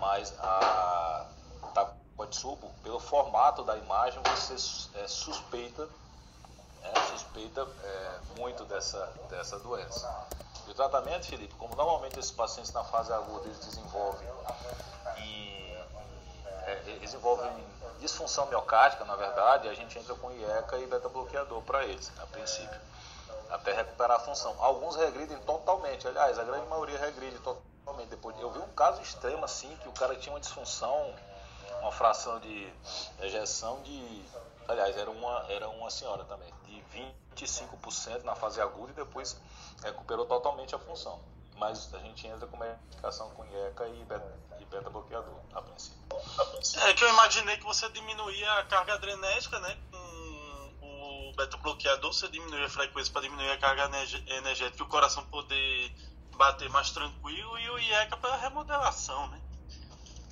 Mas 0.00 0.34
a 0.40 1.26
Takotsubo, 1.72 2.68
pelo 2.82 2.98
formato 2.98 3.62
da 3.62 3.76
imagem, 3.76 4.20
você 4.24 4.54
é, 4.98 5.06
suspeita 5.06 5.88
é, 6.82 7.00
suspeita 7.12 7.66
é, 7.84 8.18
muito 8.38 8.64
dessa, 8.64 9.12
dessa 9.28 9.58
doença. 9.58 10.26
E 10.66 10.70
o 10.70 10.74
tratamento, 10.74 11.26
Felipe, 11.26 11.54
como 11.54 11.74
normalmente 11.76 12.18
esses 12.18 12.30
pacientes 12.30 12.72
na 12.72 12.82
fase 12.84 13.12
aguda 13.12 13.46
eles 13.46 13.58
desenvolvem, 13.58 14.28
e, 15.18 15.76
é, 16.64 16.82
eles 16.86 17.00
desenvolvem 17.00 17.50
disfunção 18.00 18.46
miocárdica, 18.46 19.04
na 19.04 19.14
verdade, 19.14 19.68
a 19.68 19.74
gente 19.74 19.98
entra 19.98 20.14
com 20.14 20.30
IECA 20.32 20.78
e 20.78 20.86
beta-bloqueador 20.86 21.62
para 21.62 21.84
eles, 21.84 22.10
a 22.20 22.26
princípio, 22.26 22.80
até 23.50 23.72
recuperar 23.72 24.16
a 24.16 24.20
função. 24.20 24.54
Alguns 24.58 24.96
regridem 24.96 25.38
totalmente, 25.40 26.08
aliás, 26.08 26.38
a 26.38 26.44
grande 26.44 26.66
maioria 26.66 26.98
regride 26.98 27.38
totalmente. 27.38 28.08
Depois, 28.08 28.38
eu 28.40 28.50
vi 28.50 28.58
um 28.58 28.72
caso 28.72 29.00
extremo 29.02 29.44
assim, 29.44 29.74
que 29.82 29.88
o 29.88 29.92
cara 29.92 30.16
tinha 30.16 30.32
uma 30.32 30.40
disfunção, 30.40 31.14
uma 31.80 31.92
fração 31.92 32.38
de 32.40 32.72
ejeção 33.20 33.80
de 33.82 34.24
aliás, 34.70 34.96
era 34.96 35.10
uma, 35.10 35.44
era 35.48 35.68
uma 35.68 35.90
senhora 35.90 36.24
também, 36.24 36.48
de 36.64 36.82
25% 37.36 38.22
na 38.22 38.34
fase 38.34 38.60
aguda 38.60 38.92
e 38.92 38.94
depois 38.94 39.36
recuperou 39.82 40.26
totalmente 40.26 40.74
a 40.74 40.78
função. 40.78 41.18
Mas 41.60 41.92
a 41.92 41.98
gente 41.98 42.26
entra 42.26 42.46
com 42.46 42.56
medicação 42.56 43.28
com 43.32 43.44
IECA 43.44 43.86
e 43.86 44.04
beta, 44.04 44.40
e 44.58 44.64
beta 44.64 44.88
bloqueador, 44.88 45.38
a 45.52 45.60
princípio. 45.60 46.00
É 46.88 46.94
que 46.94 47.04
eu 47.04 47.08
imaginei 47.10 47.58
que 47.58 47.64
você 47.64 47.86
diminuía 47.90 48.50
a 48.54 48.64
carga 48.64 48.94
adrenérgica, 48.94 49.60
né? 49.60 49.76
Com 49.90 51.28
o 51.28 51.36
beta 51.36 51.58
bloqueador, 51.58 52.14
você 52.14 52.28
diminuía 52.28 52.64
a 52.64 52.70
frequência 52.70 53.12
para 53.12 53.22
diminuir 53.22 53.50
a 53.50 53.58
carga 53.58 53.90
energética 54.26 54.82
e 54.82 54.86
o 54.86 54.88
coração 54.88 55.22
poder 55.26 55.94
bater 56.34 56.70
mais 56.70 56.92
tranquilo 56.92 57.58
e 57.58 57.70
o 57.70 57.78
IECA 57.78 58.16
para 58.16 58.36
remodelação, 58.36 59.28
né? 59.28 59.42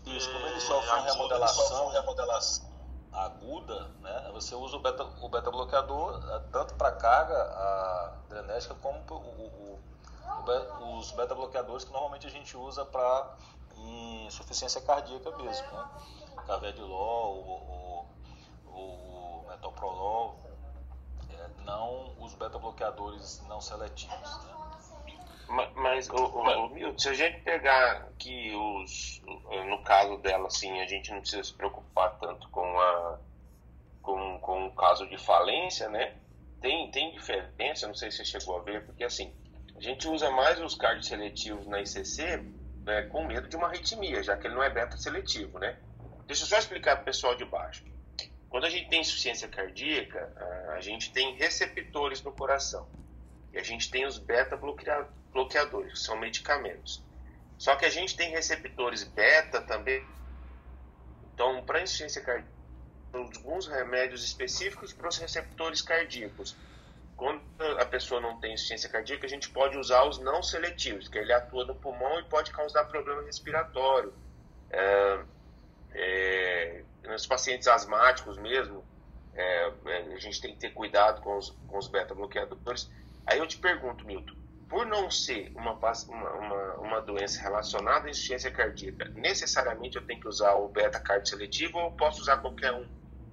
Isso, 0.06 0.32
como 0.32 0.46
ele 0.46 0.60
sofre 0.60 0.88
é, 0.88 1.00
remodelação, 1.02 1.90
remodelação 1.90 2.68
aguda, 3.12 3.88
né, 4.00 4.30
você 4.32 4.54
usa 4.54 4.76
o 4.76 4.80
beta, 4.80 5.04
o 5.20 5.28
beta 5.28 5.50
bloqueador 5.50 6.22
eh, 6.30 6.40
tanto 6.52 6.74
para 6.74 6.92
carga 6.92 7.36
adrenérgica 8.24 8.74
como 8.76 9.02
o, 9.10 9.14
o, 9.14 9.74
o, 9.74 9.80
os 10.98 11.12
beta 11.12 11.34
bloqueadores 11.34 11.84
que 11.84 11.92
normalmente 11.92 12.26
a 12.26 12.30
gente 12.30 12.56
usa 12.56 12.84
para 12.84 13.36
insuficiência 14.26 14.80
cardíaca 14.80 15.30
mesmo, 15.36 15.66
né? 15.72 15.88
Carvedilol, 16.46 17.36
o, 17.36 18.06
o, 18.66 19.44
o 19.44 19.44
metoprolol, 19.48 20.40
é, 21.30 21.62
não 21.64 22.14
os 22.18 22.34
beta 22.34 22.58
bloqueadores 22.58 23.42
não 23.48 23.60
seletivos. 23.60 24.46
Né? 24.46 24.58
Mas, 25.74 26.08
o, 26.10 26.14
o, 26.14 26.68
Milton, 26.70 26.98
se 26.98 27.08
a 27.08 27.14
gente 27.14 27.40
pegar 27.40 28.08
que 28.18 28.54
os. 28.54 29.22
No 29.66 29.82
caso 29.82 30.18
dela, 30.18 30.46
assim, 30.46 30.78
a 30.80 30.86
gente 30.86 31.10
não 31.10 31.20
precisa 31.20 31.42
se 31.42 31.54
preocupar 31.54 32.18
tanto 32.18 32.48
com, 32.50 32.78
a, 32.78 33.18
com, 34.02 34.38
com 34.40 34.66
o 34.66 34.74
caso 34.74 35.06
de 35.06 35.16
falência, 35.16 35.88
né? 35.88 36.18
Tem, 36.60 36.90
tem 36.90 37.12
diferença, 37.12 37.86
não 37.86 37.94
sei 37.94 38.10
se 38.10 38.18
você 38.18 38.24
chegou 38.26 38.58
a 38.58 38.62
ver, 38.62 38.84
porque 38.84 39.04
assim, 39.04 39.34
a 39.78 39.80
gente 39.80 40.08
usa 40.08 40.28
mais 40.30 40.60
os 40.60 40.74
cards 40.74 41.06
seletivos 41.06 41.66
na 41.68 41.80
ICC 41.80 42.42
né, 42.84 43.02
com 43.02 43.24
medo 43.24 43.46
de 43.46 43.54
uma 43.54 43.68
arritmia, 43.68 44.20
já 44.24 44.36
que 44.36 44.48
ele 44.48 44.54
não 44.56 44.62
é 44.62 44.68
beta 44.68 44.96
seletivo, 44.96 45.58
né? 45.60 45.78
Deixa 46.26 46.42
eu 46.42 46.48
só 46.48 46.58
explicar 46.58 46.96
para 46.96 47.02
o 47.02 47.04
pessoal 47.04 47.36
de 47.36 47.44
baixo. 47.44 47.84
Quando 48.48 48.64
a 48.64 48.70
gente 48.70 48.88
tem 48.88 49.00
insuficiência 49.00 49.46
cardíaca, 49.46 50.32
a 50.74 50.80
gente 50.80 51.12
tem 51.12 51.36
receptores 51.36 52.20
no 52.22 52.32
coração. 52.32 52.88
E 53.52 53.58
a 53.58 53.62
gente 53.62 53.88
tem 53.88 54.04
os 54.04 54.18
beta 54.18 54.56
bloqueadores, 54.56 55.92
que 55.92 55.98
são 56.00 56.18
medicamentos. 56.18 57.04
Só 57.56 57.76
que 57.76 57.84
a 57.84 57.90
gente 57.90 58.16
tem 58.16 58.30
receptores 58.30 59.04
beta 59.04 59.60
também. 59.60 60.04
Então, 61.34 61.62
para 61.64 61.82
insuficiência 61.82 62.20
cardíaca, 62.22 62.58
alguns 63.12 63.66
remédios 63.68 64.24
específicos 64.24 64.92
para 64.92 65.08
os 65.08 65.18
receptores 65.18 65.82
cardíacos. 65.82 66.56
Quando 67.18 67.42
a 67.80 67.84
pessoa 67.84 68.20
não 68.20 68.38
tem 68.38 68.54
insuficiência 68.54 68.88
cardíaca, 68.88 69.26
a 69.26 69.28
gente 69.28 69.50
pode 69.50 69.76
usar 69.76 70.04
os 70.04 70.20
não 70.20 70.40
seletivos, 70.40 71.08
que 71.08 71.18
ele 71.18 71.32
atua 71.32 71.66
no 71.66 71.74
pulmão 71.74 72.20
e 72.20 72.22
pode 72.22 72.52
causar 72.52 72.84
problema 72.84 73.22
respiratório. 73.22 74.14
É, 74.70 75.24
é, 75.94 76.84
nos 77.02 77.26
pacientes 77.26 77.66
asmáticos 77.66 78.38
mesmo, 78.38 78.84
é, 79.34 79.72
é 79.86 80.14
a 80.14 80.18
gente 80.20 80.40
tem 80.40 80.54
que 80.54 80.60
ter 80.60 80.70
cuidado 80.70 81.20
com 81.20 81.36
os, 81.36 81.50
com 81.66 81.76
os 81.76 81.88
beta-bloqueadores. 81.88 82.88
Aí 83.26 83.40
eu 83.40 83.48
te 83.48 83.58
pergunto, 83.58 84.06
Milton, 84.06 84.36
por 84.68 84.86
não 84.86 85.10
ser 85.10 85.50
uma, 85.56 85.72
uma, 85.72 86.74
uma, 86.74 87.00
doença 87.00 87.42
relacionada 87.42 88.06
à 88.06 88.10
insuficiência 88.10 88.52
cardíaca, 88.52 89.06
necessariamente 89.16 89.96
eu 89.96 90.06
tenho 90.06 90.20
que 90.20 90.28
usar 90.28 90.54
o 90.54 90.68
beta 90.68 91.00
cardio 91.00 91.30
seletivo 91.30 91.78
ou 91.78 91.90
posso 91.90 92.20
usar 92.20 92.36
qualquer 92.36 92.72
um, 92.72 92.86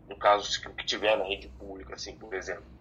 no 0.09 0.17
caso 0.17 0.59
que 0.59 0.86
tiver 0.86 1.15
na 1.15 1.25
rede 1.25 1.49
pública, 1.49 1.93
assim, 1.93 2.17
por 2.17 2.33
exemplo? 2.33 2.74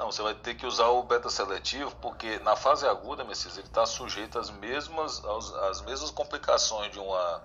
Não, 0.00 0.10
você 0.10 0.22
vai 0.22 0.34
ter 0.34 0.54
que 0.54 0.64
usar 0.64 0.86
o 0.86 1.02
beta 1.02 1.28
seletivo 1.28 1.94
porque 1.96 2.38
na 2.38 2.56
fase 2.56 2.86
aguda, 2.86 3.22
Messias, 3.22 3.58
ele 3.58 3.66
está 3.66 3.84
sujeito 3.84 4.38
às 4.38 4.48
mesmas, 4.48 5.22
aos, 5.22 5.52
às 5.52 5.82
mesmas 5.82 6.10
complicações 6.10 6.90
de 6.90 6.98
uma 6.98 7.42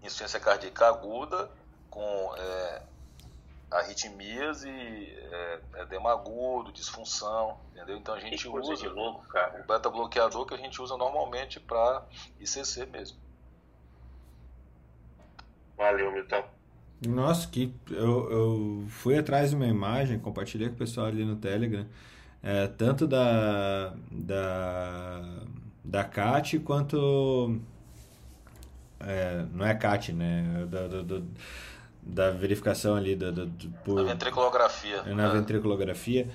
insuficiência 0.00 0.40
cardíaca 0.40 0.88
aguda 0.88 1.50
com 1.90 2.34
é, 2.34 2.82
arritmias 3.70 4.64
e 4.64 4.70
é, 4.70 5.60
edema 5.82 6.12
agudo, 6.12 6.72
disfunção, 6.72 7.60
entendeu? 7.72 7.98
Então 7.98 8.14
a 8.14 8.20
gente 8.20 8.48
usa 8.48 8.88
louco, 8.88 9.26
o 9.62 9.66
beta 9.66 9.90
bloqueador 9.90 10.46
que 10.46 10.54
a 10.54 10.56
gente 10.56 10.80
usa 10.80 10.96
normalmente 10.96 11.60
para 11.60 12.06
ICC 12.40 12.86
mesmo. 12.86 13.18
Valeu, 15.76 16.10
Milton. 16.10 16.42
Nossa, 17.08 17.48
que 17.48 17.72
eu, 17.90 18.30
eu 18.30 18.84
fui 18.88 19.16
atrás 19.18 19.50
de 19.50 19.56
uma 19.56 19.66
imagem, 19.66 20.18
compartilhei 20.18 20.68
com 20.68 20.74
o 20.74 20.78
pessoal 20.78 21.06
ali 21.06 21.24
no 21.24 21.36
Telegram, 21.36 21.86
é, 22.42 22.66
tanto 22.66 23.06
da 23.06 23.94
da 24.10 25.42
da 25.84 26.04
Cat 26.04 26.58
quanto 26.60 27.58
é, 29.00 29.44
não 29.52 29.66
é 29.66 29.74
Cat, 29.74 30.12
né? 30.12 30.66
Da, 30.70 30.86
da, 30.86 31.02
da, 31.02 31.22
da 32.02 32.30
verificação 32.30 32.94
ali 32.94 33.16
da, 33.16 33.30
da, 33.30 33.46
por, 33.84 33.96
na 33.96 34.12
ventriculografia. 34.12 35.02
Na 35.04 35.28
é. 35.28 35.32
ventriculografia. 35.32 36.28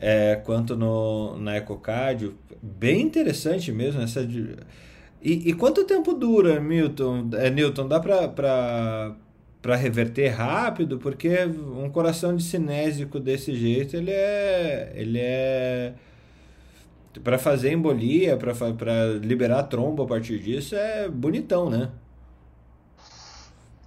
É, 0.00 0.36
quanto 0.36 0.76
no, 0.76 1.36
na 1.38 1.56
ecocardio, 1.56 2.38
bem 2.62 3.00
interessante 3.00 3.72
mesmo 3.72 4.00
essa 4.00 4.24
de, 4.24 4.56
e, 5.20 5.50
e 5.50 5.52
quanto 5.54 5.84
tempo 5.84 6.14
dura, 6.14 6.60
Milton? 6.60 7.30
É, 7.34 7.50
Newton, 7.50 7.88
dá 7.88 7.98
para 7.98 9.14
para 9.68 9.76
reverter 9.76 10.30
rápido, 10.30 10.98
porque 10.98 11.44
um 11.44 11.90
coração 11.90 12.34
de 12.34 12.42
cinésico 12.42 13.20
desse 13.20 13.54
jeito, 13.54 13.94
ele 13.96 14.10
é 14.10 14.92
ele 14.94 15.20
é 15.20 15.92
para 17.22 17.38
fazer 17.38 17.72
embolia, 17.72 18.38
para 18.38 19.04
liberar 19.20 19.64
trombo 19.64 20.04
a 20.04 20.06
partir 20.06 20.38
disso 20.38 20.74
é 20.74 21.06
bonitão, 21.10 21.68
né? 21.68 21.90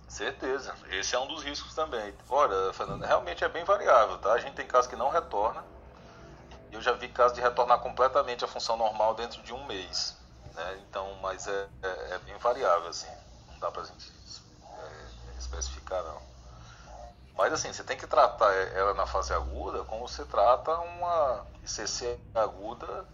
Certeza. 0.07 0.75
Esse 0.91 1.15
é 1.15 1.19
um 1.19 1.25
dos 1.25 1.41
riscos 1.41 1.73
também. 1.73 2.13
Olha, 2.29 2.71
Fernando, 2.73 3.01
realmente 3.01 3.43
é 3.43 3.49
bem 3.49 3.63
variável, 3.63 4.19
tá? 4.19 4.33
A 4.33 4.37
gente 4.37 4.53
tem 4.53 4.67
casos 4.67 4.87
que 4.87 4.95
não 4.95 5.09
retorna. 5.09 5.63
Eu 6.71 6.79
já 6.79 6.91
vi 6.91 7.07
casos 7.07 7.35
de 7.35 7.41
retornar 7.41 7.79
completamente 7.79 8.45
a 8.45 8.47
função 8.47 8.77
normal 8.77 9.15
dentro 9.15 9.41
de 9.41 9.51
um 9.51 9.65
mês. 9.65 10.15
Né? 10.53 10.79
Então, 10.87 11.17
mas 11.23 11.47
é, 11.47 11.67
é, 11.81 11.87
é, 12.13 12.19
bem 12.19 12.37
variável, 12.37 12.87
assim. 12.87 13.09
Não 13.51 13.57
dá 13.57 13.71
pra 13.71 13.81
gente 13.81 14.20
especificar, 15.41 16.03
não. 16.03 16.21
Mas 17.37 17.53
assim, 17.53 17.71
você 17.73 17.83
tem 17.83 17.97
que 17.97 18.07
tratar 18.07 18.51
ela 18.53 18.93
na 18.93 19.05
fase 19.05 19.33
aguda 19.33 19.83
como 19.85 20.07
você 20.07 20.23
trata 20.25 20.77
uma 20.77 21.45
ICC 21.63 22.19
aguda 22.35 23.05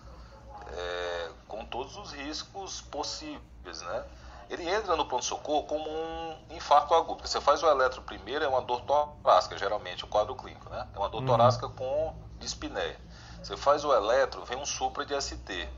é, 0.72 1.30
com 1.48 1.66
todos 1.66 1.96
os 1.98 2.12
riscos 2.12 2.82
possíveis, 2.82 3.82
né? 3.82 4.04
Ele 4.50 4.68
entra 4.70 4.96
no 4.96 5.06
pronto-socorro 5.06 5.64
como 5.64 5.90
um 5.90 6.38
infarto 6.52 6.94
agudo. 6.94 7.28
Você 7.28 7.42
faz 7.42 7.62
o 7.62 7.68
eletro 7.68 8.02
primeiro, 8.02 8.46
é 8.46 8.48
uma 8.48 8.62
dor 8.62 8.82
torácica, 8.82 9.58
geralmente, 9.58 10.06
o 10.06 10.08
quadro 10.08 10.36
clínico, 10.36 10.70
né? 10.70 10.88
É 10.94 10.98
uma 10.98 11.10
dor 11.10 11.22
uhum. 11.22 11.28
torácica 11.28 11.68
com 11.68 12.16
dispneia. 12.40 13.00
Você 13.44 13.58
faz 13.58 13.84
o 13.84 13.94
eletro, 13.94 14.46
vem 14.46 14.58
um 14.58 14.66
supra 14.66 15.06
de 15.06 15.20
ST 15.22 15.70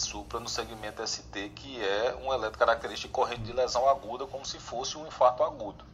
supra 0.00 0.40
no 0.40 0.48
segmento 0.48 1.06
ST, 1.06 1.50
que 1.54 1.82
é 1.82 2.16
um 2.24 2.32
eletrocaracterístico 2.32 3.12
corrente 3.12 3.42
de 3.42 3.52
lesão 3.52 3.88
aguda, 3.88 4.26
como 4.26 4.44
se 4.44 4.58
fosse 4.58 4.96
um 4.96 5.06
infarto 5.06 5.44
agudo. 5.44 5.84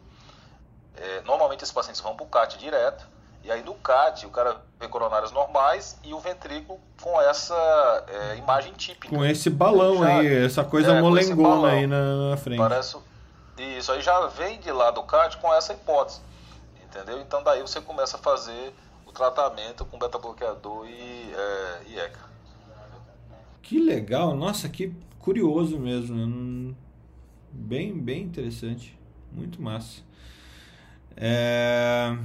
É, 0.96 1.20
normalmente 1.22 1.62
esses 1.62 1.72
pacientes 1.72 2.00
vão 2.00 2.16
para 2.16 2.24
o 2.24 2.28
CAT 2.28 2.56
direto, 2.58 3.06
e 3.44 3.52
aí 3.52 3.62
no 3.62 3.74
CAT 3.74 4.26
o 4.26 4.30
cara 4.30 4.56
vê 4.80 4.88
coronárias 4.88 5.30
normais 5.30 5.98
e 6.02 6.12
o 6.14 6.18
ventrículo 6.18 6.80
com 7.00 7.20
essa 7.20 8.04
é, 8.08 8.36
imagem 8.36 8.72
típica. 8.72 9.14
Com 9.14 9.24
esse 9.24 9.50
balão 9.50 9.98
já, 9.98 10.18
aí, 10.18 10.44
essa 10.44 10.64
coisa 10.64 10.94
é, 10.94 11.00
molengona 11.00 11.68
aí 11.68 11.86
na, 11.86 12.30
na, 12.30 12.36
frente. 12.36 12.58
Parece, 12.58 12.96
isso 13.58 13.92
aí 13.92 14.00
já 14.00 14.26
vem 14.28 14.58
de 14.58 14.72
lá 14.72 14.90
do 14.90 15.02
CAT 15.02 15.36
com 15.36 15.52
essa 15.54 15.72
hipótese, 15.74 16.20
entendeu? 16.82 17.20
Então 17.20 17.42
daí 17.42 17.60
você 17.60 17.80
começa 17.80 18.16
a 18.16 18.20
fazer 18.20 18.74
o 19.06 19.12
tratamento 19.12 19.84
com 19.84 19.98
beta-bloqueador 19.98 20.86
e, 20.86 21.34
é, 21.36 21.80
e 21.86 21.98
ECA. 22.00 22.35
Que 23.66 23.80
legal, 23.80 24.36
nossa, 24.36 24.68
que 24.68 24.94
curioso 25.18 25.76
mesmo. 25.76 26.76
Bem, 27.50 27.98
bem 27.98 28.22
interessante. 28.22 28.96
Muito 29.32 29.60
massa. 29.60 30.02
É... 31.16 32.16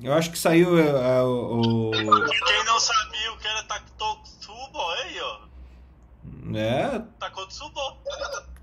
Eu 0.00 0.12
acho 0.12 0.30
que 0.30 0.38
saiu 0.38 0.78
é, 0.78 1.22
o. 1.22 1.90
Quem 1.90 2.64
não 2.64 2.78
sabia 2.78 3.32
o 3.32 3.38
que 3.38 3.48
era 3.48 3.64
Takotsubo 3.64 4.90
aí, 4.90 5.20
ó. 5.20 5.40
É. 6.54 7.02
Takotsubo. 7.18 7.80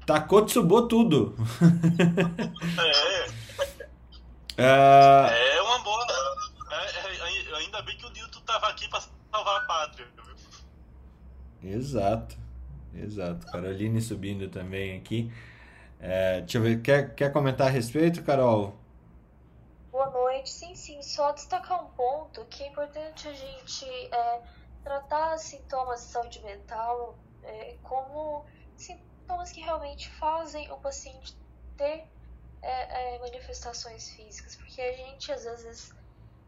Takotsubo 0.06 0.88
tudo. 0.88 1.36
é. 2.78 3.42
É, 4.58 5.58
é 5.58 5.62
uma 5.64 5.80
boa. 5.80 6.06
É, 6.70 6.76
é, 6.76 7.56
ainda 7.56 7.82
bem 7.82 7.98
que 7.98 8.06
o 8.06 8.10
Newton 8.12 8.42
tava 8.42 8.68
aqui 8.68 8.88
pra 8.90 9.02
salvar 9.32 9.62
a 9.62 9.66
pátria. 9.66 10.08
Exato, 11.64 12.38
exato. 12.94 13.46
Caroline 13.48 14.02
subindo 14.02 14.50
também 14.50 14.98
aqui. 14.98 15.32
É, 16.00 16.42
deixa 16.42 16.58
eu 16.58 16.62
ver, 16.64 16.82
quer, 16.82 17.14
quer 17.14 17.32
comentar 17.32 17.68
a 17.68 17.70
respeito, 17.70 18.24
Carol? 18.24 18.76
Boa 19.92 20.10
noite. 20.10 20.50
Sim, 20.50 20.74
sim, 20.74 21.02
só 21.04 21.32
destacar 21.32 21.84
um 21.84 21.90
ponto 21.90 22.44
que 22.46 22.64
é 22.64 22.68
importante 22.68 23.28
a 23.28 23.34
gente 23.34 23.86
é, 23.86 24.42
tratar 24.84 25.38
sintomas 25.38 26.02
de 26.02 26.08
saúde 26.08 26.42
mental 26.44 27.16
é, 27.44 27.76
como 27.84 28.44
sintomas 28.76 29.52
que 29.52 29.62
realmente 29.62 30.10
fazem 30.10 30.72
o 30.72 30.78
paciente 30.78 31.38
ter 31.78 32.08
é, 32.64 33.16
é 33.16 33.20
manifestações 33.20 34.10
físicas, 34.10 34.56
porque 34.56 34.82
a 34.82 34.94
gente 34.94 35.32
às 35.32 35.44
vezes 35.44 35.94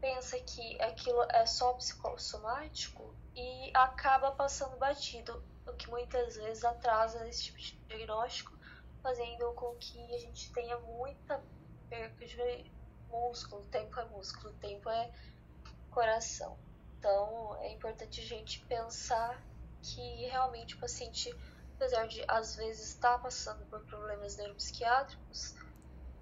pensa 0.00 0.38
que 0.40 0.82
aquilo 0.82 1.22
é 1.30 1.46
só 1.46 1.72
psicossomático 1.74 3.14
e 3.34 3.70
acaba 3.74 4.32
passando 4.32 4.76
batido, 4.76 5.42
o 5.66 5.72
que 5.72 5.88
muitas 5.88 6.36
vezes 6.36 6.64
atrasa 6.64 7.26
esse 7.28 7.44
tipo 7.44 7.58
de 7.58 7.76
diagnóstico, 7.88 8.56
fazendo 9.02 9.52
com 9.54 9.74
que 9.76 10.14
a 10.14 10.18
gente 10.18 10.52
tenha 10.52 10.78
muita 10.78 11.42
perca 11.88 12.26
de 12.26 12.72
músculo. 13.10 13.64
Tempo 13.66 13.98
é 13.98 14.04
músculo, 14.06 14.52
tempo 14.54 14.88
é 14.88 15.10
coração. 15.90 16.58
Então 16.98 17.56
é 17.60 17.72
importante 17.72 18.20
a 18.20 18.24
gente 18.24 18.60
pensar 18.66 19.42
que 19.82 20.26
realmente 20.26 20.74
o 20.74 20.78
paciente, 20.78 21.34
apesar 21.76 22.06
de 22.06 22.24
às 22.26 22.56
vezes 22.56 22.88
estar 22.88 23.18
passando 23.18 23.64
por 23.66 23.84
problemas 23.84 24.36
neuropsiquiátricos, 24.36 25.54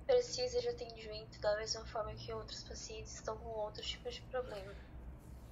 precisa 0.07 0.61
de 0.61 0.69
atendimento 0.69 1.41
da 1.41 1.57
mesma 1.57 1.85
forma 1.87 2.15
que 2.15 2.33
outros 2.33 2.65
pacientes 2.65 3.15
estão 3.15 3.37
com 3.39 3.49
outros 3.51 3.89
tipos 3.89 4.15
de 4.15 4.23
problema. 4.23 4.75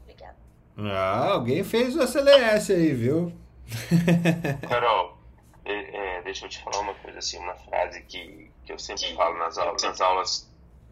Obrigada. 0.02 0.49
Ah, 0.88 1.32
alguém 1.32 1.62
fez 1.62 1.94
o 1.94 2.02
SLS 2.02 2.72
aí, 2.72 2.94
viu? 2.94 3.32
Carol, 4.68 5.18
é, 5.64 6.18
é, 6.18 6.22
deixa 6.22 6.46
eu 6.46 6.48
te 6.48 6.62
falar 6.62 6.80
uma 6.80 6.94
coisa 6.94 7.18
assim, 7.18 7.38
uma 7.38 7.54
frase 7.54 8.02
que, 8.02 8.50
que 8.64 8.72
eu 8.72 8.78
sempre 8.78 9.14
falo 9.14 9.38
nas 9.38 9.58
aulas, 9.58 9.82
nas 9.82 10.00
aulas, 10.00 10.50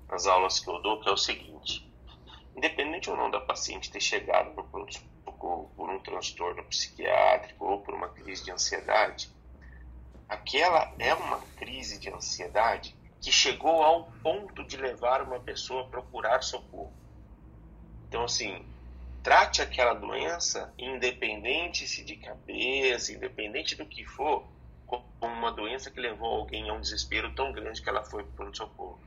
nas 0.09 0.27
aulas 0.27 0.61
que 0.61 0.69
eu 0.69 0.81
dou, 0.83 1.01
que 1.01 1.09
é 1.09 1.13
o 1.13 1.17
seguinte: 1.17 1.91
independente 2.57 3.09
ou 3.09 3.17
não 3.17 3.31
da 3.31 3.41
paciente 3.41 3.91
ter 3.91 4.01
chegado 4.01 4.55
no 4.55 4.65
pronto-socorro 4.65 5.71
por 5.77 5.89
um 5.89 5.99
transtorno 6.01 6.63
psiquiátrico 6.65 7.65
ou 7.65 7.81
por 7.81 7.95
uma 7.95 8.09
crise 8.09 8.45
de 8.45 8.51
ansiedade, 8.51 9.31
aquela 10.29 10.93
é 10.99 11.15
uma 11.15 11.39
crise 11.57 11.99
de 11.99 12.11
ansiedade 12.11 12.95
que 13.21 13.33
chegou 13.33 13.83
ao 13.83 14.05
ponto 14.23 14.63
de 14.65 14.77
levar 14.77 15.23
uma 15.23 15.41
pessoa 15.41 15.83
a 15.83 15.89
procurar 15.89 16.43
socorro. 16.43 16.93
Então, 18.09 18.25
assim, 18.25 18.65
trate 19.29 19.61
aquela 19.61 19.93
doença, 19.93 20.73
independente 20.79 21.87
se 21.87 22.03
de 22.03 22.17
cabeça, 22.17 23.13
independente 23.13 23.77
do 23.77 23.85
que 23.85 24.03
for, 24.03 24.49
como 24.87 25.05
uma 25.21 25.53
doença 25.53 25.91
que 25.91 26.01
levou 26.01 26.31
alguém 26.31 26.71
a 26.71 26.73
um 26.73 26.81
desespero 26.81 27.35
tão 27.35 27.53
grande 27.53 27.83
que 27.83 27.91
ela 27.91 28.03
foi 28.03 28.25
para 28.25 28.49
o 28.49 28.57
socorro. 28.57 28.99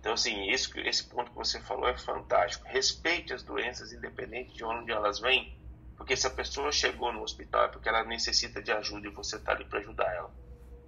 Então, 0.00 0.14
assim, 0.14 0.50
esse, 0.50 0.76
esse 0.80 1.04
ponto 1.04 1.30
que 1.30 1.36
você 1.36 1.60
falou 1.60 1.88
é 1.88 1.96
fantástico. 1.96 2.66
Respeite 2.66 3.32
as 3.32 3.44
doenças, 3.44 3.92
independente 3.92 4.54
de 4.54 4.64
onde 4.64 4.90
elas 4.90 5.20
vêm, 5.20 5.56
porque 5.96 6.16
se 6.16 6.26
a 6.26 6.30
pessoa 6.30 6.72
chegou 6.72 7.12
no 7.12 7.22
hospital 7.22 7.66
é 7.66 7.68
porque 7.68 7.88
ela 7.88 8.02
necessita 8.02 8.60
de 8.60 8.72
ajuda 8.72 9.06
e 9.06 9.12
você 9.12 9.36
está 9.36 9.52
ali 9.52 9.64
para 9.66 9.78
ajudar 9.78 10.12
ela. 10.12 10.34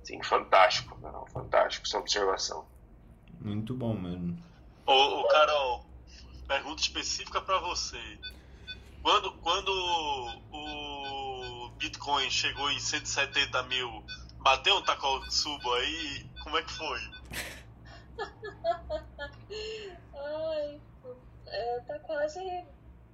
Sim, 0.02 0.20
fantástico, 0.24 0.98
não, 1.00 1.24
fantástico 1.26 1.86
sua 1.86 2.00
observação. 2.00 2.66
Muito 3.40 3.74
bom 3.74 3.94
mesmo. 3.94 4.36
Ô, 4.84 5.20
ô 5.20 5.28
Carol, 5.28 5.86
pergunta 6.48 6.82
específica 6.82 7.40
para 7.40 7.60
você. 7.60 8.18
Quando, 9.02 9.32
quando 9.38 9.70
o 10.52 11.70
Bitcoin 11.76 12.30
chegou 12.30 12.70
em 12.70 12.78
170 12.78 13.62
mil, 13.64 14.04
bateu 14.38 14.76
um 14.76 14.82
Takotsubo 14.82 15.72
aí, 15.74 16.26
como 16.42 16.56
é 16.56 16.62
que 16.62 16.72
foi? 16.72 17.00
Ai, 20.14 20.80
é, 21.46 21.80
tá 21.80 21.98
quase 22.00 22.38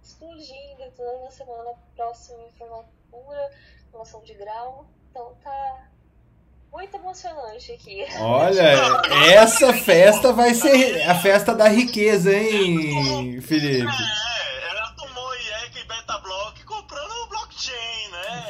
explodindo 0.03 0.91
toda 0.97 1.25
na 1.25 1.31
semana 1.31 1.71
próxima 1.95 2.39
em 2.45 2.53
formatura, 2.53 3.51
formação 3.91 4.23
de 4.23 4.35
grau, 4.35 4.89
então 5.11 5.35
tá 5.43 5.89
muito 6.73 6.97
emocionante 6.97 7.73
aqui. 7.73 8.05
Olha, 8.21 8.63
essa 9.33 9.73
festa 9.73 10.33
vai 10.33 10.55
ser 10.55 11.03
a 11.09 11.15
festa 11.15 11.55
da 11.55 11.69
riqueza, 11.69 12.35
hein, 12.35 13.41
Felipe? 13.41 13.87
É, 13.87 14.71
ela 14.71 14.93
tomou 14.93 15.35
IEC 15.35 15.79
e 15.79 15.85
Betablock 15.85 16.65
comprando 16.65 17.11
o 17.11 17.27
blockchain, 17.29 18.09
né? 18.11 18.47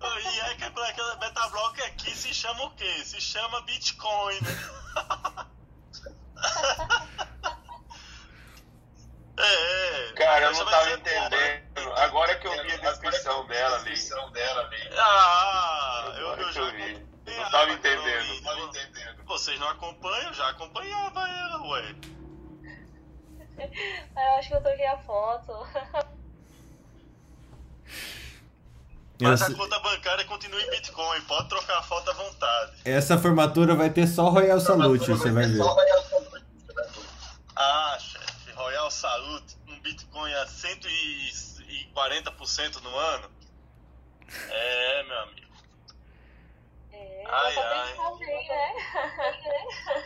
o 0.00 0.18
IEC 0.18 0.62
e 0.62 1.18
Betablock 1.18 1.82
aqui 1.82 2.16
se 2.16 2.33
chama 2.44 2.64
o 2.64 2.70
quê? 2.72 3.04
Se 3.04 3.18
chama 3.20 3.62
Bitcoin, 3.62 4.38
né? 4.42 5.46
É, 9.36 10.10
é. 10.10 10.12
Cara, 10.12 10.44
eu 10.44 10.52
não 10.52 10.64
tava 10.64 10.92
entendendo. 10.92 11.92
Agora 11.96 12.36
que 12.38 12.46
eu 12.46 12.52
vi 12.62 12.72
a 12.72 12.76
descrição 12.76 13.44
dela 13.48 13.78
ali. 13.78 13.92
Ah, 14.96 16.14
eu, 16.16 16.28
Agora 16.28 16.42
eu 16.42 16.52
já 16.52 16.60
eu 16.60 16.72
vi. 16.72 17.06
Eu 17.26 17.36
não 17.36 17.50
tava 17.50 17.70
eu 17.70 17.74
entendendo. 17.74 18.22
vi. 18.22 18.34
Não 18.36 18.42
tava 18.44 18.60
entendendo. 18.60 19.24
Vocês 19.24 19.58
não 19.58 19.68
acompanham? 19.70 20.28
Eu 20.28 20.34
já 20.34 20.50
acompanhava 20.50 21.28
ela, 21.28 21.66
ué. 21.66 21.96
Ah, 24.14 24.20
Eu 24.34 24.38
acho 24.38 24.48
que 24.50 24.54
eu 24.54 24.62
troquei 24.62 24.86
a 24.86 24.98
foto. 24.98 25.52
Mas 29.24 29.40
Essa, 29.42 29.52
a 29.52 29.56
conta 29.56 29.78
bancária 29.80 30.24
continua 30.26 30.60
em 30.60 30.70
Bitcoin, 30.70 31.20
pode 31.22 31.48
trocar 31.48 31.78
a 31.78 31.82
foto 31.82 32.10
à 32.10 32.14
vontade. 32.14 32.72
essa 32.84 33.16
formatura 33.18 33.74
vai 33.74 33.88
ter 33.90 34.06
só 34.06 34.28
Royal 34.28 34.60
Salute, 34.60 35.08
você 35.10 35.30
vai 35.30 35.46
ver. 35.46 35.60
Ah, 37.56 37.96
chefe, 38.00 38.50
Royal 38.52 38.90
Salute, 38.90 39.56
um 39.68 39.78
Bitcoin 39.80 40.32
a 40.34 40.44
140% 40.46 42.80
no 42.82 42.94
ano? 42.96 43.30
É, 44.50 45.02
meu 45.04 45.18
amigo. 45.20 45.46
É, 46.92 47.24
Ai, 47.26 47.54
dá 47.54 47.62
pra 47.62 47.82
ai. 47.82 47.92
brincar 47.92 48.16
bem, 48.18 48.48
né? 48.48 48.72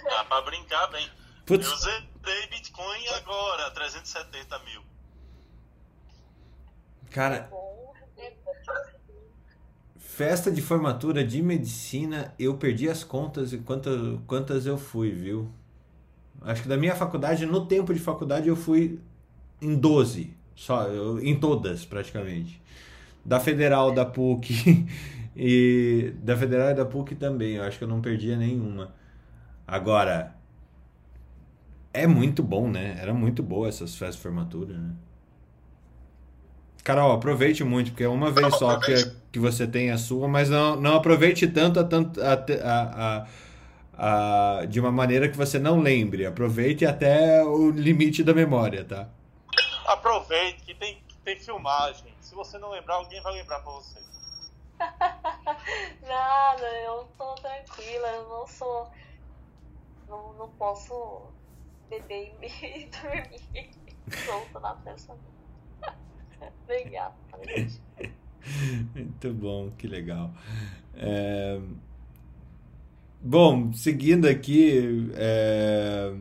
Dá 0.05 0.25
pra 0.25 0.41
brincar 0.43 0.87
bem. 0.89 1.11
Putz, 1.47 1.67
Eu 1.67 1.77
zerei 1.77 2.47
Bitcoin 2.51 3.09
agora, 3.09 3.71
370 3.71 4.59
mil. 4.61 4.83
cara, 7.11 7.49
Bom, 7.51 7.78
né? 7.78 7.78
Festa 10.19 10.51
de 10.51 10.61
formatura 10.63 11.25
de 11.25 11.43
medicina, 11.43 12.35
eu 12.39 12.57
perdi 12.59 12.89
as 12.91 13.05
contas 13.05 13.53
e 13.53 13.59
quantas, 13.59 14.19
quantas 14.27 14.67
eu 14.67 14.77
fui, 14.79 15.13
viu? 15.13 15.49
Acho 16.43 16.63
que 16.63 16.69
da 16.69 16.77
minha 16.77 16.95
faculdade, 16.97 17.47
no 17.47 17.67
tempo 17.67 17.95
de 17.95 18.01
faculdade, 18.01 18.49
eu 18.49 18.57
fui 18.57 19.01
em 19.63 19.77
12, 19.77 20.35
só, 20.57 20.85
eu- 20.89 21.21
em 21.21 21.39
todas 21.39 21.85
praticamente. 21.85 22.63
Da 23.25 23.41
Federal, 23.41 23.93
da 23.93 24.07
PUC 24.07 24.87
e 25.37 26.15
da 26.23 26.37
Federal 26.37 26.71
e 26.71 26.75
da 26.75 26.87
PUC 26.87 27.17
também, 27.17 27.57
eu 27.57 27.65
acho 27.65 27.79
que 27.79 27.85
eu 27.85 27.89
não 27.89 28.01
perdia 28.03 28.37
nenhuma. 28.37 28.95
Agora, 29.67 30.35
é 31.93 32.07
muito 32.07 32.43
bom, 32.43 32.71
né? 32.71 32.97
Era 33.01 33.13
muito 33.15 33.43
boa 33.43 33.69
essas 33.69 33.95
festas 33.97 34.17
de 34.17 34.23
formatura, 34.23 34.77
né? 34.79 34.95
Carol, 36.85 37.13
aproveite 37.13 37.63
muito, 37.65 37.91
porque 37.91 38.05
é 38.05 38.09
uma 38.09 38.31
vez 38.31 38.55
só 38.55 38.77
que, 38.77 39.13
que 39.33 39.39
você 39.39 39.67
tem 39.67 39.91
a 39.91 39.99
sua, 39.99 40.29
mas 40.29 40.49
não, 40.51 40.77
não 40.81 40.97
aproveite 40.97 41.47
tanto, 41.49 41.81
a, 41.81 41.85
tanto 41.85 42.21
a, 42.23 42.33
a, 42.35 43.27
a, 43.99 44.61
a- 44.63 44.65
de 44.67 44.81
uma 44.81 44.93
maneira 44.93 45.29
que 45.29 45.37
você 45.37 45.59
não 45.59 45.81
lembre. 45.81 46.27
Aproveite 46.27 46.87
até 46.87 47.45
o 47.45 47.71
limite 47.71 48.23
da 48.25 48.35
memória, 48.35 48.85
tá? 48.85 49.09
Aproveite 49.87 50.63
que 50.65 50.75
tem, 50.75 51.03
que 51.09 51.19
tem 51.25 51.37
filmagem. 51.39 52.15
Se 52.21 52.35
você 52.35 52.59
não 52.59 52.71
lembrar, 52.71 52.97
alguém 52.97 53.21
vai 53.23 53.33
lembrar 53.33 53.61
pra 53.61 53.73
você. 53.73 53.99
Nada, 56.03 56.67
eu 56.85 57.05
tô 57.17 57.35
tranquila, 57.37 58.09
eu 58.09 58.29
não 58.29 58.47
sou. 58.47 58.89
Não, 60.09 60.33
não 60.35 60.49
posso 60.51 61.33
beber 61.89 62.37
e 62.43 62.91
dormir 62.91 63.71
solta 64.25 64.61
na 64.61 64.75
festa. 64.83 65.17
Obrigada, 66.65 67.15
gente. 67.45 67.81
Muito 68.95 69.33
bom, 69.33 69.71
que 69.77 69.87
legal. 69.87 70.33
É, 70.95 71.59
Bom, 73.21 73.73
seguindo 73.73 74.29
aqui, 74.29 75.11
é, 75.15 76.13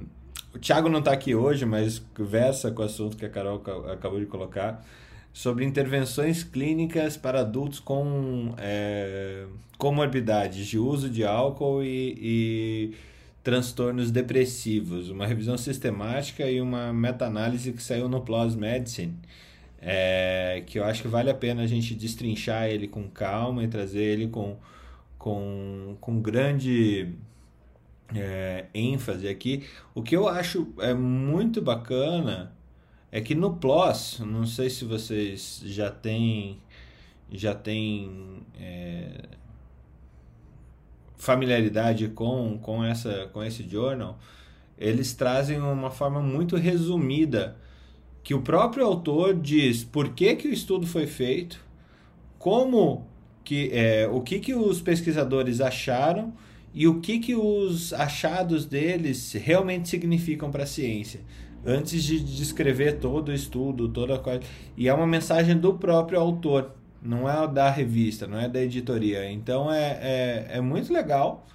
o 0.53 0.57
Thiago 0.59 0.89
não 0.89 0.99
está 0.99 1.11
aqui 1.11 1.35
hoje, 1.35 1.63
mas 1.65 1.99
conversa 2.15 2.71
com 2.71 2.81
o 2.81 2.85
assunto 2.85 3.15
que 3.17 3.25
a 3.25 3.29
Carol 3.29 3.59
ca- 3.59 3.93
acabou 3.93 4.19
de 4.19 4.25
colocar 4.25 4.83
sobre 5.31 5.63
intervenções 5.63 6.43
clínicas 6.43 7.15
para 7.15 7.41
adultos 7.41 7.79
com 7.79 8.53
é, 8.57 9.45
comorbidades 9.77 10.65
de 10.65 10.79
uso 10.79 11.07
de 11.09 11.23
álcool 11.23 11.83
e, 11.83 12.17
e 12.19 12.95
transtornos 13.43 14.09
depressivos. 14.09 15.09
Uma 15.11 15.27
revisão 15.27 15.55
sistemática 15.57 16.49
e 16.49 16.59
uma 16.59 16.91
meta-análise 16.91 17.71
que 17.73 17.83
saiu 17.83 18.09
no 18.09 18.21
PLOS 18.21 18.55
Medicine. 18.55 19.13
É, 19.89 20.63
que 20.67 20.77
eu 20.77 20.83
acho 20.83 21.01
que 21.01 21.07
vale 21.07 21.29
a 21.29 21.33
pena 21.33 21.61
a 21.61 21.67
gente 21.67 21.95
destrinchar 21.95 22.67
ele 22.67 22.89
com 22.89 23.09
calma 23.09 23.63
e 23.63 23.69
trazer 23.69 24.03
ele 24.03 24.27
com, 24.27 24.57
com, 25.17 25.95
com 26.01 26.21
grande 26.21 27.13
é, 28.13 28.65
ênfase 28.73 29.29
aqui. 29.29 29.65
O 29.95 30.03
que 30.03 30.13
eu 30.13 30.27
acho 30.27 30.67
é 30.79 30.93
muito 30.93 31.61
bacana 31.61 32.51
é 33.09 33.21
que 33.21 33.33
no 33.33 33.55
PLOS, 33.55 34.19
não 34.19 34.45
sei 34.45 34.69
se 34.69 34.83
vocês 34.83 35.61
já 35.63 35.89
têm 35.89 36.59
já 37.31 37.55
têm 37.55 38.41
é, 38.59 39.23
familiaridade 41.15 42.09
com, 42.09 42.57
com, 42.61 42.83
essa, 42.83 43.29
com 43.33 43.41
esse 43.43 43.67
journal, 43.67 44.19
eles 44.77 45.13
trazem 45.13 45.59
uma 45.61 45.91
forma 45.91 46.21
muito 46.21 46.57
resumida 46.57 47.57
que 48.27 48.33
o 48.33 48.41
próprio 48.41 48.85
autor 48.85 49.33
diz 49.33 49.85
por 49.85 50.09
que, 50.09 50.35
que 50.35 50.49
o 50.49 50.51
estudo 50.51 50.85
foi 50.85 51.07
feito, 51.07 51.63
como 52.37 53.07
que 53.41 53.69
é, 53.71 54.05
o 54.05 54.19
que, 54.19 54.37
que 54.39 54.53
os 54.53 54.81
pesquisadores 54.81 55.61
acharam 55.61 56.33
e 56.73 56.89
o 56.89 56.99
que, 56.99 57.19
que 57.19 57.35
os 57.35 57.93
achados 57.93 58.65
deles 58.65 59.31
realmente 59.31 59.87
significam 59.87 60.51
para 60.51 60.63
a 60.63 60.67
ciência. 60.67 61.21
Antes 61.65 62.03
de 62.03 62.19
descrever 62.19 62.99
todo 62.99 63.29
o 63.29 63.33
estudo, 63.33 63.87
toda 63.87 64.15
a 64.15 64.19
coisa. 64.19 64.41
E 64.75 64.89
é 64.89 64.93
uma 64.93 65.07
mensagem 65.07 65.57
do 65.57 65.75
próprio 65.75 66.19
autor, 66.19 66.73
não 67.01 67.29
é 67.29 67.47
da 67.47 67.69
revista, 67.69 68.27
não 68.27 68.37
é 68.37 68.49
da 68.49 68.61
editoria. 68.61 69.31
Então 69.31 69.71
é, 69.71 69.99
é, 70.01 70.47
é 70.57 70.59
muito 70.59 70.91
legal 70.91 71.47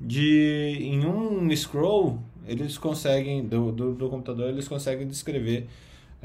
de 0.00 0.78
em 0.80 1.04
um 1.04 1.50
scroll 1.56 2.20
eles 2.46 2.78
conseguem 2.78 3.44
do, 3.44 3.72
do, 3.72 3.94
do 3.94 4.08
computador 4.08 4.50
eles 4.50 4.68
conseguem 4.68 5.08
descrever 5.08 5.66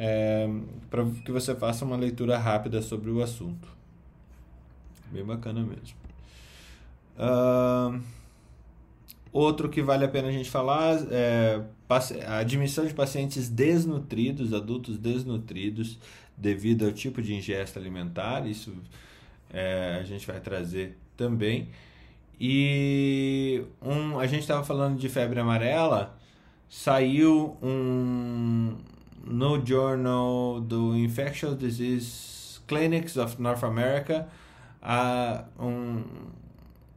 é, 0.01 0.49
para 0.89 1.03
que 1.25 1.31
você 1.31 1.53
faça 1.53 1.83
uma 1.83 1.97
leitura 1.97 2.37
rápida 2.37 2.81
sobre 2.81 3.11
o 3.11 3.21
assunto. 3.21 3.67
Bem 5.11 5.25
bacana 5.25 5.59
mesmo. 5.59 5.97
Ahn, 7.17 7.99
outro 9.33 9.67
que 9.67 9.81
vale 9.81 10.05
a 10.05 10.07
pena 10.07 10.29
a 10.29 10.31
gente 10.31 10.49
falar 10.49 10.99
é 11.11 11.61
a 12.25 12.37
admissão 12.37 12.85
de 12.85 12.93
pacientes 12.93 13.49
desnutridos 13.49 14.53
adultos 14.53 14.97
desnutridos 14.97 15.99
devido 16.37 16.85
ao 16.85 16.93
tipo 16.93 17.21
de 17.21 17.33
ingesta 17.33 17.77
alimentar. 17.77 18.47
Isso 18.47 18.73
é, 19.51 19.97
a 19.99 20.03
gente 20.05 20.25
vai 20.25 20.39
trazer 20.39 20.97
também. 21.17 21.67
E 22.39 23.65
um, 23.81 24.17
a 24.17 24.25
gente 24.27 24.41
estava 24.41 24.63
falando 24.63 24.97
de 24.97 25.09
febre 25.09 25.41
amarela, 25.41 26.17
saiu 26.69 27.57
um 27.61 28.77
no 29.29 29.63
Journal 29.63 30.59
do 30.59 30.97
Infectious 30.97 31.55
Disease 31.55 32.59
Clinics 32.67 33.15
of 33.15 33.39
North 33.39 33.63
America 33.63 34.27
a, 34.81 35.45
um, 35.59 36.03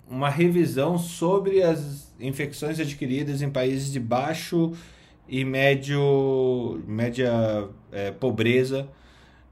uma 0.09 0.31
revisão 0.31 0.99
sobre 0.99 1.63
as 1.63 2.13
infecções 2.19 2.81
adquiridas 2.81 3.43
em 3.43 3.51
países 3.51 3.93
de 3.93 4.01
baixo 4.01 4.73
e 5.29 5.45
médio 5.45 6.83
média 6.87 7.69
é, 7.91 8.11
pobreza 8.11 8.89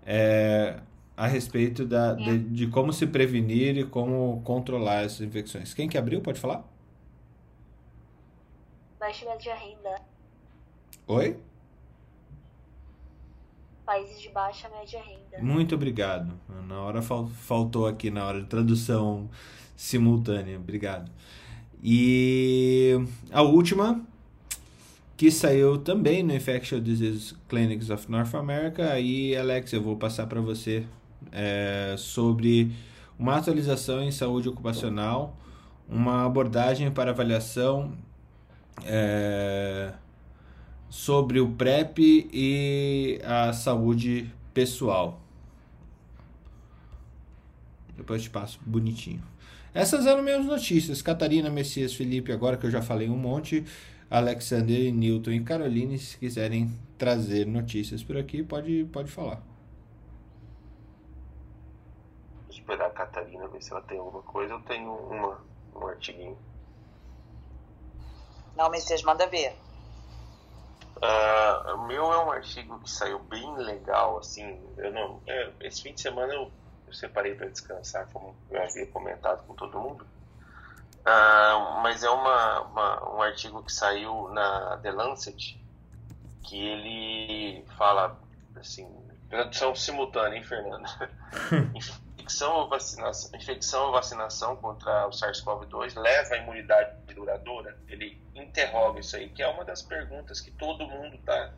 é, 0.07 0.81
a 1.17 1.27
respeito 1.27 1.85
da, 1.85 2.15
de, 2.15 2.39
de 2.39 2.67
como 2.69 2.93
se 2.93 3.07
prevenir 3.07 3.77
e 3.77 3.85
como 3.85 4.41
controlar 4.43 5.05
essas 5.05 5.21
infecções. 5.21 5.75
Quem 5.75 5.87
que 5.87 5.99
abriu? 5.99 6.23
Pode 6.23 6.41
falar? 6.41 6.65
Baixa 8.99 9.27
média 9.27 9.55
renda. 9.55 10.01
Oi? 11.07 11.37
Países 13.91 14.21
de 14.23 14.29
baixa 14.29 14.69
média 14.69 15.01
renda. 15.03 15.43
Muito 15.45 15.75
obrigado. 15.75 16.33
Na 16.69 16.81
hora 16.81 17.03
fal- 17.03 17.27
faltou 17.27 17.89
aqui 17.89 18.09
na 18.09 18.25
hora 18.25 18.41
de 18.41 18.47
tradução 18.47 19.29
simultânea. 19.77 20.57
Obrigado. 20.57 21.11
E 21.83 22.95
a 23.33 23.43
última 23.43 24.01
que 25.17 25.29
saiu 25.29 25.77
também 25.77 26.23
no 26.23 26.33
Infectious 26.33 26.81
Disease 26.85 27.35
Clinics 27.49 27.91
of 27.91 28.09
North 28.09 28.33
America. 28.33 28.93
Aí, 28.93 29.37
Alex, 29.37 29.73
eu 29.73 29.83
vou 29.83 29.97
passar 29.97 30.29
para 30.29 30.41
você 30.41 30.87
é, 31.33 31.97
sobre 31.99 32.71
uma 33.19 33.39
atualização 33.39 34.01
em 34.05 34.13
saúde 34.13 34.49
ocupacional, 34.49 35.37
uma 35.89 36.25
abordagem 36.25 36.93
para 36.93 37.11
avaliação 37.11 37.93
é, 38.85 39.93
sobre 40.91 41.41
o 41.41 41.49
PrEP 41.53 42.29
e 42.33 43.21
a 43.25 43.53
saúde 43.53 44.31
pessoal. 44.53 45.21
Depois 47.97 48.21
eu 48.21 48.25
te 48.25 48.31
passo 48.31 48.61
bonitinho. 48.67 49.23
Essas 49.73 50.05
eram 50.05 50.23
minhas 50.23 50.45
notícias. 50.45 51.01
Catarina, 51.01 51.49
Messias, 51.49 51.95
Felipe, 51.95 52.33
agora 52.33 52.57
que 52.57 52.67
eu 52.67 52.71
já 52.71 52.83
falei 52.83 53.09
um 53.09 53.17
monte. 53.17 53.65
Alexander, 54.11 54.93
Newton 54.93 55.31
e 55.31 55.45
Caroline, 55.45 55.97
se 55.97 56.19
quiserem 56.19 56.77
trazer 56.99 57.47
notícias 57.47 58.03
por 58.03 58.17
aqui, 58.17 58.43
pode, 58.43 58.85
pode 58.93 59.09
falar. 59.09 59.41
esperar 62.71 62.87
a 62.87 62.91
Catarina 62.91 63.47
ver 63.49 63.63
se 63.63 63.73
ela 63.73 63.83
tem 63.83 63.99
alguma 63.99 64.23
coisa. 64.23 64.55
Eu 64.55 64.61
tenho 64.63 64.93
uma, 64.93 65.41
um 65.75 65.87
artiguinho. 65.87 66.37
Não, 68.57 68.69
Messias, 68.71 69.03
manda 69.03 69.27
ver. 69.29 69.55
Uh, 71.03 71.75
o 71.75 71.87
meu 71.87 72.13
é 72.13 72.25
um 72.25 72.31
artigo 72.31 72.79
que 72.81 72.91
saiu 72.91 73.19
bem 73.21 73.57
legal, 73.57 74.19
assim. 74.19 74.61
Eu 74.77 74.93
não, 74.93 75.23
é, 75.27 75.51
esse 75.61 75.83
fim 75.83 75.95
de 75.95 76.01
semana 76.01 76.35
eu, 76.35 76.51
eu 76.87 76.93
separei 76.93 77.35
para 77.35 77.49
descansar, 77.49 78.07
como 78.13 78.37
eu 78.51 78.63
havia 78.63 78.87
comentado 78.87 79.47
com 79.47 79.55
todo 79.55 79.81
mundo. 79.81 80.07
Uh, 81.01 81.81
mas 81.83 82.05
é 82.05 82.11
uma, 82.11 82.61
uma, 82.63 83.15
um 83.15 83.23
artigo 83.23 83.63
que 83.63 83.73
saiu 83.73 84.29
na 84.29 84.77
The 84.83 84.93
Lancet 84.93 85.59
que 86.43 86.59
ele 86.59 87.65
fala 87.79 88.19
assim, 88.57 88.87
tradução 89.29 89.75
simultânea, 89.75 90.37
hein, 90.37 90.45
Fernando? 90.45 90.85
infecção 92.31 92.55
ou 92.55 92.69
vacinação, 92.69 93.31
infecção 93.35 93.87
ou 93.87 93.93
vacinação 93.93 94.57
contra 94.57 95.09
o 95.09 95.11
SARS-CoV-2 95.11 95.99
leva 95.99 96.35
à 96.35 96.39
imunidade 96.39 96.97
duradoura? 97.13 97.77
Ele 97.89 98.21
interroga 98.35 99.01
isso 99.01 99.17
aí, 99.17 99.29
que 99.29 99.43
é 99.43 99.49
uma 99.49 99.65
das 99.65 99.83
perguntas 99.83 100.41
que 100.41 100.51
todo 100.53 100.87
mundo 100.87 101.17
está 101.17 101.53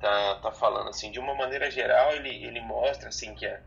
tá, 0.00 0.36
tá 0.36 0.52
falando. 0.52 0.88
Assim, 0.88 1.10
de 1.10 1.18
uma 1.18 1.34
maneira 1.34 1.70
geral, 1.70 2.12
ele, 2.12 2.30
ele 2.30 2.60
mostra 2.62 3.10
assim, 3.10 3.34
que, 3.34 3.46
a, 3.46 3.60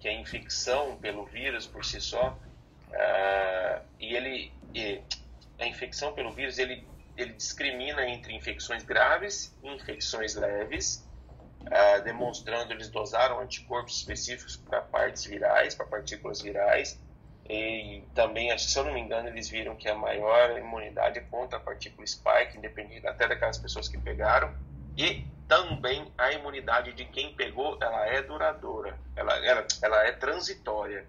que 0.00 0.08
a 0.08 0.12
infecção 0.12 0.96
pelo 0.96 1.26
vírus 1.26 1.66
por 1.66 1.84
si 1.84 2.00
só, 2.00 2.30
uh, 2.30 3.84
e 4.00 4.14
ele, 4.14 4.52
e, 4.74 5.02
a 5.58 5.66
infecção 5.66 6.14
pelo 6.14 6.32
vírus, 6.32 6.58
ele, 6.58 6.86
ele 7.14 7.34
discrimina 7.34 8.08
entre 8.08 8.34
infecções 8.34 8.82
graves 8.84 9.54
e 9.62 9.68
infecções 9.68 10.34
leves, 10.34 11.06
uh, 11.62 12.02
demonstrando 12.04 12.72
eles 12.72 12.88
dosaram 12.88 13.40
anticorpos 13.40 13.98
específicos 13.98 14.56
para 14.56 14.80
partes 14.80 15.24
virais, 15.24 15.74
para 15.74 15.86
partículas 15.86 16.40
virais, 16.40 17.00
e 17.48 18.04
também, 18.14 18.56
se 18.58 18.78
eu 18.78 18.84
não 18.84 18.92
me 18.92 19.00
engano, 19.00 19.28
eles 19.28 19.48
viram 19.48 19.74
que 19.74 19.88
a 19.88 19.94
maior 19.94 20.58
imunidade 20.58 21.18
é 21.18 21.22
contra 21.22 21.58
a 21.58 21.60
partícula 21.60 22.06
spike, 22.06 22.58
independente 22.58 23.06
até 23.06 23.26
daquelas 23.26 23.56
pessoas 23.56 23.88
que 23.88 23.96
pegaram, 23.96 24.54
e 24.96 25.24
também 25.48 26.12
a 26.18 26.30
imunidade 26.32 26.92
de 26.92 27.06
quem 27.06 27.34
pegou, 27.34 27.78
ela 27.80 28.06
é 28.06 28.20
duradoura, 28.20 28.98
ela, 29.16 29.34
ela, 29.46 29.66
ela 29.80 30.06
é 30.06 30.12
transitória. 30.12 31.06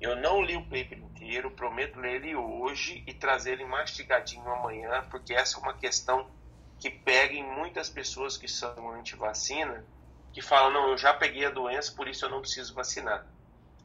Eu 0.00 0.16
não 0.16 0.40
li 0.40 0.56
o 0.56 0.62
paper 0.62 0.98
inteiro, 0.98 1.50
prometo 1.50 2.00
ler 2.00 2.14
ele 2.14 2.34
hoje 2.34 3.04
e 3.06 3.12
trazer 3.12 3.52
ele 3.52 3.66
mastigadinho 3.66 4.48
amanhã, 4.48 5.04
porque 5.10 5.34
essa 5.34 5.58
é 5.58 5.60
uma 5.60 5.74
questão 5.74 6.26
que 6.80 6.88
pega 6.88 7.34
em 7.34 7.44
muitas 7.44 7.90
pessoas 7.90 8.38
que 8.38 8.48
são 8.48 8.90
anti-vacina, 8.92 9.84
que 10.32 10.40
falam, 10.40 10.72
não, 10.72 10.88
eu 10.90 10.98
já 10.98 11.12
peguei 11.12 11.44
a 11.44 11.50
doença, 11.50 11.92
por 11.92 12.08
isso 12.08 12.24
eu 12.24 12.30
não 12.30 12.40
preciso 12.40 12.74
vacinar. 12.74 13.26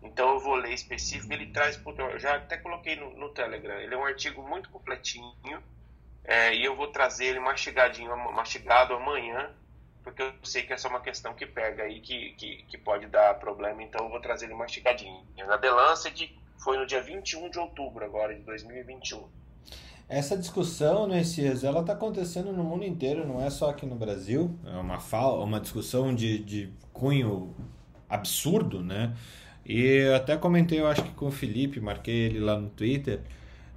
Então 0.01 0.29
eu 0.29 0.39
vou 0.39 0.55
ler 0.55 0.73
específico, 0.73 1.33
ele 1.33 1.47
traz, 1.47 1.79
eu 1.85 2.19
já 2.19 2.35
até 2.35 2.57
coloquei 2.57 2.95
no, 2.95 3.11
no 3.17 3.29
Telegram, 3.29 3.75
ele 3.75 3.93
é 3.93 3.97
um 3.97 4.05
artigo 4.05 4.41
muito 4.47 4.69
completinho, 4.69 5.61
é, 6.23 6.55
e 6.55 6.63
eu 6.63 6.75
vou 6.75 6.87
trazer 6.87 7.25
ele 7.25 7.39
mastigadinho, 7.39 8.15
mastigado 8.31 8.93
amanhã, 8.93 9.51
porque 10.03 10.21
eu 10.21 10.33
sei 10.43 10.63
que 10.63 10.71
essa 10.71 10.87
é 10.87 10.89
uma 10.89 11.01
questão 11.01 11.33
que 11.33 11.45
pega 11.45 11.83
aí, 11.83 11.99
que, 11.99 12.31
que, 12.33 12.63
que 12.63 12.77
pode 12.77 13.07
dar 13.07 13.33
problema, 13.39 13.83
então 13.83 14.05
eu 14.05 14.09
vou 14.09 14.21
trazer 14.21 14.45
ele 14.45 14.53
mastigadinho. 14.53 15.25
Na 15.35 15.57
The 15.57 15.71
Lancet 15.71 16.39
foi 16.63 16.77
no 16.77 16.85
dia 16.85 17.01
21 17.01 17.49
de 17.49 17.59
outubro 17.59 18.05
agora, 18.05 18.33
de 18.33 18.41
2021. 18.41 19.27
Essa 20.07 20.37
discussão, 20.37 21.07
Messias, 21.07 21.63
ela 21.63 21.81
está 21.81 21.93
acontecendo 21.93 22.53
no 22.53 22.63
mundo 22.63 22.85
inteiro, 22.85 23.27
não 23.27 23.41
é 23.41 23.49
só 23.49 23.71
aqui 23.71 23.87
no 23.87 23.95
Brasil. 23.95 24.55
É 24.63 24.77
uma, 24.77 24.99
fala, 24.99 25.43
uma 25.43 25.59
discussão 25.59 26.13
de, 26.13 26.37
de 26.37 26.69
cunho 26.93 27.55
absurdo, 28.07 28.83
né? 28.83 29.15
E 29.65 30.07
até 30.15 30.37
comentei, 30.37 30.79
eu 30.79 30.85
acho 30.85 31.01
que 31.01 31.11
com 31.11 31.27
o 31.27 31.31
Felipe, 31.31 31.79
marquei 31.79 32.25
ele 32.25 32.39
lá 32.39 32.55
no 32.55 32.69
Twitter, 32.69 33.21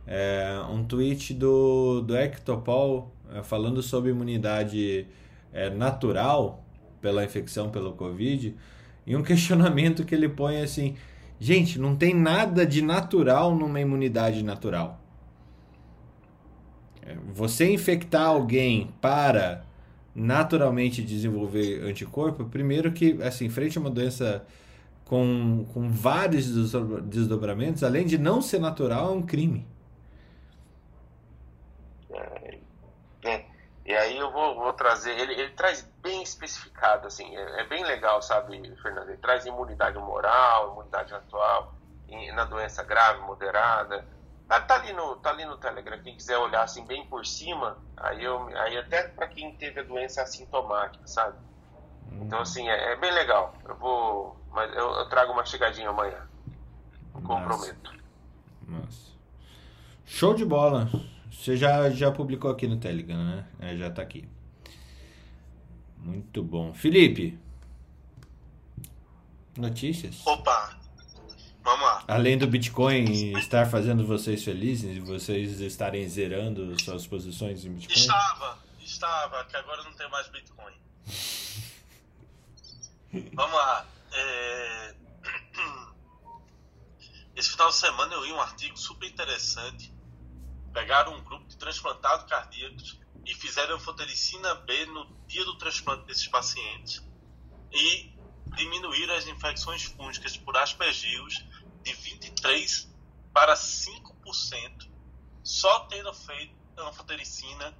é, 0.06 0.60
um 0.70 0.84
tweet 0.84 1.32
do, 1.32 2.02
do 2.02 2.14
Ectopol 2.14 3.10
é, 3.32 3.42
falando 3.42 3.82
sobre 3.82 4.10
imunidade 4.10 5.06
é, 5.50 5.70
natural 5.70 6.62
pela 7.00 7.24
infecção 7.24 7.70
pelo 7.70 7.92
Covid, 7.92 8.54
e 9.06 9.16
um 9.16 9.22
questionamento 9.24 10.04
que 10.04 10.14
ele 10.14 10.28
põe 10.28 10.60
assim: 10.60 10.94
gente, 11.40 11.78
não 11.78 11.96
tem 11.96 12.14
nada 12.14 12.66
de 12.66 12.82
natural 12.82 13.54
numa 13.54 13.80
imunidade 13.80 14.42
natural. 14.42 15.07
Você 17.32 17.70
infectar 17.70 18.26
alguém 18.26 18.92
para 19.00 19.64
naturalmente 20.14 21.02
desenvolver 21.02 21.82
anticorpo, 21.84 22.44
primeiro 22.44 22.90
que, 22.92 23.22
assim, 23.22 23.48
frente 23.48 23.78
a 23.78 23.80
uma 23.80 23.90
doença 23.90 24.44
com, 25.04 25.64
com 25.72 25.88
vários 25.88 26.46
desdobramentos, 27.04 27.82
além 27.82 28.04
de 28.04 28.18
não 28.18 28.42
ser 28.42 28.58
natural, 28.58 29.12
é 29.12 29.12
um 29.12 29.22
crime. 29.22 29.66
É, 32.10 32.58
é, 33.24 33.44
e 33.86 33.94
aí 33.94 34.18
eu 34.18 34.30
vou, 34.30 34.56
vou 34.56 34.72
trazer, 34.72 35.18
ele, 35.18 35.32
ele, 35.32 35.50
traz 35.52 35.88
bem 36.02 36.22
especificado, 36.22 37.06
assim, 37.06 37.34
é, 37.36 37.60
é, 37.60 37.66
bem 37.66 37.84
legal, 37.84 38.20
sabe, 38.20 38.60
Fernando? 38.82 39.08
Ele 39.08 39.18
traz 39.18 39.46
imunidade 39.46 39.96
moral, 39.98 40.72
imunidade 40.72 41.14
atual, 41.14 41.74
na 42.34 42.44
doença 42.44 42.82
grave, 42.82 43.20
moderada, 43.20 44.04
Tá, 44.48 44.60
tá, 44.62 44.76
ali 44.76 44.94
no, 44.94 45.16
tá 45.16 45.28
ali 45.28 45.44
no 45.44 45.58
Telegram, 45.58 46.00
quem 46.02 46.16
quiser 46.16 46.38
olhar 46.38 46.62
assim 46.62 46.82
bem 46.86 47.04
por 47.06 47.26
cima, 47.26 47.76
aí, 47.94 48.24
eu, 48.24 48.48
aí 48.56 48.78
até 48.78 49.06
para 49.06 49.28
quem 49.28 49.54
teve 49.54 49.80
a 49.80 49.82
doença 49.82 50.22
assintomática, 50.22 51.06
sabe? 51.06 51.36
Hum. 52.10 52.22
Então 52.22 52.40
assim, 52.40 52.66
é, 52.66 52.92
é, 52.92 52.96
bem 52.96 53.12
legal. 53.12 53.54
Eu 53.66 53.76
vou. 53.76 54.36
Mas 54.50 54.74
eu, 54.74 54.90
eu 54.90 55.08
trago 55.10 55.32
uma 55.32 55.44
chegadinha 55.44 55.90
amanhã. 55.90 56.26
comprometo. 57.12 57.92
Nossa. 58.66 59.12
Show 60.06 60.32
de 60.32 60.46
bola. 60.46 60.88
Você 61.30 61.54
já, 61.54 61.90
já 61.90 62.10
publicou 62.10 62.50
aqui 62.50 62.66
no 62.66 62.78
Telegram, 62.78 63.22
né? 63.22 63.46
É, 63.60 63.76
já 63.76 63.90
tá 63.90 64.00
aqui. 64.00 64.26
Muito 65.98 66.42
bom. 66.42 66.72
Felipe. 66.72 67.38
Notícias? 69.58 70.26
Opa, 70.26 70.78
Vamos 71.62 71.84
lá. 71.84 71.97
Além 72.08 72.38
do 72.38 72.46
Bitcoin 72.46 73.38
estar 73.38 73.66
fazendo 73.66 74.06
vocês 74.06 74.42
felizes 74.42 74.96
vocês 75.04 75.60
estarem 75.60 76.08
zerando 76.08 76.74
suas 76.82 77.06
posições 77.06 77.66
em 77.66 77.74
Bitcoin? 77.74 77.98
Estava, 77.98 78.58
estava, 78.80 79.44
que 79.44 79.54
agora 79.54 79.84
não 79.84 79.92
tem 79.92 80.08
mais 80.08 80.26
Bitcoin. 80.28 80.72
Vamos 83.34 83.54
lá. 83.54 83.86
É... 84.10 84.94
Esse 87.36 87.50
final 87.50 87.68
de 87.68 87.76
semana 87.76 88.14
eu 88.14 88.24
li 88.24 88.32
um 88.32 88.40
artigo 88.40 88.78
super 88.78 89.06
interessante. 89.06 89.92
Pegaram 90.72 91.14
um 91.14 91.22
grupo 91.22 91.46
de 91.46 91.58
transplantados 91.58 92.24
cardíacos 92.24 92.98
e 93.26 93.34
fizeram 93.34 93.76
anfotericina 93.76 94.54
B 94.54 94.86
no 94.86 95.14
dia 95.26 95.44
do 95.44 95.58
transplante 95.58 96.06
desses 96.06 96.26
pacientes 96.26 97.06
e 97.70 98.16
diminuíram 98.56 99.14
as 99.14 99.26
infecções 99.26 99.84
fúngicas 99.84 100.38
por 100.38 100.56
aspergilos 100.56 101.44
de 101.82 101.92
23% 101.92 102.88
para 103.32 103.54
5%, 103.54 104.88
só 105.42 105.80
tendo 105.80 106.12
feito 106.12 106.54
anfotericina 106.76 107.74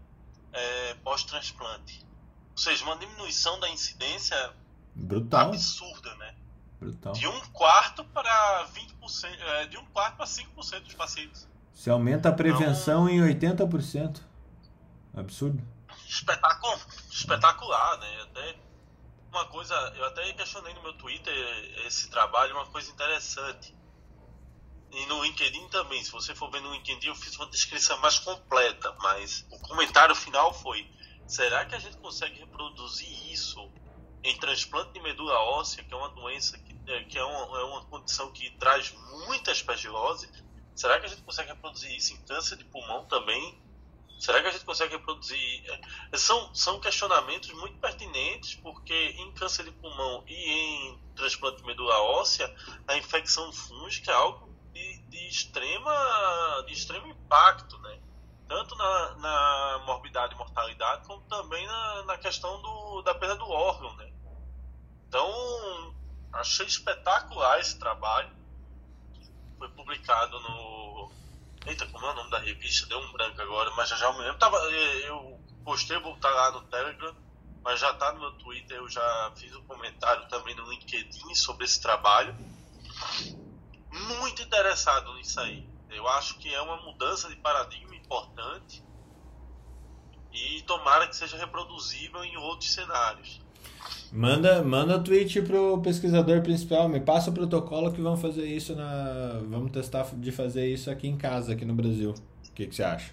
é, 0.53 0.95
pós-transplante. 0.95 2.07
Ou 2.53 2.59
seja, 2.59 2.85
uma 2.85 2.97
diminuição 2.97 3.59
da 3.61 3.69
incidência 3.69 4.53
Brutal. 4.95 5.49
absurda, 5.49 6.15
né? 6.17 6.35
Brutal. 6.81 7.13
De 7.13 7.27
um 7.27 7.41
quarto 7.53 8.05
para 8.05 8.67
20%, 8.69 9.41
é, 9.41 9.67
de 9.67 9.77
um 9.77 9.85
quarto 9.87 10.17
para 10.17 10.27
5% 10.27 10.81
dos 10.81 10.95
pacientes. 10.95 11.49
Se 11.73 11.91
aumenta 11.91 12.29
a 12.29 12.33
prevenção 12.33 13.09
então, 13.09 13.29
em 13.29 13.35
80%. 13.35 14.21
Absurdo. 15.15 15.63
Espetacular, 16.07 16.87
espetacular, 17.11 17.99
né? 17.99 18.23
Até 18.23 18.57
uma 19.31 19.45
coisa, 19.47 19.75
eu 19.97 20.05
até 20.07 20.33
questionei 20.33 20.73
no 20.75 20.83
meu 20.83 20.93
Twitter 20.95 21.35
esse 21.87 22.09
trabalho, 22.11 22.55
uma 22.55 22.67
coisa 22.67 22.91
interessante. 22.91 23.75
E 24.91 25.07
no 25.07 25.23
LinkedIn 25.23 25.69
também, 25.69 26.03
se 26.03 26.11
você 26.11 26.35
for 26.35 26.51
ver 26.51 26.63
no 26.63 26.73
LinkedIn, 26.73 27.09
eu 27.09 27.15
fiz 27.15 27.37
uma 27.37 27.51
descrição 27.51 27.99
mais 27.99 28.19
completa, 28.19 28.95
mas 29.01 29.47
o 29.51 29.59
comentário 29.61 30.15
final 30.15 30.53
foi: 30.53 30.89
será 31.27 31.67
que 31.67 31.75
a 31.75 31.79
gente 31.79 31.97
consegue 31.99 32.39
reproduzir 32.39 33.33
isso 33.33 33.61
em 34.25 34.37
transplante 34.39 34.93
de 34.93 35.01
medula 35.01 35.39
óssea, 35.41 35.85
que 35.85 35.93
é 35.93 35.97
uma 35.97 36.09
doença 36.11 36.59
que 36.59 36.79
é, 36.89 37.05
que 37.05 37.19
é 37.19 37.25
uma, 37.25 37.59
é 37.59 37.65
uma 37.65 37.85
condição 37.87 38.33
que 38.33 38.51
traz 38.59 38.93
muita 39.27 39.53
aspergilose, 39.53 40.29
será 40.75 40.99
que 40.99 41.07
a 41.07 41.09
gente 41.09 41.23
consegue 41.23 41.51
reproduzir 41.51 41.95
isso 41.95 42.15
em 42.15 42.25
câncer 42.25 42.57
de 42.57 42.65
pulmão 42.65 43.05
também? 43.07 43.63
Será 44.19 44.41
que 44.41 44.49
a 44.49 44.51
gente 44.51 44.65
consegue 44.65 44.97
reproduzir? 44.97 45.63
É, 46.11 46.17
são, 46.17 46.53
são 46.55 46.81
questionamentos 46.81 47.53
muito 47.53 47.79
pertinentes, 47.79 48.57
porque 48.57 49.15
em 49.19 49.33
câncer 49.33 49.65
de 49.65 49.71
pulmão 49.73 50.25
e 50.27 50.35
em 50.35 50.99
transplante 51.15 51.59
de 51.59 51.65
medula 51.65 52.01
óssea, 52.01 52.53
a 52.89 52.97
infecção 52.97 53.53
fúngica 53.53 54.11
é 54.11 54.15
algo 54.15 54.48
extrema, 55.29 56.65
de 56.67 56.73
extremo 56.73 57.07
impacto, 57.07 57.79
né? 57.79 57.99
tanto 58.49 58.75
na, 58.77 59.15
na 59.17 59.83
morbidade 59.87 60.35
e 60.35 60.39
mortalidade, 60.39 61.07
como 61.07 61.23
também 61.25 61.67
na, 61.67 62.03
na 62.05 62.19
questão 62.19 62.61
do, 62.63 63.03
da 63.03 63.15
perda 63.15 63.37
do 63.37 63.49
órgão. 63.49 63.95
Né? 63.97 64.11
Então, 65.07 65.95
achei 66.33 66.67
espetacular 66.67 67.61
esse 67.61 67.79
trabalho. 67.79 68.31
Foi 69.59 69.69
publicado 69.71 70.41
no 70.41 70.79
Eita, 71.69 71.87
como 71.89 72.07
é 72.07 72.11
o 72.11 72.15
nome 72.15 72.31
da 72.31 72.39
revista? 72.39 72.87
Deu 72.87 72.99
um 72.99 73.13
branco 73.13 73.43
agora, 73.43 73.71
mas 73.73 73.91
já 73.91 73.97
já 73.97 74.11
me 74.13 74.21
lembro. 74.21 74.39
Tava, 74.39 74.57
eh, 74.73 75.09
eu 75.09 75.39
postei, 75.65 75.99
vou 75.99 76.15
estar 76.15 76.31
lá 76.31 76.51
no 76.53 76.63
Telegram, 76.63 77.15
mas 77.63 77.79
já 77.79 77.91
está 77.91 78.11
no 78.13 78.21
meu 78.21 78.33
Twitter. 78.39 78.79
Eu 78.79 78.89
já 78.89 79.33
fiz 79.37 79.55
um 79.55 79.63
comentário 79.65 80.27
também 80.29 80.55
no 80.55 80.71
LinkedIn 80.71 81.35
sobre 81.35 81.67
esse 81.67 81.81
trabalho. 81.83 82.35
Muito 83.91 84.43
interessado 84.43 85.15
nisso 85.15 85.41
aí. 85.41 85.69
Eu 85.91 86.07
acho 86.09 86.39
que 86.39 86.53
é 86.53 86.61
uma 86.61 86.77
mudança 86.83 87.29
de 87.29 87.37
paradigma 87.37 87.95
importante 87.97 88.85
e 90.33 90.63
tomara 90.63 91.07
que 91.07 91.17
seja 91.17 91.37
reproduzível 91.37 92.23
em 92.25 92.37
outros 92.37 92.73
cenários. 92.73 93.41
Manda, 94.13 94.63
manda 94.63 94.99
tweet 94.99 95.43
pro 95.43 95.81
pesquisador 95.83 96.43
principal, 96.43 96.89
me 96.89 97.01
passa 97.01 97.31
o 97.31 97.35
protocolo 97.35 97.93
que 97.93 98.01
vamos 98.01 98.21
fazer 98.21 98.47
isso 98.47 98.75
na. 98.75 99.41
Vamos 99.49 99.71
testar 99.71 100.05
de 100.15 100.33
fazer 100.33 100.67
isso 100.67 100.91
aqui 100.91 101.09
em 101.09 101.17
casa, 101.17 101.53
aqui 101.53 101.65
no 101.65 101.75
Brasil. 101.75 102.15
O 102.49 102.53
que, 102.53 102.67
que 102.67 102.75
você 102.75 102.83
acha? 102.83 103.13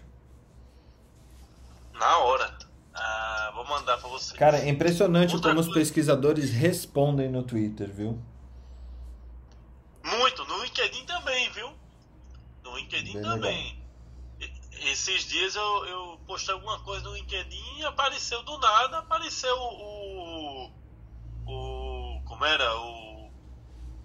Na 1.93 2.17
hora. 2.19 2.57
Ah, 2.93 3.51
vou 3.53 3.65
mandar 3.67 3.97
pra 3.97 4.09
você. 4.09 4.35
Cara, 4.37 4.59
é 4.59 4.69
impressionante 4.69 5.35
Outra 5.35 5.51
como 5.51 5.61
coisa... 5.61 5.69
os 5.69 5.75
pesquisadores 5.75 6.51
respondem 6.51 7.29
no 7.29 7.43
Twitter, 7.43 7.91
viu? 7.91 8.17
Muito, 10.03 10.45
no 10.45 10.63
LinkedIn 10.63 11.05
também, 11.05 11.49
viu? 11.51 11.71
No 12.63 12.77
LinkedIn 12.95 13.13
Bem 13.13 13.23
também. 13.23 13.85
Legal. 14.39 14.91
Esses 14.91 15.25
dias 15.25 15.55
eu, 15.55 15.85
eu 15.85 16.19
postei 16.27 16.53
alguma 16.53 16.79
coisa 16.81 17.03
no 17.05 17.15
LinkedIn 17.15 17.79
e 17.79 17.85
apareceu 17.85 18.43
do 18.43 18.57
nada, 18.57 18.99
apareceu 18.99 19.55
o 19.55 20.71
o. 21.45 22.21
Como 22.25 22.45
era? 22.45 22.75
O. 22.79 23.31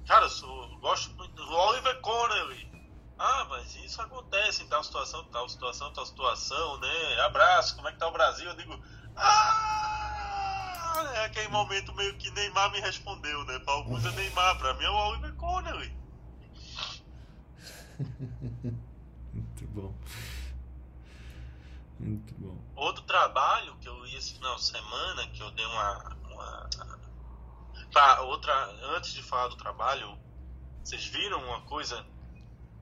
Cara, 0.06 0.26
eu 0.26 0.78
gosto 0.78 1.14
muito 1.14 1.34
do 1.34 1.52
Oliver 1.52 2.00
Connelly. 2.00 2.70
Ah, 3.18 3.46
mas 3.50 3.74
isso 3.76 4.00
acontece 4.00 4.62
em 4.62 4.68
tal 4.68 4.82
situação, 4.82 5.24
tal 5.24 5.48
situação, 5.48 5.92
tal 5.92 6.06
situação, 6.06 6.78
né? 6.80 7.20
Abraço, 7.26 7.76
como 7.76 7.88
é 7.88 7.92
que 7.92 7.98
tá 7.98 8.08
o 8.08 8.12
Brasil? 8.12 8.46
Eu 8.46 8.56
digo. 8.56 8.80
Ah! 9.16 10.06
É 11.14 11.24
aquele 11.24 11.48
momento 11.48 11.94
meio 11.94 12.14
que 12.16 12.30
Neymar 12.30 12.70
me 12.72 12.80
respondeu, 12.80 13.44
né? 13.44 13.58
Pra 13.60 13.74
alguns 13.74 14.04
é 14.04 14.10
Neymar, 14.12 14.58
pra 14.58 14.74
mim 14.74 14.84
é 14.84 14.90
o 14.90 14.94
Oliver 14.94 15.34
Connelly. 15.34 15.94
Muito 19.32 19.66
bom. 19.68 19.94
Muito 22.00 22.34
bom. 22.34 22.58
Outro 22.74 23.02
trabalho 23.04 23.76
que 23.76 23.88
eu 23.88 24.04
li 24.04 24.16
esse 24.16 24.34
final 24.34 24.56
de 24.56 24.64
semana, 24.64 25.26
que 25.28 25.42
eu 25.42 25.50
dei 25.50 25.66
uma, 25.66 26.16
uma 26.30 26.70
Tá, 27.92 28.20
outra, 28.22 28.54
antes 28.94 29.12
de 29.12 29.22
falar 29.22 29.48
do 29.48 29.56
trabalho, 29.56 30.16
vocês 30.82 31.04
viram 31.06 31.42
uma 31.44 31.60
coisa 31.62 32.06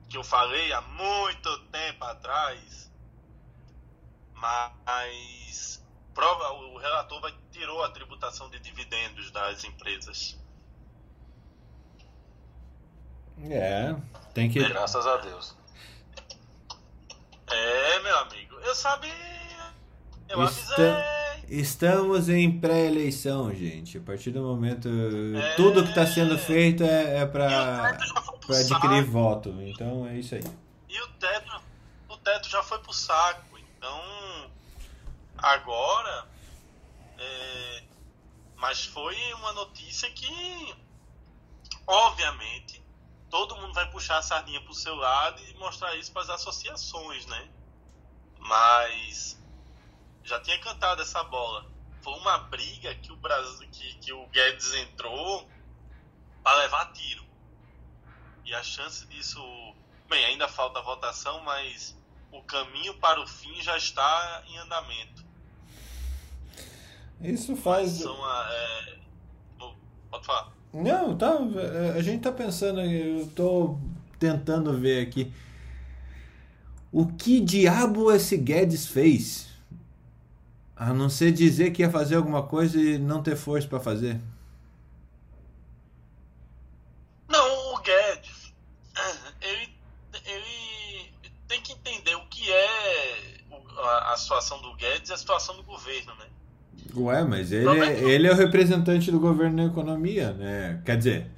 que 0.07 0.17
eu 0.17 0.23
falei 0.23 0.71
há 0.71 0.81
muito 0.81 1.59
tempo 1.69 2.03
atrás, 2.05 2.91
mas 4.33 5.83
prova, 6.13 6.51
o 6.51 6.77
relator 6.77 7.21
vai, 7.21 7.33
tirou 7.51 7.83
a 7.83 7.89
tributação 7.89 8.49
de 8.51 8.59
dividendos 8.59 9.31
das 9.31 9.63
empresas. 9.63 10.39
É, 13.41 13.95
tem 14.33 14.49
que. 14.49 14.59
Graças 14.59 15.07
a 15.07 15.17
Deus. 15.17 15.57
É, 17.47 17.99
meu 18.01 18.19
amigo, 18.19 18.48
eu 18.63 18.75
sabia. 18.75 19.11
Eu 20.27 20.43
Está... 20.43 20.73
avisei. 20.73 21.19
Estamos 21.49 22.29
em 22.29 22.59
pré-eleição, 22.59 23.53
gente. 23.53 23.97
A 23.97 24.01
partir 24.01 24.29
do 24.29 24.41
momento. 24.41 24.87
É... 25.35 25.55
Tudo 25.55 25.83
que 25.83 25.89
está 25.89 26.05
sendo 26.05 26.37
feito 26.37 26.83
é, 26.83 27.21
é 27.21 27.25
para 27.25 27.97
adquirir 28.49 29.03
voto. 29.03 29.49
Então 29.61 30.07
é 30.07 30.19
isso 30.19 30.35
aí. 30.35 30.43
E 30.87 31.01
o 31.01 31.07
teto, 31.13 31.61
o 32.07 32.17
teto 32.17 32.47
já 32.47 32.61
foi 32.61 32.77
pro 32.79 32.93
saco. 32.93 33.57
Então. 33.57 34.51
Agora. 35.37 36.27
É... 37.17 37.83
Mas 38.55 38.85
foi 38.85 39.15
uma 39.33 39.51
notícia 39.53 40.09
que. 40.11 40.75
Obviamente. 41.87 42.79
Todo 43.27 43.55
mundo 43.55 43.73
vai 43.73 43.89
puxar 43.91 44.17
a 44.17 44.21
sardinha 44.21 44.61
pro 44.61 44.73
seu 44.73 44.95
lado 44.95 45.39
e 45.43 45.53
mostrar 45.57 45.95
isso 45.95 46.11
para 46.11 46.23
as 46.23 46.29
associações, 46.29 47.27
né? 47.27 47.47
Mas 48.39 49.39
já 50.23 50.39
tinha 50.39 50.59
cantado 50.59 51.01
essa 51.01 51.23
bola. 51.23 51.65
Foi 52.01 52.13
uma 52.13 52.37
briga 52.37 52.95
que 52.95 53.11
o 53.11 53.15
Brasil, 53.17 53.67
que, 53.71 53.95
que 53.95 54.13
o 54.13 54.25
Guedes 54.27 54.73
entrou 54.73 55.47
para 56.43 56.57
levar 56.59 56.91
tiro. 56.93 57.23
E 58.45 58.53
a 58.53 58.63
chance 58.63 59.05
disso, 59.07 59.39
bem, 60.09 60.25
ainda 60.25 60.47
falta 60.47 60.79
a 60.79 60.81
votação, 60.81 61.43
mas 61.43 61.95
o 62.31 62.41
caminho 62.41 62.95
para 62.95 63.21
o 63.21 63.27
fim 63.27 63.61
já 63.61 63.77
está 63.77 64.43
em 64.47 64.57
andamento. 64.57 65.23
Isso 67.21 67.55
faz. 67.55 67.91
São 67.91 68.17
é... 68.49 68.99
Pode 70.09 70.25
falar. 70.25 70.51
Não, 70.73 71.17
tá. 71.17 71.37
A 71.95 72.01
gente 72.01 72.21
tá 72.21 72.31
pensando, 72.31 72.81
eu 72.81 73.27
tô 73.35 73.77
tentando 74.17 74.77
ver 74.77 75.05
aqui. 75.05 75.33
O 76.91 77.05
que 77.05 77.39
diabo 77.39 78.11
esse 78.11 78.35
Guedes 78.35 78.87
fez? 78.87 79.47
A 80.75 80.93
não 80.93 81.09
ser 81.09 81.31
dizer 81.31 81.71
que 81.71 81.81
ia 81.81 81.89
fazer 81.89 82.15
alguma 82.15 82.43
coisa 82.43 82.79
e 82.79 82.97
não 82.97 83.21
ter 83.21 83.35
força 83.35 83.67
para 83.67 83.79
fazer. 83.79 84.19
Não, 87.27 87.75
o 87.75 87.81
Guedes, 87.81 88.53
ele, 89.41 89.69
ele 90.25 91.11
tem 91.47 91.61
que 91.61 91.73
entender 91.73 92.15
o 92.15 92.25
que 92.27 92.51
é 92.51 93.39
a, 93.77 94.13
a 94.13 94.17
situação 94.17 94.61
do 94.61 94.73
Guedes 94.75 95.09
e 95.09 95.13
a 95.13 95.17
situação 95.17 95.55
do 95.57 95.63
governo, 95.63 96.15
né? 96.15 96.25
Ué, 96.95 97.23
mas 97.23 97.51
ele, 97.51 97.69
é, 97.69 97.99
ele 97.99 98.27
é 98.27 98.31
o 98.31 98.35
representante 98.35 99.11
do 99.11 99.19
governo 99.19 99.57
na 99.57 99.65
economia, 99.65 100.33
né? 100.33 100.81
Quer 100.83 100.97
dizer, 100.97 101.31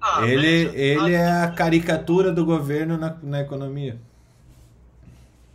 ah, 0.00 0.26
ele, 0.26 0.70
ele 0.74 1.12
é 1.12 1.42
a 1.42 1.50
caricatura 1.50 2.32
do 2.32 2.46
governo 2.46 2.96
na, 2.96 3.14
na 3.22 3.40
economia. 3.40 4.00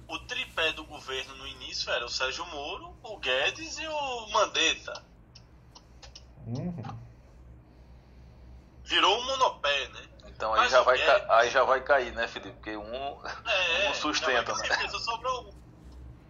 O 0.08 0.20
tripé 0.20 0.74
do 0.74 0.84
era 1.90 2.06
o 2.06 2.10
Sérgio 2.10 2.46
Moro, 2.48 2.96
o 3.04 3.18
Guedes 3.18 3.78
e 3.78 3.88
o 3.88 4.28
Mandetta. 4.30 5.04
Uhum. 6.46 6.84
Virou 8.84 9.20
um 9.20 9.26
monopé, 9.26 9.88
né? 9.90 10.10
Então 10.28 10.54
aí 10.54 10.70
já, 10.70 10.82
vai 10.82 10.98
Guedes... 10.98 11.30
aí 11.30 11.50
já 11.50 11.64
vai 11.64 11.82
cair, 11.82 12.14
né, 12.14 12.28
Felipe? 12.28 12.56
Porque 12.56 12.76
um, 12.76 13.28
é, 13.48 13.90
um 13.92 13.94
sustenta, 13.94 14.54
né? 14.54 14.68
Certeza, 14.68 15.00
sobrou 15.00 15.50
um. 15.50 15.62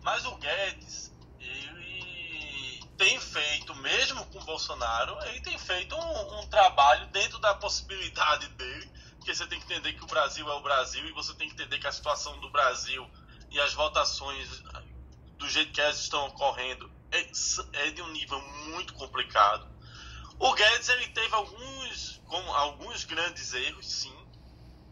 Mas 0.04 0.26
o 0.26 0.36
Guedes, 0.36 1.14
ele 1.40 2.84
tem 2.98 3.20
feito, 3.20 3.74
mesmo 3.76 4.26
com 4.28 4.40
o 4.40 4.44
Bolsonaro, 4.44 5.18
ele 5.28 5.42
tem 5.42 5.58
feito 5.58 5.96
um, 5.96 6.40
um 6.40 6.48
trabalho 6.48 7.08
dentro 7.08 7.40
da 7.40 7.54
possibilidade 7.56 8.48
dele. 8.50 8.92
Porque 9.18 9.36
você 9.36 9.46
tem 9.46 9.60
que 9.60 9.66
entender 9.66 9.94
que 9.94 10.04
o 10.04 10.08
Brasil 10.08 10.50
é 10.50 10.54
o 10.54 10.62
Brasil 10.62 11.06
e 11.06 11.12
você 11.12 11.34
tem 11.36 11.48
que 11.48 11.54
entender 11.54 11.78
que 11.78 11.86
a 11.86 11.92
situação 11.92 12.40
do 12.40 12.50
Brasil 12.50 13.08
e 13.52 13.60
as 13.60 13.74
votações 13.74 14.64
do 15.42 15.50
jeito 15.50 15.74
que 15.74 15.82
elas 15.82 16.00
estão 16.00 16.28
ocorrendo, 16.28 16.90
é, 17.12 17.32
é 17.88 17.92
de 17.92 18.02
um 18.02 18.12
nível 18.12 18.40
muito 18.68 18.94
complicado. 18.94 19.68
O 20.40 20.54
Guedes 20.54 20.88
ele 20.90 21.08
teve 21.08 21.36
alguns, 21.36 22.22
como, 22.26 22.52
alguns 22.54 23.04
grandes 23.04 23.54
erros, 23.54 23.86
sim. 23.86 24.16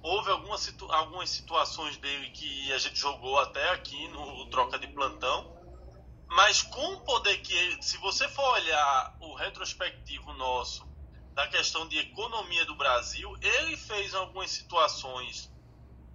Houve 0.01 0.31
algumas, 0.31 0.61
situ, 0.61 0.91
algumas 0.91 1.29
situações 1.29 1.97
dele 1.97 2.29
que 2.31 2.73
a 2.73 2.77
gente 2.77 2.97
jogou 2.97 3.37
até 3.39 3.69
aqui 3.71 4.07
no 4.09 4.49
troca 4.49 4.79
de 4.79 4.87
plantão. 4.87 5.57
Mas 6.27 6.61
com 6.61 6.93
o 6.93 7.01
poder 7.01 7.37
que 7.41 7.53
ele, 7.53 7.81
se 7.81 7.97
você 7.97 8.27
for 8.29 8.47
olhar 8.53 9.17
o 9.19 9.35
retrospectivo 9.35 10.33
nosso 10.33 10.87
da 11.33 11.47
questão 11.47 11.87
de 11.87 11.97
economia 11.97 12.65
do 12.65 12.75
Brasil, 12.75 13.35
ele 13.41 13.75
fez 13.77 14.13
algumas 14.13 14.51
situações 14.51 15.51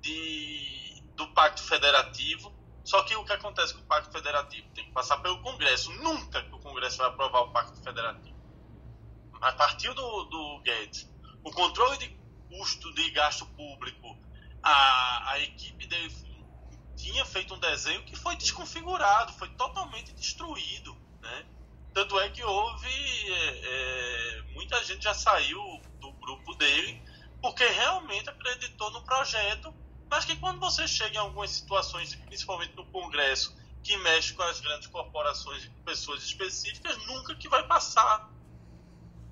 de, 0.00 1.02
do 1.14 1.26
Pacto 1.28 1.62
Federativo 1.62 2.53
só 2.84 3.02
que 3.02 3.16
o 3.16 3.24
que 3.24 3.32
acontece 3.32 3.74
com 3.74 3.80
o 3.80 3.84
Pacto 3.84 4.12
Federativo? 4.12 4.68
Tem 4.74 4.84
que 4.84 4.92
passar 4.92 5.16
pelo 5.18 5.40
Congresso. 5.40 5.90
Nunca 5.92 6.42
que 6.42 6.54
o 6.54 6.58
Congresso 6.58 6.98
vai 6.98 7.08
aprovar 7.08 7.40
o 7.40 7.50
Pacto 7.50 7.82
Federativo. 7.82 8.36
Mas 9.40 9.54
partiu 9.54 9.94
do, 9.94 10.24
do 10.24 10.60
Guedes. 10.60 11.10
o 11.42 11.50
controle 11.50 11.96
de 11.96 12.08
custo 12.48 12.92
de 12.94 13.10
gasto 13.10 13.46
público, 13.46 14.18
a, 14.62 15.32
a 15.32 15.40
equipe 15.40 15.86
dele 15.86 16.14
tinha 16.94 17.24
feito 17.24 17.54
um 17.54 17.58
desenho 17.58 18.04
que 18.04 18.16
foi 18.16 18.36
desconfigurado, 18.36 19.32
foi 19.32 19.48
totalmente 19.50 20.12
destruído, 20.12 20.96
né? 21.20 21.46
Tanto 21.92 22.18
é 22.20 22.28
que 22.28 22.42
houve 22.42 22.88
é, 22.88 23.60
é, 23.64 24.42
muita 24.52 24.82
gente 24.84 25.04
já 25.04 25.14
saiu 25.14 25.60
do 26.00 26.12
grupo 26.12 26.54
dele 26.54 27.02
porque 27.40 27.64
realmente 27.66 28.28
acreditou 28.30 28.90
no 28.90 29.02
projeto, 29.02 29.72
mas 30.10 30.24
que 30.24 30.36
quando 30.36 30.60
você 30.60 30.86
chega 30.86 31.16
em 31.16 31.18
algumas 31.18 31.50
situações, 31.50 32.14
principalmente 32.14 32.74
no 32.76 32.84
Congresso, 32.86 33.56
que 33.82 33.96
mexe 33.98 34.32
com 34.32 34.42
as 34.42 34.60
grandes 34.60 34.86
corporações 34.88 35.64
e 35.64 35.68
com 35.68 35.82
pessoas 35.82 36.22
específicas, 36.22 36.96
nunca 37.06 37.34
que 37.34 37.48
vai 37.48 37.66
passar. 37.66 38.30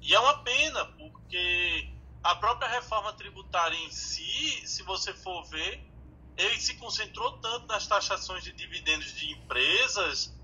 E 0.01 0.14
é 0.14 0.18
uma 0.18 0.39
pena, 0.39 0.85
porque 0.85 1.89
a 2.23 2.35
própria 2.37 2.68
reforma 2.68 3.12
tributária 3.14 3.77
em 3.77 3.91
si, 3.91 4.66
se 4.66 4.83
você 4.83 5.14
for 5.14 5.45
ver, 5.45 5.83
ele 6.37 6.61
se 6.61 6.75
concentrou 6.75 7.39
tanto 7.39 7.66
nas 7.66 7.87
taxações 7.87 8.45
de 8.45 8.53
dividendos 8.53 9.14
de 9.14 9.33
empresas 9.33 10.35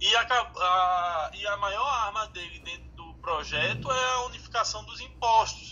e 0.00 0.16
a, 0.16 0.22
a, 0.22 1.30
e 1.34 1.46
a 1.46 1.56
maior 1.58 1.86
arma 1.86 2.26
dele 2.28 2.58
dentro 2.60 2.90
do 2.90 3.14
projeto 3.14 3.90
é 3.90 4.12
a 4.14 4.20
unificação 4.22 4.84
dos 4.84 5.00
impostos, 5.00 5.71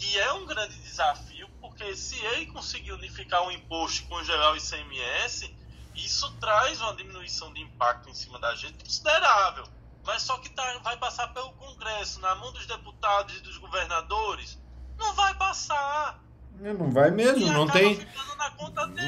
que 0.00 0.18
é 0.18 0.32
um 0.32 0.46
grande 0.46 0.74
desafio, 0.78 1.46
porque 1.60 1.94
se 1.94 2.18
ele 2.24 2.46
conseguir 2.46 2.92
unificar 2.92 3.46
o 3.46 3.52
imposto 3.52 4.02
e 4.02 4.06
congelar 4.06 4.54
o 4.54 4.56
ICMS, 4.56 5.54
isso 5.94 6.32
traz 6.40 6.80
uma 6.80 6.96
diminuição 6.96 7.52
de 7.52 7.60
impacto 7.60 8.08
em 8.08 8.14
cima 8.14 8.38
da 8.38 8.54
gente 8.54 8.82
considerável. 8.82 9.64
Mas 10.06 10.22
só 10.22 10.38
que 10.38 10.48
tá, 10.48 10.78
vai 10.82 10.96
passar 10.96 11.28
pelo 11.34 11.52
Congresso, 11.52 12.18
na 12.20 12.34
mão 12.34 12.50
dos 12.50 12.66
deputados 12.66 13.36
e 13.36 13.40
dos 13.40 13.58
governadores, 13.58 14.58
não 14.98 15.12
vai 15.12 15.34
passar. 15.34 16.18
Não 16.58 16.90
vai 16.90 17.10
mesmo, 17.10 17.52
não 17.52 17.68
tem. 17.68 18.00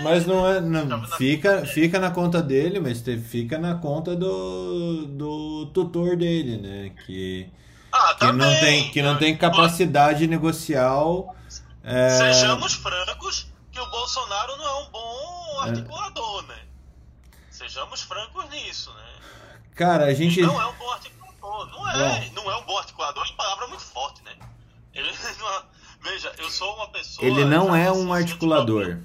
Mas 0.02 0.26
não 0.26 0.46
é. 0.46 0.60
Não, 0.60 1.06
fica, 1.16 1.64
fica 1.64 1.98
na 1.98 2.10
conta 2.10 2.42
dele, 2.42 2.80
mas 2.80 3.02
fica 3.30 3.58
na 3.58 3.76
conta 3.76 4.14
do, 4.14 5.06
do 5.06 5.66
tutor 5.72 6.16
dele, 6.16 6.58
né? 6.58 6.90
Que, 7.06 7.50
ah, 7.92 8.14
que, 8.18 8.32
não, 8.32 8.60
tem, 8.60 8.90
que 8.90 9.02
não 9.02 9.18
tem 9.18 9.36
capacidade 9.36 10.26
negocial. 10.26 11.36
É... 11.84 12.10
Sejamos 12.10 12.74
francos 12.74 13.46
que 13.70 13.80
o 13.80 13.86
Bolsonaro 13.90 14.56
não 14.56 14.66
é 14.66 14.82
um 14.82 14.90
bom 14.90 15.60
articulador, 15.60 16.42
né? 16.46 16.58
Sejamos 17.50 18.02
francos 18.02 18.48
nisso, 18.50 18.92
né? 18.94 19.12
Cara, 19.74 20.06
a 20.06 20.14
gente. 20.14 20.40
Não 20.40 20.60
é 20.60 20.66
um 20.66 20.74
bom 20.74 20.90
articulador. 20.90 21.70
Não 21.70 21.90
é, 21.90 22.20
bom. 22.20 22.32
não 22.34 22.50
é 22.50 22.56
um 22.56 22.62
bom 22.64 22.78
articulador, 22.78 23.24
é 23.24 23.28
uma 23.28 23.36
palavra 23.36 23.66
muito 23.66 23.82
forte, 23.82 24.22
né? 24.24 24.32
Ele 24.94 25.10
não 25.38 25.64
Veja, 26.02 26.32
eu 26.38 26.50
sou 26.50 26.74
uma 26.74 26.88
pessoa. 26.88 27.26
Ele 27.26 27.44
não 27.44 27.74
é 27.74 27.90
um 27.92 28.12
articulador. 28.12 28.98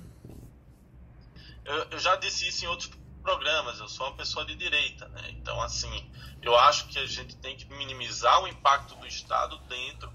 Eu, 1.63 1.88
eu, 1.91 1.99
já 1.99 2.15
disse 2.15 2.47
isso 2.47 2.65
em 2.65 2.67
outros 2.67 2.89
programas. 3.28 3.78
Eu 3.80 3.89
sou 3.89 4.07
uma 4.07 4.15
pessoa 4.15 4.45
de 4.45 4.55
direita, 4.55 5.05
né? 5.09 5.32
Então, 5.32 5.61
assim, 5.61 6.09
eu 6.41 6.57
acho 6.57 6.88
que 6.88 6.97
a 6.97 7.05
gente 7.05 7.36
tem 7.36 7.57
que 7.57 7.65
minimizar 7.73 8.41
o 8.41 8.47
impacto 8.47 8.95
do 8.95 9.05
Estado 9.05 9.57
dentro 9.67 10.09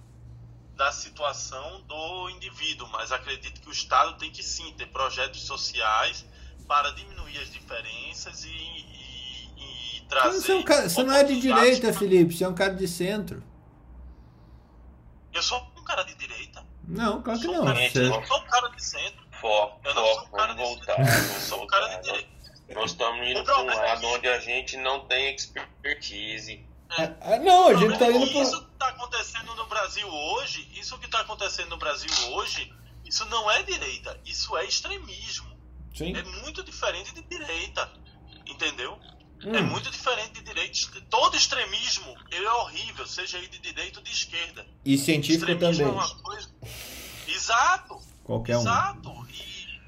da 0.75 0.91
situação 0.91 1.83
do 1.83 2.31
indivíduo, 2.31 2.89
mas 2.89 3.13
acredito 3.13 3.61
que 3.61 3.69
o 3.69 3.73
Estado 3.73 4.17
tem 4.17 4.31
que 4.31 4.43
sim 4.43 4.73
ter 4.73 4.87
projetos 4.87 5.43
sociais 5.43 6.25
para 6.67 6.91
diminuir 6.93 7.37
as 7.37 7.51
diferenças 7.51 8.45
e, 8.45 8.49
e, 8.49 9.99
e 9.99 10.01
trazer. 10.09 10.41
Você, 10.41 10.53
é 10.53 10.55
um 10.55 10.63
cara, 10.63 10.89
você 10.89 11.03
não 11.03 11.15
é 11.15 11.23
de 11.23 11.39
direita, 11.39 11.93
Felipe, 11.93 12.35
você 12.35 12.45
é 12.45 12.49
um 12.49 12.55
cara 12.55 12.75
de 12.75 12.89
centro. 12.89 13.45
Eu 15.35 15.43
sou 15.43 15.59
um 15.77 15.85
cara 15.85 16.03
de 16.05 16.15
direita. 16.15 16.65
Não, 16.89 17.21
claro 17.21 17.39
que 17.39 17.47
não. 17.47 17.77
Gente, 17.77 17.93
Você... 17.93 18.09
Eu 18.09 18.27
sou 18.27 18.39
um 18.39 18.47
cara 18.47 18.69
de 18.69 18.83
centro. 18.83 19.23
Foco, 19.39 19.81
eu 19.85 19.95
não 19.95 20.03
foco, 20.03 20.15
sou 20.15 20.29
um 20.29 20.31
cara 20.31 20.53
de 20.55 20.63
voltar. 20.63 20.97
centro. 20.97 21.35
Eu 21.35 21.41
sou 21.41 21.63
um 21.63 21.67
cara 21.67 21.89
de 21.89 22.03
direita. 22.03 22.42
Nós 22.75 22.91
estamos 22.93 23.27
indo 23.27 23.45
para 23.45 23.61
um 23.61 23.67
lado 23.67 24.07
onde 24.09 24.29
a 24.29 24.39
gente 24.41 24.77
não 24.77 25.07
tem 25.07 25.35
expertise. 25.35 26.67
É. 26.99 27.39
não, 27.39 27.69
a 27.69 27.75
gente 27.75 27.99
tá 27.99 28.11
indo 28.11 28.27
para. 28.27 28.43
Isso 28.43 28.61
que 28.65 28.73
está 28.73 28.89
acontecendo 28.89 29.55
no 29.55 29.67
Brasil 29.67 30.09
hoje, 30.09 30.69
isso 30.75 30.99
que 30.99 31.07
está 31.07 31.21
acontecendo 31.21 31.71
no 31.71 31.77
Brasil 31.79 32.11
hoje, 32.33 32.73
isso 33.05 33.25
não 33.27 33.51
é 33.51 33.63
direita, 33.63 34.19
isso 34.25 34.57
é 34.57 34.65
extremismo. 34.65 35.51
Sim. 35.95 36.15
É 36.17 36.23
muito 36.43 36.63
diferente 36.63 37.15
de 37.15 37.23
direita. 37.23 37.91
Entendeu? 38.47 38.99
Hum. 39.45 39.55
É 39.55 39.61
muito 39.61 39.91
diferente 39.91 40.33
de 40.33 40.43
direita. 40.43 41.01
Todo 41.09 41.37
extremismo 41.37 42.15
ele 42.31 42.45
é 42.45 42.53
horrível, 42.53 43.07
seja 43.07 43.39
ele 43.39 43.49
de 43.49 43.59
direita 43.59 43.99
ou 43.99 44.05
de 44.05 44.13
esquerda. 44.13 44.67
E 44.85 44.99
científico 44.99 45.51
extremismo 45.51 45.85
também. 45.85 46.01
É 46.01 46.05
uma 46.05 46.23
coisa... 46.23 46.51
Exato. 47.27 48.01
Qualquer 48.25 48.57
um. 48.57 48.61
Exato. 48.61 49.27
E, 49.31 49.81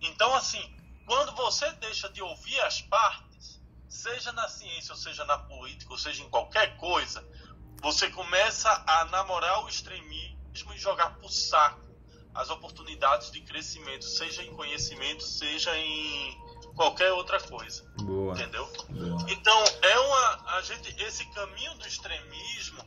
então, 0.00 0.34
assim, 0.34 0.62
quando 1.08 1.34
você 1.34 1.72
deixa 1.72 2.06
de 2.10 2.20
ouvir 2.20 2.60
as 2.60 2.82
partes, 2.82 3.58
seja 3.88 4.30
na 4.32 4.46
ciência, 4.46 4.92
ou 4.92 4.98
seja 4.98 5.24
na 5.24 5.38
política, 5.38 5.90
ou 5.90 5.98
seja 5.98 6.22
em 6.22 6.28
qualquer 6.28 6.76
coisa, 6.76 7.26
você 7.80 8.10
começa 8.10 8.70
a 8.86 9.06
namorar 9.06 9.64
o 9.64 9.68
extremismo 9.70 10.74
e 10.74 10.78
jogar 10.78 11.14
pro 11.14 11.30
saco 11.30 11.88
as 12.34 12.50
oportunidades 12.50 13.30
de 13.30 13.40
crescimento, 13.40 14.04
seja 14.04 14.42
em 14.42 14.54
conhecimento, 14.54 15.22
seja 15.22 15.74
em 15.78 16.38
qualquer 16.76 17.10
outra 17.12 17.40
coisa. 17.40 17.90
Boa. 18.02 18.34
Entendeu? 18.34 18.70
Boa. 18.90 19.24
Então, 19.30 19.64
é 19.80 19.98
uma 19.98 20.58
a 20.58 20.62
gente 20.62 20.94
esse 21.02 21.24
caminho 21.30 21.74
do 21.76 21.88
extremismo, 21.88 22.84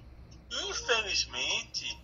infelizmente, 0.70 2.00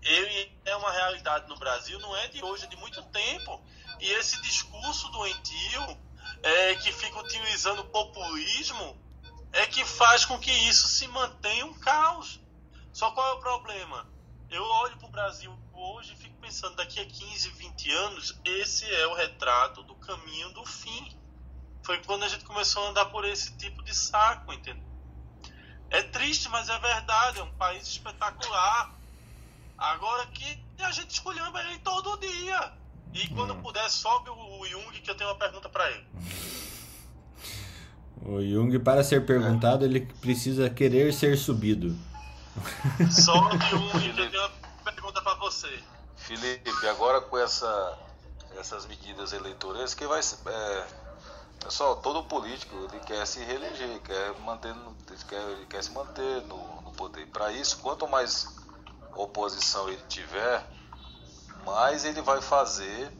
ele 0.00 0.52
é 0.64 0.76
uma 0.76 0.92
realidade 0.92 1.48
no 1.48 1.56
Brasil, 1.56 1.98
não 1.98 2.16
é 2.16 2.28
de 2.28 2.42
hoje, 2.44 2.66
é 2.66 2.68
de 2.68 2.76
muito 2.76 3.02
tempo. 3.06 3.60
E 4.00 4.10
esse 4.12 4.40
discurso 4.42 5.08
doentio 5.10 5.98
é, 6.42 6.74
que 6.76 6.92
fica 6.92 7.18
utilizando 7.18 7.84
populismo 7.84 8.96
é 9.52 9.66
que 9.66 9.84
faz 9.84 10.24
com 10.24 10.38
que 10.38 10.50
isso 10.50 10.86
se 10.88 11.08
mantenha 11.08 11.64
um 11.64 11.74
caos. 11.74 12.40
Só 12.92 13.10
qual 13.10 13.28
é 13.28 13.32
o 13.32 13.40
problema? 13.40 14.06
Eu 14.50 14.62
olho 14.62 14.96
para 14.96 15.08
o 15.08 15.10
Brasil 15.10 15.56
hoje 15.72 16.12
e 16.12 16.16
fico 16.16 16.36
pensando, 16.40 16.76
daqui 16.76 17.00
a 17.00 17.04
15, 17.04 17.48
20 17.50 17.90
anos, 17.92 18.40
esse 18.44 18.84
é 18.84 19.06
o 19.06 19.14
retrato 19.14 19.82
do 19.82 19.94
caminho 19.96 20.52
do 20.52 20.64
fim. 20.64 21.16
Foi 21.82 22.02
quando 22.04 22.24
a 22.24 22.28
gente 22.28 22.44
começou 22.44 22.84
a 22.84 22.90
andar 22.90 23.06
por 23.06 23.24
esse 23.24 23.56
tipo 23.56 23.82
de 23.82 23.94
saco, 23.94 24.52
entendeu? 24.52 24.84
É 25.90 26.02
triste, 26.02 26.48
mas 26.48 26.68
é 26.68 26.78
verdade, 26.78 27.38
é 27.38 27.42
um 27.42 27.52
país 27.54 27.86
espetacular. 27.86 28.94
Agora 29.78 30.26
que 30.26 30.62
a 30.80 30.90
gente 30.90 31.10
escolheu 31.10 31.44
ele 31.58 31.78
todo 31.78 32.18
dia. 32.18 32.72
E 33.16 33.28
quando 33.28 33.54
Hum. 33.54 33.62
puder, 33.62 33.88
sobe 33.88 34.28
o 34.28 34.66
Jung, 34.66 34.92
que 35.00 35.10
eu 35.10 35.14
tenho 35.14 35.30
uma 35.30 35.36
pergunta 35.36 35.68
para 35.68 35.90
ele. 35.90 36.04
O 38.28 38.42
Jung, 38.42 38.76
para 38.80 39.04
ser 39.04 39.24
perguntado, 39.24 39.84
ele 39.84 40.00
precisa 40.20 40.68
querer 40.68 41.12
ser 41.14 41.36
subido. 41.36 41.96
Sobe 43.08 43.56
o 43.56 43.60
Jung, 43.60 44.12
que 44.14 44.20
eu 44.20 44.30
tenho 44.30 44.42
uma 44.42 44.92
pergunta 44.92 45.22
para 45.22 45.34
você. 45.34 45.78
Felipe, 46.16 46.88
agora 46.88 47.20
com 47.20 47.38
essa, 47.38 47.98
essas 48.58 48.84
medidas 48.86 49.32
eleitorais, 49.32 49.94
que 49.94 50.04
vai 50.08 50.20
ser. 50.24 50.38
É, 50.44 50.86
pessoal, 51.62 51.96
todo 51.96 52.24
político 52.24 52.74
ele 52.90 52.98
quer 53.04 53.24
se 53.26 53.38
reeleger, 53.44 54.00
quer, 54.00 54.34
manter, 54.40 54.70
ele 54.70 55.24
quer, 55.28 55.42
ele 55.50 55.66
quer 55.66 55.84
se 55.84 55.92
manter 55.92 56.42
no, 56.46 56.80
no 56.82 56.92
poder. 56.92 57.26
Para 57.28 57.52
isso, 57.52 57.78
quanto 57.78 58.08
mais 58.08 58.56
oposição 59.14 59.88
ele 59.88 60.02
tiver, 60.08 60.66
mais 61.66 62.04
ele 62.04 62.22
vai 62.22 62.40
fazer 62.40 63.12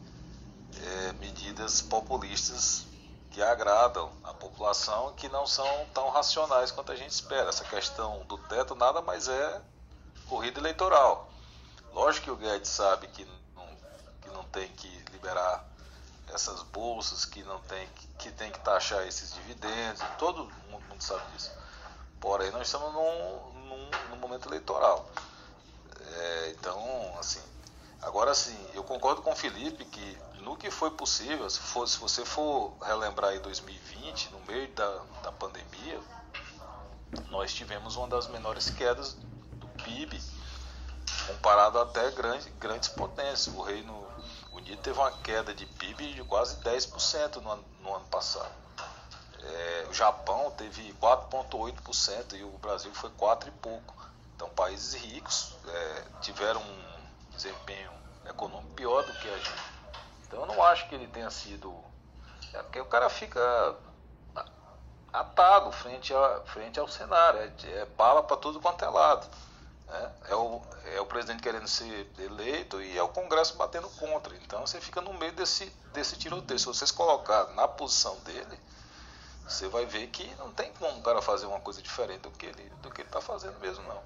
é, 0.81 1.13
medidas 1.19 1.81
populistas 1.81 2.85
que 3.29 3.41
agradam 3.43 4.09
a 4.23 4.33
população 4.33 5.13
que 5.15 5.27
não 5.27 5.45
são 5.45 5.85
tão 5.93 6.09
racionais 6.09 6.71
quanto 6.71 6.93
a 6.93 6.95
gente 6.95 7.11
espera. 7.11 7.49
Essa 7.49 7.65
questão 7.65 8.25
do 8.25 8.37
teto 8.37 8.73
nada 8.73 9.01
mais 9.01 9.27
é 9.27 9.61
corrida 10.29 10.61
eleitoral. 10.61 11.29
Lógico 11.91 12.25
que 12.25 12.31
o 12.31 12.35
Guedes 12.37 12.69
sabe 12.69 13.07
que 13.07 13.25
não, 13.53 13.67
que 14.21 14.29
não 14.29 14.43
tem 14.45 14.69
que 14.69 14.87
liberar 15.11 15.67
essas 16.33 16.63
bolsas, 16.63 17.25
que 17.25 17.43
não 17.43 17.59
tem 17.61 17.85
que, 17.89 18.07
que 18.19 18.31
tem 18.31 18.49
que 18.49 18.59
taxar 18.59 19.05
esses 19.05 19.33
dividendos, 19.33 20.01
todo 20.17 20.45
mundo, 20.69 20.83
mundo 20.87 21.03
sabe 21.03 21.21
disso. 21.33 21.51
Porém, 22.21 22.49
nós 22.51 22.67
estamos 22.67 22.93
num, 22.93 23.51
num, 23.67 23.89
num 24.09 24.15
momento 24.15 24.47
eleitoral. 24.47 25.05
É, 25.99 26.49
então, 26.57 26.79
assim, 27.19 27.41
agora 28.01 28.33
sim, 28.33 28.57
eu 28.73 28.83
concordo 28.83 29.21
com 29.21 29.31
o 29.31 29.35
Felipe 29.35 29.85
que 29.85 30.17
no 30.41 30.55
que 30.55 30.71
foi 30.71 30.91
possível, 30.91 31.49
se, 31.49 31.59
for, 31.59 31.87
se 31.87 31.97
você 31.97 32.23
for 32.23 32.73
relembrar 32.81 33.35
em 33.35 33.39
2020, 33.39 34.31
no 34.31 34.39
meio 34.41 34.67
da, 34.73 35.01
da 35.23 35.31
pandemia, 35.31 35.99
nós 37.29 37.53
tivemos 37.53 37.95
uma 37.95 38.07
das 38.07 38.27
menores 38.27 38.69
quedas 38.69 39.13
do 39.13 39.67
PIB 39.83 40.21
comparado 41.27 41.79
até 41.79 42.09
grande, 42.11 42.49
grandes 42.51 42.89
potências. 42.89 43.53
O 43.53 43.61
Reino 43.61 44.07
Unido 44.53 44.81
teve 44.81 44.97
uma 44.97 45.11
queda 45.11 45.53
de 45.53 45.65
PIB 45.65 46.13
de 46.13 46.23
quase 46.23 46.57
10% 46.57 47.41
no 47.41 47.51
ano, 47.51 47.65
no 47.81 47.95
ano 47.95 48.05
passado. 48.05 48.51
É, 49.39 49.87
o 49.89 49.93
Japão 49.93 50.51
teve 50.51 50.93
4,8% 50.93 52.33
e 52.33 52.43
o 52.43 52.57
Brasil 52.57 52.93
foi 52.93 53.09
4 53.11 53.49
e 53.49 53.51
pouco. 53.51 53.95
Então, 54.35 54.49
países 54.49 54.93
ricos 54.93 55.53
é, 55.67 56.03
tiveram 56.21 56.61
um, 56.61 56.96
pior 58.75 59.03
do 59.03 59.13
que 59.13 59.27
a 59.27 59.37
gente. 59.37 59.63
Então 60.27 60.41
eu 60.41 60.45
não 60.45 60.63
acho 60.63 60.87
que 60.87 60.95
ele 60.95 61.07
tenha 61.07 61.29
sido. 61.29 61.73
É 62.53 62.61
porque 62.63 62.79
o 62.79 62.85
cara 62.85 63.09
fica 63.09 63.75
atado 65.11 65.71
frente, 65.71 66.13
a, 66.13 66.41
frente 66.45 66.79
ao 66.79 66.87
cenário, 66.87 67.39
é, 67.39 67.71
é 67.71 67.85
bala 67.97 68.23
para 68.23 68.37
tudo 68.37 68.59
quanto 68.59 68.83
é 68.85 68.89
lado. 68.89 69.27
Né? 69.87 70.11
É, 70.29 70.35
o, 70.35 70.61
é 70.93 71.01
o 71.01 71.05
presidente 71.05 71.41
querendo 71.41 71.67
ser 71.67 72.09
eleito 72.19 72.81
e 72.81 72.97
é 72.97 73.03
o 73.03 73.09
Congresso 73.09 73.55
batendo 73.55 73.89
contra. 73.89 74.35
Então 74.35 74.65
você 74.65 74.79
fica 74.79 75.01
no 75.01 75.13
meio 75.13 75.33
desse, 75.33 75.65
desse 75.93 76.17
tiroteio. 76.17 76.59
Se 76.59 76.65
vocês 76.65 76.91
colocar 76.91 77.47
na 77.53 77.67
posição 77.67 78.15
dele, 78.19 78.59
você 79.47 79.67
vai 79.67 79.85
ver 79.85 80.07
que 80.07 80.27
não 80.35 80.51
tem 80.51 80.71
como 80.73 80.99
o 80.99 81.01
cara 81.01 81.21
fazer 81.21 81.45
uma 81.45 81.59
coisa 81.59 81.81
diferente 81.81 82.21
do 82.21 82.31
que 82.31 82.45
ele 82.45 82.69
do 82.81 82.91
que 82.91 83.01
está 83.01 83.21
fazendo 83.21 83.57
mesmo, 83.59 83.83
não. 83.87 84.01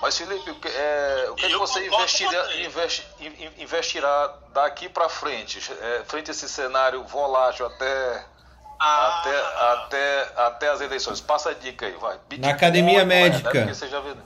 Mas, 0.00 0.18
Felipe, 0.18 0.50
o 0.50 0.60
que, 0.60 0.68
é, 0.68 1.28
o 1.30 1.34
que, 1.34 1.46
é 1.46 1.48
que 1.48 1.56
você 1.56 1.86
investirá, 1.86 2.56
investi, 2.56 3.06
investirá 3.58 4.38
daqui 4.52 4.88
para 4.88 5.08
frente, 5.08 5.58
é, 5.80 6.04
frente 6.04 6.30
a 6.30 6.32
esse 6.32 6.48
cenário 6.48 7.04
volátil 7.04 7.64
até, 7.66 8.26
ah. 8.78 9.18
até, 9.18 9.40
até, 9.40 10.32
até 10.36 10.68
as 10.68 10.80
eleições? 10.80 11.20
Passa 11.20 11.50
a 11.50 11.54
dica 11.54 11.86
aí, 11.86 11.92
vai. 11.92 12.18
Bitcoin, 12.28 12.40
Na 12.40 12.50
academia 12.54 13.04
médica. 13.04 13.58
É, 13.58 13.72
você 13.72 13.88
já 13.88 14.00
viu. 14.00 14.16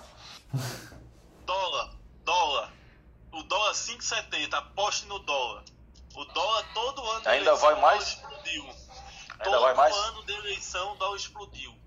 Dólar, 1.45 1.91
dólar. 2.25 2.73
O 3.33 3.43
dólar 3.45 3.73
5,70, 3.73 4.55
aposte 4.55 5.07
no 5.07 5.21
dólar. 5.21 5.63
O 6.17 6.25
dólar 6.25 6.65
todo 6.75 7.09
ano. 7.09 7.29
Ainda 7.29 7.55
vai 7.55 7.81
mais? 7.81 8.09
Explodiu. 8.09 8.65
Ainda 8.65 9.45
todo 9.45 9.61
vai 9.61 9.75
mais? 9.75 9.95
ano 9.95 10.25
de 10.25 10.33
eleição, 10.33 10.93
o 10.93 10.97
dólar 10.97 11.17
explodiu. 11.17 11.79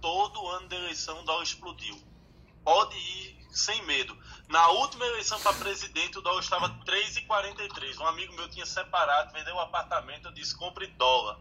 Todo 0.00 0.48
ano 0.48 0.68
de 0.68 0.74
eleição, 0.74 1.20
o 1.20 1.22
dólar 1.22 1.44
explodiu 1.44 2.05
pode 2.66 2.96
ir 2.96 3.38
sem 3.52 3.80
medo. 3.86 4.18
Na 4.48 4.68
última 4.70 5.06
eleição 5.06 5.38
para 5.40 5.52
presidente, 5.52 6.18
o 6.18 6.20
dólar 6.20 6.40
estava 6.40 6.68
3,43. 6.84 8.00
Um 8.00 8.06
amigo 8.06 8.34
meu 8.34 8.48
tinha 8.48 8.66
separado, 8.66 9.32
vendeu 9.32 9.54
um 9.54 9.60
apartamento, 9.60 10.26
eu 10.26 10.32
disse: 10.32 10.56
compre 10.56 10.88
dólar. 10.88 11.38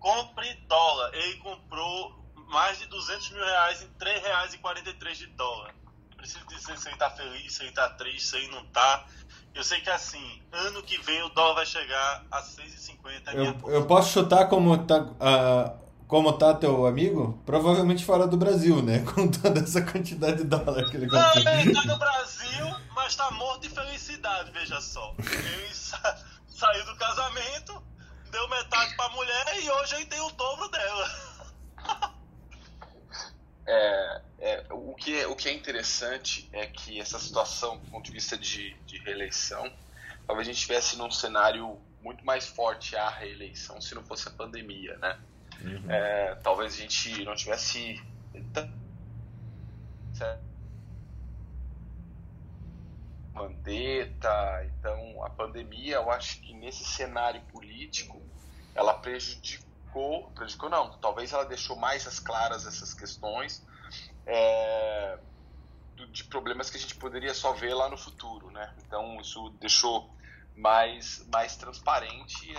Compre 0.00 0.54
dólar. 0.66 1.14
Ele 1.14 1.36
comprou 1.36 2.24
mais 2.48 2.78
de 2.78 2.86
200 2.86 3.30
mil 3.32 3.44
reais 3.44 3.82
em 3.82 3.88
3 3.98 4.22
reais 4.22 4.54
e 4.54 4.58
43 4.58 5.18
de 5.18 5.26
dólar. 5.26 5.74
Preciso 6.16 6.46
dizer 6.46 6.78
se 6.78 6.88
ele 6.88 6.94
está 6.94 7.10
feliz, 7.10 7.52
se 7.52 7.62
ele 7.62 7.68
está 7.68 7.90
triste, 7.90 8.28
se 8.28 8.36
ele 8.36 8.48
não 8.48 8.62
está. 8.62 9.06
Eu 9.54 9.62
sei 9.62 9.80
que 9.80 9.90
assim, 9.90 10.42
ano 10.52 10.82
que 10.82 10.98
vem 11.02 11.22
o 11.22 11.28
dólar 11.30 11.54
vai 11.54 11.66
chegar 11.66 12.24
a 12.30 12.42
6,50. 12.42 13.34
Eu, 13.34 13.70
eu 13.70 13.86
posso 13.86 14.12
chutar 14.12 14.48
como 14.48 14.76
tá, 14.86 15.00
uh, 15.00 15.85
como 16.06 16.32
tá 16.32 16.54
teu 16.54 16.86
amigo? 16.86 17.40
Provavelmente 17.44 18.04
fora 18.04 18.26
do 18.26 18.36
Brasil, 18.36 18.82
né? 18.82 19.00
Com 19.14 19.28
toda 19.28 19.60
essa 19.60 19.82
quantidade 19.82 20.38
de 20.38 20.44
dólar 20.44 20.88
que 20.90 20.96
ele 20.96 21.08
comprou. 21.08 21.44
Não, 21.44 21.60
ele 21.60 21.72
tá 21.72 21.84
no 21.84 21.98
Brasil, 21.98 22.66
mas 22.94 23.16
tá 23.16 23.30
morto 23.32 23.62
de 23.62 23.70
felicidade, 23.70 24.50
veja 24.52 24.80
só. 24.80 25.14
Ele 25.18 25.74
sa 25.74 26.24
saiu 26.48 26.86
do 26.86 26.96
casamento, 26.96 27.82
deu 28.30 28.48
metade 28.48 28.96
pra 28.96 29.10
mulher 29.10 29.62
e 29.62 29.70
hoje 29.70 29.96
ele 29.96 30.06
tem 30.06 30.20
o 30.20 30.30
dobro 30.30 30.68
dela. 30.68 31.10
É, 33.68 34.22
é, 34.38 34.66
o, 34.70 34.94
que 34.94 35.20
é, 35.20 35.26
o 35.26 35.34
que 35.34 35.48
é 35.48 35.52
interessante 35.52 36.48
é 36.52 36.68
que 36.68 37.00
essa 37.00 37.18
situação, 37.18 37.78
do 37.78 37.90
ponto 37.90 38.04
de 38.04 38.12
vista 38.12 38.38
de, 38.38 38.74
de 38.86 38.98
reeleição, 38.98 39.68
talvez 40.24 40.46
a 40.46 40.52
gente 40.52 40.58
estivesse 40.58 40.96
num 40.96 41.10
cenário 41.10 41.76
muito 42.00 42.24
mais 42.24 42.46
forte 42.46 42.94
à 42.94 43.08
reeleição 43.08 43.80
se 43.80 43.92
não 43.92 44.04
fosse 44.04 44.28
a 44.28 44.30
pandemia, 44.30 44.96
né? 44.98 45.18
Uhum. 45.62 45.90
É, 45.90 46.34
talvez 46.36 46.74
a 46.74 46.76
gente 46.76 47.24
não 47.24 47.34
tivesse 47.34 48.00
Mandetta, 53.36 54.64
então 54.64 55.22
a 55.22 55.28
pandemia, 55.28 55.96
eu 55.96 56.10
acho 56.10 56.40
que 56.40 56.54
nesse 56.54 56.84
cenário 56.84 57.42
político 57.52 58.20
ela 58.74 58.94
prejudicou, 58.94 60.30
prejudicou 60.30 60.70
não, 60.70 60.98
talvez 60.98 61.32
ela 61.32 61.44
deixou 61.44 61.76
mais 61.76 62.06
as 62.06 62.18
claras 62.18 62.66
essas 62.66 62.94
questões 62.94 63.62
é, 64.24 65.18
de 66.12 66.24
problemas 66.24 66.70
que 66.70 66.78
a 66.78 66.80
gente 66.80 66.96
poderia 66.96 67.34
só 67.34 67.52
ver 67.52 67.74
lá 67.74 67.90
no 67.90 67.98
futuro, 67.98 68.50
né? 68.50 68.74
Então 68.86 69.20
isso 69.20 69.50
deixou 69.60 70.10
mais 70.54 71.26
mais 71.30 71.56
transparente 71.56 72.54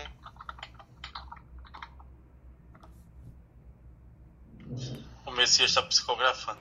O 5.26 5.32
Messias 5.32 5.70
está 5.70 5.82
psicografando. 5.82 6.60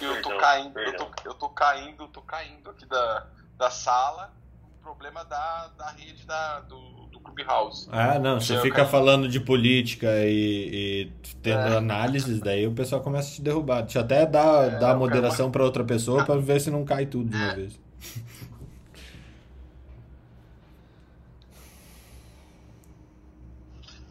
Eu, 0.00 0.14
eu 0.14 0.22
tô 0.22 0.36
caindo, 0.38 0.78
eu 0.78 0.96
tô, 0.96 1.10
eu 1.24 1.34
tô 1.34 1.48
caindo, 1.50 2.08
tô 2.08 2.22
caindo 2.22 2.70
aqui 2.70 2.86
da, 2.86 3.26
da 3.58 3.70
sala. 3.70 4.32
O 4.78 4.82
problema 4.82 5.24
da, 5.24 5.68
da 5.76 5.90
rede 5.90 6.24
da, 6.24 6.60
do, 6.60 7.06
do 7.06 7.20
Clubhouse. 7.20 7.86
Ah, 7.92 8.18
não, 8.18 8.40
você 8.40 8.60
fica 8.60 8.86
falando 8.86 9.28
de 9.28 9.38
política 9.38 10.08
e, 10.24 11.10
e 11.12 11.12
tendo 11.42 11.74
é. 11.74 11.76
análises, 11.76 12.40
daí 12.40 12.66
o 12.66 12.72
pessoal 12.72 13.02
começa 13.02 13.28
a 13.30 13.34
te 13.34 13.42
derrubar. 13.42 13.82
Deixa 13.82 13.98
eu 13.98 14.04
até 14.04 14.24
dar, 14.24 14.64
é, 14.64 14.78
dar 14.78 14.96
moderação 14.96 15.50
para 15.50 15.62
outra 15.62 15.84
pessoa 15.84 16.24
para 16.24 16.40
ver 16.40 16.60
se 16.60 16.70
não 16.70 16.84
cai 16.84 17.04
tudo 17.06 17.28
de 17.28 17.36
uma 17.36 17.54
vez. 17.54 17.78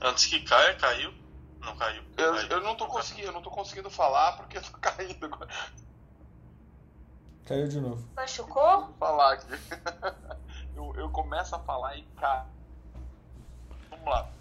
Antes 0.02 0.28
que 0.28 0.40
caia, 0.42 0.76
caiu. 0.76 1.19
Não 1.70 1.78
caiu. 1.78 2.04
Eu, 2.18 2.34
caiu. 2.34 2.50
eu 2.50 2.62
não 2.62 2.76
tô 2.76 2.88
conseguindo, 2.88 3.28
eu 3.28 3.32
não 3.32 3.42
tô 3.42 3.52
conseguindo 3.52 3.90
falar 3.90 4.34
porque 4.34 4.58
eu 4.58 4.62
tô 4.62 4.78
caindo 4.82 5.26
agora. 5.26 5.48
Caiu 7.46 7.68
de 7.68 7.80
novo. 7.80 8.08
Machucou? 8.16 8.86
Vou 8.86 8.94
falar 8.94 9.34
aqui. 9.34 9.48
eu, 10.76 10.94
eu 10.96 11.10
começo 11.10 11.56
a 11.56 11.60
falar 11.60 11.96
e 11.96 12.04
cai. 12.20 12.46
Vamos 13.90 14.06
lá. 14.06 14.32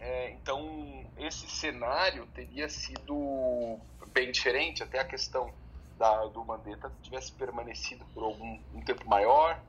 É, 0.00 0.30
então, 0.30 1.04
esse 1.16 1.48
cenário 1.48 2.26
teria 2.28 2.68
sido 2.68 3.78
bem 4.12 4.30
diferente, 4.30 4.82
até 4.82 5.00
a 5.00 5.04
questão 5.04 5.52
da, 5.98 6.26
do 6.26 6.44
Mandetta 6.44 6.92
tivesse 7.02 7.32
permanecido 7.32 8.04
por 8.14 8.22
algum 8.24 8.60
um 8.72 8.80
tempo 8.82 9.08
maior, 9.08 9.60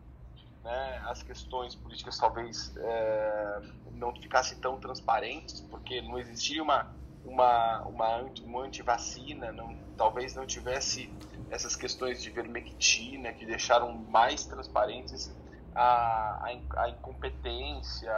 né, 0.64 1.02
as 1.06 1.24
questões 1.24 1.76
políticas 1.76 2.18
talvez 2.18 2.74
é, 2.76 3.62
não 3.92 4.14
ficassem 4.16 4.58
tão 4.58 4.78
transparentes, 4.78 5.62
porque 5.62 6.02
não 6.02 6.18
existia 6.18 6.62
uma, 6.62 6.86
uma, 7.24 7.84
uma, 7.86 8.34
uma 8.44 8.62
antivacina, 8.62 9.52
não, 9.52 9.76
talvez 9.98 10.36
não 10.36 10.46
tivesse 10.46 11.10
essas 11.50 11.76
questões 11.76 12.22
de 12.22 12.30
vermectina 12.30 13.34
que 13.34 13.46
deixaram 13.46 13.92
mais 13.94 14.46
transparentes 14.46 15.36
a, 15.74 15.82
a, 15.82 16.84
a 16.84 16.90
incompetência 16.90 18.12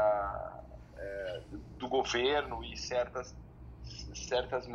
é, 0.98 1.44
do 1.78 1.88
governo 1.88 2.64
e 2.64 2.76
certas 2.78 3.36
certas 4.14 4.68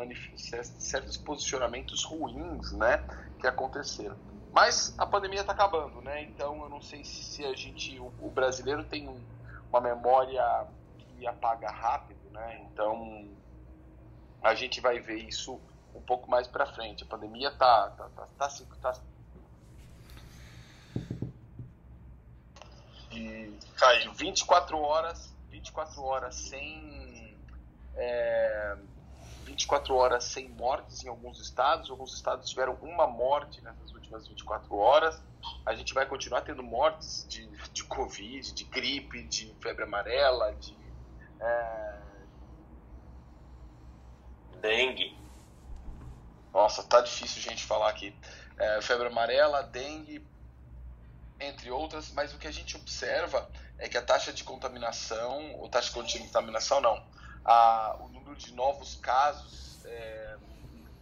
certos 0.79 1.17
posicionamentos 1.17 2.05
ruins 2.05 2.73
né 2.73 2.99
que 3.39 3.47
aconteceram 3.47 4.17
mas 4.57 4.95
a 4.97 5.05
pandemia 5.05 5.43
está 5.43 5.53
acabando, 5.53 6.01
né? 6.01 6.23
Então 6.23 6.63
eu 6.63 6.71
não 6.71 6.81
sei 6.81 7.05
se 7.05 7.45
a 7.45 7.55
gente, 7.55 8.01
o, 8.01 8.11
o 8.23 8.31
brasileiro 8.31 8.83
tem 8.85 9.07
um, 9.07 9.21
uma 9.69 9.83
memória 9.83 10.67
que 10.97 11.27
apaga 11.27 11.71
rápido, 11.71 12.31
né? 12.31 12.67
Então 12.73 13.29
a 14.43 14.55
gente 14.55 14.81
vai 14.81 14.99
ver 14.99 15.19
isso 15.19 15.61
um 15.95 16.01
pouco 16.01 16.31
mais 16.31 16.47
para 16.47 16.65
frente. 16.65 17.05
A 17.05 17.07
pandemia 17.07 17.51
tá 17.51 17.91
tá, 17.91 18.09
tá, 18.17 18.27
tá, 18.39 18.49
tá 18.81 19.01
e 23.13 23.59
caiu 23.77 24.15
24 24.15 24.81
horas, 24.81 25.35
24 25.51 26.03
horas 26.03 26.35
sem 26.35 27.37
é, 27.95 28.75
24 29.45 29.95
horas 29.95 30.25
sem 30.25 30.49
mortes 30.49 31.05
em 31.05 31.09
alguns 31.09 31.41
estados. 31.43 31.91
Alguns 31.91 32.15
estados 32.15 32.49
tiveram 32.49 32.73
uma 32.81 33.07
morte 33.07 33.61
nessas 33.61 33.93
últimas 34.07 34.29
24 34.29 34.75
horas. 34.77 35.21
A 35.65 35.75
gente 35.75 35.93
vai 35.93 36.07
continuar 36.07 36.43
tendo 36.43 36.63
mortes 36.63 37.27
de, 37.29 37.47
de 37.73 37.85
Covid, 37.85 38.53
de 38.53 38.65
gripe, 38.65 39.23
de 39.25 39.55
febre 39.61 39.85
amarela, 39.85 40.55
de. 40.55 40.77
É... 41.41 41.99
Dengue. 44.61 45.17
Nossa, 46.53 46.83
tá 46.83 47.01
difícil 47.01 47.43
gente 47.43 47.65
falar 47.65 47.91
aqui. 47.91 48.15
É, 48.59 48.81
febre 48.81 49.09
amarela, 49.09 49.63
dengue, 49.63 50.27
entre 51.39 51.71
outras, 51.71 52.11
mas 52.13 52.33
o 52.33 52.39
que 52.39 52.47
a 52.47 52.51
gente 52.51 52.75
observa 52.75 53.51
é 53.79 53.87
que 53.87 53.99
a 53.99 54.03
taxa 54.03 54.33
de 54.33 54.43
contaminação, 54.43 55.55
ou 55.57 55.69
taxa 55.69 55.93
de 56.03 56.19
contaminação 56.19 56.81
não, 56.81 57.07
a, 57.45 57.97
o 58.01 58.09
número 58.09 58.35
de 58.35 58.55
novos 58.55 58.97
casos 58.97 59.85
é, 59.85 60.37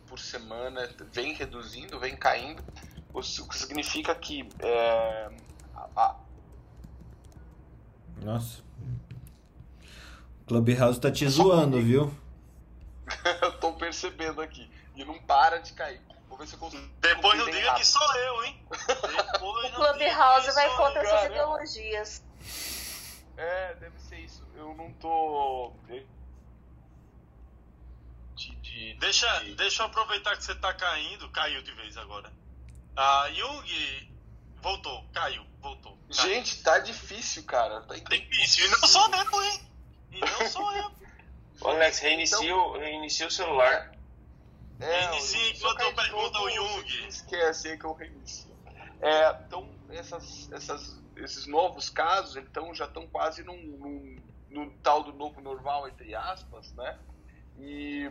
por 0.08 0.18
semana 0.18 0.90
vem 1.12 1.34
reduzindo, 1.34 2.00
vem 2.00 2.16
caindo, 2.16 2.64
o 3.14 3.48
que 3.48 3.56
significa 3.56 4.14
que. 4.14 4.48
É, 4.58 5.30
a... 5.96 6.16
Nossa. 8.20 8.62
O 10.42 10.46
Clubhouse 10.46 11.00
tá 11.00 11.10
te 11.10 11.26
zoando, 11.28 11.80
viu? 11.80 12.12
Eu 13.40 13.58
tô 13.58 13.72
percebendo 13.74 14.42
aqui. 14.42 14.70
E 14.96 15.04
não 15.04 15.18
para 15.20 15.58
de 15.58 15.72
cair. 15.72 16.00
Vou 16.28 16.38
ver 16.38 16.46
se 16.48 16.54
eu 16.54 16.58
consigo. 16.58 16.88
Depois 17.00 17.38
não 17.38 17.48
diga 17.48 17.74
que 17.74 17.84
sou 17.84 18.16
eu, 18.16 18.44
hein? 18.44 18.60
Depois 19.32 19.72
o 19.72 19.74
Clubhouse 19.74 20.54
vai 20.54 20.76
contra 20.76 21.02
essas 21.02 21.24
ideologias. 21.26 22.22
É, 23.36 23.74
deve 23.74 23.98
ser 24.00 24.18
isso. 24.18 24.46
Eu 24.56 24.74
não 24.74 24.92
tô. 24.94 25.72
De, 28.36 28.56
de, 28.56 28.94
deixa, 28.94 29.38
de... 29.40 29.54
deixa 29.54 29.82
eu 29.82 29.86
aproveitar 29.86 30.36
que 30.36 30.44
você 30.44 30.54
tá 30.54 30.72
caindo. 30.74 31.28
Caiu 31.30 31.62
de 31.62 31.72
vez 31.72 31.96
agora. 31.96 32.32
A 32.96 33.30
Jung 33.32 34.08
voltou, 34.62 35.04
caiu, 35.12 35.44
voltou. 35.60 35.98
Caiu. 36.14 36.34
Gente, 36.34 36.62
tá 36.62 36.78
difícil, 36.78 37.44
cara. 37.44 37.80
Tá 37.82 37.94
difícil. 37.94 38.66
E 38.66 38.70
não 38.70 38.88
sou 38.88 39.10
eu, 39.10 39.42
hein? 39.42 39.60
E 40.12 40.20
não 40.20 40.48
sou 40.48 40.72
eu. 40.76 40.92
Ô, 41.60 41.68
Alex, 41.68 41.98
reinicia, 41.98 42.38
então... 42.38 42.78
reinicia 42.78 43.26
o 43.26 43.30
celular. 43.30 43.92
É, 44.80 45.06
reinicia 45.06 45.50
enquanto 45.50 45.80
eu 45.80 45.94
pergunto 45.94 46.38
ao 46.38 46.50
Jung. 46.50 47.08
Esquece 47.08 47.76
que 47.76 47.84
eu 47.84 47.92
reinicio. 47.94 48.54
É, 49.00 49.38
então, 49.46 49.68
essas, 49.90 50.50
essas, 50.52 51.00
esses 51.16 51.46
novos 51.46 51.90
casos 51.90 52.36
então, 52.36 52.74
já 52.74 52.84
estão 52.84 53.06
quase 53.06 53.42
num, 53.42 53.56
num, 53.56 54.16
num, 54.50 54.70
tal 54.78 55.02
do 55.02 55.12
novo 55.12 55.40
normal, 55.40 55.88
entre 55.88 56.14
aspas, 56.14 56.72
né? 56.72 56.98
E 57.58 58.10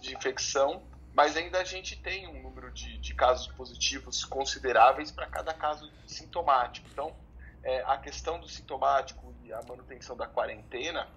de 0.00 0.14
infecção, 0.14 0.82
mas 1.16 1.34
ainda 1.34 1.58
a 1.58 1.64
gente 1.64 1.96
tem 1.96 2.28
um 2.28 2.42
número 2.42 2.70
de, 2.70 2.98
de 2.98 3.14
casos 3.14 3.46
positivos 3.48 4.22
consideráveis 4.22 5.10
para 5.10 5.26
cada 5.26 5.54
caso 5.54 5.90
sintomático. 6.06 6.86
Então, 6.92 7.16
é, 7.62 7.82
a 7.86 7.96
questão 7.96 8.38
do 8.38 8.46
sintomático 8.46 9.34
e 9.42 9.50
a 9.50 9.62
manutenção 9.62 10.14
da 10.14 10.26
quarentena, 10.26 11.08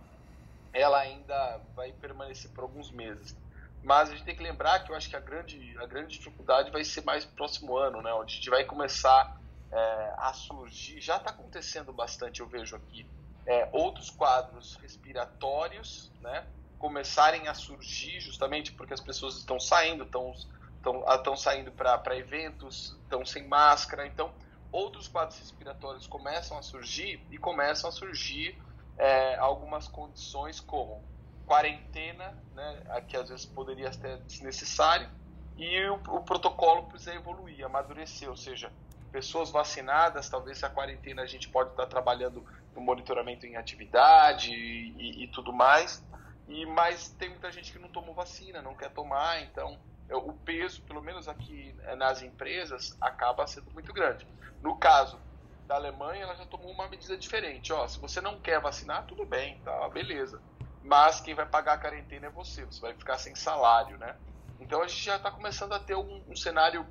ela 0.72 1.00
ainda 1.00 1.60
vai 1.76 1.92
permanecer 1.92 2.50
por 2.52 2.64
alguns 2.64 2.90
meses. 2.92 3.36
Mas 3.84 4.10
a 4.10 4.14
gente 4.14 4.24
tem 4.24 4.36
que 4.38 4.42
lembrar 4.42 4.80
que 4.86 4.90
eu 4.90 4.96
acho 4.96 5.10
que 5.10 5.18
a 5.18 5.20
grande, 5.20 5.78
a 5.78 5.86
grande 5.86 6.18
dificuldade 6.18 6.72
vai 6.72 6.86
ser 6.86 7.04
mais 7.04 7.26
próximo 7.26 7.76
ano, 7.76 8.02
né? 8.02 8.14
Onde 8.14 8.34
a 8.34 8.36
gente 8.38 8.50
vai 8.50 8.64
começar 8.64 9.38
é, 9.70 10.14
a 10.18 10.32
surgir, 10.32 11.02
já 11.02 11.18
está 11.18 11.30
acontecendo 11.30 11.92
bastante, 11.92 12.40
eu 12.40 12.48
vejo 12.48 12.74
aqui, 12.74 13.06
é, 13.46 13.68
outros 13.74 14.10
quadros 14.10 14.76
respiratórios, 14.78 16.10
né? 16.22 16.48
Começarem 16.80 17.48
a 17.48 17.54
surgir 17.54 18.20
justamente 18.20 18.72
porque 18.72 18.94
as 18.94 19.02
pessoas 19.02 19.38
estão 19.38 19.60
saindo, 19.60 20.06
estão 20.06 20.34
estão 20.82 21.36
saindo 21.36 21.72
para 21.74 22.18
eventos, 22.18 22.98
estão 23.04 23.26
sem 23.26 23.48
máscara, 23.48 24.08
então 24.08 24.32
outros 24.72 25.08
quadros 25.08 25.38
respiratórios 25.38 26.08
começam 26.08 26.58
a 26.58 26.62
surgir 26.62 27.26
e 27.30 27.38
começam 27.38 27.90
a 27.90 27.92
surgir 27.92 28.58
é, 28.98 29.36
algumas 29.38 29.88
condições 29.88 30.60
como 30.60 31.04
quarentena, 31.46 32.38
né, 32.54 33.02
que 33.08 33.18
às 33.18 33.30
vezes 33.30 33.46
poderia 33.46 33.92
ser 33.92 34.20
desnecessário, 34.20 35.10
e 35.58 35.90
o, 35.90 35.96
o, 35.96 36.22
protocolo 36.22 36.84
precisa 36.84 37.16
evoluir, 37.16 37.66
amadurecer, 37.66 38.30
ou 38.30 38.38
seja, 38.38 38.72
pessoas 39.12 39.50
vacinadas, 39.50 40.30
talvez 40.30 40.64
a 40.64 40.70
quarentena 40.70 41.24
a 41.24 41.26
gente 41.26 41.50
pode 41.50 41.72
estar 41.72 41.88
trabalhando 41.88 42.46
no 42.76 42.82
monitoramento 42.82 43.48
em 43.48 43.58
atividade 43.58 44.54
e, 44.54 44.94
e, 44.96 45.24
e 45.24 45.28
tudo 45.30 45.52
mais, 45.52 46.06
e 46.50 46.66
mas 46.66 47.10
tem 47.10 47.30
muita 47.30 47.52
gente 47.52 47.72
que 47.72 47.80
não 47.80 47.90
tomou 47.90 48.14
vacina, 48.14 48.62
não 48.62 48.76
quer 48.76 48.90
tomar, 48.92 49.42
então 49.42 49.80
é, 50.10 50.16
o 50.16 50.34
peso, 50.34 50.82
pelo 50.84 51.02
menos 51.02 51.28
aqui 51.28 51.74
é, 51.84 51.96
nas 51.96 52.22
empresas, 52.22 52.98
acaba 53.00 53.48
sendo 53.48 53.72
muito 53.72 53.94
grande. 53.94 54.28
No 54.62 54.76
caso 54.78 55.18
da 55.66 55.76
Alemanha, 55.76 56.24
ela 56.24 56.36
já 56.36 56.46
tomou 56.46 56.72
uma 56.72 56.90
medida 56.90 57.16
diferente. 57.16 57.72
Ó, 57.72 57.88
se 57.88 58.00
você 58.00 58.20
não 58.20 58.40
quer 58.40 58.60
vacinar, 58.60 59.06
tudo 59.06 59.26
bem, 59.26 59.62
tá, 59.62 59.88
beleza 59.90 60.42
mas 60.82 61.20
quem 61.20 61.36
vai 61.36 61.46
pagar 61.46 61.74
a 61.74 61.78
quarentena 61.78 62.28
é 62.28 62.30
você, 62.30 62.66
você 62.66 62.82
vai 62.82 62.94
ficar 62.94 63.18
sem 63.18 63.36
salário, 63.36 63.98
né? 63.98 64.16
Então 64.60 64.82
a 64.82 64.88
gente 64.88 65.04
já 65.04 65.18
está 65.18 65.32
começando 65.32 65.74
a 65.74 65.80
ter 65.80 65.96
um, 65.96 66.24
um, 66.28 66.36
cenário 66.36 66.86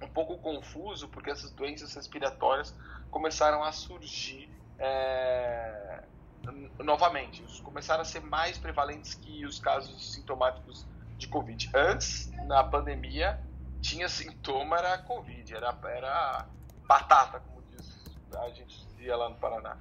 um 0.00 0.08
pouco 0.08 0.38
confuso, 0.38 1.08
porque 1.08 1.30
essas 1.30 1.50
doenças 1.52 1.94
respiratórias 1.94 2.74
começaram 3.10 3.62
a 3.62 3.72
surgir 3.72 4.50
é, 4.78 6.04
novamente, 6.78 7.42
começaram 7.62 8.02
a 8.02 8.04
ser 8.04 8.20
mais 8.20 8.58
prevalentes 8.58 9.14
que 9.14 9.44
os 9.44 9.58
casos 9.58 10.12
sintomáticos 10.12 10.86
de 11.16 11.28
Covid. 11.28 11.70
Antes, 11.74 12.30
na 12.46 12.64
pandemia, 12.64 13.40
tinha 13.80 14.08
sintoma, 14.08 14.78
era 14.78 14.98
Covid, 14.98 15.54
era, 15.54 15.78
era 15.84 16.46
batata, 16.86 17.40
como 17.40 17.62
diz, 17.70 18.04
a 18.34 18.48
gente 18.50 18.86
dizia 18.86 19.16
lá 19.16 19.28
no 19.28 19.36
Paraná. 19.36 19.76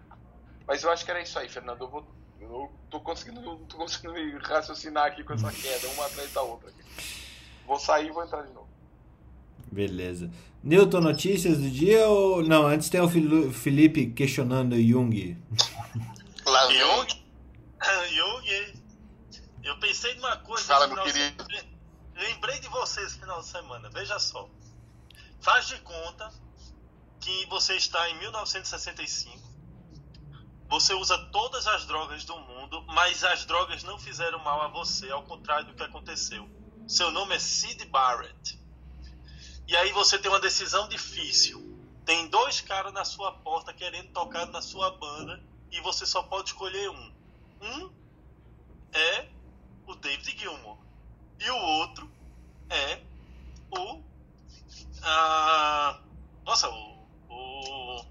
Mas 0.67 0.83
eu 0.83 0.91
acho 0.91 1.03
que 1.03 1.11
era 1.11 1.21
isso 1.21 1.37
aí, 1.37 1.49
Fernando. 1.49 1.81
Eu 1.81 1.89
vou 1.89 2.21
eu 2.41 2.71
tô 2.89 2.99
conseguindo, 2.99 3.41
tô 3.69 3.77
conseguindo 3.77 4.15
raciocinar 4.39 5.05
aqui 5.05 5.23
com 5.23 5.33
essa 5.33 5.51
queda, 5.51 5.87
uma 5.93 6.05
atrás 6.05 6.33
da 6.33 6.41
outra. 6.41 6.69
Aqui. 6.69 6.81
Vou 7.67 7.79
sair 7.79 8.07
e 8.07 8.11
vou 8.11 8.23
entrar 8.23 8.41
de 8.41 8.51
novo. 8.51 8.67
Beleza. 9.71 10.29
Newton, 10.63 11.01
notícias 11.01 11.59
do 11.59 11.69
dia 11.69 12.07
ou. 12.07 12.43
Não, 12.43 12.65
antes 12.65 12.89
tem 12.89 12.99
o 12.99 13.07
Felipe 13.51 14.07
questionando 14.07 14.75
Jung. 14.75 15.37
Lá 16.51 16.71
Jung? 16.71 17.07
Jung, 18.13 18.81
eu 19.63 19.79
pensei 19.79 20.13
numa 20.15 20.37
coisa. 20.37 20.65
Fala, 20.65 20.87
meu 20.87 21.03
querido. 21.03 21.45
Lembrei 22.15 22.59
de 22.59 22.67
você 22.67 23.01
esse 23.01 23.17
final 23.17 23.39
de 23.39 23.47
semana, 23.47 23.89
veja 23.89 24.19
só. 24.19 24.49
Faz 25.39 25.67
de 25.67 25.79
conta 25.79 26.31
que 27.19 27.45
você 27.47 27.75
está 27.75 28.09
em 28.09 28.19
1965 28.19 29.51
você 30.71 30.93
usa 30.93 31.17
todas 31.33 31.67
as 31.67 31.85
drogas 31.85 32.23
do 32.23 32.39
mundo, 32.39 32.81
mas 32.87 33.25
as 33.25 33.43
drogas 33.43 33.83
não 33.83 33.99
fizeram 33.99 34.39
mal 34.39 34.61
a 34.61 34.69
você, 34.69 35.11
ao 35.11 35.21
contrário 35.23 35.65
do 35.65 35.73
que 35.73 35.83
aconteceu. 35.83 36.49
Seu 36.87 37.11
nome 37.11 37.35
é 37.35 37.39
Sid 37.39 37.83
Barrett. 37.87 38.57
E 39.67 39.75
aí 39.75 39.91
você 39.91 40.17
tem 40.17 40.31
uma 40.31 40.39
decisão 40.39 40.87
difícil. 40.87 41.77
Tem 42.05 42.25
dois 42.29 42.61
caras 42.61 42.93
na 42.93 43.03
sua 43.03 43.33
porta 43.33 43.73
querendo 43.73 44.13
tocar 44.13 44.45
na 44.45 44.61
sua 44.61 44.91
banda 44.91 45.43
e 45.71 45.79
você 45.81 46.05
só 46.05 46.23
pode 46.23 46.49
escolher 46.49 46.89
um. 46.89 47.11
Um 47.61 47.91
é 48.93 49.27
o 49.87 49.95
David 49.95 50.37
Gilmour 50.37 50.77
e 51.39 51.49
o 51.49 51.57
outro 51.57 52.09
é 52.69 53.01
o 53.71 54.01
ah, 55.03 56.01
nossa 56.43 56.69
o 56.69 57.01
o, 57.29 58.05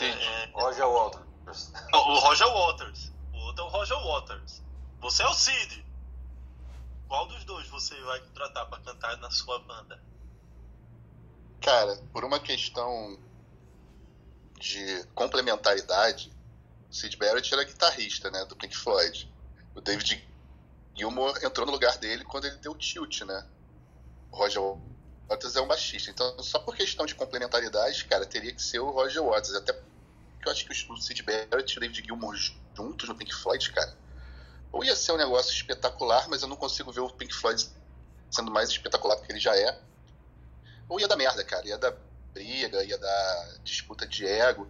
é, 0.00 0.08
é, 0.08 0.50
Roger 0.54 0.88
Waters. 0.88 1.72
O 1.92 2.18
Roger 2.20 2.48
Waters. 2.48 3.12
O 3.32 3.36
outro 3.38 3.64
é 3.64 3.66
o 3.66 3.70
Roger 3.70 3.98
Waters. 3.98 4.62
Você 5.00 5.22
é 5.22 5.28
o 5.28 5.34
Cid. 5.34 5.84
Qual 7.06 7.26
dos 7.26 7.44
dois 7.44 7.68
você 7.68 7.98
vai 8.02 8.20
contratar 8.20 8.66
para 8.66 8.80
cantar 8.80 9.16
na 9.18 9.30
sua 9.30 9.58
banda? 9.60 10.02
Cara, 11.60 11.96
por 12.12 12.24
uma 12.24 12.40
questão 12.40 13.18
de 14.58 15.04
complementaridade, 15.14 16.32
Sid 16.90 17.16
Barrett 17.16 17.52
era 17.52 17.64
guitarrista, 17.64 18.30
né, 18.30 18.44
do 18.44 18.56
Pink 18.56 18.76
Floyd. 18.76 19.30
O 19.74 19.80
David 19.80 20.26
Gilmour 20.96 21.38
entrou 21.42 21.66
no 21.66 21.72
lugar 21.72 21.96
dele 21.98 22.24
quando 22.24 22.46
ele 22.46 22.56
deu 22.56 22.74
tilt, 22.74 23.22
né? 23.22 23.46
O 24.32 24.36
Roger 24.36 24.62
Waters 25.28 25.56
é 25.56 25.60
um 25.60 25.66
baixista. 25.66 26.10
Então, 26.10 26.42
só 26.42 26.58
por 26.58 26.74
questão 26.74 27.06
de 27.06 27.14
complementaridade, 27.14 28.04
cara, 28.06 28.26
teria 28.26 28.52
que 28.52 28.62
ser 28.62 28.80
o 28.80 28.90
Roger 28.90 29.22
Waters. 29.22 29.54
Até 29.54 29.78
eu 30.44 30.52
acho 30.52 30.64
que 30.66 30.72
o 30.72 30.96
Sid 30.96 31.22
Barrett 31.22 31.74
e 31.74 31.76
o 31.76 31.80
David 31.80 32.04
Gilmour 32.04 32.34
juntos 32.74 33.08
no 33.08 33.14
Pink 33.14 33.34
Floyd, 33.34 33.70
cara, 33.72 33.96
ou 34.72 34.84
ia 34.84 34.96
ser 34.96 35.12
um 35.12 35.16
negócio 35.16 35.52
espetacular, 35.52 36.28
mas 36.28 36.42
eu 36.42 36.48
não 36.48 36.56
consigo 36.56 36.92
ver 36.92 37.00
o 37.00 37.10
Pink 37.10 37.34
Floyd 37.34 37.68
sendo 38.30 38.50
mais 38.50 38.68
espetacular 38.70 39.16
do 39.16 39.22
que 39.22 39.32
ele 39.32 39.40
já 39.40 39.56
é, 39.56 39.78
ou 40.88 40.98
ia 40.98 41.08
dar 41.08 41.16
merda, 41.16 41.44
cara, 41.44 41.66
ia 41.66 41.76
dar 41.76 41.94
briga, 42.32 42.82
ia 42.84 42.96
dar 42.96 43.58
disputa 43.62 44.06
de 44.06 44.26
ego. 44.26 44.68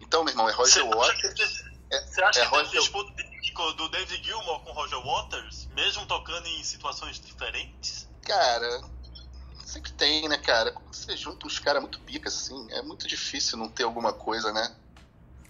Então, 0.00 0.24
meu 0.24 0.32
irmão, 0.32 0.48
é 0.48 0.52
Roger 0.52 0.84
Você 0.84 0.96
Waters. 0.96 1.64
É, 1.90 2.00
você 2.02 2.22
acha 2.22 2.40
é 2.40 2.42
que 2.42 2.48
Roger... 2.48 2.80
disputa 2.80 3.12
do 3.76 3.88
David 3.88 4.22
Gilmour 4.22 4.60
com 4.60 4.72
Roger 4.72 5.00
Waters, 5.02 5.68
mesmo 5.74 6.04
tocando 6.06 6.46
em 6.46 6.62
situações 6.62 7.18
diferentes? 7.18 8.06
Cara, 8.22 8.82
sempre 9.64 9.92
tem, 9.92 10.28
né, 10.28 10.36
cara? 10.36 10.72
Quando 10.72 10.92
você 10.92 11.16
junta 11.16 11.46
uns 11.46 11.58
caras 11.58 11.80
muito 11.80 11.98
pica, 12.00 12.28
assim, 12.28 12.66
é 12.72 12.82
muito 12.82 13.06
difícil 13.06 13.56
não 13.56 13.68
ter 13.68 13.84
alguma 13.84 14.12
coisa, 14.12 14.52
né? 14.52 14.74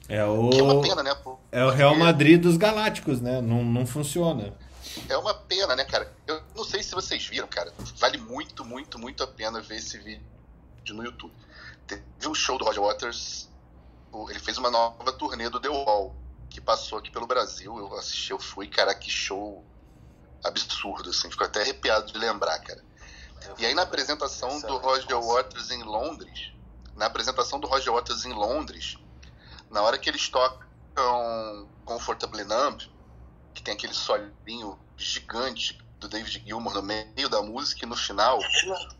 É 0.08 0.24
o, 0.24 0.50
que 0.50 0.58
é 0.58 0.62
uma 0.62 0.80
pena, 0.80 1.02
né? 1.02 1.14
Pô? 1.16 1.38
É 1.50 1.64
o 1.64 1.70
Real 1.70 1.96
Madrid 1.96 2.40
dos 2.40 2.56
Galácticos, 2.56 3.20
né? 3.20 3.40
Não, 3.40 3.64
não 3.64 3.84
funciona. 3.84 4.54
É 5.08 5.16
uma 5.16 5.34
pena, 5.34 5.74
né, 5.74 5.84
cara? 5.84 6.12
Eu 6.26 6.40
não 6.54 6.64
sei 6.64 6.82
se 6.82 6.94
vocês 6.94 7.26
viram, 7.26 7.48
cara. 7.48 7.72
Vale 7.98 8.18
muito, 8.18 8.64
muito, 8.64 8.98
muito 8.98 9.22
a 9.22 9.26
pena 9.26 9.60
ver 9.60 9.76
esse 9.76 9.98
vídeo 9.98 10.22
no 10.90 11.04
YouTube. 11.04 11.32
Teve 11.86 12.02
um 12.28 12.34
show 12.34 12.56
do 12.56 12.64
Roger 12.64 12.82
Waters. 12.82 13.48
Ele 14.28 14.38
fez 14.38 14.58
uma 14.58 14.70
nova 14.70 15.12
turnê 15.12 15.48
do 15.48 15.60
The 15.60 15.68
Wall, 15.68 16.16
que 16.48 16.60
passou 16.60 16.98
aqui 16.98 17.10
pelo 17.10 17.26
Brasil. 17.26 17.76
Eu 17.78 17.94
assisti, 17.94 18.30
eu 18.30 18.38
fui, 18.38 18.66
cara, 18.66 18.94
que 18.94 19.10
show 19.10 19.64
absurdo, 20.42 21.10
assim. 21.10 21.30
Fico 21.30 21.44
até 21.44 21.60
arrepiado 21.62 22.12
de 22.12 22.18
lembrar, 22.18 22.58
cara. 22.60 22.82
E 23.58 23.66
aí 23.66 23.74
na 23.74 23.82
apresentação 23.82 24.60
do 24.60 24.76
Roger 24.78 25.20
Waters 25.20 25.70
em 25.70 25.82
Londres, 25.82 26.52
na 26.94 27.06
apresentação 27.06 27.60
do 27.60 27.66
Roger 27.66 27.92
Waters 27.92 28.24
em 28.24 28.32
Londres, 28.32 28.96
na 29.70 29.82
hora 29.82 29.98
que 29.98 30.08
eles 30.08 30.28
tocam 30.28 30.66
Comfortably 31.84 32.44
Numb, 32.44 32.90
que 33.54 33.62
tem 33.62 33.74
aquele 33.74 33.94
solinho 33.94 34.78
gigante 34.96 35.78
do 35.98 36.08
David 36.08 36.42
Gilmour 36.44 36.74
no 36.74 36.82
meio 36.82 37.28
da 37.28 37.42
música 37.42 37.84
e 37.84 37.88
no 37.88 37.96
final, 37.96 38.38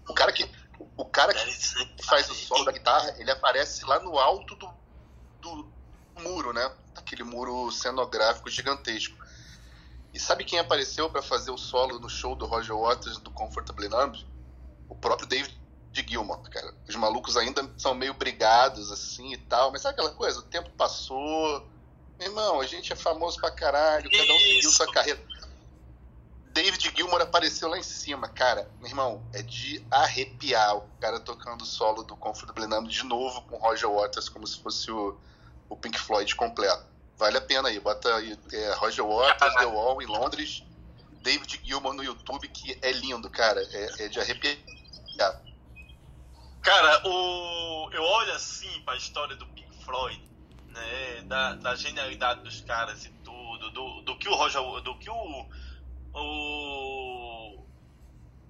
o 0.08 0.14
cara 0.14 0.32
que, 0.32 0.48
o 0.96 1.04
cara 1.04 1.32
que 1.34 2.04
faz 2.04 2.30
o 2.30 2.34
solo 2.34 2.64
da 2.64 2.72
guitarra, 2.72 3.14
ele 3.18 3.30
aparece 3.30 3.84
lá 3.84 3.98
no 4.00 4.18
alto 4.18 4.54
do, 4.56 4.70
do 5.54 6.22
muro, 6.22 6.52
né? 6.52 6.70
Aquele 6.94 7.22
muro 7.22 7.70
cenográfico 7.70 8.50
gigantesco. 8.50 9.16
E 10.12 10.18
sabe 10.18 10.44
quem 10.44 10.58
apareceu 10.58 11.10
para 11.10 11.22
fazer 11.22 11.50
o 11.50 11.58
solo 11.58 11.98
no 11.98 12.08
show 12.08 12.34
do 12.34 12.46
Roger 12.46 12.76
Waters 12.76 13.18
do 13.18 13.30
Comfortably 13.30 13.88
Numb? 13.88 14.16
O 14.88 14.94
próprio 14.94 15.28
David 15.28 15.54
Gilmour, 15.92 16.40
cara. 16.50 16.74
Os 16.88 16.96
malucos 16.96 17.36
ainda 17.36 17.70
são 17.76 17.94
meio 17.94 18.14
brigados 18.14 18.90
assim 18.90 19.32
e 19.32 19.36
tal, 19.36 19.70
mas 19.70 19.82
sabe 19.82 19.94
aquela 19.94 20.14
coisa? 20.14 20.38
O 20.38 20.42
tempo 20.42 20.70
passou. 20.70 21.66
Meu 22.18 22.28
irmão, 22.28 22.60
a 22.60 22.66
gente 22.66 22.92
é 22.92 22.96
famoso 22.96 23.38
pra 23.38 23.50
caralho, 23.50 24.10
cada 24.10 24.32
um 24.32 24.38
seguiu 24.38 24.70
sua 24.70 24.90
carreira. 24.90 25.20
David 26.56 26.90
Gilmour 26.96 27.20
apareceu 27.20 27.68
lá 27.68 27.78
em 27.78 27.82
cima, 27.82 28.28
cara. 28.28 28.70
Meu 28.80 28.88
irmão, 28.88 29.22
é 29.34 29.42
de 29.42 29.84
arrepiar 29.90 30.78
o 30.78 30.88
cara 30.98 31.20
tocando 31.20 31.60
o 31.60 31.66
solo 31.66 32.02
do 32.02 32.16
Comfortably 32.16 32.66
Numb 32.66 32.88
de 32.88 33.02
novo 33.02 33.42
com 33.42 33.58
Roger 33.58 33.90
Waters, 33.90 34.30
como 34.30 34.46
se 34.46 34.58
fosse 34.60 34.90
o, 34.90 35.18
o 35.68 35.76
Pink 35.76 35.98
Floyd 35.98 36.34
completo. 36.34 36.84
Vale 37.16 37.38
a 37.38 37.40
pena 37.40 37.68
aí. 37.68 37.80
Bota 37.80 38.14
aí 38.16 38.38
é, 38.52 38.74
Roger 38.74 39.04
Waters, 39.04 39.54
The 39.54 39.66
Wall 39.66 40.02
em 40.02 40.06
Londres, 40.06 40.62
David 41.22 41.60
Gilmour 41.64 41.94
no 41.94 42.04
YouTube, 42.04 42.46
que 42.48 42.78
é 42.82 42.92
lindo, 42.92 43.30
cara. 43.30 43.60
É, 43.60 44.04
é 44.04 44.08
de 44.08 44.20
arrepiar. 44.20 45.42
Cara, 46.62 47.08
o... 47.08 47.90
eu 47.92 48.02
olho 48.02 48.32
assim 48.32 48.80
pra 48.82 48.96
história 48.96 49.36
do 49.36 49.46
Pink 49.46 49.84
Floyd, 49.84 50.22
né? 50.68 51.22
Da, 51.22 51.54
da 51.54 51.74
genialidade 51.74 52.42
dos 52.42 52.60
caras 52.60 53.04
e 53.04 53.08
tudo, 53.24 53.70
do, 53.70 54.02
do 54.02 54.18
que 54.18 54.28
o 54.28 54.34
Roger. 54.34 54.60
do 54.82 54.98
que 54.98 55.08
o. 55.08 55.46
o 56.14 57.66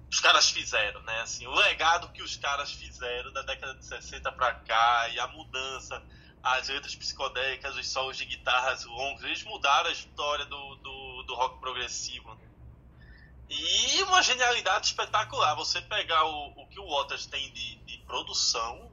os 0.09 0.21
caras 0.21 0.49
fizeram, 0.49 1.01
né? 1.03 1.21
Assim, 1.21 1.45
o 1.47 1.53
legado 1.53 2.09
que 2.09 2.23
os 2.23 2.37
caras 2.37 2.71
fizeram 2.71 3.31
da 3.33 3.41
década 3.41 3.75
de 3.75 3.85
60 3.85 4.31
pra 4.31 4.53
cá 4.53 5.09
e 5.09 5.19
a 5.19 5.27
mudança 5.27 6.01
as 6.43 6.69
letras 6.69 6.95
psicodélicas, 6.95 7.75
os 7.75 7.89
solos 7.89 8.17
de 8.17 8.25
guitarras 8.25 8.85
longos, 8.85 9.23
eles 9.23 9.43
mudaram 9.43 9.89
a 9.89 9.93
história 9.93 10.45
do, 10.45 10.75
do, 10.75 11.23
do 11.23 11.35
rock 11.35 11.59
progressivo. 11.59 12.37
E 13.49 14.03
uma 14.03 14.21
genialidade 14.21 14.87
espetacular. 14.87 15.55
Você 15.55 15.81
pegar 15.81 16.25
o, 16.25 16.61
o 16.61 16.67
que 16.67 16.79
o 16.79 16.87
Waters 16.87 17.25
tem 17.25 17.51
de, 17.53 17.75
de 17.77 17.97
produção 17.99 18.91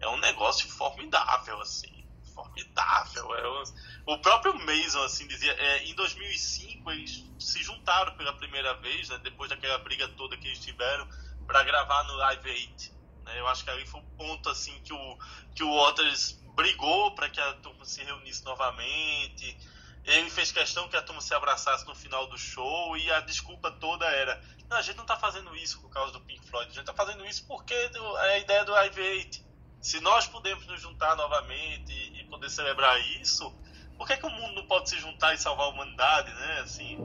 é 0.00 0.08
um 0.08 0.18
negócio 0.18 0.68
formidável, 0.68 1.60
assim. 1.60 2.04
Formidável. 2.34 3.34
É 3.34 3.46
o, 3.46 4.14
o 4.14 4.18
próprio 4.18 4.54
Mason, 4.54 5.02
assim, 5.04 5.26
dizia. 5.28 5.52
É, 5.52 5.84
em 5.84 5.94
2005, 5.94 6.90
eles 6.90 7.24
se 7.38 7.62
juntaram 7.62 8.16
pela 8.16 8.32
primeira 8.32 8.74
vez, 8.74 9.08
né, 9.08 9.18
depois 9.18 9.50
daquela 9.50 9.78
briga 9.78 10.08
toda 10.08 10.36
que 10.36 10.46
eles 10.46 10.58
tiveram, 10.58 11.08
para 11.46 11.62
gravar 11.62 12.02
no 12.04 12.14
Live 12.14 12.50
8. 12.50 12.92
Né, 13.24 13.38
eu 13.38 13.46
acho 13.46 13.62
que 13.62 13.70
ali 13.70 13.86
foi 13.86 14.00
o 14.00 14.04
ponto, 14.16 14.48
assim, 14.48 14.80
que 14.82 14.92
o, 14.92 15.18
que 15.54 15.62
o 15.62 15.76
Waters 15.76 16.40
brigou 16.60 17.14
para 17.14 17.30
que 17.30 17.40
a 17.40 17.54
turma 17.54 17.86
se 17.86 18.04
reunisse 18.04 18.44
novamente. 18.44 19.56
Ele 20.04 20.28
fez 20.28 20.52
questão 20.52 20.88
que 20.88 20.96
a 20.96 21.02
turma 21.02 21.22
se 21.22 21.32
abraçasse 21.32 21.86
no 21.86 21.94
final 21.94 22.26
do 22.26 22.36
show 22.36 22.96
e 22.96 23.10
a 23.10 23.20
desculpa 23.20 23.70
toda 23.70 24.04
era: 24.06 24.42
não, 24.68 24.76
a 24.76 24.82
gente 24.82 24.96
não 24.96 25.04
está 25.04 25.16
fazendo 25.16 25.56
isso 25.56 25.80
por 25.80 25.88
causa 25.90 26.12
do 26.12 26.20
Pink 26.20 26.46
Floyd, 26.46 26.70
a 26.70 26.74
gente 26.74 26.80
está 26.80 26.92
fazendo 26.92 27.24
isso 27.24 27.46
porque 27.46 27.72
é 27.72 28.34
a 28.34 28.38
ideia 28.38 28.64
do 28.64 28.72
Live 28.72 29.00
8. 29.00 29.50
Se 29.80 30.00
nós 30.00 30.26
podemos 30.26 30.66
nos 30.66 30.80
juntar 30.80 31.16
novamente 31.16 31.92
e, 31.92 32.24
poder 32.24 32.50
celebrar 32.50 33.00
isso, 33.20 33.50
por 33.96 34.06
que, 34.06 34.16
que 34.16 34.26
o 34.26 34.30
mundo 34.30 34.56
não 34.56 34.66
pode 34.66 34.90
se 34.90 34.98
juntar 34.98 35.34
e 35.34 35.38
salvar 35.38 35.66
a 35.66 35.70
humanidade, 35.70 36.30
né? 36.32 36.60
Assim, 36.60 36.98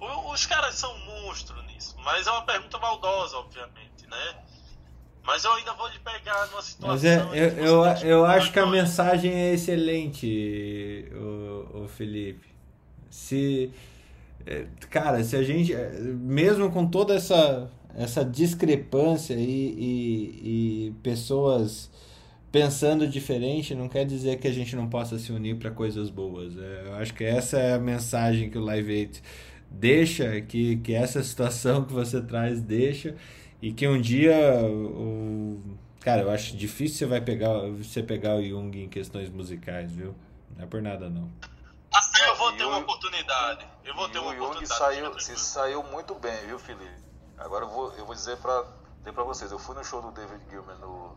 os 0.00 0.44
caras 0.46 0.74
são 0.74 0.98
monstros 0.98 1.64
nisso, 1.66 1.96
mas 2.00 2.26
é 2.26 2.30
uma 2.32 2.44
pergunta 2.44 2.76
maldosa, 2.78 3.38
obviamente, 3.38 4.06
né? 4.08 4.44
Mas 5.26 5.44
eu 5.44 5.52
ainda 5.54 5.72
vou 5.74 5.88
lhe 5.88 5.98
pegar 5.98 6.46
numa 6.46 6.62
situação. 6.62 6.88
Mas 6.88 7.04
é, 7.04 7.18
eu, 7.32 7.84
eu, 7.84 7.84
eu 8.04 8.24
acho 8.24 8.52
que 8.52 8.60
a 8.60 8.66
mensagem 8.66 9.32
é 9.32 9.54
excelente, 9.54 11.04
o, 11.12 11.82
o 11.82 11.88
Felipe. 11.88 12.46
Se. 13.10 13.72
É, 14.46 14.66
cara, 14.88 15.22
se 15.24 15.34
a 15.34 15.42
gente. 15.42 15.74
É, 15.74 15.90
mesmo 16.00 16.70
com 16.70 16.86
toda 16.86 17.14
essa, 17.14 17.68
essa 17.96 18.24
discrepância 18.24 19.34
e, 19.34 19.40
e, 19.40 20.88
e 20.88 20.94
pessoas 21.02 21.90
pensando 22.52 23.06
diferente, 23.08 23.74
não 23.74 23.88
quer 23.88 24.06
dizer 24.06 24.38
que 24.38 24.46
a 24.46 24.52
gente 24.52 24.76
não 24.76 24.88
possa 24.88 25.18
se 25.18 25.32
unir 25.32 25.56
para 25.56 25.72
coisas 25.72 26.08
boas. 26.08 26.56
É, 26.56 26.84
eu 26.86 26.94
acho 26.94 27.12
que 27.12 27.24
essa 27.24 27.58
é 27.58 27.74
a 27.74 27.78
mensagem 27.80 28.48
que 28.48 28.56
o 28.56 28.62
Live 28.62 28.92
8 28.92 29.22
deixa, 29.68 30.40
que, 30.40 30.76
que 30.76 30.94
essa 30.94 31.20
situação 31.22 31.84
que 31.84 31.92
você 31.92 32.22
traz 32.22 32.60
deixa 32.60 33.16
e 33.60 33.72
que 33.72 33.86
um 33.88 34.00
dia 34.00 34.34
o 34.62 35.60
cara, 36.00 36.22
eu 36.22 36.30
acho 36.30 36.56
difícil 36.56 36.98
você 36.98 37.06
vai 37.06 37.20
pegar 37.20 37.52
você 37.68 38.02
pegar 38.02 38.36
o 38.36 38.42
Jung 38.42 38.80
em 38.80 38.88
questões 38.88 39.28
musicais, 39.28 39.90
viu? 39.90 40.14
Não 40.56 40.64
é 40.64 40.66
por 40.66 40.80
nada 40.80 41.08
não. 41.10 41.30
Assim 41.92 42.22
eu 42.22 42.36
vou 42.36 42.52
ter 42.52 42.64
uma 42.64 42.78
oportunidade. 42.78 43.66
Eu 43.84 43.94
vou 43.94 44.08
ter 44.08 44.18
uma 44.18 44.32
o 44.32 44.36
Jung 44.36 44.66
saiu, 44.66 45.18
se 45.18 45.36
saiu 45.36 45.82
muito 45.82 46.14
bem, 46.14 46.46
viu, 46.46 46.58
Felipe? 46.58 47.04
Agora 47.38 47.64
eu 47.64 47.68
vou, 47.68 47.92
eu 47.94 48.06
vou 48.06 48.14
dizer 48.14 48.36
para 48.38 48.64
dizer 48.98 49.12
para 49.12 49.24
vocês, 49.24 49.50
eu 49.50 49.58
fui 49.58 49.74
no 49.74 49.84
show 49.84 50.00
do 50.02 50.10
David 50.12 50.40
Gilmer 50.50 50.76
no 50.78 51.16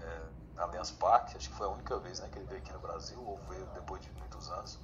é, 0.00 0.62
Allianz 0.62 0.90
Parque, 0.92 1.36
acho 1.36 1.50
que 1.50 1.56
foi 1.56 1.66
a 1.66 1.70
única 1.70 1.98
vez 1.98 2.20
né, 2.20 2.28
que 2.30 2.38
ele 2.38 2.46
veio 2.46 2.60
aqui 2.60 2.72
no 2.72 2.78
Brasil, 2.78 3.18
ou 3.24 3.40
veio 3.48 3.66
depois 3.74 4.02
de 4.02 4.10
muitos 4.18 4.50
anos. 4.50 4.78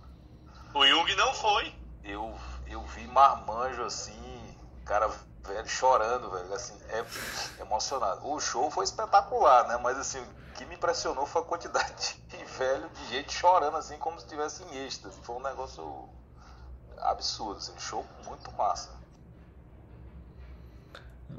O 0.74 0.86
Jung 0.86 1.14
não 1.16 1.32
foi. 1.34 1.72
Eu, 2.04 2.34
eu 2.66 2.82
vi 2.86 3.06
marmanjo 3.06 3.82
assim, 3.82 4.56
cara 4.84 5.10
velho 5.48 5.68
chorando, 5.68 6.30
velho, 6.30 6.52
assim, 6.52 6.74
é 6.90 7.62
emocionado. 7.62 8.26
O 8.26 8.38
show 8.38 8.70
foi 8.70 8.84
espetacular, 8.84 9.66
né? 9.66 9.78
Mas 9.82 9.96
assim, 9.98 10.20
o 10.20 10.52
que 10.54 10.64
me 10.66 10.74
impressionou 10.74 11.26
foi 11.26 11.42
a 11.42 11.44
quantidade 11.44 12.16
de 12.28 12.44
velho, 12.44 12.88
de 12.90 13.08
gente 13.08 13.32
chorando 13.32 13.76
assim, 13.76 13.96
como 13.98 14.18
se 14.18 14.26
estivesse 14.26 14.62
em 14.64 14.86
êxtase. 14.86 15.18
Foi 15.22 15.36
um 15.36 15.42
negócio 15.42 16.08
absurdo, 16.98 17.58
assim, 17.58 17.72
show 17.78 18.04
muito 18.26 18.52
massa. 18.52 18.96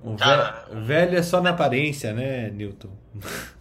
O 0.03 0.15
Cara, 0.15 0.65
velho, 0.69 0.86
velho 0.86 1.18
é 1.18 1.23
só 1.23 1.41
na 1.41 1.52
aparência, 1.52 2.14
né, 2.14 2.49
Newton? 2.49 2.91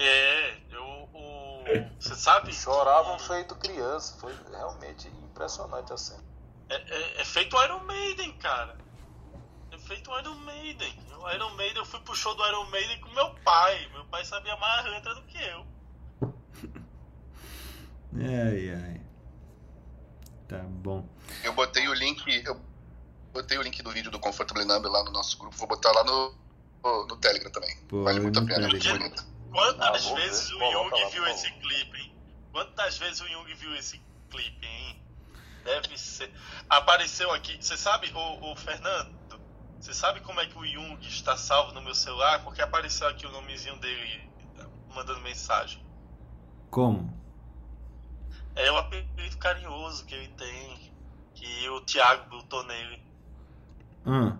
É, 0.00 0.56
eu, 0.70 0.84
o, 1.12 1.64
você 1.98 2.14
sabe? 2.14 2.54
Choravam 2.54 3.18
feito 3.18 3.56
criança, 3.56 4.16
foi 4.20 4.32
realmente 4.48 5.08
impressionante 5.08 5.92
assim. 5.92 6.16
É, 6.68 6.76
é, 6.76 7.20
é 7.20 7.24
feito 7.24 7.60
Iron 7.64 7.80
Maiden, 7.80 8.32
cara 8.34 8.76
feito 9.88 10.10
o 10.10 10.18
Iron 10.18 10.34
Maiden. 10.34 10.94
O 11.18 11.30
Iron 11.30 11.50
Maiden, 11.54 11.78
eu 11.78 11.86
fui 11.86 11.98
pro 12.00 12.14
show 12.14 12.34
do 12.34 12.46
Iron 12.46 12.66
Maiden 12.66 13.00
com 13.00 13.08
meu 13.10 13.30
pai. 13.42 13.88
Meu 13.92 14.04
pai 14.04 14.24
sabia 14.24 14.54
mais 14.56 14.84
letra 14.84 15.14
do 15.14 15.22
que 15.22 15.38
eu. 15.38 15.66
ai, 18.20 18.70
ai. 18.70 19.00
Tá 20.46 20.58
bom. 20.58 21.08
Eu 21.42 21.54
botei 21.54 21.88
o 21.88 21.94
link. 21.94 22.22
Eu 22.44 22.60
botei 23.32 23.56
o 23.56 23.62
link 23.62 23.82
do 23.82 23.90
vídeo 23.90 24.10
do 24.10 24.20
Comfortable 24.20 24.64
Number 24.66 24.90
lá 24.90 25.02
no 25.04 25.10
nosso 25.10 25.38
grupo. 25.38 25.56
Vou 25.56 25.68
botar 25.68 25.90
lá 25.92 26.04
no, 26.04 26.34
no, 26.84 27.06
no 27.06 27.16
Telegram 27.16 27.50
também. 27.50 27.74
Pô, 27.88 28.04
vale 28.04 28.20
muito 28.20 28.38
a 28.38 28.44
pena, 28.44 28.66
é 28.66 28.68
muito 28.68 28.88
bonito. 28.88 29.26
Quantas 29.50 30.06
ah, 30.06 30.14
vezes 30.14 30.50
ver. 30.50 30.56
o 30.56 30.72
Jung 30.72 31.10
viu 31.10 31.26
esse 31.28 31.50
clipe, 31.52 31.98
hein? 31.98 32.14
Quantas 32.52 32.98
vezes 32.98 33.20
o 33.22 33.28
Jung 33.28 33.54
viu 33.54 33.74
esse 33.74 34.00
clipe, 34.30 34.66
hein? 34.66 35.02
Deve 35.64 35.98
ser. 35.98 36.30
Apareceu 36.68 37.30
aqui. 37.32 37.56
Você 37.58 37.76
sabe, 37.76 38.12
o, 38.14 38.52
o 38.52 38.56
Fernando? 38.56 39.17
Você 39.80 39.94
sabe 39.94 40.20
como 40.20 40.40
é 40.40 40.46
que 40.46 40.58
o 40.58 40.66
Jung 40.66 40.98
está 41.06 41.36
salvo 41.36 41.72
no 41.72 41.80
meu 41.80 41.94
celular? 41.94 42.42
Porque 42.42 42.60
apareceu 42.60 43.06
aqui 43.08 43.26
o 43.26 43.30
nomezinho 43.30 43.78
dele 43.78 44.28
mandando 44.94 45.20
mensagem. 45.20 45.80
Como? 46.70 47.16
É 48.54 48.70
o 48.72 48.76
apelido 48.76 49.38
carinhoso 49.38 50.04
que 50.04 50.14
ele 50.14 50.28
tem, 50.34 50.92
que 51.34 51.68
o 51.68 51.80
Thiago 51.82 52.28
botou 52.28 52.64
nele. 52.64 53.02
Hum. 54.04 54.36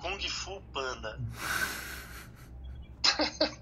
Kung 0.00 0.18
Fu 0.28 0.60
Panda. 0.72 1.20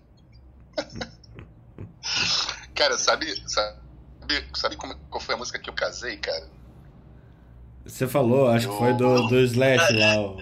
cara, 2.74 2.96
sabe, 2.96 3.26
sabe, 3.48 3.76
sabe 4.54 4.76
como, 4.76 4.96
qual 5.10 5.20
foi 5.20 5.34
a 5.34 5.38
música 5.38 5.58
que 5.58 5.68
eu 5.68 5.74
casei, 5.74 6.16
cara? 6.16 6.48
Você 7.88 8.06
falou, 8.06 8.48
acho 8.48 8.68
que 8.68 8.76
foi 8.76 8.92
do, 8.92 9.28
do 9.28 9.40
Slash 9.40 9.94
lá. 9.94 10.20
O... 10.20 10.36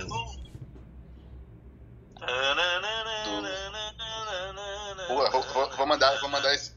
Pô, 5.06 5.30
vou, 5.30 5.42
vou, 5.42 5.70
vou, 5.76 5.86
mandar, 5.86 6.20
vou 6.20 6.28
mandar 6.28 6.52
esse 6.52 6.74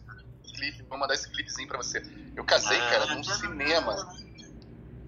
clipe, 0.55 0.83
vou 0.83 0.99
mandar 0.99 1.15
esse 1.15 1.27
clipezinho 1.31 1.67
pra 1.67 1.77
você. 1.77 2.03
Eu 2.35 2.45
casei, 2.45 2.77
cara, 2.77 3.07
num 3.07 3.23
cinema. 3.23 3.95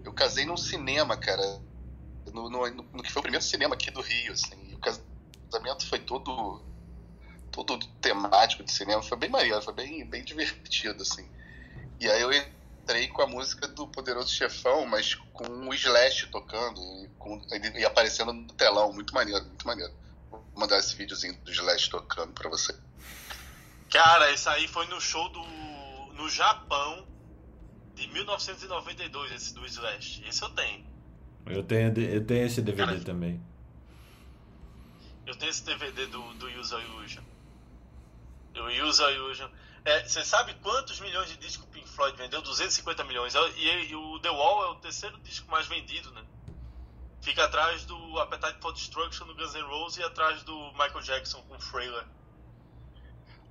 Eu 0.03 0.11
casei 0.11 0.45
num 0.45 0.57
cinema, 0.57 1.15
cara. 1.15 1.61
No, 2.33 2.49
no, 2.49 2.67
no, 2.67 3.03
que 3.03 3.11
foi 3.11 3.19
o 3.19 3.23
primeiro 3.23 3.45
cinema 3.45 3.75
aqui 3.75 3.91
do 3.91 4.01
Rio, 4.01 4.33
assim. 4.33 4.73
o 4.73 4.79
casamento 4.79 5.87
foi 5.87 5.99
todo 5.99 6.59
todo 7.51 7.77
temático 8.01 8.63
de 8.63 8.71
cinema, 8.71 9.03
foi 9.03 9.17
bem 9.17 9.29
maneiro, 9.29 9.61
foi 9.61 9.73
bem, 9.73 10.05
bem 10.05 10.23
divertido, 10.23 11.03
assim. 11.03 11.29
E 11.99 12.09
aí 12.09 12.21
eu 12.21 12.31
entrei 12.81 13.07
com 13.07 13.21
a 13.21 13.27
música 13.27 13.67
do 13.67 13.87
Poderoso 13.87 14.33
Chefão, 14.33 14.85
mas 14.85 15.15
com 15.33 15.67
o 15.67 15.73
Slash 15.73 16.27
tocando 16.27 16.79
e, 17.03 17.07
com, 17.17 17.39
e 17.77 17.85
aparecendo 17.85 18.33
no 18.33 18.47
telão. 18.53 18.91
Muito 18.91 19.13
maneiro, 19.13 19.45
muito 19.45 19.65
maneiro. 19.65 19.93
Vou 20.29 20.43
mandar 20.55 20.77
esse 20.79 20.95
videozinho 20.95 21.37
do 21.43 21.51
Slash 21.51 21.89
tocando 21.89 22.33
pra 22.33 22.49
você. 22.49 22.77
Cara, 23.89 24.31
esse 24.31 24.49
aí 24.49 24.67
foi 24.67 24.87
no 24.87 24.99
show 24.99 25.29
do. 25.29 25.41
no 26.13 26.29
Japão 26.29 27.07
de 27.93 28.07
1992, 28.07 29.31
esse 29.31 29.53
do 29.53 29.65
Slash. 29.65 30.23
Esse 30.27 30.41
eu 30.41 30.49
tenho. 30.49 30.85
Eu 31.45 31.63
tenho, 31.63 31.99
eu 31.99 32.25
tenho 32.25 32.45
esse 32.45 32.61
DVD 32.61 32.93
Cara, 32.93 33.03
também. 33.03 33.41
Eu 35.25 35.35
tenho 35.35 35.49
esse 35.49 35.63
DVD 35.63 36.07
do, 36.07 36.33
do 36.35 36.49
Yuza 36.49 36.79
Yuja. 36.79 37.23
Do 38.53 38.69
Yuza 38.69 39.09
Yuja. 39.11 39.51
É, 39.83 40.07
você 40.07 40.23
sabe 40.23 40.53
quantos 40.55 40.99
milhões 40.99 41.27
de 41.29 41.37
discos 41.37 41.65
o 41.65 41.69
Pink 41.69 41.89
Floyd 41.89 42.15
vendeu? 42.15 42.41
250 42.41 43.03
milhões. 43.03 43.33
E, 43.33 43.89
e, 43.89 43.95
o 43.95 44.19
The 44.19 44.29
Wall 44.29 44.65
é 44.65 44.69
o 44.69 44.75
terceiro 44.75 45.17
disco 45.19 45.49
mais 45.49 45.67
vendido, 45.67 46.11
né? 46.11 46.23
Fica 47.21 47.45
atrás 47.45 47.83
do 47.85 48.19
Appetite 48.19 48.59
for 48.61 48.73
Destruction 48.73 49.25
do 49.25 49.35
Guns 49.35 49.53
N' 49.53 49.61
Roses 49.63 49.97
e 49.97 50.03
atrás 50.03 50.43
do 50.43 50.71
Michael 50.73 51.01
Jackson 51.01 51.41
com 51.43 51.57
Thriller. 51.57 52.05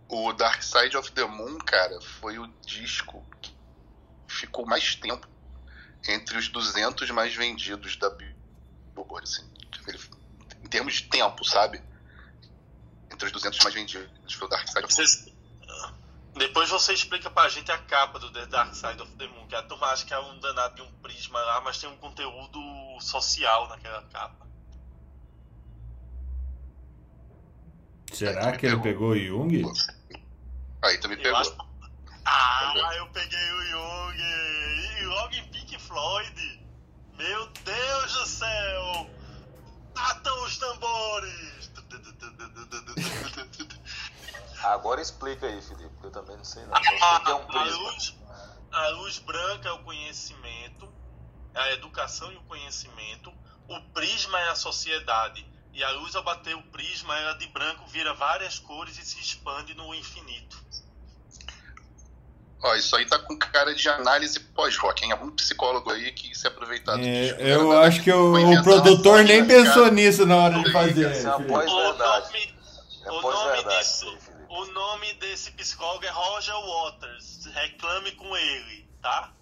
O 0.08 0.32
Dark 0.32 0.62
Side 0.62 0.96
of 0.96 1.10
the 1.12 1.24
Moon, 1.24 1.58
cara, 1.58 2.00
foi 2.00 2.38
o 2.38 2.46
disco 2.66 3.24
que 3.40 3.52
ficou 4.26 4.66
mais 4.66 4.94
tempo 4.96 5.28
entre 6.08 6.38
os 6.38 6.48
200 6.48 7.10
mais 7.10 7.34
vendidos 7.34 7.96
da 7.96 8.10
Billboard, 8.10 9.22
assim, 9.22 9.48
em 10.64 10.68
termos 10.68 10.94
de 10.94 11.08
tempo, 11.08 11.44
sabe? 11.44 11.80
Entre 13.12 13.26
os 13.26 13.32
200 13.32 13.58
mais 13.60 13.74
vendidos 13.74 14.34
foi 14.34 14.46
o 14.46 14.50
Dark 14.50 14.66
Side 14.66 14.84
of 14.84 14.94
the 14.94 15.02
Moon. 15.02 15.29
Depois 16.34 16.70
você 16.70 16.92
explica 16.92 17.28
pra 17.28 17.48
gente 17.48 17.70
a 17.72 17.78
capa 17.78 18.18
do 18.18 18.32
The 18.32 18.46
Dark 18.46 18.74
Side 18.74 19.02
of 19.02 19.12
the 19.16 19.26
Moon, 19.26 19.46
que 19.46 19.54
a 19.54 19.62
turma 19.62 19.88
acha 19.88 20.06
que 20.06 20.14
é 20.14 20.18
um 20.18 20.38
danado 20.38 20.76
de 20.76 20.82
um 20.82 20.92
prisma 21.00 21.40
lá, 21.40 21.60
mas 21.60 21.78
tem 21.78 21.88
um 21.90 21.96
conteúdo 21.96 22.60
social 23.00 23.68
naquela 23.68 24.02
capa. 24.04 24.46
Será 28.12 28.56
que 28.56 28.66
ele 28.66 28.80
pegou 28.80 29.10
o 29.10 29.18
Jung? 29.18 29.62
Aí 30.82 30.98
tu 30.98 31.08
me 31.08 31.16
pegou. 31.16 31.36
Acho... 31.36 31.56
Ah, 32.24 32.94
eu 32.96 33.06
peguei 33.08 33.52
o 33.52 33.64
Jung! 33.64 34.20
E 35.00 35.04
logo 35.04 35.34
em 35.34 35.48
Pink 35.48 35.78
Floyd! 35.78 36.66
Meu 37.16 37.46
Deus 37.48 38.12
do 38.12 38.26
céu! 38.26 39.10
Matam 39.94 40.44
os 40.44 40.58
tambores! 40.58 41.70
Agora 44.62 45.00
explica 45.00 45.46
aí, 45.46 45.60
Felipe, 45.62 45.88
porque 45.94 46.06
eu 46.06 46.10
também 46.10 46.36
não 46.36 46.44
sei 46.44 46.64
não. 46.64 46.74
A, 46.74 47.22
é 47.26 47.34
um 47.34 47.58
a, 47.58 47.64
luz, 47.64 48.14
a 48.72 48.88
luz 48.88 49.18
branca 49.18 49.68
é 49.68 49.72
o 49.72 49.78
conhecimento, 49.82 50.88
a 51.54 51.72
educação 51.72 52.30
e 52.32 52.36
o 52.36 52.42
conhecimento. 52.42 53.32
O 53.68 53.80
prisma 53.92 54.38
é 54.40 54.48
a 54.50 54.54
sociedade. 54.54 55.46
E 55.72 55.84
a 55.84 55.90
luz, 55.92 56.16
ao 56.16 56.22
bater 56.24 56.56
o 56.56 56.62
prisma, 56.64 57.16
ela 57.16 57.34
de 57.34 57.46
branco 57.46 57.86
vira 57.86 58.12
várias 58.12 58.58
cores 58.58 58.98
e 58.98 59.04
se 59.04 59.20
expande 59.20 59.72
no 59.74 59.94
infinito. 59.94 60.58
Ó, 62.62 62.74
isso 62.74 62.94
aí 62.96 63.06
tá 63.06 63.18
com 63.18 63.38
cara 63.38 63.74
de 63.74 63.88
análise 63.88 64.38
pós-rock, 64.38 65.04
hein? 65.04 65.12
Algum 65.12 65.30
psicólogo 65.30 65.90
aí 65.90 66.12
que 66.12 66.34
se 66.34 66.46
aproveitado 66.46 67.00
é, 67.00 67.02
disso. 67.02 67.40
Eu 67.40 67.80
acho 67.80 68.02
que 68.02 68.12
o, 68.12 68.34
o 68.34 68.62
produtor 68.62 69.24
nem 69.24 69.46
pensou 69.46 69.84
cara. 69.84 69.94
nisso 69.94 70.26
na 70.26 70.36
hora 70.36 70.62
de 70.62 70.70
fazer. 70.70 71.10
Isso 71.12 71.26
é 71.26 71.36
uma 71.36 71.46
pós-verdade. 71.46 72.54
É 73.02 73.20
pós-verdade 73.20 73.88
o 74.02 74.04
nome 74.04 74.29
desse 75.20 75.52
psicólogo 75.52 76.04
é 76.04 76.10
Roger 76.10 76.56
Waters. 76.60 77.46
Reclame 77.46 78.12
com 78.12 78.36
ele, 78.36 78.88
tá? 79.00 79.32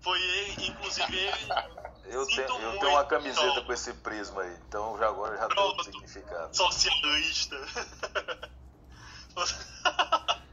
Foi 0.00 0.20
ele, 0.20 0.68
inclusive 0.68 1.16
ele. 1.16 1.48
Eu 2.08 2.26
tenho, 2.26 2.40
eu 2.40 2.78
tenho 2.78 2.92
uma 2.92 3.04
camiseta 3.04 3.60
com 3.60 3.70
esse 3.70 3.92
prisma 3.92 4.40
aí, 4.40 4.56
então 4.66 4.96
já 4.96 5.08
agora 5.08 5.36
já 5.36 5.46
tem 5.46 5.62
um 5.62 5.82
significado. 5.82 6.56
Socialista. 6.56 7.56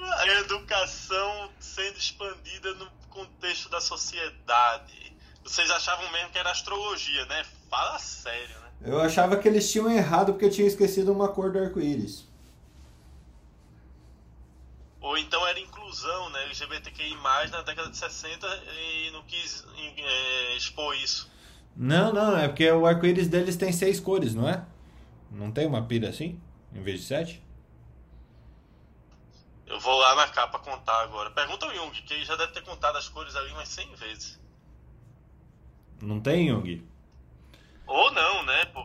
A 0.00 0.26
educação 0.28 1.52
sendo 1.60 1.98
expandida 1.98 2.72
no 2.72 2.90
contexto 3.10 3.68
da 3.68 3.82
sociedade. 3.82 5.14
Vocês 5.44 5.70
achavam 5.70 6.10
mesmo 6.10 6.30
que 6.30 6.38
era 6.38 6.50
astrologia, 6.50 7.26
né? 7.26 7.44
Fala 7.68 7.98
sério, 7.98 8.58
né? 8.60 8.71
Eu 8.84 9.00
achava 9.00 9.36
que 9.36 9.46
eles 9.46 9.70
tinham 9.70 9.90
errado 9.90 10.32
porque 10.32 10.46
eu 10.46 10.50
tinha 10.50 10.66
esquecido 10.66 11.12
uma 11.12 11.28
cor 11.28 11.52
do 11.52 11.58
arco-íris. 11.58 12.26
Ou 15.00 15.16
então 15.16 15.46
era 15.46 15.58
inclusão, 15.58 16.30
né? 16.30 16.44
LGBTQI 16.44 17.16
na 17.50 17.62
década 17.62 17.90
de 17.90 17.96
60 17.96 18.46
e 18.46 19.10
não 19.12 19.22
quis 19.24 19.64
é, 19.76 20.56
expor 20.56 20.96
isso. 20.96 21.30
Não, 21.76 22.12
não, 22.12 22.36
é 22.36 22.48
porque 22.48 22.70
o 22.70 22.86
arco-íris 22.86 23.28
deles 23.28 23.56
tem 23.56 23.72
seis 23.72 23.98
cores, 23.98 24.34
não 24.34 24.48
é? 24.48 24.64
Não 25.30 25.50
tem 25.50 25.66
uma 25.66 25.86
pira 25.86 26.08
assim? 26.08 26.40
Em 26.74 26.82
vez 26.82 27.00
de 27.00 27.06
sete? 27.06 27.42
Eu 29.66 29.80
vou 29.80 29.98
lá 29.98 30.14
na 30.14 30.28
capa 30.28 30.58
contar 30.58 31.02
agora. 31.02 31.30
Pergunta 31.30 31.66
ao 31.66 31.74
Jung, 31.74 31.90
que 31.90 32.12
ele 32.12 32.24
já 32.24 32.36
deve 32.36 32.52
ter 32.52 32.62
contado 32.62 32.96
as 32.98 33.08
cores 33.08 33.34
ali 33.34 33.50
umas 33.52 33.68
100 33.68 33.94
vezes. 33.94 34.40
Não 36.00 36.20
tem, 36.20 36.48
Jung? 36.48 36.91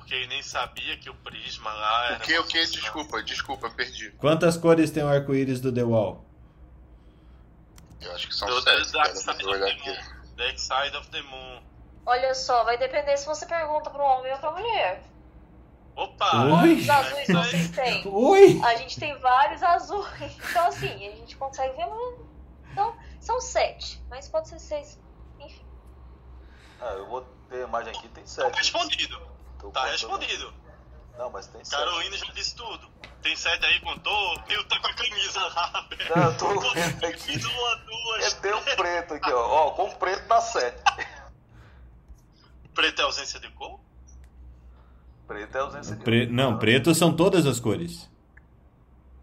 Porque 0.07 0.15
ele 0.15 0.27
nem 0.27 0.41
sabia 0.41 0.97
que 0.97 1.09
o 1.09 1.15
prisma 1.15 1.69
lá 1.69 2.05
era. 2.05 2.17
O 2.19 2.19
que, 2.21 2.39
o 2.39 2.43
que? 2.45 2.65
Desculpa, 2.65 3.21
desculpa, 3.21 3.69
perdi. 3.69 4.09
Quantas 4.11 4.55
cores 4.55 4.89
tem 4.89 5.03
o 5.03 5.07
arco-íris 5.09 5.59
do 5.59 5.69
The 5.69 5.83
Wall? 5.83 6.23
Eu 7.99 8.13
acho 8.13 8.25
que 8.25 8.33
são 8.33 8.47
do 8.47 8.61
sete. 8.61 8.93
Dark, 8.93 9.13
Side 9.17 9.43
Dark 10.37 10.57
Side 10.57 10.95
of 10.95 11.09
the 11.09 11.21
Moon. 11.23 11.61
Olha 12.05 12.33
só, 12.33 12.63
vai 12.63 12.77
depender 12.77 13.17
se 13.17 13.25
você 13.25 13.45
pergunta 13.45 13.89
para 13.89 14.01
um 14.01 14.05
homem 14.05 14.31
ou 14.31 14.37
para 14.39 14.51
mulher. 14.51 15.03
Opa! 15.93 16.61
Oi? 16.61 16.85
Quantos 16.85 16.89
azuis 16.89 17.27
vocês 17.27 17.69
têm? 17.71 18.03
Oi! 18.07 18.61
A 18.63 18.75
gente 18.77 18.97
tem 18.97 19.19
vários 19.19 19.61
azuis. 19.61 20.07
Então, 20.21 20.67
assim, 20.67 20.87
a 20.87 21.11
gente 21.17 21.35
consegue 21.35 21.75
ver. 21.75 21.85
Então, 22.71 22.95
são 23.19 23.41
sete, 23.41 24.01
mas 24.09 24.29
pode 24.29 24.47
ser 24.47 24.59
seis. 24.59 24.97
Enfim. 25.37 25.65
Ah, 26.79 26.93
eu 26.93 27.07
vou 27.07 27.27
tem 27.49 27.59
a 27.59 27.63
imagem 27.67 27.93
aqui, 27.93 28.07
tem 28.07 28.25
sete. 28.25 28.49
Tá 28.49 28.57
respondido. 28.57 29.36
Tô 29.59 29.69
tá 29.71 29.85
respondido. 29.85 30.53
Não, 31.17 31.31
mas 31.31 31.47
tem 31.47 31.63
sete. 31.63 31.79
Carolina 31.79 32.17
já 32.17 32.31
disse 32.33 32.55
tudo. 32.55 32.87
Tem 33.21 33.35
sete 33.35 33.65
aí, 33.65 33.79
contou? 33.79 34.39
Eu 34.49 34.63
tá 34.67 34.79
com 34.79 34.87
a 34.87 34.93
camisa 34.93 35.39
lá, 35.39 35.87
velho. 35.89 36.15
Não, 36.15 36.23
eu 36.23 36.37
tô 36.37 36.71
vendo 36.71 37.05
aqui. 37.05 37.45
Uma, 37.45 37.75
duas, 37.77 38.33
é, 38.33 38.39
tem 38.39 38.53
um 38.53 38.63
preto 38.75 39.13
aqui, 39.15 39.31
ó. 39.31 39.47
Ó, 39.47 39.71
com 39.71 39.89
preto 39.95 40.27
dá 40.27 40.39
sete. 40.41 40.81
Preto 42.73 43.01
é 43.01 43.05
ausência 43.05 43.39
de 43.39 43.49
cor? 43.49 43.79
Preto 45.27 45.57
é 45.57 45.61
ausência 45.61 45.95
de 45.95 46.03
Pre... 46.03 46.27
cor. 46.27 46.35
Não, 46.35 46.59
preto 46.59 46.93
são 46.93 47.15
todas 47.15 47.45
as 47.47 47.59
cores. 47.59 48.07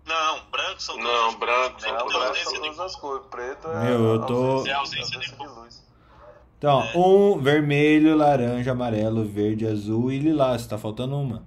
Não, 0.05 0.44
branco 0.51 0.82
são 0.82 0.97
todas 0.97 1.12
Não, 1.12 1.39
branco 1.39 1.81
são 1.81 1.97
todas 1.97 2.81
as 2.81 2.97
cores. 2.97 3.27
Preto 3.31 3.69
é 3.69 3.85
Meu, 3.85 4.05
eu 4.15 4.27
tô... 4.27 4.35
ausência, 4.35 4.70
é 4.70 4.74
ausência, 4.74 5.19
de, 5.20 5.31
de 5.31 5.47
luz. 5.47 5.84
Então, 6.65 6.82
é. 6.82 6.97
um 6.97 7.43
vermelho, 7.43 8.16
laranja, 8.16 8.73
amarelo, 8.73 9.23
verde, 9.23 9.66
azul 9.66 10.11
e 10.11 10.19
lilás. 10.19 10.66
Tá 10.66 10.78
faltando 10.78 11.15
uma. 11.15 11.47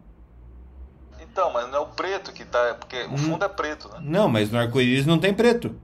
Então, 1.19 1.51
mas 1.51 1.67
não 1.71 1.75
é 1.75 1.79
o 1.79 1.87
preto 1.87 2.31
que 2.31 2.45
tá. 2.45 2.75
Porque 2.75 3.01
o 3.01 3.13
hum. 3.13 3.17
fundo 3.17 3.43
é 3.43 3.49
preto, 3.49 3.89
né? 3.89 3.97
Não, 3.99 4.29
mas 4.29 4.51
no 4.51 4.59
arco-íris 4.59 5.07
não 5.07 5.17
tem 5.17 5.33
preto. 5.33 5.75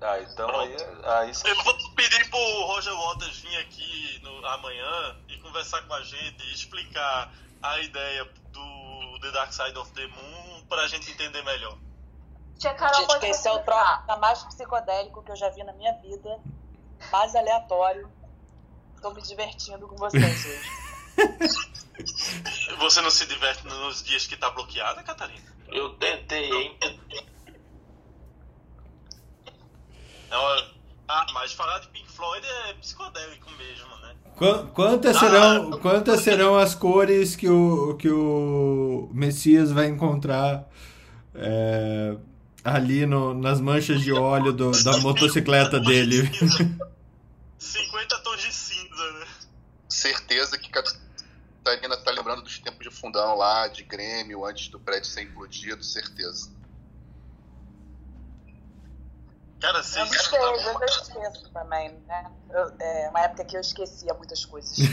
Ah, 0.00 0.18
então 0.20 0.48
aí, 0.58 0.76
aí 1.04 1.32
Eu 1.44 1.62
vou 1.62 1.74
pedir 1.94 2.28
pro 2.30 2.38
Roger 2.66 2.94
Waters 2.94 3.38
vir 3.38 3.58
aqui 3.58 4.20
no, 4.24 4.44
amanhã 4.44 5.16
e 5.28 5.36
conversar 5.38 5.82
com 5.82 5.94
a 5.94 6.02
gente 6.02 6.42
e 6.48 6.54
explicar 6.54 7.32
a 7.62 7.78
ideia 7.80 8.24
do 8.52 9.20
The 9.20 9.30
Dark 9.30 9.52
Side 9.52 9.78
of 9.78 9.92
the 9.92 10.06
Moon 10.08 10.62
pra 10.68 10.88
gente 10.88 11.12
entender 11.12 11.42
melhor. 11.44 11.78
Tia 12.58 12.74
Carol 12.74 13.06
Gente, 13.12 13.26
esse 13.26 13.46
é 13.46 13.52
o 13.52 13.60
troca 13.60 14.16
mais 14.16 14.42
psicodélico 14.42 15.22
que 15.22 15.30
eu 15.30 15.36
já 15.36 15.48
vi 15.50 15.62
na 15.62 15.72
minha 15.72 15.92
vida. 15.94 16.38
Mais 17.12 17.34
aleatório. 17.36 18.10
Estou 18.96 19.14
me 19.14 19.22
divertindo 19.22 19.86
com 19.86 19.96
vocês 19.96 20.44
hoje. 20.44 20.88
Você 22.78 23.00
não 23.00 23.10
se 23.10 23.26
diverte 23.26 23.66
nos 23.66 24.02
dias 24.02 24.26
que 24.26 24.36
tá 24.36 24.50
bloqueada, 24.50 25.02
Catarina? 25.02 25.54
Eu 25.68 25.90
tentei, 25.94 26.50
hein? 26.50 26.76
Ah, 31.08 31.26
mas 31.32 31.52
falar 31.52 31.78
de 31.78 31.88
Pink 31.88 32.10
Floyd 32.10 32.46
é 32.46 32.74
psicodélico 32.74 33.50
mesmo, 33.52 33.96
né? 33.98 34.14
Quantas 34.74 35.16
serão, 35.16 35.72
ah, 35.72 35.78
quantas 35.78 36.20
serão 36.20 36.58
as 36.58 36.74
cores 36.74 37.34
que 37.34 37.48
o, 37.48 37.96
que 37.96 38.10
o 38.10 39.08
Messias 39.12 39.72
vai 39.72 39.86
encontrar 39.86 40.68
é, 41.34 42.16
ali 42.74 43.06
no, 43.06 43.34
nas 43.34 43.60
manchas 43.60 44.00
de 44.00 44.12
óleo 44.12 44.52
do, 44.52 44.70
da 44.84 44.96
motocicleta 44.98 45.80
dele. 45.80 46.28
50 47.58 48.18
tons 48.20 48.42
de 48.42 48.52
cinza, 48.52 49.12
né? 49.20 49.26
Certeza 49.88 50.58
que 50.58 50.70
Catarina 50.70 51.96
tá 51.96 52.10
lembrando 52.10 52.42
dos 52.42 52.58
tempos 52.58 52.86
de 52.88 52.94
fundão 52.94 53.36
lá, 53.36 53.68
de 53.68 53.82
Grêmio, 53.84 54.44
antes 54.44 54.68
do 54.68 54.78
prédio 54.78 55.08
ser 55.08 55.22
implodido, 55.22 55.82
certeza. 55.82 56.50
Cara, 59.60 59.78
Eu 59.78 59.82
vocês. 59.82 60.12
esqueço, 60.12 60.36
eu 60.40 60.86
esqueço 60.86 61.50
também, 61.52 61.90
né? 62.06 62.30
Eu- 62.50 62.72
é 62.78 63.08
uma 63.10 63.20
época 63.22 63.44
que 63.44 63.56
eu 63.56 63.60
esquecia 63.60 64.14
muitas 64.14 64.44
coisas. 64.44 64.76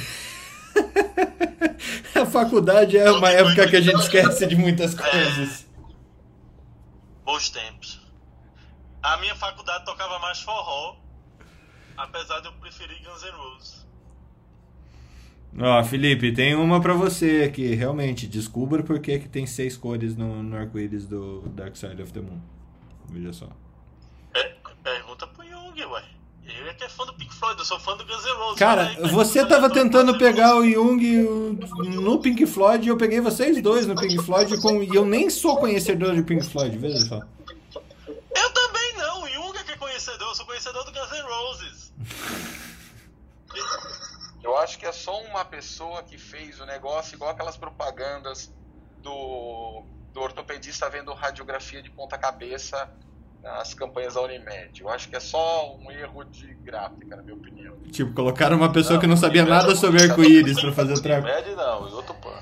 A 2.16 2.26
faculdade 2.26 2.98
é 2.98 3.12
uma 3.12 3.30
época 3.30 3.68
que 3.70 3.76
a 3.76 3.82
gente 3.82 4.00
esquece 4.02 4.48
de 4.48 4.56
muitas 4.56 4.96
coisas. 4.96 5.66
Bons 7.26 7.50
tempos. 7.50 8.00
A 9.02 9.18
minha 9.18 9.36
faculdade 9.36 9.84
tocava 9.84 10.20
mais 10.20 10.40
forró, 10.42 10.96
apesar 11.98 12.40
de 12.40 12.48
eu 12.48 12.54
preferir 12.54 13.04
Guns 13.04 13.24
N' 13.24 13.32
Roses. 13.32 13.86
Ó, 15.58 15.84
Felipe, 15.84 16.34
tem 16.34 16.54
uma 16.54 16.82
pra 16.82 16.94
você 16.94 17.44
aqui, 17.44 17.74
realmente. 17.76 18.28
Descubra 18.28 18.84
por 18.84 19.00
que, 19.00 19.20
que 19.20 19.30
tem 19.30 19.48
seis 19.48 19.76
cores 19.78 20.16
no, 20.16 20.44
no 20.44 20.56
arco-íris 20.56 21.08
do 21.08 21.42
Dark 21.50 21.76
Side 21.76 22.02
of 22.02 22.12
the 22.12 22.22
Moon. 22.22 22.42
Veja 23.10 23.34
só. 23.34 23.50
É, 24.34 24.54
pergunta 24.84 25.26
pro 25.28 25.44
Jung, 25.48 25.86
ué. 25.86 26.15
Ele 26.58 26.70
é 26.70 26.74
que 26.74 26.84
é 26.86 26.90
fã 26.90 27.06
do 27.06 27.14
Pink 27.14 27.34
Floyd, 27.34 27.60
eu 27.60 27.66
sou 27.66 27.80
fã 27.80 27.98
do 27.98 28.06
Guns 28.06 28.24
N' 28.24 28.34
Roses. 28.34 28.60
Cara, 28.60 28.88
aí, 28.88 29.10
você 29.10 29.46
tava 29.46 29.70
tentando 29.70 30.18
pegar 30.18 30.56
o 30.56 30.70
Jung 30.70 31.00
no 32.02 32.20
Pink 32.20 32.46
Floyd 32.46 32.86
e 32.86 32.90
eu 32.90 32.98
peguei 32.98 33.20
vocês 33.20 33.62
dois 33.62 33.86
no 33.86 33.96
Pink 33.96 34.24
Floyd 34.24 34.60
com, 34.62 34.82
e 34.82 34.96
eu 34.96 35.06
nem 35.06 35.30
sou 35.30 35.58
conhecedor 35.58 36.16
de 36.16 36.24
Pink 36.24 36.46
Floyd, 36.46 36.78
veja 36.78 37.00
só. 37.00 37.22
Eu 38.36 38.54
também 38.54 38.98
não, 38.98 39.24
o 39.24 39.28
Jung 39.28 39.58
é 39.58 39.64
que 39.64 39.72
é 39.72 39.78
conhecedor, 39.78 40.30
eu 40.30 40.36
sou 40.36 40.46
conhecedor 40.46 40.86
do 40.86 40.92
Guns 40.92 41.12
N' 41.12 41.22
Roses. 41.24 41.94
Eu 44.42 44.58
acho 44.58 44.78
que 44.80 44.86
é 44.86 44.92
só 44.92 45.22
uma 45.24 45.44
pessoa 45.44 46.04
que 46.04 46.18
fez 46.18 46.60
o 46.62 46.66
negócio 46.66 47.16
igual 47.16 47.32
aquelas 47.32 47.58
propagandas 47.58 48.54
do, 49.00 49.84
do 50.14 50.22
ortopedista 50.22 50.90
vendo 50.90 51.14
radiografia 51.14 51.82
de 51.82 51.90
ponta 51.90 52.18
cabeça 52.18 52.90
nas 53.46 53.76
campanhas 53.76 54.16
da 54.16 54.22
Unimed. 54.22 54.82
Eu 54.82 54.90
acho 54.90 55.08
que 55.08 55.16
é 55.16 55.20
só 55.20 55.76
um 55.76 55.92
erro 55.92 56.24
de 56.26 56.48
gráfica, 56.56 57.16
na 57.16 57.22
minha 57.22 57.36
opinião. 57.36 57.76
Tipo, 57.92 58.12
colocaram 58.14 58.58
uma 58.58 58.72
pessoa 58.72 59.00
que 59.00 59.06
não 59.06 59.16
sabia 59.16 59.46
nada 59.46 59.76
sobre 59.76 60.02
arco-íris 60.02 60.60
pra 60.60 60.74
fazer 60.74 60.94
o 60.94 61.02
trago. 61.02 61.28
Unimed 61.28 61.56
não, 61.56 61.88
e 61.88 61.94
outro 61.94 62.16
pan. 62.16 62.34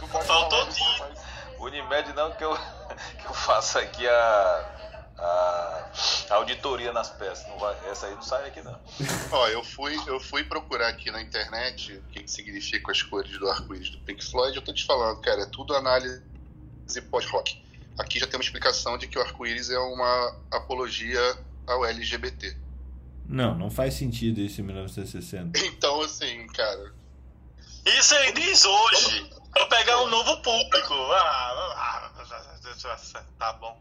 Não 0.00 0.08
Faltou 0.08 0.48
falar 0.48 0.68
isso, 0.68 0.78
tinta. 0.78 1.08
mas- 1.08 1.60
Unimed 1.60 2.12
não 2.14 2.32
que 2.32 2.42
eu, 2.42 2.52
que 3.22 3.26
eu 3.26 3.34
faço 3.34 3.78
aqui 3.78 4.04
a, 4.08 4.64
a, 5.16 5.90
a 6.30 6.34
auditoria 6.34 6.92
nas 6.92 7.10
peças. 7.10 7.46
Não 7.48 7.58
vai, 7.58 7.76
essa 7.88 8.06
aí 8.08 8.14
não 8.14 8.22
sai 8.22 8.48
aqui 8.48 8.62
não. 8.62 8.76
Ó, 9.30 9.46
eu 9.48 9.62
fui, 9.62 9.96
eu 10.08 10.18
fui 10.18 10.42
procurar 10.42 10.88
aqui 10.88 11.08
na 11.12 11.22
internet 11.22 11.92
o 11.98 12.02
que, 12.10 12.24
que 12.24 12.30
significa 12.30 12.90
as 12.90 13.00
cores 13.02 13.38
do 13.38 13.48
arco-íris 13.48 13.90
do 13.90 13.98
Pink 13.98 14.24
Floyd. 14.28 14.56
Eu 14.56 14.62
tô 14.62 14.72
te 14.72 14.84
falando, 14.84 15.20
cara, 15.20 15.42
é 15.42 15.46
tudo 15.46 15.76
análise 15.76 16.20
pós-rock. 17.10 17.69
Aqui 17.98 18.18
já 18.18 18.26
tem 18.26 18.36
uma 18.36 18.44
explicação 18.44 18.96
de 18.96 19.06
que 19.06 19.18
o 19.18 19.22
arco-íris 19.22 19.70
é 19.70 19.78
uma 19.78 20.36
apologia 20.50 21.20
ao 21.66 21.84
LGBT. 21.84 22.56
Não, 23.26 23.56
não 23.56 23.70
faz 23.70 23.94
sentido 23.94 24.40
isso 24.40 24.60
em 24.60 24.64
1960. 24.64 25.58
Então, 25.66 26.00
assim, 26.00 26.46
cara, 26.48 26.92
Isso 27.84 28.14
aí 28.14 28.32
diz 28.32 28.64
hoje, 28.64 29.30
pra 29.52 29.66
pegar 29.66 30.02
um 30.02 30.08
novo 30.08 30.36
público. 30.42 30.94
Ah, 30.94 31.72
ah, 31.76 32.10
tá 33.38 33.52
bom. 33.54 33.80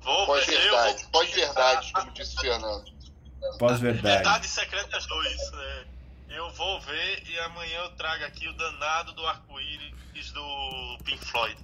Vou 0.00 0.26
pós-verdade, 0.26 1.02
vou... 1.02 1.10
pós-verdade, 1.10 1.92
como 1.92 2.10
disse 2.12 2.36
o 2.36 2.40
Fernando. 2.40 2.84
Pós-verdade. 3.58 4.02
Verdades 4.02 4.50
Secretas 4.50 5.06
2. 5.06 5.50
né? 5.52 5.84
Eu 6.30 6.50
vou 6.50 6.80
ver 6.82 7.22
e 7.26 7.38
amanhã 7.40 7.80
eu 7.80 7.90
trago 7.96 8.24
aqui 8.24 8.48
o 8.48 8.52
danado 8.52 9.12
do 9.12 9.26
arco-íris 9.26 10.32
do 10.32 10.98
Pink 11.04 11.24
Floyd. 11.24 11.56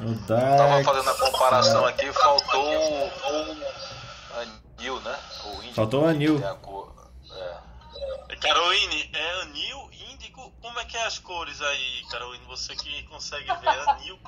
O 0.00 0.26
Tava 0.26 0.82
fazendo 0.84 1.10
a 1.10 1.14
comparação 1.18 1.84
aqui, 1.86 2.12
faltou 2.12 2.64
o, 2.64 3.06
o 3.06 4.40
anil, 4.40 5.00
né? 5.00 5.18
O 5.44 5.54
índico. 5.58 5.74
Faltou 5.74 6.02
o 6.04 6.06
anil. 6.08 6.46
A 6.48 6.54
cor. 6.56 6.92
É. 8.28 8.36
Caroline, 8.36 9.10
é 9.14 9.30
anil, 9.42 9.90
índigo? 10.10 10.50
Como 10.60 10.78
é 10.80 10.84
que 10.84 10.96
é 10.96 11.06
as 11.06 11.18
cores 11.18 11.60
aí, 11.62 12.02
Caroline? 12.10 12.44
Você 12.46 12.74
que 12.74 13.02
consegue 13.04 13.44
ver 13.44 13.88
anil. 13.90 14.18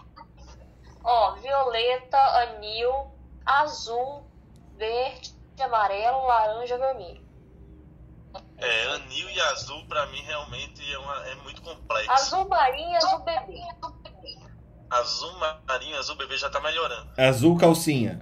Ó, 1.02 1.32
violeta, 1.36 2.18
anil, 2.18 3.12
azul, 3.44 4.30
verde, 4.76 5.34
amarelo, 5.60 6.24
laranja, 6.26 6.78
vermelho. 6.78 7.24
É, 8.58 8.86
anil 8.94 9.28
e 9.30 9.40
azul 9.40 9.84
pra 9.86 10.06
mim 10.06 10.20
realmente 10.22 10.92
é, 10.92 10.98
uma- 10.98 11.26
é 11.26 11.34
muito 11.36 11.60
complexo. 11.62 12.10
Azul 12.12 12.48
marinho 12.48 12.92
e 12.92 12.96
azul 12.96 13.18
bebê. 13.20 13.60
Azul 14.98 15.32
marinho, 15.66 15.96
azul 15.98 16.14
bebê 16.16 16.36
já 16.36 16.48
tá 16.50 16.60
melhorando. 16.60 17.10
Azul 17.18 17.56
calcinha. 17.58 18.20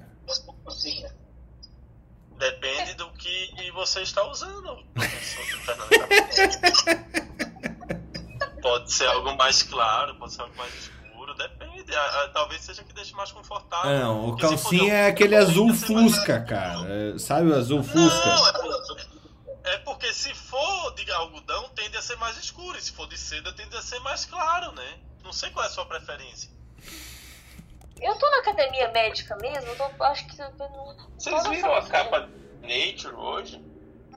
Depende 2.38 2.94
do 2.94 3.10
que 3.12 3.70
você 3.72 4.00
está 4.02 4.26
usando. 4.28 4.84
professor 4.94 5.44
Fernando. 5.64 5.90
pode 8.62 8.92
ser 8.92 9.06
algo 9.06 9.36
mais 9.36 9.62
claro, 9.62 10.14
pode 10.16 10.32
ser 10.34 10.42
algo 10.42 10.56
mais 10.56 10.72
escuro, 10.74 11.34
depende. 11.34 11.94
A- 11.94 12.22
a- 12.24 12.28
talvez 12.30 12.62
seja 12.62 12.82
que 12.82 12.92
deixe 12.94 13.14
mais 13.14 13.30
confortável. 13.30 13.90
Não, 13.98 14.30
o 14.30 14.34
se 14.34 14.40
for 14.42 14.48
calcinha 14.48 14.94
é 14.94 15.06
aquele 15.08 15.36
azul 15.36 15.66
tende 15.68 15.84
a 15.84 15.86
ser 15.86 15.92
mais- 15.94 16.14
fusca, 16.14 16.40
cara. 16.40 16.78
É, 16.88 17.18
Sabe 17.18 17.50
o 17.50 17.54
azul 17.54 17.82
fusca? 17.82 18.26
Não, 18.26 18.48
é, 19.64 19.74
é 19.74 19.78
porque 19.78 20.12
se 20.12 20.32
for 20.34 20.94
de 20.94 21.10
algodão, 21.12 21.68
tende 21.74 21.96
a 21.96 22.02
ser 22.02 22.16
mais 22.16 22.36
escuro. 22.38 22.76
E 22.78 22.80
se 22.82 22.92
for 22.92 23.06
de 23.08 23.18
seda, 23.18 23.52
tende 23.52 23.76
a 23.76 23.82
ser 23.82 23.98
mais 24.00 24.24
claro, 24.24 24.72
né? 24.72 24.98
Não 25.22 25.32
sei 25.32 25.50
qual 25.50 25.64
é 25.64 25.68
a 25.68 25.70
sua 25.70 25.86
preferência. 25.86 26.50
Eu 28.02 28.18
tô 28.18 28.28
na 28.30 28.38
academia 28.38 28.88
médica 28.90 29.36
mesmo, 29.36 29.68
eu 29.70 29.76
tô, 29.76 30.04
acho 30.04 30.26
que. 30.26 30.36
não- 30.38 30.96
Vocês 31.18 31.48
viram 31.48 31.74
a 31.74 31.82
capa 31.86 32.28
Nature 32.62 33.14
hoje? 33.14 33.64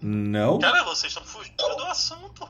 Não. 0.01 0.59
Cara, 0.59 0.83
vocês 0.83 1.11
estão 1.13 1.23
fugindo 1.25 1.55
do 1.75 1.83
assunto. 1.85 2.49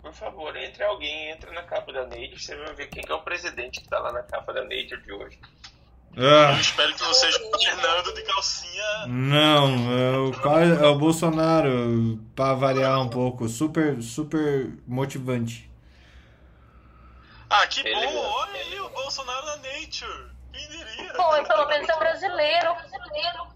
Por 0.00 0.12
favor, 0.12 0.56
entre 0.56 0.82
alguém, 0.82 1.30
entra 1.30 1.52
na 1.52 1.62
capa 1.62 1.92
da 1.92 2.02
Nature, 2.02 2.38
você 2.40 2.56
vai 2.56 2.74
ver 2.74 2.88
quem 2.88 3.02
que 3.02 3.12
é 3.12 3.14
o 3.14 3.22
presidente 3.22 3.80
que 3.80 3.88
tá 3.88 3.98
lá 4.00 4.12
na 4.12 4.22
capa 4.22 4.52
da 4.52 4.62
Nature 4.62 5.00
de 5.02 5.12
hoje. 5.12 5.38
Ah, 6.16 6.52
Eu 6.54 6.60
espero 6.60 6.94
que 6.94 7.02
não 7.02 7.14
seja 7.14 7.38
o 7.38 7.58
Fernando 7.58 8.12
de 8.14 8.22
calcinha. 8.22 9.06
não, 9.06 9.92
é 9.92 10.18
o, 10.18 10.84
é 10.84 10.88
o 10.88 10.98
Bolsonaro, 10.98 12.18
pra 12.34 12.52
variar 12.52 13.00
um 13.00 13.08
pouco. 13.08 13.48
Super, 13.48 14.02
super 14.02 14.76
motivante. 14.86 15.70
Ah, 17.48 17.66
que 17.66 17.82
bom! 17.82 18.16
Olha 18.16 18.60
aí 18.60 18.80
o 18.80 18.88
Bolsonaro 18.90 19.46
da 19.46 19.56
Nature. 19.58 20.31
Bom, 21.22 21.36
e 21.36 21.46
pelo 21.46 21.66
menos 21.68 21.88
é 21.88 21.96
brasileiro. 21.98 22.74
brasileiro. 22.74 23.46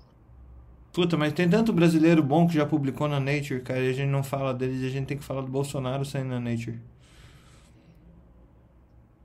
Puta, 0.93 1.17
mas 1.17 1.33
tem 1.33 1.49
tanto 1.51 1.73
brasileiro 1.73 2.23
bom 2.23 2.47
que 2.49 2.55
já 2.55 2.65
publicou 2.65 3.07
na 3.09 3.21
Nature, 3.21 3.61
cara, 3.61 3.81
e 3.81 3.91
a 3.91 3.93
gente 3.93 4.09
não 4.09 4.23
fala 4.23 4.55
deles, 4.55 4.83
a 4.85 4.89
gente 4.89 5.07
tem 5.07 5.19
que 5.19 5.25
falar 5.25 5.43
do 5.43 5.49
Bolsonaro 5.49 6.05
saindo 6.05 6.31
na 6.31 6.41
Nature. 6.41 6.81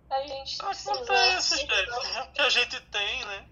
A 0.10 0.22
gente. 0.28 0.58
Acontece, 0.62 1.58
gente. 1.58 1.72
É 1.72 2.22
o 2.24 2.32
que 2.34 2.42
a 2.42 2.50
gente 2.50 2.82
tem, 2.82 3.26
né? 3.26 3.46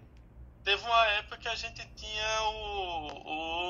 Teve 0.64 0.82
uma 0.84 1.06
época 1.06 1.38
que 1.38 1.48
a 1.48 1.54
gente 1.54 1.86
tinha 1.96 2.42
o, 2.42 3.06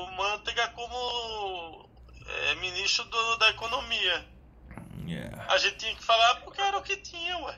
o 0.07 0.11
Manteiga 0.17 0.67
como 0.69 1.89
é, 2.27 2.55
ministro 2.55 3.05
do- 3.05 3.37
da 3.37 3.49
economia. 3.49 4.25
Yeah. 5.07 5.45
A 5.49 5.57
gente 5.57 5.77
tinha 5.77 5.95
que 5.95 6.03
falar 6.03 6.35
porque 6.41 6.59
era 6.61 6.77
o 6.77 6.81
que 6.81 6.97
tinha, 6.97 7.37
ué. 7.39 7.55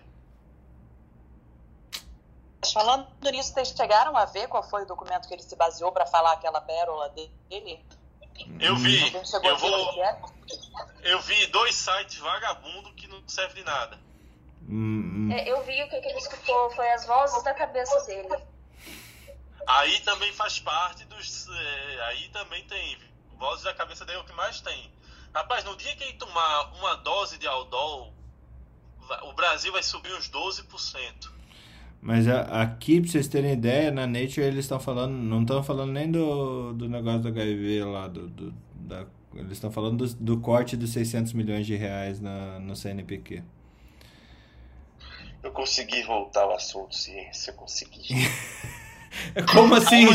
Mas 2.64 2.72
falando 2.72 3.06
nisso, 3.30 3.54
vocês 3.54 3.74
chegaram 3.76 4.16
a 4.16 4.24
ver 4.24 4.48
qual 4.48 4.64
foi 4.64 4.84
o 4.84 4.86
documento 4.86 5.28
que 5.28 5.34
ele 5.34 5.44
se 5.44 5.54
baseou 5.54 5.92
para 5.92 6.06
falar 6.06 6.32
aquela 6.32 6.62
pérola 6.62 7.10
dele? 7.10 7.86
Eu 8.58 8.78
vi, 8.78 9.14
eu 9.44 9.58
vou. 9.58 9.94
que 9.94 10.00
é? 10.00 10.22
Eu 11.02 11.20
vi 11.20 11.46
dois 11.48 11.76
sites 11.76 12.20
vagabundo 12.20 12.94
que 12.94 13.06
não 13.06 13.22
servem 13.28 13.58
de 13.58 13.64
nada. 13.66 14.00
Hum, 14.62 15.28
hum. 15.30 15.30
É, 15.34 15.46
eu 15.46 15.62
vi 15.66 15.84
o 15.84 15.90
que 15.90 15.96
ele 15.98 16.18
escutou, 16.18 16.72
foi 16.72 16.90
as 16.94 17.06
vozes 17.06 17.44
da 17.44 17.54
cabeça 17.54 18.00
dele. 18.06 18.30
Aí 19.68 20.00
também 20.00 20.32
faz 20.32 20.58
parte 20.58 21.04
dos. 21.04 21.50
é, 21.50 22.02
aí 22.04 22.30
também 22.30 22.66
tem. 22.66 22.98
Vozes 23.34 23.66
da 23.66 23.74
cabeça 23.74 24.06
dele 24.06 24.20
é 24.20 24.22
o 24.22 24.26
que 24.26 24.32
mais 24.32 24.62
tem. 24.62 24.90
Rapaz, 25.36 25.66
no 25.66 25.76
dia 25.76 25.94
que 25.98 26.04
ele 26.06 26.14
tomar 26.14 26.72
uma 26.76 26.96
dose 26.96 27.38
de 27.38 27.46
Aldol, 27.46 28.14
o 29.24 29.34
Brasil 29.34 29.74
vai 29.74 29.84
subir 29.84 30.14
uns 30.14 30.30
12%. 30.30 31.33
Mas 32.04 32.28
a- 32.28 32.62
aqui, 32.62 33.00
pra 33.00 33.10
vocês 33.10 33.28
terem 33.30 33.54
ideia, 33.54 33.90
na 33.90 34.06
Nature 34.06 34.42
eles 34.42 34.66
estão 34.66 34.78
falando, 34.80 35.14
não 35.14 35.42
estão 35.42 35.64
falando 35.64 35.94
nem 35.94 36.12
do, 36.12 36.74
do 36.74 36.90
negócio 36.90 37.22
do 37.22 37.28
HIV 37.30 37.84
lá, 37.86 38.08
do, 38.10 38.28
do- 38.28 38.54
da, 38.76 39.06
eles 39.34 39.54
estão 39.54 39.72
falando 39.72 40.06
do, 40.06 40.14
do 40.16 40.38
corte 40.42 40.76
dos 40.76 40.92
600 40.92 41.32
milhões 41.34 41.66
de 41.66 41.76
reais 41.76 42.20
na, 42.20 42.60
no 42.60 42.76
CNPq. 42.76 43.42
Eu 45.42 45.52
consegui 45.52 46.04
voltar 46.04 46.42
ao 46.42 46.56
assunto, 46.56 46.94
ciência, 46.96 47.52
eu 47.52 47.56
consegui. 47.56 48.02
Como 49.54 49.76
assim? 49.76 50.06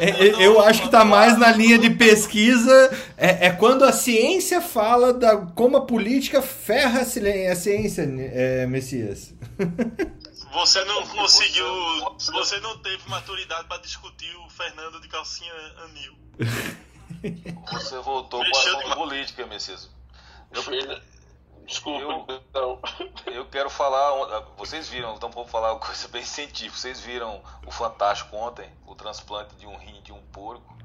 É, 0.00 0.10
é, 0.10 0.46
eu 0.46 0.60
acho 0.60 0.80
que 0.80 0.86
está 0.86 1.04
mais 1.04 1.38
na 1.38 1.52
linha 1.52 1.78
de 1.78 1.90
pesquisa. 1.90 2.72
É, 3.16 3.46
é, 3.46 3.50
quando 3.50 3.84
a 3.84 3.92
ciência 3.92 4.60
fala 4.60 5.12
da 5.14 5.36
como 5.36 5.76
a 5.76 5.86
política 5.86 6.42
ferra 6.42 7.00
a 7.02 7.04
ciência, 7.04 8.02
é, 8.02 8.66
Messias. 8.66 9.32
Você 10.52 10.84
não 10.84 11.06
conseguiu. 11.08 11.66
Você 12.18 12.60
não 12.60 12.78
teve 12.78 13.08
maturidade 13.08 13.66
para 13.66 13.80
discutir 13.80 14.34
o 14.36 14.50
Fernando 14.50 15.00
de 15.00 15.08
calcinha 15.08 15.52
anil. 15.84 16.16
Você 17.72 17.98
voltou 18.00 18.42
para 18.44 18.92
a 18.92 18.96
política, 18.96 19.46
Messias. 19.46 19.90
Eu, 20.50 20.62
Desculpa, 21.66 22.00
eu, 22.00 22.26
então. 22.28 22.80
Eu 23.26 23.46
quero 23.46 23.70
falar. 23.70 24.40
Vocês 24.56 24.88
viram, 24.88 25.14
então 25.14 25.30
vou 25.30 25.46
falar 25.46 25.72
uma 25.72 25.80
coisa 25.80 26.08
bem 26.08 26.24
científica. 26.24 26.76
Vocês 26.76 27.00
viram 27.00 27.42
o 27.66 27.70
Fantástico 27.70 28.36
ontem? 28.36 28.68
O 28.86 28.94
transplante 28.94 29.54
de 29.56 29.66
um 29.66 29.76
rim 29.76 30.02
de 30.02 30.12
um 30.12 30.20
porco 30.26 30.76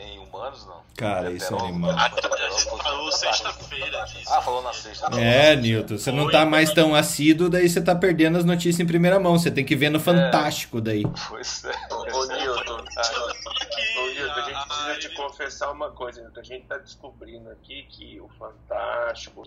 em 0.00 0.18
humanos, 0.18 0.66
não? 0.66 0.80
Cara, 0.96 1.30
isso 1.30 1.54
é 1.54 1.58
animal. 1.58 1.90
A, 1.90 2.08
gente 2.08 2.82
falou 2.82 3.12
sexta-feira 3.12 4.04
disso. 4.04 4.32
Ah, 4.32 4.42
falou 4.42 4.62
na 4.62 4.72
sexta. 4.72 5.06
É, 5.18 5.56
Newton, 5.56 5.98
você 5.98 6.12
não 6.12 6.30
tá 6.30 6.44
mais 6.44 6.72
tão 6.72 6.94
assíduo, 6.94 7.48
daí 7.48 7.68
você 7.68 7.80
tá 7.80 7.94
perdendo 7.94 8.38
as 8.38 8.44
notícias 8.44 8.80
em 8.80 8.86
primeira 8.86 9.18
mão. 9.18 9.38
Você 9.38 9.50
tem 9.50 9.64
que 9.64 9.76
ver 9.76 9.90
no 9.90 10.00
Fantástico 10.00 10.80
daí. 10.80 11.04
Pois 11.28 11.64
é. 11.64 11.72
Ô, 11.92 12.18
Ô, 12.18 12.26
Newton, 12.26 12.84
a 12.96 14.40
gente 14.42 14.68
precisa 14.68 14.98
te 14.98 15.14
confessar 15.14 15.70
uma 15.72 15.90
coisa, 15.90 16.20
Newton. 16.20 16.40
A 16.40 16.44
gente 16.44 16.66
tá 16.66 16.78
descobrindo 16.78 17.50
aqui 17.50 17.86
que 17.88 18.20
o 18.20 18.28
Fantástico, 18.38 19.42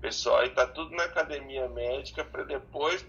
pessoal 0.00 0.38
aí 0.38 0.50
tá 0.50 0.66
tudo 0.66 0.94
na 0.94 1.04
academia 1.04 1.68
médica 1.68 2.24
para 2.24 2.44
depois 2.44 3.04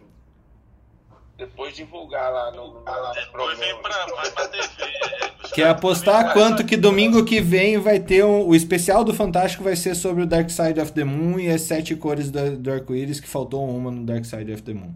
depois 1.37 1.75
divulgar 1.75 2.31
lá 2.31 2.51
no, 2.51 2.73
no 2.73 3.13
depois 3.13 3.59
vem 3.59 3.81
pra, 3.81 4.05
pra 4.31 4.47
TV 4.47 4.67
quer 5.53 5.69
apostar 5.69 6.33
quanto 6.33 6.65
que 6.65 6.75
domingo 6.75 7.23
que 7.23 7.39
vem 7.39 7.77
vai 7.77 7.99
ter 7.99 8.25
um, 8.25 8.47
o 8.47 8.55
especial 8.55 9.03
do 9.03 9.13
Fantástico 9.13 9.63
vai 9.63 9.75
ser 9.75 9.95
sobre 9.95 10.23
o 10.23 10.25
Dark 10.25 10.49
Side 10.49 10.79
of 10.79 10.91
the 10.93 11.03
Moon 11.03 11.39
e 11.39 11.49
as 11.49 11.61
sete 11.61 11.95
cores 11.95 12.31
do, 12.31 12.57
do 12.57 12.71
arco-íris 12.71 13.19
que 13.19 13.27
faltou 13.27 13.69
uma 13.69 13.91
no 13.91 14.05
Dark 14.05 14.25
Side 14.25 14.51
of 14.51 14.63
the 14.63 14.73
Moon 14.73 14.93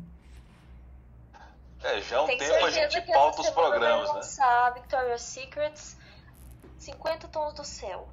é, 1.84 2.02
já 2.02 2.18
há 2.18 2.24
um 2.24 2.28
Tem 2.28 2.38
tempo 2.38 2.66
a 2.66 2.72
gente 2.72 3.02
pauta 3.02 3.42
os 3.42 3.50
programas, 3.50 4.08
vai 4.08 4.18
lançar 4.18 4.66
né? 4.66 4.82
Victoria's 4.82 5.22
Secrets 5.22 5.98
50 6.78 7.28
tons 7.28 7.54
do 7.54 7.64
céu. 7.64 8.10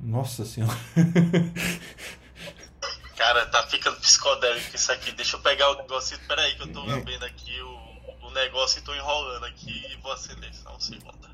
Nossa 0.00 0.44
senhora. 0.44 0.76
Cara, 3.20 3.44
tá 3.44 3.62
ficando 3.64 4.00
psicodélico 4.00 4.74
isso 4.74 4.90
aqui. 4.90 5.12
Deixa 5.12 5.36
eu 5.36 5.40
pegar 5.40 5.70
o 5.72 5.76
negócio. 5.76 6.18
Pera 6.26 6.40
aí 6.40 6.54
que 6.54 6.62
eu 6.62 6.72
tô 6.72 6.90
é. 6.90 7.00
vendo 7.00 7.22
aqui 7.22 7.60
o, 7.60 8.26
o 8.26 8.30
negócio 8.30 8.78
e 8.78 8.82
tô 8.82 8.94
enrolando 8.94 9.44
aqui 9.44 9.84
e 9.92 9.96
vou 10.02 10.10
acender. 10.10 10.50
Só 10.54 10.74
um 10.74 10.80
segundo. 10.80 11.28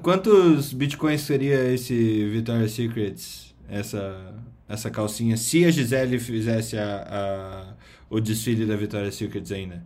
Quantos 0.00 0.72
bitcoins 0.72 1.22
seria 1.22 1.64
esse 1.74 2.28
Victoria's 2.28 2.70
Secrets? 2.70 3.56
Essa, 3.68 4.36
essa 4.68 4.88
calcinha? 4.88 5.36
Se 5.36 5.64
a 5.64 5.70
Gisele 5.72 6.20
fizesse 6.20 6.78
a, 6.78 7.06
a, 7.10 7.74
o 8.08 8.20
desfile 8.20 8.64
da 8.64 8.76
Victoria's 8.76 9.16
Secrets 9.16 9.50
ainda? 9.50 9.84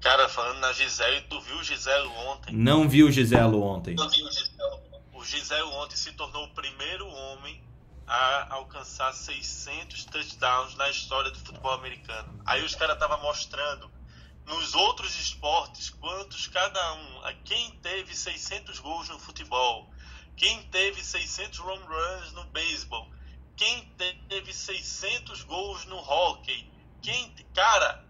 Cara, 0.00 0.28
falando 0.28 0.58
na 0.58 0.72
Gisele, 0.72 1.20
tu 1.30 1.40
viu 1.42 1.56
o 1.56 1.62
Gisele 1.62 2.08
ontem? 2.26 2.52
Não 2.52 2.88
vi 2.88 3.04
o 3.04 3.12
Gisele 3.12 3.54
ontem. 3.54 3.94
Não 3.94 4.08
vi 4.08 4.24
o 4.24 4.32
Gisele 4.32 4.49
o 5.20 5.24
Gisele 5.24 5.64
ontem 5.64 5.96
se 5.96 6.12
tornou 6.12 6.44
o 6.44 6.54
primeiro 6.54 7.06
homem 7.06 7.62
a 8.06 8.54
alcançar 8.54 9.12
600 9.12 10.06
touchdowns 10.06 10.74
na 10.76 10.88
história 10.88 11.30
do 11.30 11.38
futebol 11.38 11.72
americano. 11.72 12.40
Aí 12.46 12.64
os 12.64 12.74
caras 12.74 12.94
estavam 12.94 13.20
mostrando 13.20 13.90
nos 14.46 14.74
outros 14.74 15.14
esportes 15.20 15.90
quantos 15.90 16.48
cada 16.48 16.94
um, 16.94 17.20
quem 17.44 17.70
teve 17.82 18.16
600 18.16 18.78
gols 18.78 19.10
no 19.10 19.18
futebol, 19.18 19.92
quem 20.38 20.62
teve 20.70 21.04
600 21.04 21.60
home 21.60 21.84
runs 21.84 22.32
no 22.32 22.44
beisebol, 22.44 23.12
quem 23.54 23.94
teve 24.26 24.54
600 24.54 25.42
gols 25.42 25.84
no 25.84 25.98
hockey, 25.98 26.72
quem, 27.02 27.30
cara, 27.54 28.02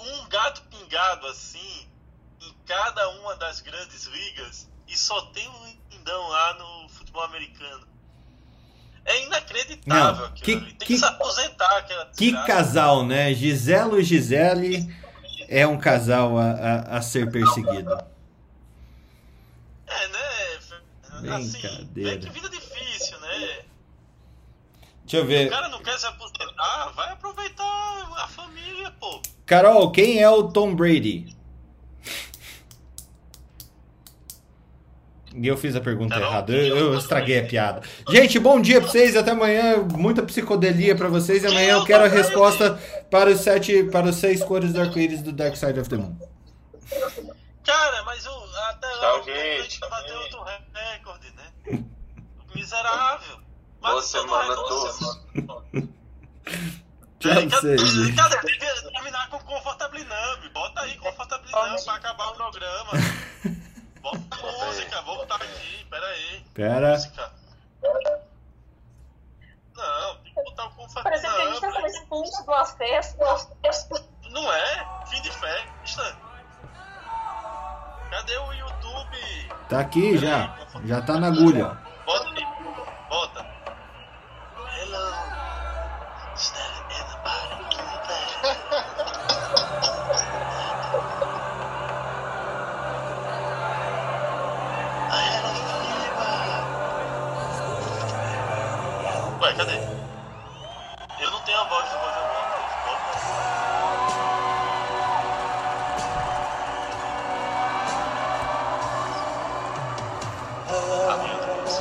um 0.00 0.28
gato 0.28 0.62
pingado 0.62 1.28
assim 1.28 1.88
em 2.40 2.52
cada 2.66 3.08
uma 3.20 3.36
das 3.36 3.60
grandes 3.60 4.06
ligas 4.06 4.68
e 4.88 4.98
só 4.98 5.20
tem 5.26 5.48
um 5.48 5.66
lindão 6.06 6.28
lá 6.28 6.54
no 6.54 6.88
futebol 6.88 7.24
americano. 7.24 7.86
É 9.04 9.24
inacreditável 9.24 10.26
Não, 10.26 10.32
que, 10.34 10.42
Tem 10.42 10.64
que, 10.64 10.74
que, 10.86 10.98
se 10.98 11.04
aposentar 11.04 11.78
aquela 11.78 12.06
Que 12.06 12.32
casal, 12.44 13.04
né? 13.04 13.32
Giselo 13.34 14.00
e 14.00 14.04
Gisele 14.04 14.92
é 15.48 15.66
um 15.66 15.78
casal 15.78 16.38
a, 16.38 16.50
a, 16.50 16.96
a 16.98 17.02
ser 17.02 17.30
perseguido. 17.30 17.92
É, 19.86 20.08
né? 20.08 20.58
Brincadeira. 21.20 21.36
Assim, 21.36 21.66
é 22.04 22.18
que 22.18 22.30
vida 22.30 22.48
difícil, 22.48 23.20
né? 23.20 23.64
Deixa 25.04 25.18
eu 25.18 25.26
ver. 25.26 25.46
O 25.46 25.50
cara 25.50 25.68
não 25.68 25.80
quer 25.80 25.96
se 25.98 26.06
aposentar, 26.06 26.92
vai 26.96 27.12
aproveitar 27.12 28.12
a 28.16 28.26
família, 28.26 28.90
pô. 28.98 29.22
Carol, 29.44 29.92
quem 29.92 30.20
é 30.20 30.28
o 30.28 30.48
Tom 30.50 30.74
Brady? 30.74 31.35
E 35.38 35.46
eu 35.46 35.56
fiz 35.56 35.76
a 35.76 35.80
pergunta 35.80 36.18
não, 36.18 36.26
errada. 36.26 36.52
Eu, 36.52 36.76
eu, 36.76 36.98
estraguei 36.98 37.38
a 37.40 37.46
piada. 37.46 37.82
Gente, 38.08 38.38
bom 38.38 38.58
dia 38.58 38.80
pra 38.80 38.90
vocês. 38.90 39.14
Até 39.14 39.32
amanhã. 39.32 39.76
Muita 39.92 40.22
psicodelia 40.22 40.96
pra 40.96 41.08
vocês. 41.08 41.44
E 41.44 41.46
amanhã 41.46 41.74
eu 41.74 41.84
quero 41.84 42.04
a 42.04 42.08
resposta 42.08 42.80
para 43.10 43.30
os 43.30 43.40
sete, 43.40 43.84
para 43.84 44.08
os 44.08 44.16
seis 44.16 44.42
cores 44.42 44.72
do 44.72 44.80
arco-íris 44.80 45.20
do 45.20 45.32
Dark 45.32 45.54
Side 45.54 45.78
of 45.78 45.90
the 45.90 45.96
Moon. 45.96 46.16
Cara, 47.64 48.02
mas 48.04 48.24
eu, 48.24 48.32
até 48.68 48.86
lá 48.86 49.20
o 49.20 49.24
gente 49.24 49.80
bateu 49.80 50.16
outro 50.16 50.42
recorde, 50.72 51.32
né? 51.36 51.84
Miserável. 52.54 53.38
Boa 53.82 54.02
semana 54.02 54.54
a 54.54 54.56
todos. 54.56 54.98
Tchau 57.18 57.34
pra 57.34 57.60
vocês. 57.60 58.14
Cadê? 58.14 58.38
Tem 58.38 58.58
que 58.58 58.92
terminar 58.94 59.28
com 59.28 59.38
Confortablinamp. 59.40 60.52
Bota 60.54 60.80
aí 60.80 60.96
Confortablinamp 60.96 61.84
pra 61.84 61.94
acabar 61.94 62.28
o 62.28 62.34
programa. 62.34 62.92
Bota 64.06 64.66
música, 64.66 65.02
vou 65.02 65.16
botar 65.16 65.34
aqui, 65.34 65.84
pera 65.90 66.06
aí. 66.06 66.44
Pera. 66.54 66.90
Música. 66.92 67.32
Não, 69.74 70.16
tem 70.18 70.32
que 70.32 70.42
botar 70.44 70.66
o 70.66 70.70
conforto. 70.70 71.02
Parece 71.02 71.22
que 71.26 71.42
a 71.42 71.46
gente 71.46 71.60
tá 71.60 71.72
sendo 71.72 71.86
expulso 71.86 72.44
de 72.44 72.48
uma 72.48 72.64
festa. 72.64 73.44
Não 74.30 74.52
é? 74.52 75.06
Fim 75.06 75.20
de 75.22 75.30
festa. 75.32 76.16
Cadê 78.10 78.38
o 78.38 78.52
YouTube? 78.52 79.48
Tá 79.68 79.80
aqui 79.80 80.16
já. 80.16 80.56
Já 80.84 81.02
tá 81.02 81.18
na 81.18 81.26
agulha. 81.26 81.76
Bota 82.06 82.28
aí. 82.30 82.46
Bota. 83.08 83.55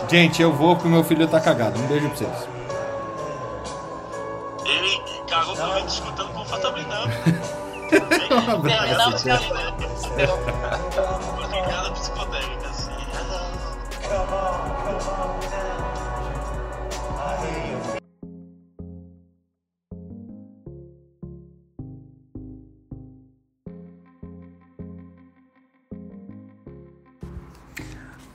Gente, 0.10 0.42
eu 0.42 0.52
vou 0.54 0.76
porque 0.76 0.88
meu 0.88 1.04
filho 1.04 1.28
tá 1.28 1.40
cagado. 1.42 1.80
Um 1.80 1.88
beijo 1.88 2.08
pra 2.10 2.18
vocês. 2.18 2.48
Ele 4.66 5.02
cagou 5.28 5.56
por 5.56 5.76
mim 5.76 5.86
escutando 5.86 6.34
confortavelmente. 6.34 6.90
um 8.32 8.52
abraço. 8.52 9.24
Piada 9.24 9.72
psicodélica 11.92 12.68
assim. 12.70 12.92
Come 14.08 14.34
on, 14.34 14.70
come 14.84 15.10
on, 15.10 15.36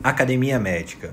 Academia 0.02 0.58
Médica. 0.58 1.12